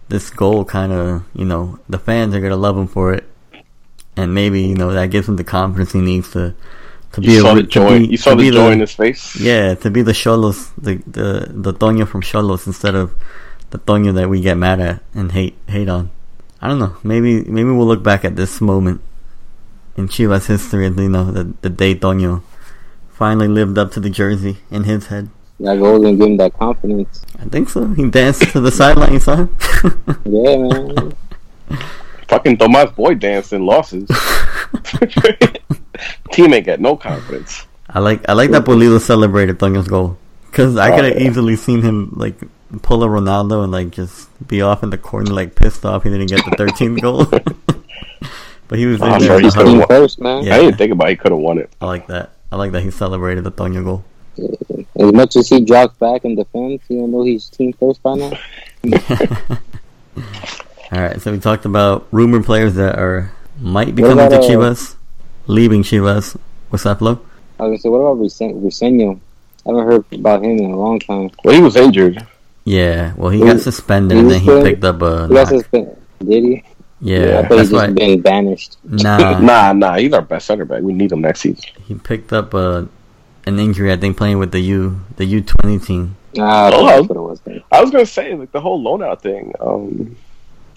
this 0.08 0.30
goal 0.30 0.64
kind 0.64 0.92
of, 0.92 1.22
you 1.34 1.44
know, 1.44 1.78
the 1.88 1.98
fans 1.98 2.34
are 2.34 2.40
gonna 2.40 2.56
love 2.56 2.76
him 2.76 2.88
for 2.88 3.12
it, 3.12 3.24
and 4.16 4.34
maybe 4.34 4.62
you 4.62 4.74
know 4.74 4.92
that 4.92 5.10
gives 5.10 5.28
him 5.28 5.36
the 5.36 5.44
confidence 5.44 5.92
he 5.92 6.00
needs 6.00 6.30
to 6.32 6.54
to 7.12 7.20
be 7.20 7.32
You 7.32 7.40
saw 7.40 7.52
a, 7.52 7.54
the 7.56 7.62
to 7.62 7.68
joy. 7.68 7.98
be- 8.00 8.06
You 8.08 8.16
saw 8.16 8.30
the 8.30 8.36
be 8.36 8.50
joy 8.50 8.72
in 8.72 8.80
his 8.80 8.92
face. 8.94 9.36
yeah, 9.36 9.74
to 9.76 9.90
be 9.90 10.02
the 10.02 10.12
Cholos, 10.12 10.70
the 10.78 10.96
the 11.06 11.48
the 11.52 11.72
Toño 11.74 12.06
from 12.06 12.22
Cholos 12.22 12.66
instead 12.66 12.94
of 12.96 13.14
the 13.70 13.78
Toño 13.78 14.12
that 14.14 14.28
we 14.28 14.40
get 14.40 14.56
mad 14.56 14.80
at 14.80 15.02
and 15.14 15.30
hate 15.32 15.54
hate 15.68 15.88
on. 15.88 16.10
I 16.66 16.68
don't 16.68 16.80
know. 16.80 16.96
Maybe 17.06 17.44
maybe 17.46 17.70
we'll 17.70 17.86
look 17.86 18.02
back 18.02 18.24
at 18.24 18.34
this 18.34 18.60
moment 18.60 19.00
in 19.96 20.08
Chivas 20.08 20.46
history 20.50 20.84
and 20.86 20.98
you 20.98 21.08
know 21.08 21.30
the 21.30 21.54
the 21.62 21.70
day 21.70 21.94
Toño 21.94 22.42
finally 23.14 23.46
lived 23.46 23.78
up 23.78 23.92
to 23.92 24.00
the 24.00 24.10
jersey 24.10 24.58
in 24.68 24.82
his 24.82 25.06
head. 25.06 25.30
That 25.60 25.78
goal 25.78 26.02
gonna 26.02 26.16
give 26.18 26.26
him 26.26 26.36
that 26.38 26.58
confidence. 26.58 27.22
I 27.38 27.44
think 27.44 27.68
so. 27.70 27.86
He 27.94 28.10
danced 28.10 28.50
to 28.50 28.58
the 28.60 28.72
sideline. 28.72 29.12
You 29.14 29.20
saw 29.22 29.36
him. 29.46 29.56
Yeah, 30.26 30.56
man. 30.58 31.14
Fucking 32.26 32.58
Tomas 32.58 32.90
Boy 32.98 33.14
dancing 33.14 33.64
losses. 33.64 34.10
Team 36.32 36.52
ain't 36.52 36.66
got 36.66 36.80
no 36.80 36.96
confidence. 36.96 37.64
I 37.88 38.00
like 38.00 38.28
I 38.28 38.32
like 38.34 38.50
that 38.50 38.64
Pulido 38.66 38.98
celebrated 39.00 39.58
Toño's 39.62 39.86
goal 39.86 40.18
because 40.50 40.76
I 40.76 40.90
Oh, 40.90 40.96
could 40.96 41.04
have 41.04 41.20
yeah. 41.22 41.28
easily 41.30 41.54
seen 41.54 41.82
him 41.82 42.10
like 42.18 42.34
pull 42.82 43.02
a 43.04 43.06
Ronaldo 43.06 43.62
and 43.62 43.72
like 43.72 43.90
just 43.90 44.28
be 44.46 44.60
off 44.62 44.82
in 44.82 44.90
the 44.90 44.98
corner 44.98 45.32
like 45.32 45.54
pissed 45.54 45.84
off 45.84 46.02
he 46.02 46.10
didn't 46.10 46.26
get 46.28 46.44
the 46.44 46.56
13th 46.56 47.00
goal. 47.06 47.24
but 48.68 48.78
he 48.78 48.86
was 48.86 49.00
in 49.00 49.06
I'm 49.08 49.20
sure 49.22 49.36
in 49.38 49.44
he 49.44 49.48
the 49.50 49.54
could've. 49.54 49.72
Team 49.72 49.86
first, 49.86 50.20
man. 50.20 50.44
Yeah. 50.44 50.56
I 50.56 50.58
didn't 50.60 50.76
think 50.78 50.92
about. 50.92 51.08
It. 51.08 51.10
He 51.10 51.16
could 51.16 51.32
have 51.32 51.40
won 51.40 51.58
it. 51.58 51.70
I 51.80 51.86
like 51.86 52.06
that. 52.08 52.32
I 52.50 52.56
like 52.56 52.72
that 52.72 52.82
he 52.82 52.90
celebrated 52.90 53.44
the 53.44 53.52
Toño 53.52 53.84
goal. 53.84 54.04
As 54.98 55.12
much 55.12 55.36
as 55.36 55.48
he 55.48 55.60
drops 55.62 55.96
back 55.98 56.24
and 56.24 56.36
defends, 56.36 56.82
even 56.88 57.12
though 57.12 57.22
he's 57.22 57.48
team 57.50 57.72
first 57.74 58.02
by 58.02 58.14
now. 58.14 58.32
All 60.92 61.00
right, 61.02 61.20
so 61.20 61.32
we 61.32 61.38
talked 61.38 61.64
about 61.64 62.06
rumored 62.12 62.44
players 62.44 62.74
that 62.76 62.98
are 62.98 63.32
might 63.58 63.94
be 63.94 64.02
What 64.02 64.10
coming 64.10 64.30
to 64.30 64.36
about, 64.36 64.44
uh, 64.44 64.48
Chivas, 64.48 64.94
leaving 65.46 65.82
Chivas. 65.82 66.36
What's 66.70 66.86
up, 66.86 66.98
Flo? 67.00 67.20
I 67.58 67.64
was 67.64 67.70
gonna 67.70 67.78
say, 67.78 67.88
what 67.88 67.98
about 67.98 68.20
Risen- 68.20 68.62
Briseño? 68.62 69.18
I 69.66 69.70
haven't 69.70 69.86
heard 69.86 70.04
about 70.12 70.44
him 70.44 70.58
in 70.58 70.70
a 70.70 70.76
long 70.76 70.98
time. 71.00 71.30
Well, 71.44 71.54
he 71.54 71.60
was 71.60 71.76
injured. 71.76 72.26
Yeah, 72.66 73.12
well, 73.16 73.30
he 73.30 73.38
Who- 73.40 73.46
got 73.46 73.60
suspended 73.60 74.16
who 74.16 74.22
and 74.22 74.30
then 74.32 74.40
he 74.40 74.50
was 74.50 74.64
picked 74.64 74.84
up 74.84 75.00
a 75.00 75.28
He 75.28 75.34
got 75.34 75.48
suspended. 75.48 75.96
Did 76.18 76.44
he? 76.44 76.64
Yeah, 77.00 77.18
Yeah, 77.18 77.38
I 77.38 77.42
thought 77.42 77.56
that's 77.56 77.68
he 77.70 77.74
just 77.76 77.88
why. 77.88 77.92
been 77.92 78.20
banished. 78.20 78.76
Nah, 78.84 79.38
Nah, 79.50 79.72
nah. 79.72 79.96
He's 79.98 80.12
our 80.12 80.22
best 80.22 80.46
center 80.46 80.64
back. 80.64 80.82
We 80.82 80.92
need 80.92 81.12
him 81.12 81.20
next 81.20 81.40
season. 81.40 81.62
he 81.86 81.94
picked 81.94 82.32
up 82.32 82.52
a 82.54 82.88
an 83.46 83.58
injury. 83.60 83.92
I 83.92 83.96
think 83.96 84.16
playing 84.16 84.38
with 84.40 84.50
the 84.50 84.58
U 84.60 85.00
the 85.16 85.24
U 85.24 85.40
twenty 85.42 85.78
team. 85.78 86.16
Ah, 86.38 86.70
Oh, 86.74 86.86
that's 86.86 87.08
what 87.08 87.16
it 87.16 87.20
was. 87.20 87.62
I 87.70 87.80
was 87.80 87.90
gonna 87.92 88.04
say 88.06 88.34
like 88.34 88.50
the 88.50 88.60
whole 88.60 88.82
loan 88.82 89.02
out 89.02 89.22
thing 89.22 89.52
um, 89.60 90.16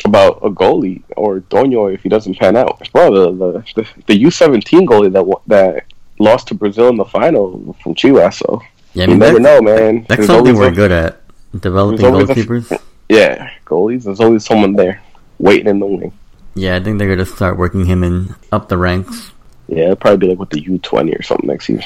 about 0.06 0.40
a 0.44 0.50
goalie 0.52 1.02
or 1.18 1.40
Toño 1.40 1.92
if 1.94 2.04
he 2.04 2.10
doesn't 2.10 2.38
pan 2.38 2.56
out. 2.56 2.88
Bro, 2.92 3.34
the 3.34 3.64
the 3.76 3.86
the 4.06 4.18
U 4.20 4.30
seventeen 4.30 4.86
goalie 4.88 5.12
that 5.14 5.26
that 5.48 5.86
lost 6.20 6.50
to 6.50 6.54
Brazil 6.54 6.90
in 6.90 6.98
the 6.98 7.06
final 7.06 7.76
from 7.82 7.96
Chivas. 7.96 8.36
So 8.36 8.62
Yeah, 8.94 9.06
I 9.06 9.08
you 9.08 9.16
never 9.18 9.40
know, 9.40 9.62
man. 9.62 10.06
that's 10.08 10.18
There's 10.20 10.28
something 10.28 10.56
we're 10.56 10.68
a- 10.68 10.72
good 10.72 10.92
at 10.92 11.22
developing 11.58 12.06
always 12.06 12.30
a- 12.30 12.34
goalkeepers. 12.36 12.82
Yeah, 13.10 13.50
goalies. 13.66 14.04
There's 14.04 14.20
always 14.20 14.46
someone 14.46 14.74
there 14.74 15.02
waiting 15.40 15.68
in 15.68 15.80
the 15.80 15.86
wing. 15.86 16.14
Yeah, 16.56 16.76
I 16.76 16.80
think 16.80 17.00
they're 17.00 17.10
gonna 17.10 17.26
start 17.26 17.58
working 17.58 17.86
him 17.86 18.04
in 18.04 18.36
up 18.52 18.70
the 18.70 18.78
ranks. 18.78 19.32
Yeah, 19.68 19.84
it'll 19.86 19.96
probably 19.96 20.18
be 20.18 20.28
like 20.28 20.40
with 20.40 20.50
the 20.50 20.62
U 20.62 20.78
twenty 20.80 21.14
or 21.14 21.22
something 21.22 21.48
next 21.48 21.66
season. 21.68 21.86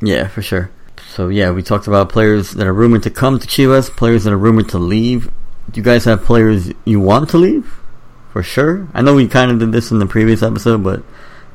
Yeah, 0.00 0.28
for 0.28 0.42
sure. 0.42 0.70
So 1.14 1.28
yeah, 1.28 1.50
we 1.50 1.62
talked 1.62 1.86
about 1.86 2.08
players 2.08 2.52
that 2.52 2.66
are 2.66 2.72
rumored 2.72 3.02
to 3.04 3.10
come 3.10 3.38
to 3.38 3.46
Chivas, 3.46 3.90
players 3.90 4.24
that 4.24 4.32
are 4.32 4.38
rumored 4.38 4.68
to 4.70 4.78
leave. 4.78 5.30
Do 5.70 5.80
you 5.80 5.84
guys 5.84 6.04
have 6.04 6.24
players 6.24 6.72
you 6.84 7.00
want 7.00 7.28
to 7.30 7.38
leave? 7.38 7.78
For 8.32 8.42
sure. 8.42 8.86
I 8.94 9.02
know 9.02 9.14
we 9.14 9.26
kind 9.28 9.50
of 9.50 9.58
did 9.58 9.72
this 9.72 9.90
in 9.90 9.98
the 9.98 10.06
previous 10.06 10.42
episode, 10.42 10.84
but 10.84 11.02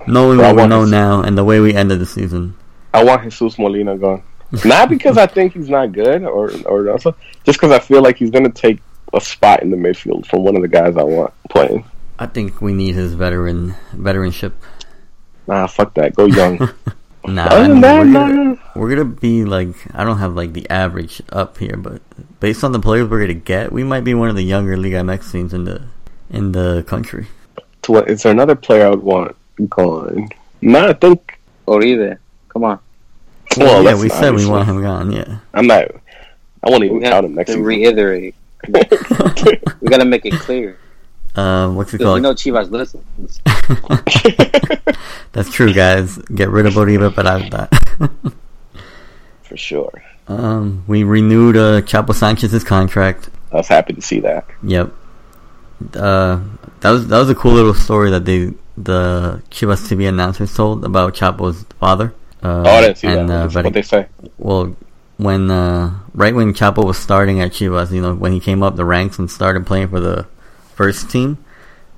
knowing 0.07 0.39
Well, 0.39 0.55
what 0.55 0.63
we 0.63 0.67
know 0.69 0.85
to- 0.85 0.89
now 0.91 1.21
and 1.21 1.37
the 1.37 1.43
way 1.43 1.59
we 1.59 1.73
ended 1.73 1.99
the 1.99 2.05
season, 2.05 2.55
I 2.93 3.03
want 3.03 3.23
Jesus 3.23 3.57
Molina 3.59 3.97
gone. 3.97 4.23
Not 4.65 4.89
because 4.89 5.17
I 5.17 5.27
think 5.27 5.53
he's 5.53 5.69
not 5.69 5.91
good 5.93 6.23
or 6.23 6.51
or 6.65 6.89
also, 6.91 7.15
just 7.45 7.59
because 7.59 7.71
I 7.71 7.79
feel 7.79 8.01
like 8.01 8.17
he's 8.17 8.29
gonna 8.31 8.51
take 8.51 8.79
a 9.13 9.21
spot 9.21 9.61
in 9.61 9.69
the 9.71 9.77
midfield 9.77 10.25
from 10.25 10.43
one 10.43 10.55
of 10.55 10.61
the 10.61 10.67
guys 10.67 10.97
I 10.97 11.03
want 11.03 11.33
playing. 11.49 11.85
I 12.19 12.25
think 12.25 12.61
we 12.61 12.73
need 12.73 12.95
his 12.95 13.13
veteran 13.13 13.75
veteranship. 13.95 14.53
Nah, 15.47 15.67
fuck 15.67 15.93
that. 15.95 16.15
Go 16.15 16.25
young. 16.25 16.69
Nah, 17.23 17.43
Other 17.43 17.55
I 17.55 17.67
mean, 17.67 17.81
that, 17.81 17.99
we're, 17.99 18.05
no, 18.05 18.19
gonna, 18.19 18.43
no. 18.43 18.59
we're 18.75 18.89
gonna 18.89 19.05
be 19.05 19.45
like 19.45 19.75
I 19.93 20.03
don't 20.03 20.17
have 20.17 20.33
like 20.33 20.53
the 20.53 20.67
average 20.71 21.21
up 21.29 21.59
here, 21.59 21.77
but 21.77 22.01
based 22.39 22.63
on 22.63 22.71
the 22.71 22.79
players 22.79 23.07
we're 23.07 23.21
gonna 23.21 23.35
get, 23.35 23.71
we 23.71 23.83
might 23.83 24.03
be 24.03 24.15
one 24.15 24.29
of 24.29 24.35
the 24.35 24.41
younger 24.41 24.75
Liga 24.75 25.01
MX 25.01 25.31
teams 25.31 25.53
in 25.53 25.65
the 25.65 25.83
in 26.31 26.51
the 26.51 26.83
country. 26.87 27.27
To 27.83 27.91
what- 27.91 28.09
Is 28.09 28.23
there 28.23 28.31
another 28.31 28.55
player 28.55 28.87
I 28.87 28.89
would 28.89 29.03
want 29.03 29.35
gone? 29.69 30.29
No, 30.61 30.87
I 30.89 30.93
think. 30.93 31.39
Oribe, 31.67 32.17
come 32.49 32.63
on. 32.63 32.79
Well, 33.57 33.83
yeah, 33.83 33.95
we 33.95 34.07
not 34.07 34.11
said 34.17 34.21
we 34.21 34.27
obviously. 34.45 34.51
want 34.51 34.67
him 34.69 34.81
gone. 34.81 35.11
Yeah. 35.11 35.39
I'm 35.53 35.67
not. 35.67 35.85
I 36.63 36.69
won't 36.69 36.83
even 36.83 36.97
We 36.97 37.03
count 37.03 37.15
have 37.15 37.25
him 37.25 37.35
next 37.35 37.47
to 37.47 37.53
season. 37.53 37.65
reiterate. 37.65 38.35
We 39.81 39.87
gotta 39.89 40.05
make 40.05 40.25
it 40.25 40.33
clear. 40.33 40.77
Uh, 41.35 41.69
what's 41.71 41.93
it 41.93 41.97
Because 41.97 42.05
called? 42.05 42.15
we 42.15 42.21
know 42.21 42.33
Chivas 42.33 42.69
listens. 42.69 43.39
That's 45.33 45.51
true, 45.51 45.73
guys. 45.73 46.17
Get 46.17 46.49
rid 46.49 46.65
of 46.65 46.73
Oribe, 46.77 47.15
but 47.15 47.25
out 47.25 47.41
of 47.41 47.51
that. 47.51 48.33
For 49.43 49.57
sure. 49.57 50.03
um, 50.27 50.83
we 50.87 51.03
renewed 51.03 51.57
uh, 51.57 51.81
Chapo 51.81 52.13
Sanchez's 52.13 52.63
contract. 52.63 53.29
I 53.51 53.55
was 53.57 53.67
happy 53.67 53.93
to 53.93 54.01
see 54.01 54.19
that. 54.21 54.45
Yep. 54.63 54.93
Uh, 55.95 56.41
that 56.81 56.91
was 56.91 57.07
that 57.07 57.17
was 57.17 57.29
a 57.29 57.35
cool 57.35 57.53
little 57.53 57.73
story 57.73 58.11
that 58.11 58.25
they 58.25 58.53
the 58.77 59.41
Chivas 59.49 59.87
TV 59.89 60.07
announcers 60.07 60.53
told 60.53 60.85
about 60.85 61.15
Chapo's 61.15 61.63
father. 61.79 62.13
Uh, 62.43 62.63
Oh, 62.65 62.69
I 62.71 62.81
didn't 62.81 62.97
see 62.97 63.07
and, 63.07 63.29
that. 63.29 63.45
Uh, 63.45 63.47
but 63.53 63.65
what 63.65 63.73
they 63.73 63.81
say? 63.81 64.07
well, 64.37 64.75
when 65.17 65.51
uh, 65.51 65.93
right 66.13 66.33
when 66.33 66.53
Chapo 66.53 66.83
was 66.85 66.97
starting 66.97 67.39
at 67.41 67.51
Chivas, 67.51 67.91
you 67.91 68.01
know, 68.01 68.15
when 68.15 68.31
he 68.31 68.39
came 68.39 68.63
up 68.63 68.75
the 68.75 68.85
ranks 68.85 69.19
and 69.19 69.29
started 69.29 69.65
playing 69.67 69.89
for 69.89 69.99
the 69.99 70.25
first 70.75 71.09
team, 71.11 71.37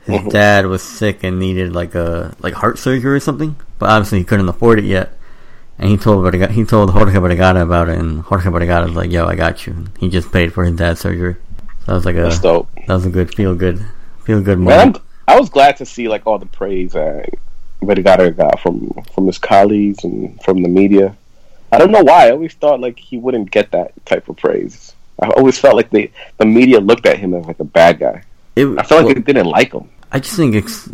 his 0.06 0.20
Mhm. 0.22 0.32
dad 0.32 0.66
was 0.66 0.84
sick 0.84 1.24
and 1.24 1.40
needed 1.40 1.74
like 1.74 1.96
a 1.96 2.36
like 2.42 2.54
heart 2.56 2.78
surgery 2.78 3.14
or 3.16 3.20
something. 3.22 3.56
But 3.80 3.90
obviously 3.90 4.20
he 4.20 4.26
couldn't 4.26 4.50
afford 4.50 4.80
it 4.80 4.86
yet. 4.86 5.14
And 5.80 5.90
he 5.90 5.98
told 5.98 6.24
Verga- 6.24 6.52
he 6.52 6.66
told 6.66 6.92
Jorge 6.92 7.18
Vergara 7.20 7.64
about 7.64 7.90
it, 7.90 7.98
and 7.98 8.22
Jorge 8.22 8.50
Vergara 8.50 8.86
was 8.86 8.96
like, 8.96 9.12
"Yo, 9.12 9.26
I 9.26 9.36
got 9.36 9.66
you." 9.66 9.86
He 9.98 10.10
just 10.10 10.32
paid 10.32 10.54
for 10.54 10.64
his 10.66 10.76
dad's 10.76 11.00
surgery. 11.00 11.36
So 11.80 11.86
that 11.88 11.94
was 11.94 12.06
like 12.06 12.16
a 12.16 12.24
That's 12.24 12.40
dope. 12.40 12.70
that 12.88 12.94
was 12.94 13.06
a 13.06 13.10
good 13.10 13.34
feel 13.34 13.56
good 13.56 13.84
feel 14.24 14.42
good 14.42 14.60
moment. 14.60 14.98
I'm, 15.28 15.36
I 15.36 15.40
was 15.40 15.50
glad 15.50 15.78
to 15.78 15.86
see 15.86 16.08
like 16.10 16.28
all 16.28 16.38
the 16.38 16.46
praise 16.46 16.96
that 17.88 17.96
Vergara 17.96 18.32
got 18.32 18.60
from 18.60 18.90
from 19.14 19.28
his 19.28 19.38
colleagues 19.38 20.04
and 20.04 20.42
from 20.44 20.62
the 20.62 20.70
media. 20.70 21.16
I 21.72 21.78
don't 21.80 21.92
know 21.92 22.04
why. 22.04 22.28
I 22.28 22.32
always 22.32 22.54
thought 22.54 22.80
like 22.80 23.00
he 23.00 23.18
wouldn't 23.18 23.52
get 23.52 23.72
that 23.72 23.94
type 24.06 24.30
of 24.30 24.38
praise. 24.38 24.94
I 25.22 25.30
always 25.30 25.60
felt 25.60 25.76
like 25.76 25.90
the 25.90 26.12
the 26.38 26.46
media 26.46 26.80
looked 26.80 27.06
at 27.06 27.18
him 27.18 27.34
as 27.34 27.46
like 27.46 27.60
a 27.60 27.66
bad 27.66 28.00
guy. 28.00 28.24
It, 28.56 28.68
I 28.78 28.84
felt 28.84 29.06
like 29.06 29.06
well, 29.06 29.16
they 29.16 29.34
didn't 29.34 29.48
like 29.48 29.74
him. 29.74 29.90
I 30.12 30.20
just 30.20 30.36
think 30.36 30.56
it's 30.56 30.90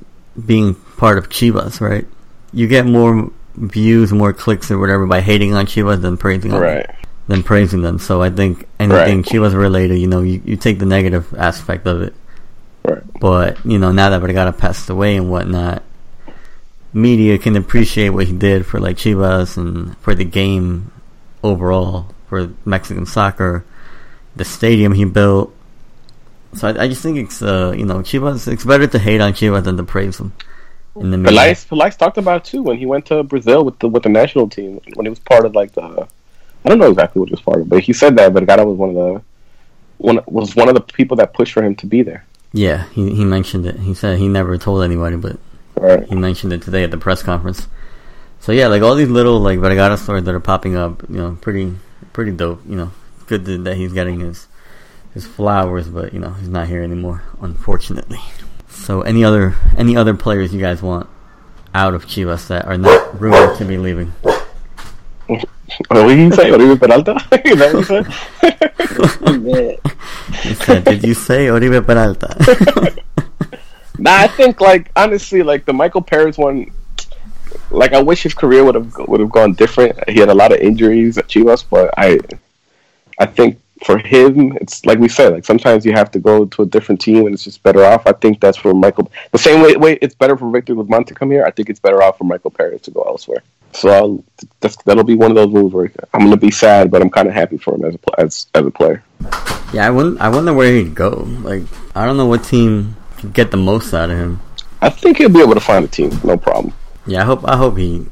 being 0.46 0.76
part 0.76 1.18
of 1.18 1.30
Chivas, 1.30 1.82
right? 1.82 2.06
You 2.54 2.68
get 2.68 2.86
more 2.86 3.30
views, 3.56 4.14
more 4.14 4.34
clicks, 4.34 4.72
or 4.72 4.80
whatever 4.80 5.06
by 5.06 5.22
hating 5.22 5.54
on 5.54 5.66
Chivas 5.66 6.02
than 6.02 6.18
praising 6.18 6.52
them. 6.52 6.62
Right. 6.62 6.90
Than 7.28 7.44
praising 7.44 7.82
them. 7.82 8.00
So 8.00 8.22
I 8.22 8.30
think 8.30 8.68
anything 8.80 9.18
Right. 9.18 9.26
Chivas 9.26 9.54
related, 9.54 10.00
you 10.00 10.08
know, 10.08 10.22
you, 10.22 10.42
you 10.46 10.56
take 10.56 10.80
the 10.80 10.86
negative 10.86 11.34
aspect 11.38 11.86
of 11.86 12.02
it. 12.02 12.14
Right. 12.84 13.04
But 13.20 13.64
you 13.66 13.78
know, 13.78 13.92
now 13.92 14.10
that 14.10 14.20
Vergara 14.20 14.54
passed 14.54 14.90
away 14.90 15.18
and 15.18 15.30
whatnot, 15.30 15.84
media 16.94 17.38
can 17.38 17.56
appreciate 17.56 18.10
what 18.10 18.28
he 18.28 18.34
did 18.34 18.66
for 18.66 18.80
like 18.80 18.98
Chivas 18.98 19.58
and 19.58 19.98
for 20.00 20.16
the 20.16 20.26
game 20.26 20.92
overall 21.44 22.08
for 22.28 22.52
Mexican 22.66 23.06
soccer, 23.06 23.66
the 24.36 24.46
stadium 24.46 24.94
he 24.94 25.06
built. 25.06 25.54
So 26.54 26.68
I, 26.68 26.84
I 26.84 26.88
just 26.88 27.02
think 27.02 27.18
it's 27.18 27.42
uh 27.42 27.74
you 27.76 27.86
know 27.86 28.00
Chivas. 28.00 28.52
It's 28.52 28.66
better 28.66 28.88
to 28.88 29.00
hate 29.00 29.22
on 29.22 29.34
Chivas 29.34 29.64
than 29.64 29.78
to 29.78 29.84
praise 29.84 30.18
them. 30.18 30.34
in 30.96 31.12
the 31.12 31.18
media. 31.18 31.38
Peláez, 31.38 31.68
Peláez 31.68 31.98
talked 31.98 32.18
about 32.18 32.42
it 32.42 32.46
too 32.46 32.64
when 32.64 32.78
he 32.78 32.86
went 32.86 33.06
to 33.08 33.24
Brazil 33.24 33.64
with 33.64 33.78
the 33.80 33.88
with 33.88 34.04
the 34.04 34.10
national 34.10 34.50
team 34.50 34.80
when 34.96 35.06
he 35.06 35.10
was 35.10 35.20
part 35.20 35.46
of 35.46 35.56
like 35.56 35.72
the 35.74 36.08
I 36.66 36.70
don't 36.70 36.80
know 36.80 36.90
exactly 36.90 37.20
what 37.20 37.30
he 37.30 37.34
was 37.34 37.42
part 37.42 37.62
of, 37.62 37.70
but 37.70 37.84
he 37.84 37.94
said 37.94 38.16
that 38.18 38.34
Vergara 38.34 38.66
was 38.66 38.78
one 38.78 38.90
of 38.90 38.96
the 38.96 39.22
one 39.98 40.20
was 40.28 40.56
one 40.56 40.70
of 40.70 40.76
the 40.76 40.82
people 40.82 41.18
that 41.18 41.34
pushed 41.34 41.54
for 41.54 41.64
him 41.64 41.76
to 41.76 41.86
be 41.86 42.02
there. 42.02 42.26
Yeah, 42.52 42.86
he 42.90 43.14
he 43.14 43.26
mentioned 43.26 43.66
it. 43.66 43.80
He 43.80 43.94
said 43.94 44.18
he 44.18 44.28
never 44.28 44.58
told 44.58 44.84
anybody, 44.84 45.16
but 45.16 45.38
Right. 45.80 46.08
he 46.08 46.16
mentioned 46.16 46.52
it 46.54 46.62
today 46.62 46.84
at 46.84 46.92
the 46.92 46.98
press 46.98 47.24
conference. 47.24 47.68
So 48.40 48.52
yeah, 48.52 48.68
like 48.68 48.82
all 48.82 48.96
these 48.96 49.10
little 49.10 49.40
like 49.40 49.60
Vergara 49.60 49.98
stories 49.98 50.24
that 50.24 50.36
are 50.36 50.40
popping 50.40 50.76
up, 50.76 51.04
you 51.10 51.18
know, 51.18 51.38
pretty 51.42 51.76
pretty 52.14 52.32
dope. 52.32 52.62
You 52.68 52.76
know, 52.76 52.92
good 53.28 53.46
that 53.46 53.64
that 53.64 53.78
he's 53.78 53.94
getting 53.94 54.20
his 54.20 54.48
his 55.14 55.26
flowers, 55.26 55.88
but 55.88 56.14
you 56.14 56.20
know 56.20 56.32
he's 56.32 56.50
not 56.50 56.68
here 56.68 56.84
anymore, 56.84 57.24
unfortunately. 57.42 58.20
So 58.70 59.02
any 59.02 59.24
other 59.24 59.56
any 59.78 59.96
other 59.96 60.14
players 60.14 60.54
you 60.54 60.60
guys 60.60 60.82
want 60.82 61.10
out 61.74 61.94
of 61.94 62.06
Chivas 62.06 62.48
that 62.48 62.66
are 62.66 62.78
not 62.78 63.20
rumored 63.20 63.58
to 63.58 63.66
be 63.66 63.78
leaving? 63.78 64.14
What 65.88 66.08
did 66.08 66.18
he 66.18 66.32
say? 66.32 66.50
Oribe 66.52 66.80
Peralta? 66.80 67.14
Is 67.46 67.60
that 67.60 67.74
what 67.74 69.30
he 69.30 69.44
said? 69.44 69.80
He 70.42 70.54
said, 70.56 70.84
"Did 70.86 71.04
you 71.04 71.14
say 71.14 71.50
Oribe 71.50 71.86
Peralta?" 71.86 72.96
Nah, 74.00 74.16
I 74.16 74.28
think 74.28 74.62
like 74.62 74.92
honestly, 74.96 75.44
like 75.44 75.66
the 75.66 75.74
Michael 75.74 76.02
Perez 76.02 76.38
one, 76.38 76.72
like 77.70 77.94
I 77.94 78.02
wish 78.02 78.24
his 78.24 78.34
career 78.34 78.64
would 78.64 78.76
have 78.76 78.98
would 79.08 79.20
have 79.20 79.32
gone 79.32 79.54
different. 79.54 80.10
He 80.10 80.20
had 80.20 80.30
a 80.30 80.34
lot 80.34 80.52
of 80.52 80.60
injuries 80.60 81.18
at 81.18 81.28
Chivas, 81.28 81.66
but 81.70 81.94
I, 81.98 82.20
I 83.20 83.26
think 83.26 83.60
for 83.84 83.98
him, 83.98 84.58
it's 84.58 84.86
like 84.86 85.00
we 85.00 85.10
said, 85.10 85.34
like 85.34 85.46
sometimes 85.46 85.86
you 85.86 85.92
have 85.94 86.12
to 86.12 86.20
go 86.20 86.46
to 86.46 86.62
a 86.64 86.66
different 86.66 87.02
team 87.02 87.26
and 87.26 87.34
it's 87.34 87.44
just 87.44 87.64
better 87.64 87.84
off. 87.86 88.08
I 88.08 88.14
think 88.14 88.40
that's 88.40 88.58
for 88.58 88.74
Michael. 88.74 89.12
The 89.32 89.38
same 89.38 89.62
way, 89.62 89.76
way 89.76 89.98
it's 90.02 90.16
better 90.16 90.38
for 90.38 90.50
Victor 90.50 90.76
Guzman 90.76 91.06
to 91.06 91.14
come 91.14 91.32
here. 91.32 91.46
I 91.46 91.52
think 91.52 91.70
it's 91.70 91.80
better 91.80 92.02
off 92.02 92.18
for 92.18 92.24
Michael 92.24 92.52
Perez 92.52 92.82
to 92.82 92.92
go 92.92 93.02
elsewhere. 93.02 93.44
So 93.72 93.90
I'll, 93.90 94.24
that's, 94.62 94.76
that'll 94.84 95.04
be 95.04 95.16
one 95.16 95.32
of 95.32 95.36
those 95.36 95.54
moves 95.54 95.74
where 95.74 95.92
I'm 96.14 96.22
gonna 96.22 96.38
be 96.38 96.52
sad, 96.52 96.90
but 96.90 97.02
I'm 97.02 97.10
kind 97.10 97.28
of 97.28 97.34
happy 97.34 97.58
for 97.58 97.76
him 97.76 97.86
as 97.86 97.96
a 97.96 98.20
as 98.20 98.48
as 98.56 98.66
a 98.66 98.72
player. 98.72 99.04
yeah, 99.74 99.86
I 99.86 99.92
wonder, 99.92 100.22
I 100.22 100.30
wonder 100.30 100.54
where 100.54 100.74
he'd 100.74 100.96
go. 100.96 101.28
Like 101.42 101.64
I 101.96 102.06
don't 102.06 102.18
know 102.18 102.26
what 102.26 102.44
team 102.44 102.96
get 103.34 103.52
the 103.52 103.58
most 103.58 103.94
out 103.94 104.10
of 104.10 104.18
him. 104.18 104.42
I 104.82 104.90
think 104.90 105.18
he'll 105.18 105.30
be 105.30 105.42
able 105.42 105.56
to 105.56 105.60
find 105.60 105.84
a 105.84 105.88
team, 105.88 106.12
no 106.24 106.38
problem. 106.38 106.74
Yeah, 107.06 107.22
I 107.22 107.26
hope 107.26 107.48
I 107.48 107.58
hope 107.58 107.78
he 107.78 108.06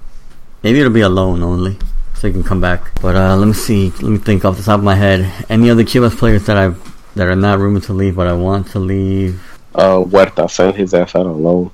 maybe 0.64 0.80
it'll 0.80 0.92
be 0.92 1.02
a 1.02 1.10
loan 1.10 1.44
only, 1.44 1.78
so 2.16 2.28
he 2.28 2.34
can 2.34 2.44
come 2.44 2.60
back. 2.62 3.00
But 3.02 3.16
uh, 3.16 3.36
let 3.38 3.48
me 3.48 3.54
see. 3.54 3.92
Let 3.92 4.12
me 4.12 4.18
think 4.18 4.44
off 4.44 4.58
the 4.58 4.64
top 4.64 4.80
of 4.80 4.84
my 4.84 4.96
head. 4.96 5.32
Any 5.50 5.70
other 5.70 5.84
Chivas 5.84 6.18
players 6.18 6.46
that 6.48 6.58
I 6.58 6.74
that 7.16 7.28
are 7.28 7.36
not 7.36 7.60
rumored 7.60 7.84
to 7.84 7.94
leave, 7.94 8.16
but 8.16 8.28
I 8.28 8.34
want 8.34 8.68
to 8.70 8.80
leave? 8.80 9.42
Uh, 9.74 10.04
Huerta 10.04 10.50
sent 10.50 10.76
his 10.76 10.94
ass 10.94 11.16
out 11.16 11.28
on 11.28 11.44
loan. 11.44 11.72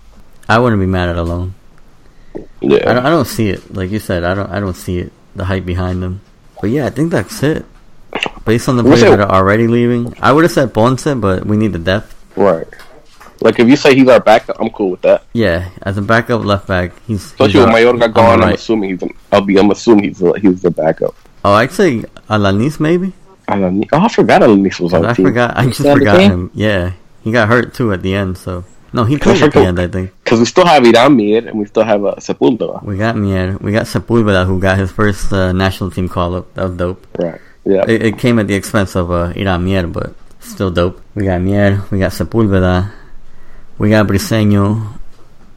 I 0.48 0.60
wouldn't 0.60 0.82
be 0.82 0.86
mad 0.86 1.10
at 1.10 1.16
a 1.16 1.24
loan. 1.24 1.56
Yeah, 2.62 2.90
I 2.90 2.94
don't, 2.94 3.06
I 3.06 3.10
don't 3.10 3.26
see 3.26 3.50
it. 3.50 3.74
Like 3.74 3.92
you 3.92 4.00
said, 4.00 4.24
I 4.24 4.34
don't 4.34 4.50
I 4.50 4.60
don't 4.60 4.76
see 4.76 5.00
it. 5.00 5.12
The 5.36 5.46
hype 5.46 5.66
behind 5.66 6.04
them. 6.04 6.22
But 6.62 6.70
yeah, 6.70 6.86
I 6.86 6.90
think 6.90 7.12
that's 7.12 7.42
it. 7.44 7.66
Based 8.46 8.68
on 8.70 8.78
the 8.78 8.84
players 8.84 9.02
that 9.02 9.22
are 9.22 9.32
already 9.32 9.68
leaving, 9.68 10.16
I 10.22 10.32
would 10.32 10.44
have 10.44 10.52
said 10.52 10.74
Ponce, 10.74 11.06
but 11.16 11.46
we 11.46 11.58
need 11.58 11.74
the 11.74 11.80
depth. 11.80 12.14
right. 12.36 12.68
Like 13.42 13.60
if 13.60 13.68
you 13.68 13.76
say 13.76 13.96
he's 13.96 14.08
our 14.08 14.20
backup, 14.20 14.58
I'm 14.60 14.70
cool 14.70 14.92
with 14.92 15.02
that. 15.02 15.24
Yeah, 15.34 15.70
as 15.82 15.98
a 15.98 16.02
backup 16.02 16.44
left 16.46 16.68
back, 16.68 16.92
he's. 17.08 17.26
Especially 17.26 17.54
he's 17.54 17.62
our- 17.64 17.74
Mayorga 17.74 18.14
gone, 18.14 18.44
I'm 18.44 18.54
assuming 18.54 18.92
he's. 18.92 19.02
An, 19.02 19.10
I'll 19.32 19.42
be. 19.42 19.58
I'm 19.58 19.72
assuming 19.72 20.06
he's. 20.06 20.20
The, 20.20 20.34
he's 20.34 20.62
the 20.62 20.72
backup. 20.72 21.16
Oh, 21.44 21.54
I'd 21.54 21.72
say 21.72 22.00
Alanis 22.30 22.80
maybe. 22.80 23.14
Alani- 23.48 23.90
Oh, 23.92 24.00
I 24.00 24.08
forgot 24.08 24.42
Alanis 24.42 24.80
was 24.80 24.94
on 24.94 25.06
I 25.06 25.14
team. 25.14 25.26
forgot. 25.26 25.58
I 25.58 25.66
just 25.66 25.82
forgot 25.82 26.20
him. 26.22 26.52
Yeah, 26.54 26.94
he 27.24 27.32
got 27.32 27.50
hurt 27.50 27.74
too 27.74 27.92
at 27.92 28.02
the 28.02 28.16
end. 28.16 28.38
So 28.38 28.64
no, 28.94 29.04
he 29.04 29.18
played 29.18 29.42
at 29.44 29.52
the 29.52 29.60
end. 29.60 29.80
I 29.80 29.88
think 29.88 30.12
Because 30.24 30.40
we 30.40 30.46
still 30.46 30.66
have 30.66 30.84
Hiram 30.86 31.18
Mier 31.18 31.46
and 31.48 31.60
we 31.60 31.66
still 31.66 31.84
have 31.84 32.06
uh, 32.06 32.16
Sepulveda. 32.16 32.82
we 32.84 32.96
got 32.98 33.18
Mier. 33.18 33.58
We 33.60 33.74
got 33.74 33.86
Sepulveda, 33.88 34.46
who 34.46 34.60
got 34.62 34.78
his 34.78 34.92
first 34.92 35.34
uh, 35.34 35.52
national 35.52 35.92
team 35.92 36.08
call 36.08 36.36
up. 36.36 36.54
That 36.54 36.70
was 36.70 36.78
dope. 36.78 37.06
Right. 37.20 37.42
Yeah. 37.66 37.84
It, 37.88 38.04
it 38.06 38.18
came 38.20 38.40
at 38.40 38.48
the 38.48 38.56
expense 38.56 38.96
of 38.96 39.12
uh, 39.12 39.34
Hiram 39.34 39.66
Mier, 39.66 39.88
but 39.88 40.16
still 40.40 40.72
dope. 40.72 41.02
We 41.16 41.26
got 41.26 41.42
Mier. 41.42 41.84
We 41.92 42.00
got 42.00 42.12
Sepulveda. 42.12 42.92
We 43.78 43.90
got 43.90 44.08
Briseño. 44.08 45.00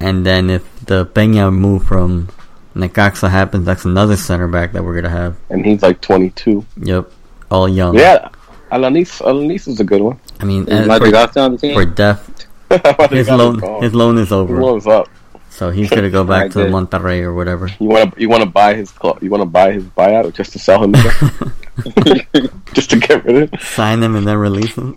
And 0.00 0.26
then 0.26 0.50
if 0.50 0.62
the 0.84 1.06
Peña 1.06 1.52
move 1.52 1.84
from 1.84 2.28
Necaxa 2.74 3.30
happens, 3.30 3.64
that's 3.64 3.84
another 3.84 4.16
center 4.16 4.46
back 4.48 4.72
that 4.72 4.84
we're 4.84 4.94
gonna 4.94 5.08
have. 5.14 5.36
and 5.50 5.64
he's 5.64 5.82
like 5.82 6.00
22. 6.00 6.64
Yep, 6.82 7.10
all 7.50 7.68
young. 7.68 7.96
Yeah. 7.96 8.28
Alanis. 8.72 9.22
Alanis 9.22 9.68
is 9.68 9.80
a 9.80 9.84
good 9.84 10.02
one. 10.02 10.20
I 10.40 10.44
mean, 10.44 10.64
Is 10.64 10.68
uh, 10.68 10.76
and 10.78 10.86
Madrigal 10.88 11.28
on 11.36 11.52
the 11.52 11.58
for, 11.58 11.72
for 11.74 11.84
team? 11.84 11.94
depth, 11.94 12.46
His 13.10 13.26
his 13.26 13.28
loan 13.30 13.82
his 13.82 13.94
loan 13.94 14.18
is 14.18 14.32
over. 14.32 14.60
loan's 14.60 14.86
up. 14.86 15.08
So 15.50 15.70
he's 15.70 15.88
gonna 15.88 16.10
go 16.10 16.24
back 16.34 16.50
to 16.50 16.64
good. 16.64 16.72
Monterrey 16.72 17.22
or 17.22 17.32
whatever. 17.32 17.68
You 17.80 17.88
want 17.88 18.12
to 18.14 18.20
you 18.20 18.28
want 18.28 18.42
to 18.42 18.50
buy 18.50 18.74
his 18.74 18.90
club? 18.90 19.22
You 19.22 19.30
want 19.30 19.40
to 19.42 19.46
buy 19.48 19.72
his 19.72 19.84
buyout 19.84 20.34
just 20.34 20.52
to 20.52 20.58
sell 20.58 20.82
him, 20.84 20.92
just 22.74 22.90
to 22.90 22.98
get 22.98 23.24
rid 23.24 23.44
of 23.44 23.52
him? 23.52 23.60
Sign 23.60 24.02
him 24.02 24.16
and 24.16 24.26
then 24.26 24.36
release 24.36 24.74
him. 24.74 24.94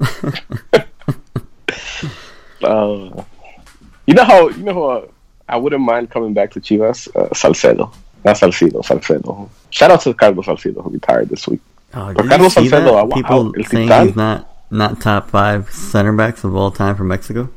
Uh, 2.64 3.24
you 4.05 4.14
know 4.14 4.24
how 4.24 4.49
you 4.49 4.64
know 4.64 4.74
how 4.74 4.84
uh, 4.89 5.07
I 5.47 5.57
wouldn't 5.57 5.82
mind 5.82 6.10
coming 6.10 6.34
back 6.34 6.51
to 6.51 6.60
Chivas. 6.60 7.07
Uh, 7.16 7.34
Salcedo, 7.34 7.91
not 8.26 8.38
Salcedo. 8.38 8.82
Salcedo. 8.82 9.49
Shout 9.70 9.91
out 9.91 10.01
to 10.01 10.14
Carlos 10.14 10.45
Salcido 10.45 10.84
who 10.84 10.89
retired 10.89 11.30
this 11.30 11.47
week. 11.47 11.62
oh, 11.93 12.10
Or 12.10 12.14
Carlos 12.28 12.53
Salcedo, 12.53 12.93
wow, 12.93 13.05
People 13.16 13.53
El 13.55 13.64
saying 13.66 14.07
he's 14.07 14.16
not 14.16 14.49
not 14.72 15.01
top 15.01 15.30
five 15.30 15.70
center 15.72 16.14
backs 16.14 16.43
of 16.43 16.55
all 16.55 16.72
time 16.72 16.95
for 16.95 17.03
Mexico. 17.03 17.49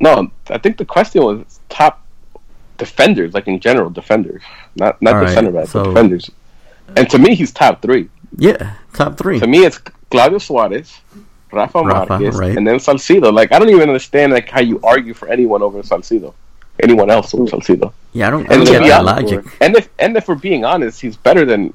No, 0.00 0.30
I 0.50 0.58
think 0.58 0.76
the 0.78 0.84
question 0.84 1.22
was 1.22 1.60
top 1.68 2.04
defenders, 2.78 3.32
like 3.34 3.46
in 3.46 3.60
general 3.60 3.90
defenders, 3.90 4.42
not 4.76 5.00
not 5.00 5.14
All 5.14 5.20
the 5.20 5.26
right, 5.26 5.34
center 5.34 5.50
backs, 5.52 5.70
so- 5.70 5.84
but 5.84 5.88
defenders. 5.90 6.30
And 6.96 7.08
to 7.10 7.18
me, 7.18 7.34
he's 7.34 7.50
top 7.50 7.80
three. 7.80 8.10
Yeah, 8.36 8.74
top 8.92 9.16
three. 9.16 9.40
To 9.40 9.46
me, 9.46 9.64
it's 9.64 9.78
Claudio 10.10 10.36
Suarez, 10.38 11.00
Rafa, 11.54 11.80
Rafa, 11.82 12.08
Marquez, 12.18 12.36
right. 12.36 12.56
and 12.56 12.66
then 12.66 12.76
Salcido. 12.76 13.32
Like 13.32 13.52
I 13.52 13.58
don't 13.58 13.70
even 13.70 13.82
understand 13.88 14.32
like 14.32 14.48
how 14.50 14.60
you 14.60 14.80
argue 14.82 15.14
for 15.14 15.28
anyone 15.28 15.62
over 15.62 15.80
Salcido, 15.82 16.34
anyone 16.82 17.10
else 17.10 17.34
over 17.34 17.44
Salcido. 17.44 17.92
Yeah, 18.12 18.28
I 18.28 18.30
don't, 18.30 18.50
I 18.50 18.54
And 18.54 18.64
don't 18.66 18.72
get 18.82 18.88
that 18.88 19.00
honest, 19.06 19.32
logic. 19.32 19.56
and 19.60 19.76
if 19.76 19.88
and 19.98 20.16
if 20.16 20.28
we're 20.28 20.34
being 20.36 20.64
honest, 20.64 21.00
he's 21.00 21.16
better 21.16 21.44
than 21.44 21.72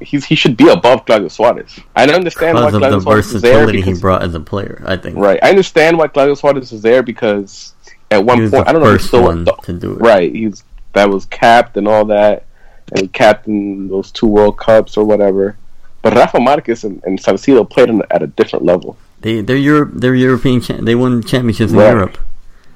he's 0.00 0.24
he 0.24 0.34
should 0.34 0.56
be 0.56 0.68
above 0.68 1.04
Claudio 1.06 1.28
Suarez. 1.28 1.78
I 1.94 2.06
don't 2.06 2.14
understand 2.16 2.56
why 2.56 2.62
Because 2.66 2.74
of 2.74 2.80
Claudio 2.80 2.98
the 2.98 3.02
Suarez 3.04 3.34
is 3.34 3.42
there 3.42 3.52
versatility 3.66 3.80
he 3.82 4.00
brought 4.00 4.22
as 4.22 4.34
a 4.34 4.40
player, 4.40 4.82
I 4.86 4.96
think. 4.96 5.16
right. 5.16 5.38
I 5.42 5.50
understand 5.50 5.96
why 5.98 6.08
Claudio 6.08 6.34
Suarez 6.34 6.72
is 6.72 6.82
there 6.82 7.02
because 7.02 7.74
at 8.10 8.24
one 8.24 8.50
point 8.50 8.66
I 8.68 8.72
don't 8.72 8.82
know 8.82 8.92
if 8.94 9.00
he's 9.00 9.08
still 9.08 9.22
one 9.24 9.44
the- 9.44 9.52
to 9.52 9.72
do 9.72 9.92
it. 9.92 9.98
right. 10.00 10.34
He's 10.34 10.64
that 10.94 11.08
was 11.08 11.24
capped 11.26 11.76
and 11.76 11.86
all 11.88 12.04
that, 12.06 12.44
and 12.90 13.00
he 13.00 13.08
captained 13.08 13.90
those 13.90 14.10
two 14.10 14.26
World 14.26 14.58
Cups 14.58 14.96
or 14.96 15.04
whatever. 15.04 15.56
But 16.02 16.14
Rafa 16.14 16.40
Marquez 16.40 16.82
and, 16.84 17.00
and 17.04 17.16
Salcido 17.18 17.68
played 17.68 17.88
on, 17.88 18.02
at 18.10 18.22
a 18.22 18.26
different 18.26 18.64
level. 18.64 18.96
They 19.22 19.40
they're 19.40 19.56
Europe. 19.56 19.90
They're 19.94 20.14
European. 20.14 20.60
Cha- 20.60 20.78
they 20.80 20.94
won 20.94 21.22
championships 21.22 21.72
in 21.72 21.78
Right. 21.78 21.90
Europe. 21.90 22.18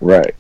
Right. 0.01 0.35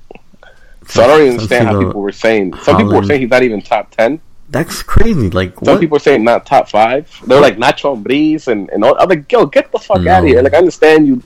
So 0.88 1.02
I 1.02 1.06
don't 1.08 1.20
even 1.22 1.32
understand 1.34 1.66
how 1.68 1.78
people 1.80 2.00
were 2.00 2.12
saying. 2.12 2.54
Some 2.62 2.76
people 2.78 2.94
were 2.94 3.04
saying 3.04 3.20
he's 3.22 3.30
not 3.30 3.42
even 3.42 3.60
top 3.60 3.90
ten. 3.90 4.20
That's 4.48 4.82
crazy. 4.84 5.30
Like 5.30 5.54
Some 5.58 5.74
what? 5.74 5.80
people 5.80 5.96
are 5.96 6.00
saying 6.00 6.22
not 6.22 6.46
top 6.46 6.68
five. 6.68 7.10
They're 7.26 7.40
like 7.40 7.56
Nacho 7.56 8.00
Ambriz 8.00 8.46
and 8.46 8.70
and 8.70 8.84
all. 8.84 8.96
I'm 8.98 9.08
like, 9.08 9.30
yo, 9.30 9.46
get 9.46 9.72
the 9.72 9.78
fuck 9.80 10.00
No. 10.02 10.12
out 10.12 10.22
of 10.22 10.28
here. 10.28 10.42
Like 10.42 10.54
I 10.54 10.58
understand 10.58 11.08
you, 11.08 11.22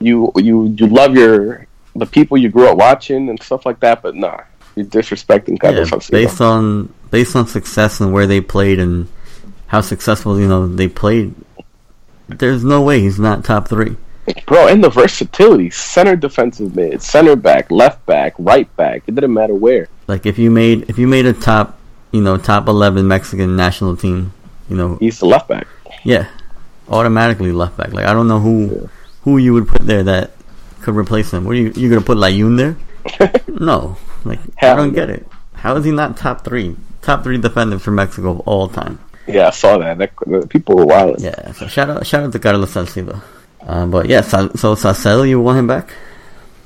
you 0.00 0.32
you 0.36 0.74
you 0.76 0.86
love 0.88 1.14
your 1.14 1.66
the 1.94 2.06
people 2.06 2.36
you 2.36 2.48
grew 2.48 2.66
up 2.68 2.76
watching 2.76 3.28
and 3.30 3.40
stuff 3.40 3.64
like 3.64 3.78
that, 3.80 4.02
but 4.02 4.16
nah, 4.16 4.40
you're 4.74 4.86
disrespecting 4.86 5.50
yeah, 5.62 5.70
Carlos 5.70 5.90
Salcido. 5.90 6.10
based 6.10 6.40
on 6.40 6.92
based 7.12 7.36
on 7.36 7.46
success 7.46 8.00
and 8.00 8.12
where 8.12 8.26
they 8.26 8.40
played 8.40 8.80
and 8.80 9.06
how 9.68 9.80
successful 9.80 10.40
you 10.40 10.48
know 10.48 10.66
they 10.66 10.88
played. 10.88 11.32
There's 12.26 12.64
no 12.64 12.82
way 12.82 12.98
he's 13.00 13.20
not 13.20 13.44
top 13.44 13.68
three. 13.68 13.96
Bro, 14.46 14.68
and 14.68 14.82
the 14.82 14.88
versatility, 14.90 15.70
center 15.70 16.16
defensive 16.16 16.74
mid, 16.74 17.02
center 17.02 17.36
back, 17.36 17.70
left 17.70 18.04
back, 18.06 18.34
right 18.38 18.74
back. 18.76 19.02
It 19.06 19.14
didn't 19.14 19.34
matter 19.34 19.54
where. 19.54 19.88
Like 20.06 20.26
if 20.26 20.38
you 20.38 20.50
made 20.50 20.88
if 20.88 20.98
you 20.98 21.06
made 21.06 21.26
a 21.26 21.32
top 21.32 21.78
you 22.12 22.20
know 22.22 22.36
top 22.36 22.68
eleven 22.68 23.06
Mexican 23.08 23.56
national 23.56 23.96
team, 23.96 24.32
you 24.68 24.76
know 24.76 24.96
He's 24.96 25.18
the 25.18 25.26
left 25.26 25.48
back. 25.48 25.66
yeah, 26.04 26.28
automatically 26.88 27.52
left 27.52 27.76
back. 27.76 27.92
Like 27.92 28.06
I 28.06 28.12
don't 28.12 28.28
know 28.28 28.40
who 28.40 28.88
who 29.22 29.38
you 29.38 29.52
would 29.54 29.68
put 29.68 29.82
there 29.86 30.02
that 30.04 30.32
could 30.82 30.96
replace 30.96 31.32
him. 31.32 31.44
What 31.44 31.52
are 31.52 31.60
you 31.60 31.72
you 31.74 31.88
gonna 31.88 32.00
put 32.02 32.18
Layun 32.18 32.56
there? 32.56 32.76
no, 33.48 33.96
like 34.24 34.40
I 34.62 34.74
don't 34.74 34.92
get 34.94 35.10
it. 35.10 35.26
How 35.54 35.76
is 35.76 35.84
he 35.84 35.90
not 35.92 36.16
top 36.16 36.44
three? 36.44 36.76
Top 37.02 37.22
three 37.24 37.38
defenders 37.38 37.82
for 37.82 37.90
Mexico 37.90 38.30
of 38.30 38.40
all 38.40 38.68
time. 38.68 38.98
Yeah, 39.26 39.48
I 39.48 39.50
saw 39.50 39.78
that. 39.78 39.98
that 39.98 40.12
the 40.26 40.46
people 40.46 40.76
were 40.76 40.84
wild. 40.86 41.20
Yeah, 41.20 41.52
so 41.52 41.66
shout 41.66 41.88
out 41.90 42.06
shout 42.06 42.24
out 42.24 42.32
to 42.32 42.38
Carlos 42.38 42.72
Salcido. 42.74 43.22
Um, 43.66 43.90
but 43.90 44.06
yeah, 44.08 44.20
Sal- 44.20 44.54
so 44.56 44.74
Salcedo, 44.74 45.22
you 45.22 45.40
want 45.40 45.58
him 45.58 45.66
back? 45.66 45.92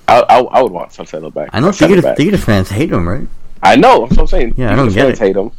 I, 0.08 0.20
I, 0.20 0.38
I 0.40 0.62
would 0.62 0.72
want 0.72 0.92
Salcedo 0.92 1.30
back. 1.30 1.50
I 1.52 1.60
know 1.60 1.70
Center 1.70 2.00
Tigres, 2.02 2.40
back. 2.40 2.46
Fans 2.46 2.68
hate 2.70 2.90
him, 2.92 3.08
right? 3.08 3.26
I 3.62 3.76
know. 3.76 4.06
That's 4.06 4.16
what 4.16 4.22
I'm 4.22 4.26
saying. 4.28 4.54
Yeah, 4.56 4.72
I 4.72 4.76
don't 4.76 4.86
Tigres 4.88 4.94
get 4.94 5.04
fans 5.06 5.20
it. 5.20 5.24
Hate 5.26 5.36
him. 5.36 5.50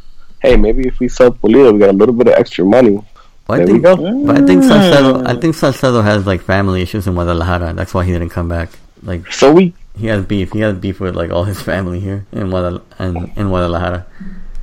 Hey, 0.42 0.56
maybe 0.56 0.88
if 0.88 0.98
we 1.00 1.08
sell 1.08 1.30
Pulido, 1.30 1.72
we 1.72 1.78
got 1.78 1.90
a 1.90 1.92
little 1.92 2.14
bit 2.14 2.26
of 2.28 2.34
extra 2.34 2.64
money. 2.64 3.02
But 3.46 3.54
I 3.60 3.64
There 3.64 3.66
we 3.66 3.72
think, 3.72 3.82
go. 3.84 4.26
but 4.26 4.36
I 4.42 4.46
think 4.46 4.64
Salcedo, 4.64 5.24
I 5.26 5.34
think 5.40 5.54
Salcedo 5.54 6.02
has 6.02 6.26
like 6.26 6.40
family 6.42 6.82
issues 6.82 7.06
in 7.06 7.14
Guadalajara. 7.14 7.72
That's 7.74 7.92
why 7.94 8.04
he 8.04 8.12
didn't 8.12 8.30
come 8.30 8.48
back. 8.48 8.70
Like, 9.02 9.30
So 9.32 9.52
we 9.52 9.74
he 9.98 10.06
has 10.06 10.24
beef. 10.24 10.52
He 10.52 10.60
has 10.60 10.76
beef 10.76 11.00
with 11.00 11.14
like 11.16 11.30
all 11.30 11.44
his 11.44 11.60
family 11.60 12.00
here 12.00 12.26
in 12.32 12.48
Guadal- 12.48 12.82
in, 12.98 13.30
in 13.36 13.48
Guadalajara. 13.48 14.06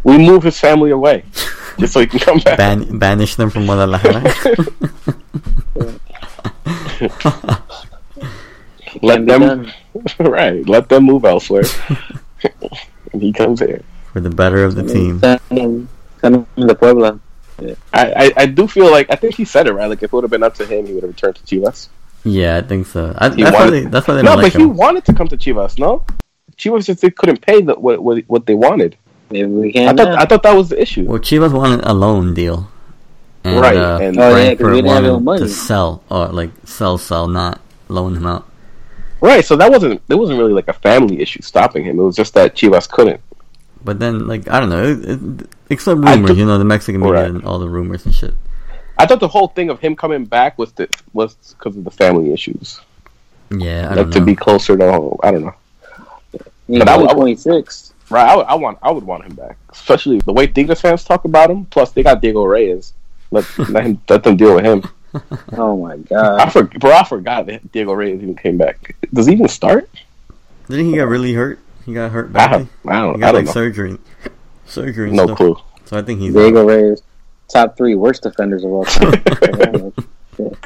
We 0.03 0.17
move 0.17 0.43
his 0.43 0.59
family 0.59 0.91
away 0.91 1.23
just 1.77 1.93
so 1.93 1.99
he 1.99 2.07
can 2.07 2.19
come 2.19 2.39
back. 2.39 2.57
Ban- 2.57 2.97
banish 2.97 3.35
them 3.35 3.49
from 3.49 3.65
Guadalajara. 3.65 4.23
Let 9.01 9.25
them 9.25 9.41
done. 9.41 9.73
right. 10.19 10.67
Let 10.67 10.89
them 10.89 11.03
move 11.03 11.25
elsewhere. 11.25 11.63
and 13.13 13.21
he 13.21 13.33
comes 13.33 13.59
here. 13.59 13.83
for 14.13 14.21
the 14.21 14.29
better 14.29 14.63
of 14.63 14.75
the 14.75 14.83
team. 14.83 15.19
Send 15.19 15.41
him, 15.49 15.89
send 16.21 16.35
him 16.55 16.67
to 16.67 16.75
Puebla. 16.75 17.19
I, 17.59 17.73
I, 18.13 18.33
I 18.37 18.45
do 18.45 18.67
feel 18.67 18.91
like 18.91 19.07
I 19.09 19.15
think 19.15 19.35
he 19.35 19.45
said 19.45 19.67
it 19.67 19.73
right. 19.73 19.87
Like 19.87 19.99
if 20.03 20.05
it 20.05 20.13
would 20.13 20.23
have 20.23 20.31
been 20.31 20.43
up 20.43 20.55
to 20.55 20.65
him, 20.65 20.85
he 20.85 20.93
would 20.93 21.03
have 21.03 21.11
returned 21.11 21.35
to 21.37 21.43
Chivas. 21.43 21.89
Yeah, 22.23 22.57
I 22.57 22.61
think 22.61 22.87
so. 22.87 23.15
I, 23.17 23.29
He 23.29 23.43
that's, 23.43 23.55
why 23.55 23.69
they, 23.69 23.85
that's 23.85 24.07
why 24.07 24.15
they 24.15 24.21
No, 24.21 24.31
don't 24.31 24.37
but 24.37 24.43
like 24.43 24.53
he 24.53 24.65
wanted 24.65 25.05
to 25.05 25.13
come 25.13 25.27
to 25.29 25.37
Chivas. 25.37 25.79
No, 25.79 26.05
Chivas 26.57 26.85
just 26.85 27.01
they 27.01 27.09
couldn't 27.09 27.41
pay 27.41 27.61
the, 27.61 27.75
what, 27.75 28.01
what 28.01 28.23
what 28.27 28.45
they 28.45 28.55
wanted. 28.55 28.97
Maybe 29.29 29.47
we 29.47 29.69
I 29.75 29.87
thought 29.93 29.95
now. 29.95 30.15
I 30.15 30.25
thought 30.25 30.43
that 30.43 30.55
was 30.55 30.69
the 30.69 30.81
issue. 30.81 31.05
Well, 31.05 31.19
Chivas 31.19 31.53
wanted 31.53 31.81
a 31.83 31.93
loan 31.93 32.33
deal, 32.33 32.69
and, 33.47 33.59
Right, 33.61 33.77
Uh, 33.77 33.99
and- 34.01 34.17
Oh, 34.19 34.21
yeah, 34.21 34.29
'cause 34.29 34.33
Frankfurt 34.33 34.71
we 34.71 34.81
didn't 34.81 34.91
have 34.93 35.03
no 35.03 35.19
money. 35.19 35.39
to 35.41 35.49
sell 35.49 36.03
or 36.09 36.27
like 36.27 36.51
sell, 36.65 36.97
sell, 36.97 37.27
not 37.27 37.59
loan 37.89 38.15
him 38.15 38.25
out. 38.25 38.45
Right. 39.21 39.43
So 39.43 39.55
that 39.55 39.71
wasn't 39.71 40.01
there 40.07 40.17
wasn't 40.17 40.37
really 40.39 40.53
like 40.53 40.67
a 40.67 40.73
family 40.73 41.21
issue 41.21 41.41
stopping 41.41 41.83
him. 41.85 41.99
It 41.99 42.03
was 42.03 42.15
just 42.15 42.33
that 42.35 42.55
Chivas 42.55 42.87
couldn't. 42.89 43.19
But 43.83 43.99
then, 43.99 44.27
like, 44.27 44.49
I 44.49 44.59
don't 44.59 44.69
know, 44.69 44.83
it, 44.83 44.99
it, 45.05 45.19
except 45.69 45.99
rumors, 45.99 46.31
do- 46.31 46.37
you 46.37 46.45
know, 46.45 46.57
the 46.57 46.65
Mexican 46.65 46.99
media 47.01 47.13
Right. 47.21 47.29
and 47.29 47.43
all 47.45 47.57
the 47.59 47.69
rumors 47.69 48.05
and 48.05 48.13
shit. 48.13 48.33
I 48.97 49.05
thought 49.05 49.19
the 49.19 49.27
whole 49.27 49.47
thing 49.49 49.69
of 49.69 49.79
him 49.79 49.95
coming 49.95 50.25
back 50.25 50.57
was 50.57 50.71
the, 50.73 50.89
was 51.13 51.35
because 51.57 51.77
of 51.77 51.83
the 51.83 51.91
family 51.91 52.33
issues, 52.33 52.81
Yeah, 53.51 53.85
I 53.85 53.93
like 53.93 53.95
don't 53.95 54.11
to 54.13 54.21
be 54.21 54.35
closer 54.35 54.75
to 54.75 54.91
home. 54.91 55.17
I 55.23 55.31
don't 55.31 55.45
know. 55.45 55.53
He's 56.67 56.79
But 56.79 56.89
I 56.89 56.93
only 56.95 57.05
would- 57.07 57.15
26. 57.15 57.93
Right. 58.09 58.27
I 58.27 58.35
would, 58.35 58.45
I 58.45 58.55
want 58.55 58.77
I 58.81 58.91
would 58.91 59.03
want 59.03 59.23
him 59.25 59.33
back, 59.35 59.57
especially 59.69 60.19
the 60.25 60.31
way 60.33 60.47
Tigres 60.47 60.79
fans 60.81 61.03
talk 61.03 61.25
about 61.25 61.49
him. 61.51 61.65
Plus, 61.69 61.91
they 61.91 62.03
got 62.03 62.21
Diego 62.21 62.43
Reyes. 62.45 62.93
Let 63.31 63.45
let 63.69 63.83
him 63.85 64.01
let 64.09 64.23
them 64.23 64.37
deal 64.37 64.55
with 64.55 64.65
him. 64.65 64.83
Oh 65.53 65.75
my 65.81 65.93
I 65.93 65.97
god. 65.97 66.49
for, 66.53 66.63
bro, 66.63 66.91
I 66.91 67.03
forgot 67.03 67.47
that 67.47 67.71
Diego 67.71 67.93
Reyes 67.93 68.21
even 68.21 68.35
came 68.35 68.57
back. 68.57 68.95
Does 69.11 69.25
he 69.25 69.33
even 69.33 69.47
start? 69.47 69.89
Didn't 70.69 70.87
he 70.87 70.91
get 70.93 71.07
really 71.07 71.33
hurt? 71.33 71.59
He 71.85 71.93
got 71.93 72.11
hurt 72.11 72.27
I, 72.29 72.33
badly. 72.33 72.57
have, 72.59 72.69
I 72.85 72.93
He 72.93 73.01
don't. 73.01 73.19
got 73.19 73.27
I 73.29 73.31
don't 73.31 73.35
like 73.35 73.45
know. 73.45 73.51
surgery, 73.51 73.97
surgery. 74.65 75.11
No 75.11 75.25
stuff. 75.25 75.37
clue. 75.37 75.57
So 75.85 75.97
I 75.97 76.01
think 76.03 76.19
he's 76.19 76.33
Diego 76.33 76.65
Reyes, 76.65 77.01
top 77.47 77.77
three 77.77 77.95
worst 77.95 78.23
defenders 78.23 78.63
of 78.63 78.71
all 78.71 78.85
time. 78.85 79.23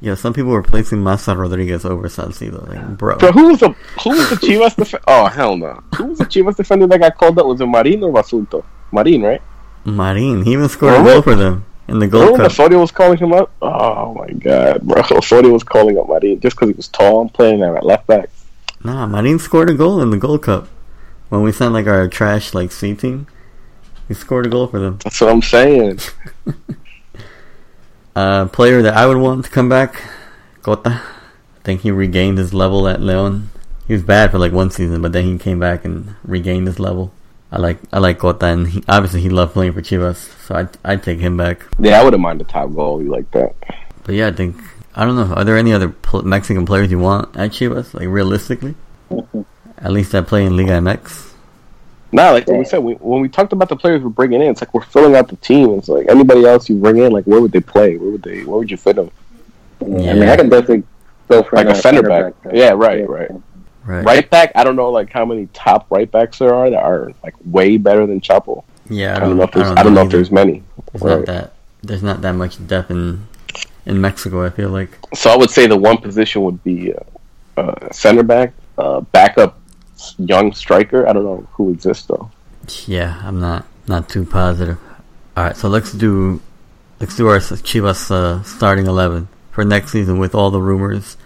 Yeah, 0.00 0.16
some 0.16 0.34
people 0.34 0.50
were 0.50 0.62
placing 0.62 0.98
Maza 0.98 1.34
Rodriguez 1.34 1.86
over 1.86 2.08
Salcido. 2.08 2.68
Like, 2.68 2.98
bro, 2.98 3.16
Bro, 3.16 3.32
who 3.32 3.48
was 3.48 3.60
the 3.60 3.70
who 4.02 4.10
was 4.10 4.28
the 4.28 4.36
Chivas 4.36 4.76
defender? 4.76 5.02
Oh 5.08 5.26
hell 5.26 5.56
no! 5.56 5.82
Who 5.96 6.06
was 6.06 6.18
the 6.18 6.26
Chivas 6.26 6.56
defender 6.56 6.86
that 6.88 6.98
got 7.00 7.16
called 7.16 7.38
up? 7.38 7.46
Was 7.46 7.62
it 7.62 7.66
Marino 7.66 8.08
or 8.08 8.12
Basulto? 8.12 8.64
Marin, 8.92 9.22
right? 9.22 9.40
Marin, 9.84 10.44
he 10.44 10.52
even 10.52 10.68
scored 10.68 11.00
a 11.00 11.04
goal 11.04 11.22
for 11.22 11.34
them 11.34 11.64
in 11.88 11.98
the 11.98 12.06
Gold 12.06 12.24
Remember 12.24 12.44
Cup. 12.44 12.52
Osorio 12.52 12.80
was 12.80 12.90
calling 12.90 13.18
him 13.18 13.32
up? 13.32 13.52
Oh 13.60 14.14
my 14.14 14.30
god, 14.30 14.82
bro! 14.82 15.02
Osorio 15.10 15.52
was 15.52 15.62
calling 15.62 15.98
up 15.98 16.08
Marin 16.08 16.40
just 16.40 16.56
because 16.56 16.68
he 16.68 16.74
was 16.74 16.88
tall 16.88 17.20
and 17.20 17.32
playing 17.32 17.62
at 17.62 17.84
left 17.84 18.06
back. 18.06 18.30
Nah, 18.82 19.06
Marin 19.06 19.38
scored 19.38 19.70
a 19.70 19.74
goal 19.74 20.00
in 20.00 20.10
the 20.10 20.16
Gold 20.16 20.42
Cup 20.42 20.68
when 21.28 21.42
we 21.42 21.52
sent 21.52 21.74
like 21.74 21.86
our 21.86 22.08
trash 22.08 22.54
like 22.54 22.72
C 22.72 22.94
team. 22.94 23.26
He 24.08 24.14
scored 24.14 24.46
a 24.46 24.50
goal 24.50 24.66
for 24.66 24.78
them. 24.78 24.98
That's 25.02 25.20
what 25.20 25.30
I'm 25.30 25.42
saying. 25.42 26.00
Uh, 28.16 28.46
player 28.46 28.80
that 28.80 28.94
I 28.94 29.06
would 29.06 29.16
want 29.16 29.44
to 29.44 29.50
come 29.50 29.68
back, 29.68 30.00
Cota. 30.62 31.02
I 31.02 31.60
think 31.64 31.80
he 31.80 31.90
regained 31.90 32.38
his 32.38 32.54
level 32.54 32.86
at 32.86 33.00
Leon. 33.00 33.50
He 33.88 33.92
was 33.92 34.04
bad 34.04 34.30
for 34.30 34.38
like 34.38 34.52
one 34.52 34.70
season, 34.70 35.02
but 35.02 35.12
then 35.12 35.24
he 35.24 35.36
came 35.36 35.58
back 35.58 35.84
and 35.84 36.14
regained 36.22 36.68
his 36.68 36.78
level. 36.78 37.12
I 37.54 37.58
like 37.58 37.78
I 37.92 38.00
like 38.00 38.18
Cota, 38.18 38.46
and 38.46 38.66
he, 38.66 38.82
obviously 38.88 39.20
he 39.20 39.28
loved 39.28 39.52
playing 39.52 39.74
for 39.74 39.80
Chivas, 39.80 40.16
so 40.44 40.56
I'd 40.56 40.70
I'd 40.84 41.02
take 41.04 41.20
him 41.20 41.36
back. 41.36 41.64
Yeah, 41.78 42.00
I 42.00 42.02
wouldn't 42.04 42.20
mind 42.20 42.40
a 42.40 42.44
top 42.44 42.70
goalie 42.70 43.08
like 43.08 43.30
that. 43.30 43.54
But 44.02 44.16
yeah, 44.16 44.26
I 44.26 44.32
think 44.32 44.56
I 44.96 45.04
don't 45.04 45.14
know. 45.14 45.32
Are 45.32 45.44
there 45.44 45.56
any 45.56 45.72
other 45.72 45.88
pl- 45.90 46.22
Mexican 46.24 46.66
players 46.66 46.90
you 46.90 46.98
want 46.98 47.36
at 47.36 47.52
Chivas? 47.52 47.94
Like 47.94 48.08
realistically, 48.08 48.74
at 49.78 49.92
least 49.92 50.10
that 50.12 50.26
play 50.26 50.44
in 50.44 50.56
Liga 50.56 50.72
MX. 50.72 51.30
Nah, 52.10 52.30
like 52.30 52.48
we 52.48 52.64
said, 52.64 52.78
we, 52.78 52.94
when 52.94 53.20
we 53.20 53.28
talked 53.28 53.52
about 53.52 53.68
the 53.68 53.76
players 53.76 54.02
we're 54.02 54.08
bringing 54.08 54.40
in, 54.42 54.48
it's 54.48 54.60
like 54.60 54.74
we're 54.74 54.82
filling 54.82 55.14
out 55.14 55.28
the 55.28 55.36
team. 55.36 55.78
It's 55.78 55.88
like 55.88 56.08
anybody 56.08 56.44
else 56.44 56.68
you 56.68 56.74
bring 56.76 56.98
in, 56.98 57.12
like 57.12 57.24
where 57.24 57.40
would 57.40 57.52
they 57.52 57.60
play? 57.60 57.96
Where 57.96 58.10
would 58.10 58.22
they? 58.24 58.42
Where 58.44 58.58
would 58.58 58.70
you 58.70 58.76
fit 58.76 58.96
them? 58.96 59.12
Yeah, 59.80 60.10
I 60.10 60.14
mean, 60.14 60.28
I 60.28 60.36
can 60.36 60.48
definitely 60.48 60.82
go 61.28 61.44
for 61.44 61.54
Like 61.54 61.66
a 61.66 61.68
another 61.70 61.82
center 61.82 62.02
back. 62.02 62.34
though. 62.42 62.50
Yeah, 62.52 62.70
right, 62.70 63.08
right. 63.08 63.30
Right. 63.86 64.04
Right 64.04 64.30
back, 64.30 64.52
I 64.54 64.64
don't 64.64 64.76
know 64.76 64.90
like 64.90 65.10
how 65.12 65.24
many 65.26 65.46
top 65.52 65.86
right 65.90 66.10
backs 66.10 66.38
there 66.38 66.54
are 66.54 66.70
that 66.70 66.82
are 66.82 67.12
like 67.22 67.34
way 67.44 67.76
better 67.76 68.06
than 68.06 68.20
Chapo. 68.20 68.64
Yeah, 68.88 69.16
I 69.16 69.20
don't 69.20 69.36
know 69.36 69.44
if 69.44 69.52
there's 69.52 69.68
I 69.68 69.82
don't 69.82 69.94
know 69.94 70.02
if 70.02 70.10
there's 70.10 70.30
many. 70.30 70.62
There's 70.92 71.02
Right. 71.02 71.16
not 71.18 71.26
that. 71.26 71.52
There's 71.82 72.02
not 72.02 72.22
that 72.22 72.32
much 72.32 72.66
depth 72.66 72.90
in 72.90 73.26
in 73.86 74.00
Mexico. 74.00 74.44
I 74.44 74.50
feel 74.50 74.70
like. 74.70 74.90
So 75.14 75.30
I 75.30 75.36
would 75.36 75.50
say 75.50 75.66
the 75.66 75.76
one 75.76 75.98
position 75.98 76.42
would 76.42 76.62
be 76.64 76.94
uh, 76.94 77.60
uh, 77.60 77.92
center 77.92 78.22
back, 78.22 78.52
uh, 78.78 79.00
backup, 79.00 79.58
young 80.18 80.52
striker. 80.52 81.06
I 81.06 81.12
don't 81.12 81.24
know 81.24 81.46
who 81.52 81.70
exists 81.70 82.06
though. 82.06 82.30
Yeah, 82.86 83.20
I'm 83.22 83.40
not 83.40 83.66
not 83.86 84.08
too 84.08 84.24
positive. 84.24 84.78
All 85.36 85.44
right, 85.44 85.56
so 85.56 85.68
let's 85.68 85.92
do 85.92 86.40
let's 87.00 87.16
do 87.16 87.28
our 87.28 87.38
Chivas 87.38 88.10
uh, 88.10 88.42
starting 88.44 88.86
eleven 88.86 89.28
for 89.50 89.64
next 89.64 89.92
season 89.92 90.18
with 90.18 90.34
all 90.34 90.50
the 90.50 90.60
rumors. 90.60 91.16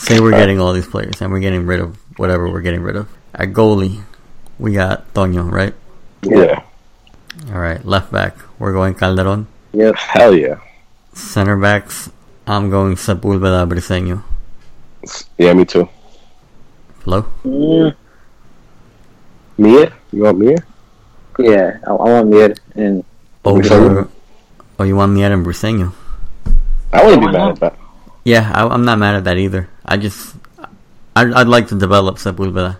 Say 0.00 0.18
we're 0.20 0.32
getting 0.42 0.58
all 0.60 0.72
these 0.72 0.88
players 0.88 1.20
and 1.20 1.30
we're 1.30 1.44
getting 1.44 1.66
rid 1.66 1.80
of 1.80 1.96
whatever 2.16 2.48
we're 2.48 2.64
getting 2.64 2.80
rid 2.82 2.96
of. 2.96 3.08
At 3.34 3.52
goalie, 3.52 4.00
we 4.58 4.72
got 4.72 5.12
Toño, 5.14 5.44
right? 5.50 5.74
Yeah, 6.22 6.64
All 7.52 7.60
right, 7.60 7.80
left 7.84 8.12
back, 8.12 8.36
we're 8.58 8.72
going 8.72 8.94
Calderon. 8.94 9.46
Yep. 9.72 9.94
hell 9.96 10.34
yeah, 10.34 10.60
Center 11.14 11.56
backs, 11.56 12.10
I'm 12.46 12.68
going 12.70 12.96
Sepulveda 12.96 13.64
Briseño. 13.68 14.22
yeah, 15.38 15.52
me 15.54 15.64
too. 15.64 15.88
Hello? 17.04 17.24
Mier, 19.56 19.92
you 20.12 20.22
want 20.24 20.38
Mier? 20.38 20.58
yeah, 21.38 21.78
I, 21.86 21.90
I 21.92 22.08
want 22.20 22.28
mid 22.28 22.60
and 22.74 23.04
Over. 23.44 23.62
Briseño? 23.62 24.08
Oh, 24.78 24.84
you 24.84 24.96
want 24.96 25.12
Mier 25.12 25.32
and 25.32 25.44
Briseño? 25.46 25.92
I 26.92 27.04
wouldn't 27.04 27.20
be 27.22 27.26
Why 27.26 27.32
mad 27.32 27.50
at 27.52 27.60
that. 27.60 27.76
Yeah, 28.30 28.50
I, 28.54 28.66
I'm 28.66 28.84
not 28.84 28.98
mad 28.98 29.14
at 29.16 29.24
that 29.24 29.36
either. 29.38 29.68
I 29.84 29.96
just, 29.96 30.36
I'd, 31.16 31.32
I'd 31.32 31.48
like 31.48 31.68
to 31.68 31.78
develop 31.78 32.16
Sepulveda 32.16 32.76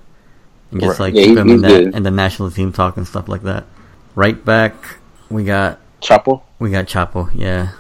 and 0.71 0.81
just 0.81 0.99
Right. 1.01 1.07
like 1.07 1.15
Yeah, 1.15 1.25
keep 1.25 1.35
he- 1.35 1.41
him 1.41 1.51
in 1.51 1.61
that 1.63 1.69
good. 1.69 1.95
in 1.95 2.03
the 2.03 2.11
national 2.11 2.51
team 2.51 2.73
talk 2.73 2.97
and 2.97 3.07
stuff 3.07 3.29
like 3.29 3.43
that. 3.43 3.65
Right 4.15 4.43
back, 4.45 4.75
we 5.31 5.45
got 5.45 5.79
Chapo. 6.01 6.43
we 6.59 6.71
got 6.71 6.87
Chapo. 6.87 7.31
Yeah, 7.35 7.71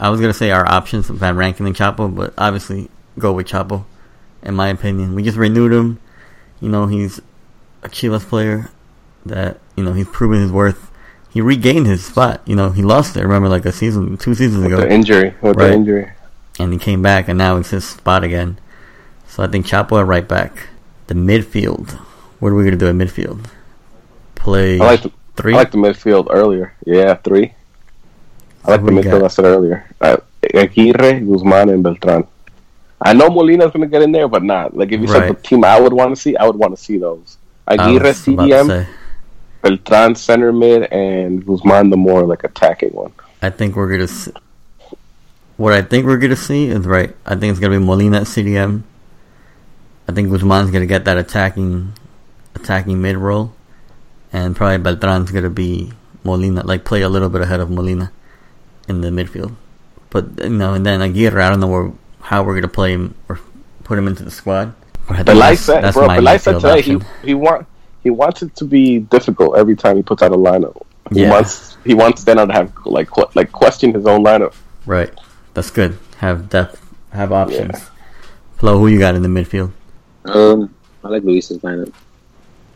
I 0.00 0.08
was 0.10 0.20
gonna 0.20 0.32
say 0.32 0.50
our 0.50 0.66
options 0.66 1.08
Van 1.08 1.36
Rankin 1.36 1.66
and 1.66 1.74
Chapo, 1.76 2.14
but 2.14 2.32
obviously 2.38 2.88
go 3.18 3.32
with 3.32 3.46
Chapo. 3.48 3.84
In 4.42 4.54
my 4.54 4.68
opinion, 4.68 5.14
we 5.14 5.22
just 5.22 5.36
renewed 5.36 5.72
him. 5.72 5.98
You 6.60 6.68
know, 6.68 6.86
he's 6.86 7.20
a 7.82 7.88
Chivas 7.88 8.22
player 8.26 8.70
that 9.26 9.58
you 9.76 9.84
know 9.84 9.92
he's 9.92 10.08
proven 10.08 10.40
his 10.40 10.50
worth. 10.52 10.90
He 11.30 11.40
regained 11.42 11.86
his 11.86 12.04
spot. 12.04 12.40
You 12.46 12.56
know, 12.56 12.70
he 12.70 12.82
lost 12.82 13.16
it. 13.16 13.22
Remember, 13.22 13.48
like 13.48 13.66
a 13.66 13.72
season, 13.72 14.16
two 14.16 14.34
seasons 14.34 14.64
With 14.64 14.72
ago 14.72 14.80
the 14.82 14.90
injury, 14.90 15.34
with 15.42 15.56
Right. 15.56 15.68
the 15.68 15.72
injury. 15.74 16.10
And 16.58 16.72
he 16.72 16.78
came 16.78 17.02
back, 17.02 17.28
and 17.28 17.38
now 17.38 17.56
it's 17.56 17.70
his 17.70 17.84
spot 17.88 18.24
again. 18.24 18.58
So 19.26 19.42
I 19.42 19.46
think 19.48 19.66
Chapo 19.66 20.00
at 20.00 20.06
right 20.06 20.26
back. 20.26 20.68
The 21.06 21.14
midfield. 21.14 21.90
What 22.40 22.50
are 22.50 22.54
we 22.54 22.64
gonna 22.64 22.76
do 22.76 22.88
at 22.88 22.94
midfield? 22.94 23.46
Play 24.34 24.78
I 24.80 24.84
like 24.84 25.02
the 25.02 25.12
three. 25.36 25.54
I 25.54 25.58
like 25.58 25.70
the 25.70 25.78
midfield 25.78 26.28
earlier. 26.30 26.74
Yeah, 26.86 27.14
three. 27.14 27.54
I 28.64 28.72
like 28.72 28.84
the 28.84 28.90
midfield 28.92 29.20
got- 29.20 29.24
I 29.24 29.28
said 29.28 29.44
earlier. 29.44 29.86
Uh, 30.00 30.16
Aguirre, 30.54 31.20
Guzman, 31.20 31.68
and 31.70 31.82
Beltran. 31.82 32.26
I 33.00 33.12
know 33.12 33.28
Molina's 33.28 33.70
going 33.72 33.82
to 33.82 33.86
get 33.86 34.02
in 34.02 34.10
there, 34.12 34.26
but 34.28 34.42
not. 34.42 34.76
Like, 34.76 34.90
if 34.92 35.00
you 35.00 35.06
said 35.06 35.22
Right. 35.22 35.28
the 35.36 35.48
team 35.48 35.64
I 35.64 35.80
would 35.80 35.92
want 35.92 36.14
to 36.14 36.20
see, 36.20 36.36
I 36.36 36.44
would 36.46 36.56
want 36.56 36.76
to 36.76 36.82
see 36.82 36.98
those. 36.98 37.38
Aguirre, 37.66 38.12
to 38.12 38.14
CDM, 38.14 38.86
Beltran, 39.62 40.14
center 40.14 40.52
mid, 40.52 40.84
and 40.92 41.44
Guzman, 41.46 41.90
the 41.90 41.96
more, 41.96 42.24
like, 42.24 42.44
attacking 42.44 42.90
one. 42.90 43.12
I 43.42 43.50
think 43.50 43.76
we're 43.76 43.88
gonna. 43.90 44.08
See, 44.08 44.32
what 45.58 45.72
I 45.74 45.82
think 45.82 46.06
we're 46.06 46.16
gonna 46.18 46.36
see 46.36 46.68
is 46.68 46.86
right. 46.86 47.14
I 47.26 47.34
think 47.36 47.50
it's 47.50 47.60
gonna 47.60 47.78
be 47.78 47.84
Molina 47.84 48.18
at 48.22 48.26
CDM. 48.26 48.84
I 50.08 50.12
think 50.12 50.30
Guzman's 50.30 50.70
gonna 50.70 50.86
get 50.86 51.04
that 51.04 51.18
attacking, 51.18 51.92
attacking 52.54 53.02
mid 53.02 53.16
role, 53.18 53.52
and 54.32 54.56
probably 54.56 54.78
Beltran's 54.78 55.30
gonna 55.30 55.50
be 55.50 55.92
Molina, 56.24 56.64
like 56.64 56.84
play 56.84 57.02
a 57.02 57.08
little 57.10 57.28
bit 57.28 57.42
ahead 57.42 57.60
of 57.60 57.70
Molina 57.70 58.10
in 58.88 59.02
the 59.02 59.08
midfield. 59.10 59.54
But 60.10 60.24
you 60.42 60.48
know, 60.48 60.72
and 60.74 60.86
then 60.86 61.02
Aguirre, 61.02 61.40
I 61.42 61.50
don't 61.50 61.60
know 61.60 61.66
where, 61.68 61.92
how 62.22 62.42
we're 62.42 62.54
gonna 62.54 62.68
play 62.68 62.92
him 62.92 63.14
or 63.28 63.38
put 63.84 63.98
him 63.98 64.06
into 64.08 64.22
the 64.24 64.30
squad. 64.30 64.72
But 65.06 65.14
I 65.14 65.16
think 65.16 65.26
But 65.26 65.36
like 65.36 65.58
that's- 65.58 65.60
said, 65.64 65.84
that's 65.84 65.96
bro, 65.96 66.06
my 66.06 66.16
but 66.16 66.24
like 66.24 66.42
today, 66.42 66.80
he, 66.82 66.94
option. 66.94 67.04
he, 67.24 67.34
want, 67.34 67.66
he 68.02 68.10
wants 68.10 68.42
it 68.42 68.54
to 68.56 68.64
be 68.64 69.00
difficult 69.00 69.56
every 69.58 69.74
time 69.76 69.96
he 69.96 70.02
puts 70.02 70.22
out 70.22 70.32
a 70.32 70.36
lineup. 70.36 70.80
He 71.12 71.22
Yeah. 71.22 71.30
wants 71.30 71.76
he 71.84 71.94
wants 71.94 72.22
Tena 72.24 72.46
to 72.46 72.52
have 72.52 72.70
like 72.84 73.08
like 73.34 73.50
question 73.50 73.92
his 73.94 74.06
own 74.06 74.22
lineup. 74.24 74.52
Right. 74.86 75.10
That's 75.58 75.74
good. 75.74 75.98
Have 76.22 76.48
depth. 76.48 76.78
Have 77.10 77.32
options. 77.32 77.90
Flo, 78.58 78.78
who 78.78 78.86
you 78.86 79.00
got 79.00 79.16
in 79.16 79.22
the 79.26 79.28
midfield? 79.28 79.72
Um, 80.24 80.72
I 81.02 81.08
like 81.08 81.24
Luis's 81.24 81.58
lineup. 81.66 81.92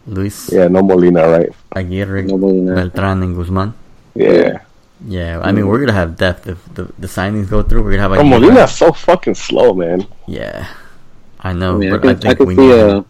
Luis 0.04 0.50
Yeah, 0.52 0.66
no 0.66 0.82
Molina, 0.82 1.28
right? 1.28 1.50
Aguirre, 1.70 2.22
Nobody 2.26 2.58
Molina. 2.58 2.74
Beltran, 2.74 3.22
and 3.22 3.36
Guzman. 3.36 3.72
Yeah. 4.16 4.62
Yeah, 5.06 5.38
I 5.44 5.52
mean 5.52 5.68
we're 5.68 5.78
gonna 5.78 5.92
have 5.92 6.16
depth 6.16 6.48
if 6.48 6.58
the 6.74 6.90
the 6.98 7.06
signings 7.06 7.48
go 7.48 7.62
through. 7.62 7.84
We're 7.84 7.92
gonna 7.94 8.02
have 8.02 8.18
Bro, 8.18 8.26
Aguirre. 8.26 8.40
Molina's 8.40 8.74
so 8.74 8.90
fucking 8.90 9.36
slow, 9.36 9.74
man. 9.74 10.04
Yeah, 10.26 10.66
I 11.38 11.52
know, 11.52 11.76
I 11.76 11.78
mean, 11.78 11.92
I 11.92 11.96
but 11.98 12.08
I, 12.08 12.14
can, 12.14 12.26
I, 12.26 12.34
think 12.34 12.36
can 12.38 12.46
we 12.50 12.56
see 12.56 12.66
need 12.66 12.72
uh. 12.72 13.02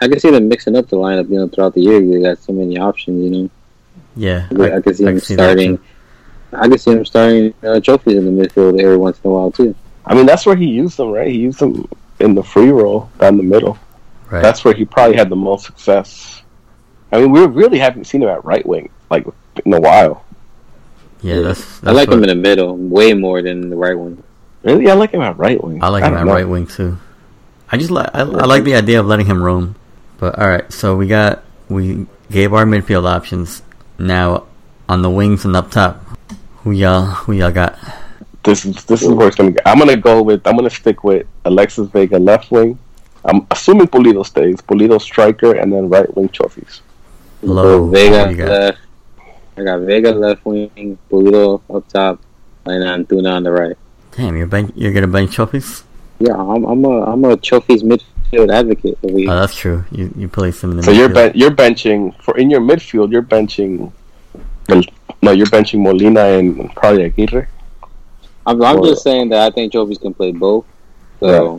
I 0.00 0.08
can 0.08 0.18
see 0.18 0.30
them 0.30 0.48
mixing 0.48 0.76
up 0.76 0.88
the 0.88 0.96
lineup, 0.96 1.28
you 1.28 1.36
know, 1.36 1.48
throughout 1.48 1.74
the 1.74 1.82
year. 1.82 2.00
You 2.00 2.22
got 2.22 2.38
so 2.38 2.54
many 2.54 2.78
options, 2.78 3.20
you 3.22 3.30
know. 3.30 3.50
Yeah, 4.16 4.48
I, 4.58 4.76
I 4.76 4.80
can 4.80 4.94
see 4.94 5.04
I 5.04 5.08
him 5.12 5.16
can 5.16 5.24
see 5.24 5.34
that 5.36 5.44
starting. 5.44 5.76
too. 5.76 5.84
I 6.52 6.68
can 6.68 6.78
see 6.78 6.92
him 6.92 7.04
starting 7.04 7.54
uh, 7.62 7.80
Chofis 7.80 8.16
in 8.16 8.24
the 8.24 8.42
midfield 8.42 8.80
every 8.80 8.96
once 8.96 9.20
in 9.22 9.30
a 9.30 9.32
while 9.32 9.50
too. 9.50 9.74
I 10.04 10.14
mean, 10.14 10.26
that's 10.26 10.46
where 10.46 10.56
he 10.56 10.66
used 10.66 10.96
them, 10.96 11.10
right? 11.10 11.28
He 11.28 11.38
used 11.38 11.58
them 11.58 11.88
in 12.20 12.34
the 12.34 12.42
free 12.42 12.70
role 12.70 13.10
down 13.18 13.36
the 13.36 13.42
middle. 13.42 13.78
Right. 14.30 14.42
That's 14.42 14.64
where 14.64 14.74
he 14.74 14.84
probably 14.84 15.16
had 15.16 15.28
the 15.28 15.36
most 15.36 15.66
success. 15.66 16.42
I 17.12 17.20
mean, 17.20 17.32
we 17.32 17.44
really 17.46 17.78
haven't 17.78 18.04
seen 18.04 18.22
him 18.22 18.28
at 18.28 18.44
right 18.44 18.64
wing 18.66 18.90
like 19.10 19.26
in 19.64 19.72
a 19.72 19.80
while. 19.80 20.24
yeah, 21.22 21.40
that's, 21.40 21.60
that's 21.80 21.88
I 21.88 21.92
like 21.92 22.08
what, 22.08 22.18
him 22.18 22.24
in 22.24 22.28
the 22.28 22.34
middle 22.34 22.76
way 22.76 23.14
more 23.14 23.42
than 23.42 23.70
the 23.70 23.76
right 23.76 23.96
one. 23.96 24.22
Really, 24.62 24.90
I 24.90 24.94
like 24.94 25.12
him 25.12 25.20
at 25.20 25.38
right 25.38 25.62
wing. 25.62 25.82
I 25.82 25.88
like 25.88 26.04
him 26.04 26.14
at 26.14 26.26
know. 26.26 26.32
right 26.32 26.48
wing 26.48 26.66
too. 26.66 26.98
I 27.70 27.76
just 27.76 27.90
like 27.90 28.10
I, 28.14 28.20
I 28.20 28.46
like 28.46 28.64
the 28.64 28.74
idea 28.74 29.00
of 29.00 29.06
letting 29.06 29.26
him 29.26 29.42
roam. 29.42 29.76
But 30.18 30.38
all 30.38 30.48
right, 30.48 30.72
so 30.72 30.96
we 30.96 31.06
got 31.06 31.44
we 31.68 32.06
gave 32.30 32.52
our 32.52 32.64
midfield 32.64 33.08
options. 33.08 33.62
Now 33.98 34.44
on 34.88 35.02
the 35.02 35.10
wings 35.10 35.44
and 35.44 35.56
up 35.56 35.70
top, 35.70 36.05
who 36.66 36.72
y'all 36.72 37.04
who 37.04 37.32
y'all 37.32 37.52
got? 37.52 37.78
This 38.42 38.64
is 38.64 38.84
this 38.86 39.00
is 39.00 39.08
where 39.10 39.28
it's 39.28 39.36
gonna 39.36 39.52
go. 39.52 39.60
I'm 39.64 39.78
gonna 39.78 39.96
go 39.96 40.20
with. 40.20 40.44
I'm 40.44 40.56
gonna 40.56 40.68
stick 40.68 41.04
with 41.04 41.24
Alexis 41.44 41.88
Vega 41.90 42.18
left 42.18 42.50
wing. 42.50 42.76
I'm 43.24 43.46
assuming 43.52 43.86
Pulido 43.86 44.26
stays. 44.26 44.60
Pulido 44.62 45.00
striker 45.00 45.54
and 45.54 45.72
then 45.72 45.88
right 45.88 46.12
wing 46.16 46.28
Chofis. 46.28 46.80
Low. 47.42 47.86
So 47.86 47.90
Vega 47.92 48.24
Who 48.24 48.30
you 48.30 48.36
got? 48.36 48.48
left. 48.48 48.78
I 49.56 49.62
got 49.62 49.78
Vega 49.82 50.10
left 50.10 50.44
wing, 50.44 50.98
Pulido 51.08 51.62
up 51.72 51.86
top, 51.88 52.20
and 52.64 53.06
Antuna 53.06 53.34
on 53.34 53.44
the 53.44 53.52
right. 53.52 53.76
Damn, 54.16 54.36
you're 54.36 54.48
bench, 54.48 54.72
you're 54.74 54.92
gonna 54.92 55.06
bench 55.06 55.36
Chofis. 55.36 55.84
Yeah, 56.18 56.34
I'm, 56.34 56.64
I'm 56.64 56.84
a 56.84 57.04
I'm 57.04 57.24
a 57.26 57.36
Chofis 57.36 57.82
midfield 57.82 58.52
advocate. 58.52 58.98
Oh, 59.04 59.36
that's 59.38 59.54
true. 59.54 59.84
You 59.92 60.12
you 60.16 60.26
place 60.26 60.64
him 60.64 60.72
in 60.72 60.78
the 60.78 60.82
So 60.82 60.90
you're 60.90 61.08
ben- 61.08 61.32
you're 61.36 61.52
benching 61.52 62.20
for 62.22 62.36
in 62.36 62.50
your 62.50 62.60
midfield. 62.60 63.12
You're 63.12 63.22
benching. 63.22 63.92
No, 65.26 65.32
you're 65.32 65.48
benching 65.48 65.82
Molina 65.82 66.20
and 66.20 66.72
probably 66.76 67.02
Aguirre. 67.02 67.48
I'm, 68.46 68.62
I'm 68.62 68.78
Or- 68.78 68.86
just 68.86 69.02
saying 69.02 69.30
that 69.30 69.40
I 69.40 69.50
think 69.52 69.72
Chofis 69.72 70.00
can 70.00 70.14
play 70.14 70.30
both. 70.30 70.64
So 71.18 71.58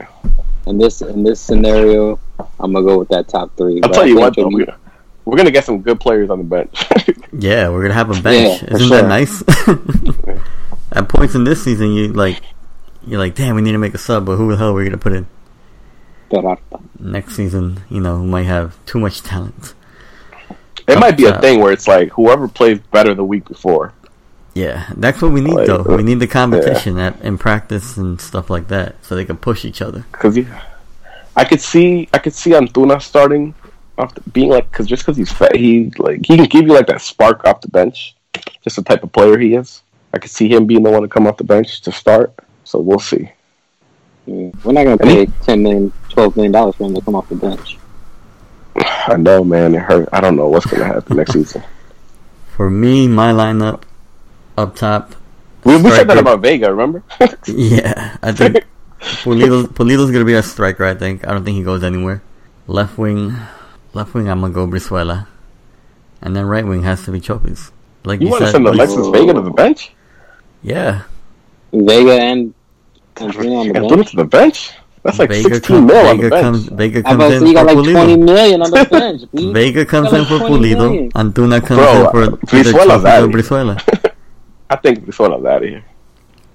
in 0.67 0.77
this 0.77 1.01
in 1.01 1.21
this 1.23 1.41
scenario, 1.41 2.17
I'm 2.61 2.71
gonna 2.71 2.85
go 2.85 2.97
with 2.99 3.09
that 3.09 3.27
top 3.27 3.51
three. 3.57 3.81
I'll 3.83 3.89
tell 3.89 4.07
you 4.07 4.15
think 4.15 4.21
what, 4.21 4.35
though, 4.37 4.47
we're, 4.47 4.73
we're 5.25 5.35
gonna 5.35 5.51
get 5.51 5.65
some 5.65 5.81
good 5.81 5.99
players 5.99 6.29
on 6.29 6.37
the 6.37 6.45
bench. 6.45 6.85
Yeah, 7.39 7.69
we're 7.69 7.81
gonna 7.81 7.93
have 7.93 8.09
a 8.17 8.21
bench. 8.21 8.63
Yeah, 8.63 8.75
Isn't 8.75 8.87
sure. 8.87 9.01
that 9.01 9.07
nice? 9.09 9.43
At 10.93 11.09
points 11.09 11.35
in 11.35 11.43
this 11.43 11.61
season, 11.61 11.91
you 11.91 12.13
like 12.13 12.41
you're 13.05 13.19
like, 13.19 13.35
damn, 13.35 13.55
we 13.55 13.61
need 13.61 13.73
to 13.73 13.77
make 13.77 13.93
a 13.93 13.97
sub, 13.97 14.25
but 14.25 14.37
who 14.37 14.49
the 14.49 14.55
hell 14.57 14.69
are 14.69 14.73
we 14.73 14.85
gonna 14.85 14.97
put 14.97 15.11
in 15.11 15.27
next 16.99 17.35
season? 17.35 17.81
You 17.89 17.99
know, 17.99 18.17
who 18.17 18.25
might 18.27 18.43
have 18.43 18.83
too 18.85 18.97
much 18.99 19.21
talent. 19.23 19.73
It 20.87 20.99
might 20.99 21.17
be 21.17 21.25
a 21.25 21.31
top. 21.31 21.41
thing 21.41 21.59
where 21.59 21.71
it's 21.71 21.87
like 21.87 22.09
whoever 22.09 22.47
plays 22.47 22.79
better 22.91 23.13
the 23.13 23.23
week 23.23 23.45
before. 23.45 23.93
Yeah, 24.53 24.89
that's 24.97 25.21
what 25.21 25.31
we 25.31 25.41
need 25.41 25.53
Like, 25.53 25.67
though. 25.67 25.83
We 25.83 26.01
need 26.03 26.19
the 26.19 26.27
competition 26.27 26.97
at 26.97 27.21
in 27.21 27.37
practice 27.37 27.95
and 27.97 28.19
stuff 28.19 28.49
like 28.49 28.69
that, 28.69 28.95
so 29.03 29.15
they 29.15 29.25
can 29.25 29.37
push 29.37 29.63
each 29.65 29.81
other. 29.83 30.05
Because 30.11 30.39
I 31.35 31.43
could 31.45 31.61
see 31.61 32.09
I 32.13 32.17
could 32.17 32.33
see 32.33 32.51
Antuna 32.51 32.99
starting 33.01 33.53
off 33.99 34.15
the, 34.15 34.21
being 34.31 34.49
like 34.49 34.69
because 34.71 34.87
just 34.87 35.03
because 35.03 35.17
he's 35.17 35.31
fat, 35.31 35.55
he 35.55 35.91
like 35.99 36.25
he 36.25 36.37
can 36.37 36.45
give 36.45 36.65
you 36.65 36.73
like 36.73 36.87
that 36.87 37.01
spark 37.01 37.45
off 37.45 37.61
the 37.61 37.67
bench. 37.67 38.15
Just 38.63 38.77
the 38.77 38.81
type 38.83 39.03
of 39.03 39.11
player 39.11 39.37
he 39.37 39.53
is. 39.55 39.81
I 40.13 40.17
could 40.19 40.31
see 40.31 40.47
him 40.47 40.65
being 40.65 40.83
the 40.83 40.89
one 40.89 41.01
to 41.03 41.07
come 41.07 41.27
off 41.27 41.37
the 41.37 41.43
bench 41.43 41.81
to 41.81 41.91
start. 41.91 42.33
So 42.63 42.79
we'll 42.79 42.99
see. 42.99 43.29
Mm, 44.27 44.63
We're 44.63 44.73
not 44.73 44.83
gonna 44.85 44.97
And 45.01 45.09
he- 45.09 45.25
pay 45.27 45.31
ten 45.43 45.61
million, 45.63 45.93
twelve 46.09 46.35
million 46.35 46.51
dollars 46.51 46.75
for 46.75 46.85
him 46.85 46.95
to 46.95 47.01
come 47.01 47.15
off 47.15 47.29
the 47.29 47.35
bench. 47.35 47.77
I 48.79 49.15
know, 49.17 49.43
man. 49.43 49.75
It 49.75 49.81
hurt. 49.81 50.09
I 50.11 50.21
don't 50.21 50.35
know 50.35 50.47
what's 50.49 50.65
going 50.65 50.81
to 50.81 50.85
happen 50.87 51.17
next 51.17 51.33
season. 51.37 51.63
For 52.55 52.69
me, 52.69 53.07
my 53.07 53.31
lineup 53.31 53.83
up 54.57 54.75
top. 54.75 55.15
We, 55.63 55.75
we 55.77 55.89
said 55.91 56.07
that 56.07 56.17
about 56.17 56.41
Vega. 56.41 56.71
Remember? 56.71 57.03
Yeah, 57.47 58.17
I 58.23 58.31
think 58.31 58.65
Pulido, 58.99 59.67
Pulido's 59.67 60.11
gonna 60.11 60.25
be 60.25 60.33
a 60.33 60.43
striker. 60.43 60.83
I 60.85 60.95
think. 60.95 61.27
I 61.27 61.31
don't 61.33 61.43
think 61.45 61.57
he 61.57 61.63
goes 61.63 61.83
anywhere. 61.83 62.21
Left 62.67 62.97
wing, 62.97 63.35
left 63.93 64.13
wing. 64.13 64.27
I'm 64.29 64.41
gonna 64.41 64.53
go 64.53 64.65
Brizuela, 64.67 65.27
and 66.21 66.35
then 66.35 66.45
right 66.45 66.65
wing 66.65 66.83
has 66.83 67.03
to 67.05 67.11
be 67.11 67.19
Chofis. 67.21 67.71
Like 68.05 68.19
you 68.21 68.27
you, 68.27 68.31
want 68.31 68.43
to 68.45 68.51
send 68.51 68.63
like- 68.65 68.73
Alexis 68.75 69.07
Vega 69.07 69.33
to 69.33 69.41
the 69.41 69.51
bench? 69.51 69.93
yeah. 70.63 71.03
Vega 71.73 72.13
and 72.13 72.53
Antuna 73.15 73.59
on 73.59 73.67
the 73.67 73.73
bench. 73.73 73.89
put 73.89 73.99
him 73.99 74.05
to 74.05 74.15
the 74.15 74.25
bench? 74.25 74.71
That's 75.07 75.19
like 75.19 75.29
Vega 75.29 75.55
16 75.55 75.75
comes. 75.75 75.87
mil 75.87 75.97
on 76.05 76.17
Vega 76.17 76.23
the 76.23 76.29
bench. 76.29 76.43
comes. 76.43 76.65
Vega 76.67 77.03
comes 77.03 77.15
about 77.15 77.31
in 77.31 77.39
so 77.39 77.45
you 77.45 77.53
got 77.53 77.65
like 77.65 77.75
twenty 77.77 78.15
Pulido. 78.15 78.25
million 78.25 78.61
on 78.61 78.71
the 78.71 78.85
bench? 78.91 79.21
B? 79.33 79.53
Vega 79.53 79.85
comes 79.85 80.11
in 80.13 80.25
for 80.25 80.37
20 80.39 80.53
Pulido. 80.53 80.77
million. 80.77 81.11
Antuna 81.13 81.65
comes 81.65 81.79
Bro, 81.79 82.03
in 82.05 82.11
for 82.11 82.21
uh, 82.23 82.57
either 82.59 82.71
Brizuela's 82.73 83.05
out 83.05 83.23
of. 83.23 83.29
Brizuela. 83.31 84.11
I 84.69 84.75
think 84.75 85.05
Brizuela's 85.05 85.45
out 85.45 85.63
of 85.63 85.69
here. 85.69 85.85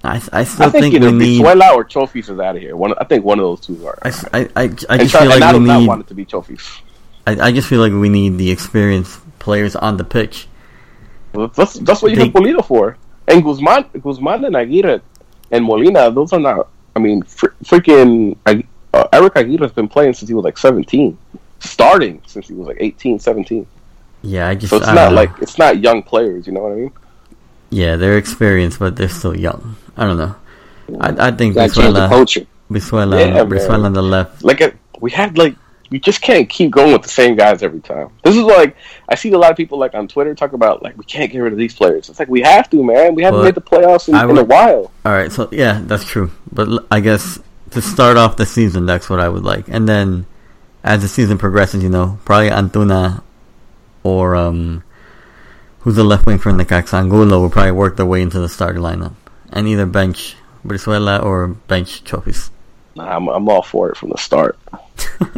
I, 0.05 0.21
I 0.31 0.43
still 0.43 0.67
I 0.67 0.69
think, 0.69 0.83
think, 0.83 0.93
either 0.95 1.11
we 1.11 1.17
need. 1.17 1.41
Brizuela 1.41 1.73
or 1.73 1.83
Chofis 1.85 2.29
is 2.29 2.39
out 2.39 2.55
of 2.55 2.61
here. 2.61 2.75
One, 2.75 2.93
I 2.99 3.05
think 3.05 3.25
one 3.25 3.39
of 3.39 3.43
those 3.43 3.61
two 3.61 3.87
are. 3.87 3.97
I, 4.03 4.07
s- 4.09 4.25
I, 4.33 4.39
I, 4.39 4.45
I 4.55 4.63
and 4.65 4.77
just 4.77 4.87
try, 5.11 5.21
feel 5.21 5.31
and 5.31 5.43
I 5.43 5.47
like 5.47 5.55
do 5.55 5.59
we 5.61 5.65
not 5.67 5.79
need. 5.79 5.87
want 5.87 6.01
it 6.01 6.07
to 6.07 6.13
be 6.13 6.25
Chofis. 6.25 6.81
I, 7.25 7.47
I 7.47 7.51
just 7.51 7.67
feel 7.67 7.79
like 7.81 7.93
we 7.93 8.09
need 8.09 8.37
the 8.37 8.51
experienced 8.51 9.19
players 9.39 9.75
on 9.75 9.97
the 9.97 10.03
pitch. 10.03 10.47
That's, 11.33 11.73
that's 11.79 12.01
what 12.03 12.11
you 12.11 12.17
They- 12.17 12.25
have 12.25 12.33
Pulido 12.33 12.63
for. 12.65 12.97
And 13.27 13.43
Guzman, 13.43 13.85
Guzman 14.01 14.45
and 14.45 14.55
Aguirre 14.55 15.01
and 15.49 15.65
Molina, 15.65 16.11
those 16.11 16.33
are 16.33 16.39
not. 16.39 16.67
I 16.95 16.99
mean, 16.99 17.23
fr- 17.23 17.55
freaking 17.63 18.37
Ag- 18.45 18.67
uh, 18.93 19.07
Eric 19.11 19.35
Aguirre 19.35 19.59
has 19.67 19.71
been 19.71 19.87
playing 19.87 20.13
since 20.13 20.29
he 20.29 20.35
was 20.35 20.43
like 20.45 20.57
17, 20.57 21.17
starting 21.59 22.21
since 22.27 22.47
he 22.47 22.53
was 22.53 22.67
like 22.67 22.77
18, 22.79 23.19
17. 23.19 23.65
Yeah, 24.21 24.47
I 24.49 24.55
just. 24.55 24.69
So 24.69 24.77
it's 24.77 24.87
I 24.87 24.93
not 24.95 25.13
like 25.13 25.31
it's 25.41 25.57
not 25.57 25.79
young 25.79 26.01
players. 26.03 26.47
You 26.47 26.53
know 26.53 26.61
what 26.63 26.71
I 26.73 26.75
mean? 26.75 26.91
Yeah, 27.71 27.95
they're 27.97 28.17
experienced, 28.17 28.79
but 28.79 28.95
they're 28.95 29.09
still 29.09 29.35
young. 29.35 29.75
I 29.97 30.05
don't 30.05 30.17
know. 30.17 30.35
I, 31.01 31.27
I 31.27 31.31
think 31.31 31.55
Got 31.55 31.69
to 31.71 31.75
change 31.81 31.93
the 31.93 32.01
Brizuela, 32.01 32.09
culture. 32.09 32.45
Brizuela, 32.69 33.19
Yeah. 33.19 33.75
On 33.85 33.93
the 33.93 34.01
left. 34.01 34.43
Like 34.43 34.61
it, 34.61 34.75
we 35.01 35.11
had 35.11 35.37
like 35.37 35.55
we 35.89 35.99
just 35.99 36.21
can't 36.21 36.47
keep 36.49 36.71
going 36.71 36.93
with 36.93 37.01
the 37.03 37.09
same 37.09 37.35
guys 37.35 37.61
every 37.63 37.79
time. 37.81 38.09
This 38.23 38.35
is 38.35 38.43
like 38.43 38.75
I 39.13 39.15
see 39.15 39.31
a 39.31 39.37
lot 39.37 39.51
of 39.51 39.57
people 39.57 39.77
like 39.77 39.93
on 39.93 40.07
Twitter 40.07 40.33
talk 40.33 40.53
about 40.53 40.81
like 40.81 40.97
we 40.97 41.05
can't 41.05 41.31
get 41.31 41.37
rid 41.37 41.53
of 41.53 41.59
these 41.59 41.75
players. 41.75 42.09
It's 42.09 42.17
like 42.17 42.29
we 42.29 42.41
have 42.41 42.67
to, 42.71 42.83
man. 42.83 43.13
We 43.13 43.21
haven't 43.21 43.41
But 43.41 43.45
made 43.45 43.53
the 43.53 43.61
playoffs 43.61 44.09
in, 44.09 44.15
I 44.15 44.27
in 44.27 44.35
a 44.39 44.43
while. 44.43 44.91
All 45.05 45.11
right, 45.11 45.31
so 45.31 45.49
yeah, 45.51 45.81
that's 45.83 46.03
true. 46.03 46.31
But 46.51 46.87
I 46.89 46.99
guess 46.99 47.37
to 47.69 47.81
start 47.83 48.17
off 48.17 48.37
the 48.37 48.47
season, 48.47 48.87
that's 48.87 49.11
what 49.11 49.19
I 49.19 49.29
would 49.29 49.43
like, 49.43 49.67
and 49.67 49.87
then 49.87 50.25
as 50.83 51.03
the 51.03 51.07
season 51.07 51.37
progresses, 51.37 51.83
you 51.83 51.89
know, 51.89 52.17
probably 52.25 52.49
Antuna 52.49 53.21
or 54.03 54.35
um, 54.35 54.83
who's 55.81 55.95
the 55.95 56.03
left 56.03 56.25
wing 56.25 56.39
for 56.39 56.51
Necaxa, 56.51 56.95
Angulo 56.95 57.39
will 57.39 57.51
probably 57.51 57.71
work 57.71 57.95
their 57.95 58.07
way 58.07 58.23
into 58.23 58.39
the 58.39 58.49
starting 58.49 58.81
lineup, 58.81 59.13
and 59.51 59.67
either 59.67 59.85
bench 59.85 60.35
Brizuela 60.65 61.23
or 61.23 61.49
bench 61.49 62.03
Chofis. 62.03 62.49
Nah, 62.95 63.15
I'm 63.15 63.27
I'm 63.27 63.47
all 63.47 63.61
for 63.61 63.91
it 63.91 63.97
from 63.97 64.09
the 64.09 64.17
start. 64.17 64.57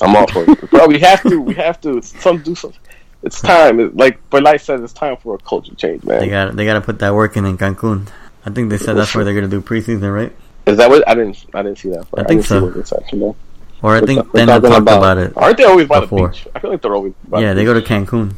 I'm 0.00 0.16
all 0.16 0.26
for 0.28 0.50
it. 0.50 0.70
Bro, 0.70 0.86
we 0.86 0.98
have 1.00 1.22
to. 1.24 1.42
We 1.42 1.52
have 1.56 1.78
to. 1.82 2.00
Some 2.00 2.38
do 2.42 2.54
something. 2.54 2.80
It's 3.22 3.40
time. 3.40 3.80
It, 3.80 3.96
like 3.96 4.18
Belay 4.30 4.58
said, 4.58 4.80
it's 4.80 4.92
time 4.92 5.16
for 5.16 5.34
a 5.34 5.38
culture 5.38 5.74
change, 5.74 6.04
man. 6.04 6.20
They 6.20 6.28
got 6.28 6.54
they 6.56 6.64
got 6.64 6.74
to 6.74 6.80
put 6.80 6.98
that 7.00 7.14
work 7.14 7.36
in 7.36 7.44
in 7.44 7.58
Cancun. 7.58 8.08
I 8.46 8.50
think 8.50 8.70
they 8.70 8.78
said 8.78 8.94
that's 8.96 9.14
where 9.14 9.24
they're 9.24 9.34
gonna 9.34 9.48
do 9.48 9.60
preseason, 9.60 10.12
right? 10.14 10.32
Is 10.66 10.76
that 10.78 10.88
what 10.88 11.06
I 11.08 11.14
didn't? 11.14 11.44
I 11.54 11.62
didn't 11.62 11.78
see 11.78 11.88
that. 11.90 12.08
Part. 12.10 12.24
I 12.24 12.28
think 12.28 12.42
didn't 12.42 12.44
so. 12.46 12.60
See 12.60 12.64
what 12.66 12.74
they 12.74 12.82
said. 12.84 13.04
You 13.12 13.18
know? 13.18 13.36
Or 13.82 13.96
I 13.96 14.00
We're 14.00 14.06
think 14.06 14.20
ta- 14.22 14.30
we're 14.32 14.38
then 14.38 14.46
they 14.46 14.52
talking 14.54 14.70
talked 14.70 14.82
about- 14.82 14.98
about 14.98 15.18
it. 15.18 15.32
Aren't 15.36 15.56
they 15.56 15.64
always 15.64 15.86
by 15.88 16.00
Before. 16.00 16.28
the 16.28 16.34
beach? 16.34 16.46
I 16.54 16.58
feel 16.60 16.70
like 16.70 16.82
they're 16.82 16.94
always. 16.94 17.12
By 17.28 17.40
Yeah, 17.40 17.48
the 17.54 17.60
they 17.60 17.64
go 17.64 17.74
to 17.74 17.80
beach. 17.80 17.88
Cancun. 17.88 18.34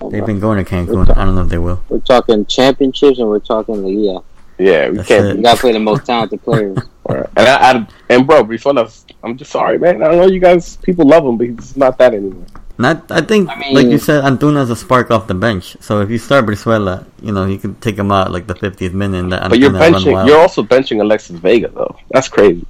Oh, 0.00 0.10
They've 0.10 0.26
been 0.26 0.40
going 0.40 0.62
to 0.64 0.70
Cancun. 0.70 1.16
I 1.16 1.24
don't 1.24 1.34
know 1.34 1.42
if 1.42 1.48
they 1.48 1.58
will. 1.58 1.82
We're 1.88 1.98
talking 2.00 2.44
championships 2.46 3.18
and 3.18 3.28
we're 3.28 3.38
talking 3.38 3.82
Liga. 3.82 4.22
Yeah, 4.58 4.70
Yeah, 4.70 4.88
we 4.90 4.96
That's 4.98 5.08
can't. 5.08 5.26
it. 5.26 5.36
You 5.36 5.42
gotta 5.42 5.60
play 5.60 5.72
the 5.72 5.78
most 5.80 6.04
talented 6.06 6.42
players. 6.42 6.78
Alright. 7.08 7.28
And 7.36 7.48
I, 7.48 7.72
I 7.72 7.86
and 8.10 8.26
bro, 8.26 8.44
Brizuela, 8.44 9.04
I'm 9.22 9.36
just 9.36 9.50
sorry, 9.52 9.78
man. 9.78 10.02
I 10.02 10.10
know 10.10 10.26
you 10.26 10.40
guys, 10.40 10.76
people 10.78 11.06
love 11.06 11.24
him, 11.24 11.36
but 11.38 11.46
he's 11.48 11.76
not 11.76 11.96
that 11.98 12.14
anymore. 12.14 12.44
Not, 12.76 13.10
I 13.10 13.20
think, 13.20 13.48
I 13.48 13.54
mean- 13.56 13.74
like 13.74 13.86
you 13.86 13.98
said, 13.98 14.24
Antuna's 14.24 14.68
a 14.70 14.76
spark 14.76 15.10
off 15.10 15.28
the 15.28 15.34
bench. 15.34 15.76
So 15.80 16.00
if 16.00 16.10
you 16.10 16.18
start 16.18 16.46
Brizuela, 16.46 17.06
you 17.22 17.30
know, 17.32 17.46
you 17.46 17.58
can 17.58 17.76
take 17.76 17.96
him 17.96 18.10
out 18.10 18.32
like 18.32 18.46
the 18.48 18.54
50th 18.54 18.92
minute 18.92 19.30
But 19.30 19.58
you're 19.58 19.70
benching. 19.70 20.26
You're 20.26 20.40
also 20.40 20.62
benching 20.62 21.00
Alexis 21.00 21.38
Vega, 21.38 21.68
though. 21.68 21.96
That's 22.10 22.28
crazy. 22.28 22.66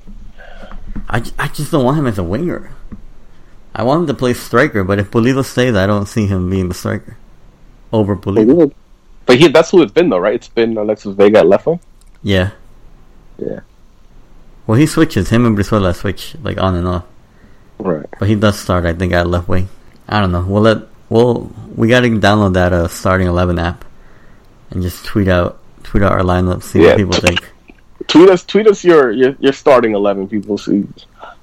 I, 1.08 1.22
I 1.38 1.48
just 1.48 1.70
don't 1.70 1.84
want 1.84 1.98
him 1.98 2.06
as 2.06 2.18
a 2.18 2.22
winger. 2.22 2.72
I 3.74 3.82
want 3.82 4.02
him 4.02 4.06
to 4.08 4.14
play 4.14 4.34
striker, 4.34 4.84
but 4.84 4.98
if 4.98 5.10
Pulido 5.10 5.44
stays, 5.44 5.74
I 5.74 5.86
don't 5.86 6.06
see 6.06 6.26
him 6.26 6.48
being 6.50 6.68
the 6.68 6.74
striker 6.74 7.16
over 7.92 8.14
Pulido. 8.16 8.72
But 9.26 9.38
he, 9.38 9.48
that's 9.48 9.70
who 9.70 9.80
it's 9.82 9.90
been, 9.92 10.10
though, 10.10 10.18
right? 10.18 10.34
It's 10.34 10.48
been 10.48 10.76
Alexis 10.76 11.14
Vega 11.14 11.38
at 11.38 11.46
left 11.46 11.66
wing. 11.66 11.80
Yeah. 12.22 12.50
Yeah. 13.38 13.60
Well, 14.66 14.78
he 14.78 14.86
switches. 14.86 15.30
Him 15.30 15.46
and 15.46 15.56
Brizuela 15.56 15.94
switch 15.94 16.36
like 16.42 16.58
on 16.58 16.74
and 16.74 16.86
off. 16.86 17.04
Right. 17.78 18.06
But 18.18 18.28
he 18.28 18.34
does 18.34 18.58
start, 18.58 18.84
I 18.84 18.92
think, 18.92 19.12
at 19.12 19.26
left 19.26 19.48
wing. 19.48 19.68
I 20.08 20.20
don't 20.20 20.32
know. 20.32 20.42
We'll 20.42 20.62
let. 20.62 20.78
We'll 21.08 21.50
we 21.74 21.88
got 21.88 22.00
to 22.00 22.08
download 22.08 22.54
that 22.54 22.72
uh, 22.72 22.88
starting 22.88 23.26
eleven 23.26 23.58
app 23.58 23.84
and 24.70 24.82
just 24.82 25.04
tweet 25.04 25.28
out 25.28 25.58
tweet 25.82 26.02
out 26.02 26.12
our 26.12 26.20
lineup, 26.22 26.62
see 26.62 26.80
Yeah. 26.82 26.88
what 26.88 26.96
people 26.96 27.12
think. 27.14 27.50
Tweet 28.08 28.28
us, 28.28 28.44
tweet 28.44 28.66
us 28.66 28.84
your 28.84 29.10
your, 29.12 29.36
your 29.38 29.52
starting 29.52 29.94
eleven. 29.94 30.28
People 30.28 30.58
see. 30.58 30.86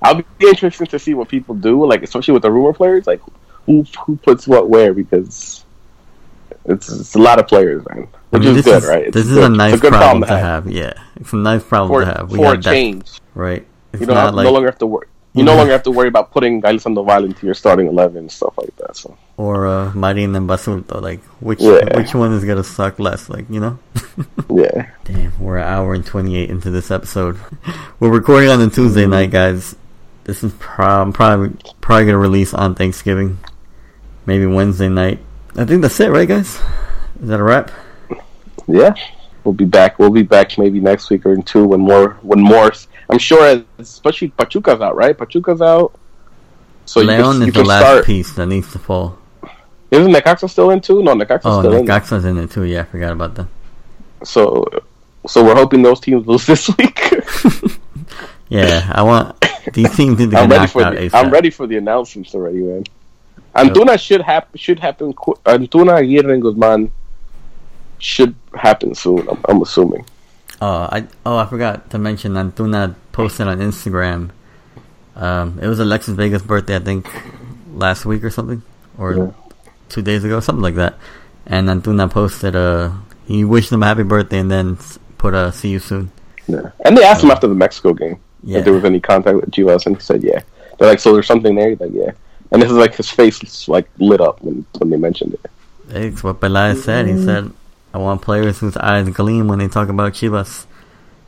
I'll 0.02 0.16
be 0.16 0.26
interested 0.40 0.90
to 0.90 1.00
see 1.00 1.14
what 1.14 1.28
people 1.30 1.56
do, 1.56 1.86
like 1.86 2.04
especially 2.04 2.34
with 2.34 2.42
the 2.44 2.52
rumor 2.52 2.74
players, 2.74 3.08
like 3.08 3.22
who 3.66 3.84
who 4.06 4.16
puts 4.18 4.48
what 4.48 4.70
where 4.70 4.94
because 4.94 5.64
it's, 6.66 6.92
it's 6.92 7.16
a 7.16 7.20
lot 7.20 7.40
of 7.40 7.48
players, 7.48 7.84
man. 7.90 8.08
I 8.34 8.38
Which 8.38 8.44
mean, 8.44 8.56
is 8.58 8.66
good, 8.66 8.84
is 8.84 8.90
right? 8.90 9.06
It's 9.08 9.14
this 9.16 9.28
is 9.28 9.38
a 9.38 9.50
nice 9.50 9.76
a 9.76 9.78
problem, 9.80 10.00
problem, 10.00 10.22
to 10.30 10.38
have. 10.38 10.68
Yeah, 10.68 10.94
it's 11.18 11.34
a 11.34 11.38
nice 11.38 11.64
problem 11.64 11.90
for, 11.92 12.06
to 12.06 12.18
have. 12.18 12.32
We 12.32 12.38
for 12.38 12.46
a 12.54 12.56
got 12.56 12.64
that, 12.64 12.72
change. 12.72 13.22
right? 13.36 13.66
It's 13.94 14.02
You 14.02 14.08
don't 14.08 14.16
not 14.16 14.26
have, 14.28 14.36
like 14.36 14.44
no 14.46 14.52
longer 14.52 14.70
have 14.70 14.80
to 14.80 14.86
worry. 14.88 15.08
You 15.34 15.44
no 15.44 15.56
longer 15.56 15.72
have 15.72 15.84
to 15.84 15.92
worry 15.92 16.10
about 16.10 16.32
putting 16.32 16.64
Alessandro 16.66 17.04
Valle 17.04 17.24
into 17.24 17.46
your 17.46 17.56
starting 17.56 17.88
eleven 17.88 18.18
and 18.18 18.32
stuff 18.32 18.58
like 18.58 18.76
that. 18.78 18.98
So 18.98 19.18
or 19.38 19.66
uh, 19.66 19.94
Marin 19.94 20.36
and 20.36 20.48
Basulto. 20.50 21.02
Like 21.02 21.22
which 21.40 21.62
Yeah. 21.62 21.96
which 21.98 22.14
one 22.14 22.34
is 22.34 22.44
gonna 22.44 22.64
suck 22.66 23.00
less? 23.00 23.30
Like 23.30 23.50
you 23.50 23.60
know. 23.62 23.80
yeah, 24.50 24.90
Damn, 25.06 25.32
we're 25.40 25.58
an 25.58 25.64
hour 25.68 25.94
and 25.94 26.06
28 26.06 26.50
into 26.50 26.70
this 26.70 26.92
episode. 26.92 27.40
We're 28.02 28.10
recording 28.12 28.50
on 28.50 28.60
a 28.62 28.70
Tuesday 28.70 29.06
night, 29.08 29.32
guys. 29.32 29.76
This 30.26 30.44
is 30.44 30.52
prob- 30.60 31.14
probably 31.14 31.56
probably 31.80 32.06
gonna 32.08 32.18
release 32.18 32.54
on 32.54 32.76
Thanksgiving, 32.76 33.38
maybe 34.26 34.46
Wednesday 34.46 34.90
night. 34.90 35.20
I 35.56 35.64
think 35.64 35.82
that's 35.82 36.00
it, 36.02 36.10
right, 36.12 36.28
guys? 36.28 36.60
Is 37.22 37.28
that 37.30 37.40
a 37.40 37.44
wrap? 37.44 37.72
yeah. 38.68 38.94
We'll 39.44 39.54
be 39.54 39.66
back. 39.66 39.98
We'll 40.00 40.12
be 40.12 40.22
back 40.24 40.58
maybe 40.58 40.80
next 40.80 41.10
week 41.10 41.26
or 41.26 41.34
in 41.34 41.42
two 41.44 41.66
when 41.66 41.80
more 41.82 42.18
when 42.22 42.40
more. 42.42 42.72
I'm 43.10 43.18
sure, 43.18 43.64
especially 43.80 44.30
Pachuca's 44.30 44.82
out, 44.82 44.96
right? 44.96 45.18
Pachuca's 45.18 45.62
out. 45.62 45.94
So 46.86 47.02
Leon 47.02 47.18
you 47.18 47.24
can, 47.24 47.42
is 47.42 47.46
you 47.48 47.52
the 47.54 47.64
last 47.64 47.82
start. 47.82 48.06
piece 48.06 48.34
that 48.34 48.46
needs 48.48 48.72
to 48.74 48.80
fall. 48.80 49.18
Isn't 49.90 50.12
Necaxa 50.12 50.50
still 50.50 50.70
in 50.70 50.80
too? 50.80 51.02
No, 51.04 51.14
Necaxa's 51.16 51.42
Oh, 51.46 51.60
still 51.62 51.74
in. 51.74 51.86
Necaxa's 51.86 52.24
in 52.26 52.38
it 52.38 52.52
too. 52.52 52.64
Yeah, 52.64 52.82
I 52.82 52.84
forgot 52.86 53.12
about 53.12 53.36
that. 53.36 53.48
So, 54.24 54.66
so 55.28 55.44
we're 55.44 55.56
hoping 55.56 55.82
those 55.82 56.00
teams 56.00 56.26
lose 56.28 56.46
this 56.52 56.70
week. 56.78 57.00
Yeah, 58.50 58.92
I 58.94 59.02
want 59.04 59.40
these 59.74 59.96
teams 59.96 60.18
to 60.18 60.28
get 60.28 60.38
I'm 60.44 60.50
ready 60.50 60.60
knocked 60.64 60.74
for 60.74 60.84
out 60.84 60.96
the. 60.96 61.10
I'm 61.14 61.30
ready 61.32 61.50
for 61.50 61.68
the 61.68 61.78
announcements 61.78 62.36
already, 62.36 62.58
man. 62.60 62.84
Antuna 63.56 63.98
should 63.98 64.20
happen. 64.22 64.58
Should 64.58 64.78
happen. 64.80 65.14
qu- 65.14 65.38
Antuna, 65.46 66.00
Aguirre, 66.02 66.34
and 66.34 66.42
Guzman 66.42 66.92
should 67.98 68.36
happen 68.56 68.94
soon. 68.96 69.28
I'm, 69.30 69.40
I'm 69.48 69.62
assuming. 69.62 70.06
Oh, 70.62 70.88
I 70.92 71.08
oh 71.26 71.38
I 71.38 71.46
forgot 71.46 71.90
to 71.92 71.98
mention 71.98 72.34
Antuna 72.34 72.96
posted 73.12 73.48
on 73.48 73.60
Instagram. 73.60 74.30
Um, 75.16 75.60
it 75.62 75.68
was 75.68 75.80
Alexis 75.80 76.16
Vega's 76.16 76.42
birthday, 76.44 76.76
I 76.78 76.80
think, 76.80 77.08
last 77.74 78.06
week 78.06 78.24
or 78.24 78.30
something, 78.30 78.62
or 78.98 79.14
Yeah. 79.14 79.32
two 79.90 80.02
days 80.02 80.24
ago, 80.24 80.40
something 80.40 80.62
like 80.64 80.76
that. 80.76 80.96
And 81.46 81.68
Antuna 81.68 82.10
posted 82.10 82.56
uh 82.56 82.92
he 83.26 83.44
wished 83.44 83.72
him 83.72 83.82
a 83.84 83.88
happy 83.88 84.04
birthday 84.04 84.40
and 84.40 84.52
then 84.52 84.78
put 85.18 85.34
a 85.34 85.52
see 85.52 85.70
you 85.70 85.80
soon. 85.80 86.12
Yeah. 86.48 86.72
And 86.86 86.98
they 86.98 87.04
asked 87.04 87.24
him 87.24 87.32
after 87.32 87.48
the 87.48 87.56
Mexico 87.56 87.94
game 87.94 88.20
Yeah. 88.44 88.60
if 88.60 88.66
there 88.66 88.74
was 88.74 88.86
any 88.86 89.00
contact 89.00 89.36
with 89.38 89.52
Chivas, 89.52 89.86
and 89.86 89.96
he 89.96 90.02
said, 90.02 90.24
"Yeah." 90.24 90.42
They're 90.78 90.88
like, 90.90 91.00
"So 91.00 91.14
there's 91.14 91.28
something 91.28 91.56
there?" 91.56 91.70
He's 91.72 91.80
like, 91.80 91.92
"Yeah." 91.94 92.12
And 92.52 92.62
this 92.62 92.70
is 92.70 92.78
like 92.78 92.96
his 92.96 93.10
face 93.10 93.68
like 93.68 93.90
lit 93.98 94.22
up 94.22 94.42
when 94.44 94.66
when 94.78 94.90
they 94.90 94.98
mentioned 94.98 95.34
it. 95.34 95.42
It's 95.90 96.24
what 96.24 96.40
Peláez 96.40 96.78
said. 96.84 97.08
He 97.08 97.22
said, 97.24 97.52
"I 97.94 97.98
want 97.98 98.22
players 98.22 98.60
whose 98.60 98.78
eyes 98.78 99.10
gleam 99.10 99.48
when 99.48 99.60
they 99.60 99.68
talk 99.68 99.90
about 99.90 100.14
Chivas." 100.14 100.66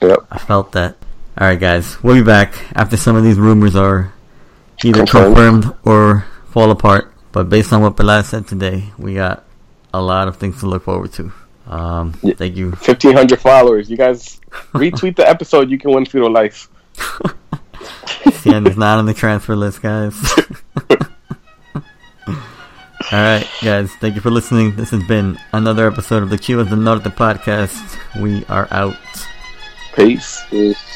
Yep. 0.01 0.19
I 0.31 0.37
felt 0.37 0.71
that. 0.73 0.95
All 1.37 1.47
right, 1.47 1.59
guys, 1.59 2.01
we'll 2.03 2.15
be 2.15 2.21
back 2.23 2.53
after 2.75 2.97
some 2.97 3.15
of 3.15 3.23
these 3.23 3.39
rumors 3.39 3.75
are 3.75 4.13
either 4.83 5.05
Confirmed. 5.05 5.63
confirmed 5.63 5.75
or 5.85 6.25
fall 6.51 6.69
apart. 6.71 7.11
But 7.31 7.49
based 7.49 7.73
on 7.73 7.81
what 7.81 7.95
Peláez 7.95 8.25
said 8.25 8.47
today, 8.47 8.91
we 8.99 9.15
got 9.15 9.43
a 9.93 10.01
lot 10.01 10.27
of 10.27 10.37
things 10.37 10.59
to 10.59 10.67
look 10.67 10.83
forward 10.83 11.11
to. 11.13 11.31
Um, 11.67 12.13
Yeah. 12.21 12.35
Thank 12.35 12.55
you. 12.57 12.73
Fifteen 12.73 13.13
hundred 13.13 13.39
followers. 13.39 13.89
You 13.89 13.97
guys 13.97 14.39
retweet 14.73 15.15
the 15.15 15.27
episode. 15.27 15.71
You 15.71 15.79
can 15.79 15.91
win 15.91 16.05
Fido 16.05 16.27
Life. 16.29 16.69
Cien 18.43 18.67
is 18.67 18.77
not 18.77 18.99
on 18.99 19.05
the 19.05 19.13
transfer 19.13 19.55
list, 19.55 19.81
guys. 19.81 20.13
All 23.13 23.19
right, 23.19 23.47
guys. 23.61 23.93
Thank 23.97 24.15
you 24.15 24.21
for 24.21 24.31
listening. 24.31 24.75
This 24.75 24.89
has 24.89 25.03
been 25.03 25.37
another 25.51 25.85
episode 25.87 26.23
of 26.23 26.31
the 26.31 26.35
Chivas 26.35 26.69
del 26.69 26.79
Norte 26.79 27.03
podcast. 27.03 27.77
We 28.19 28.43
are 28.45 28.67
out. 28.71 28.97
Peace. 29.95 30.41
Peace. 30.49 30.92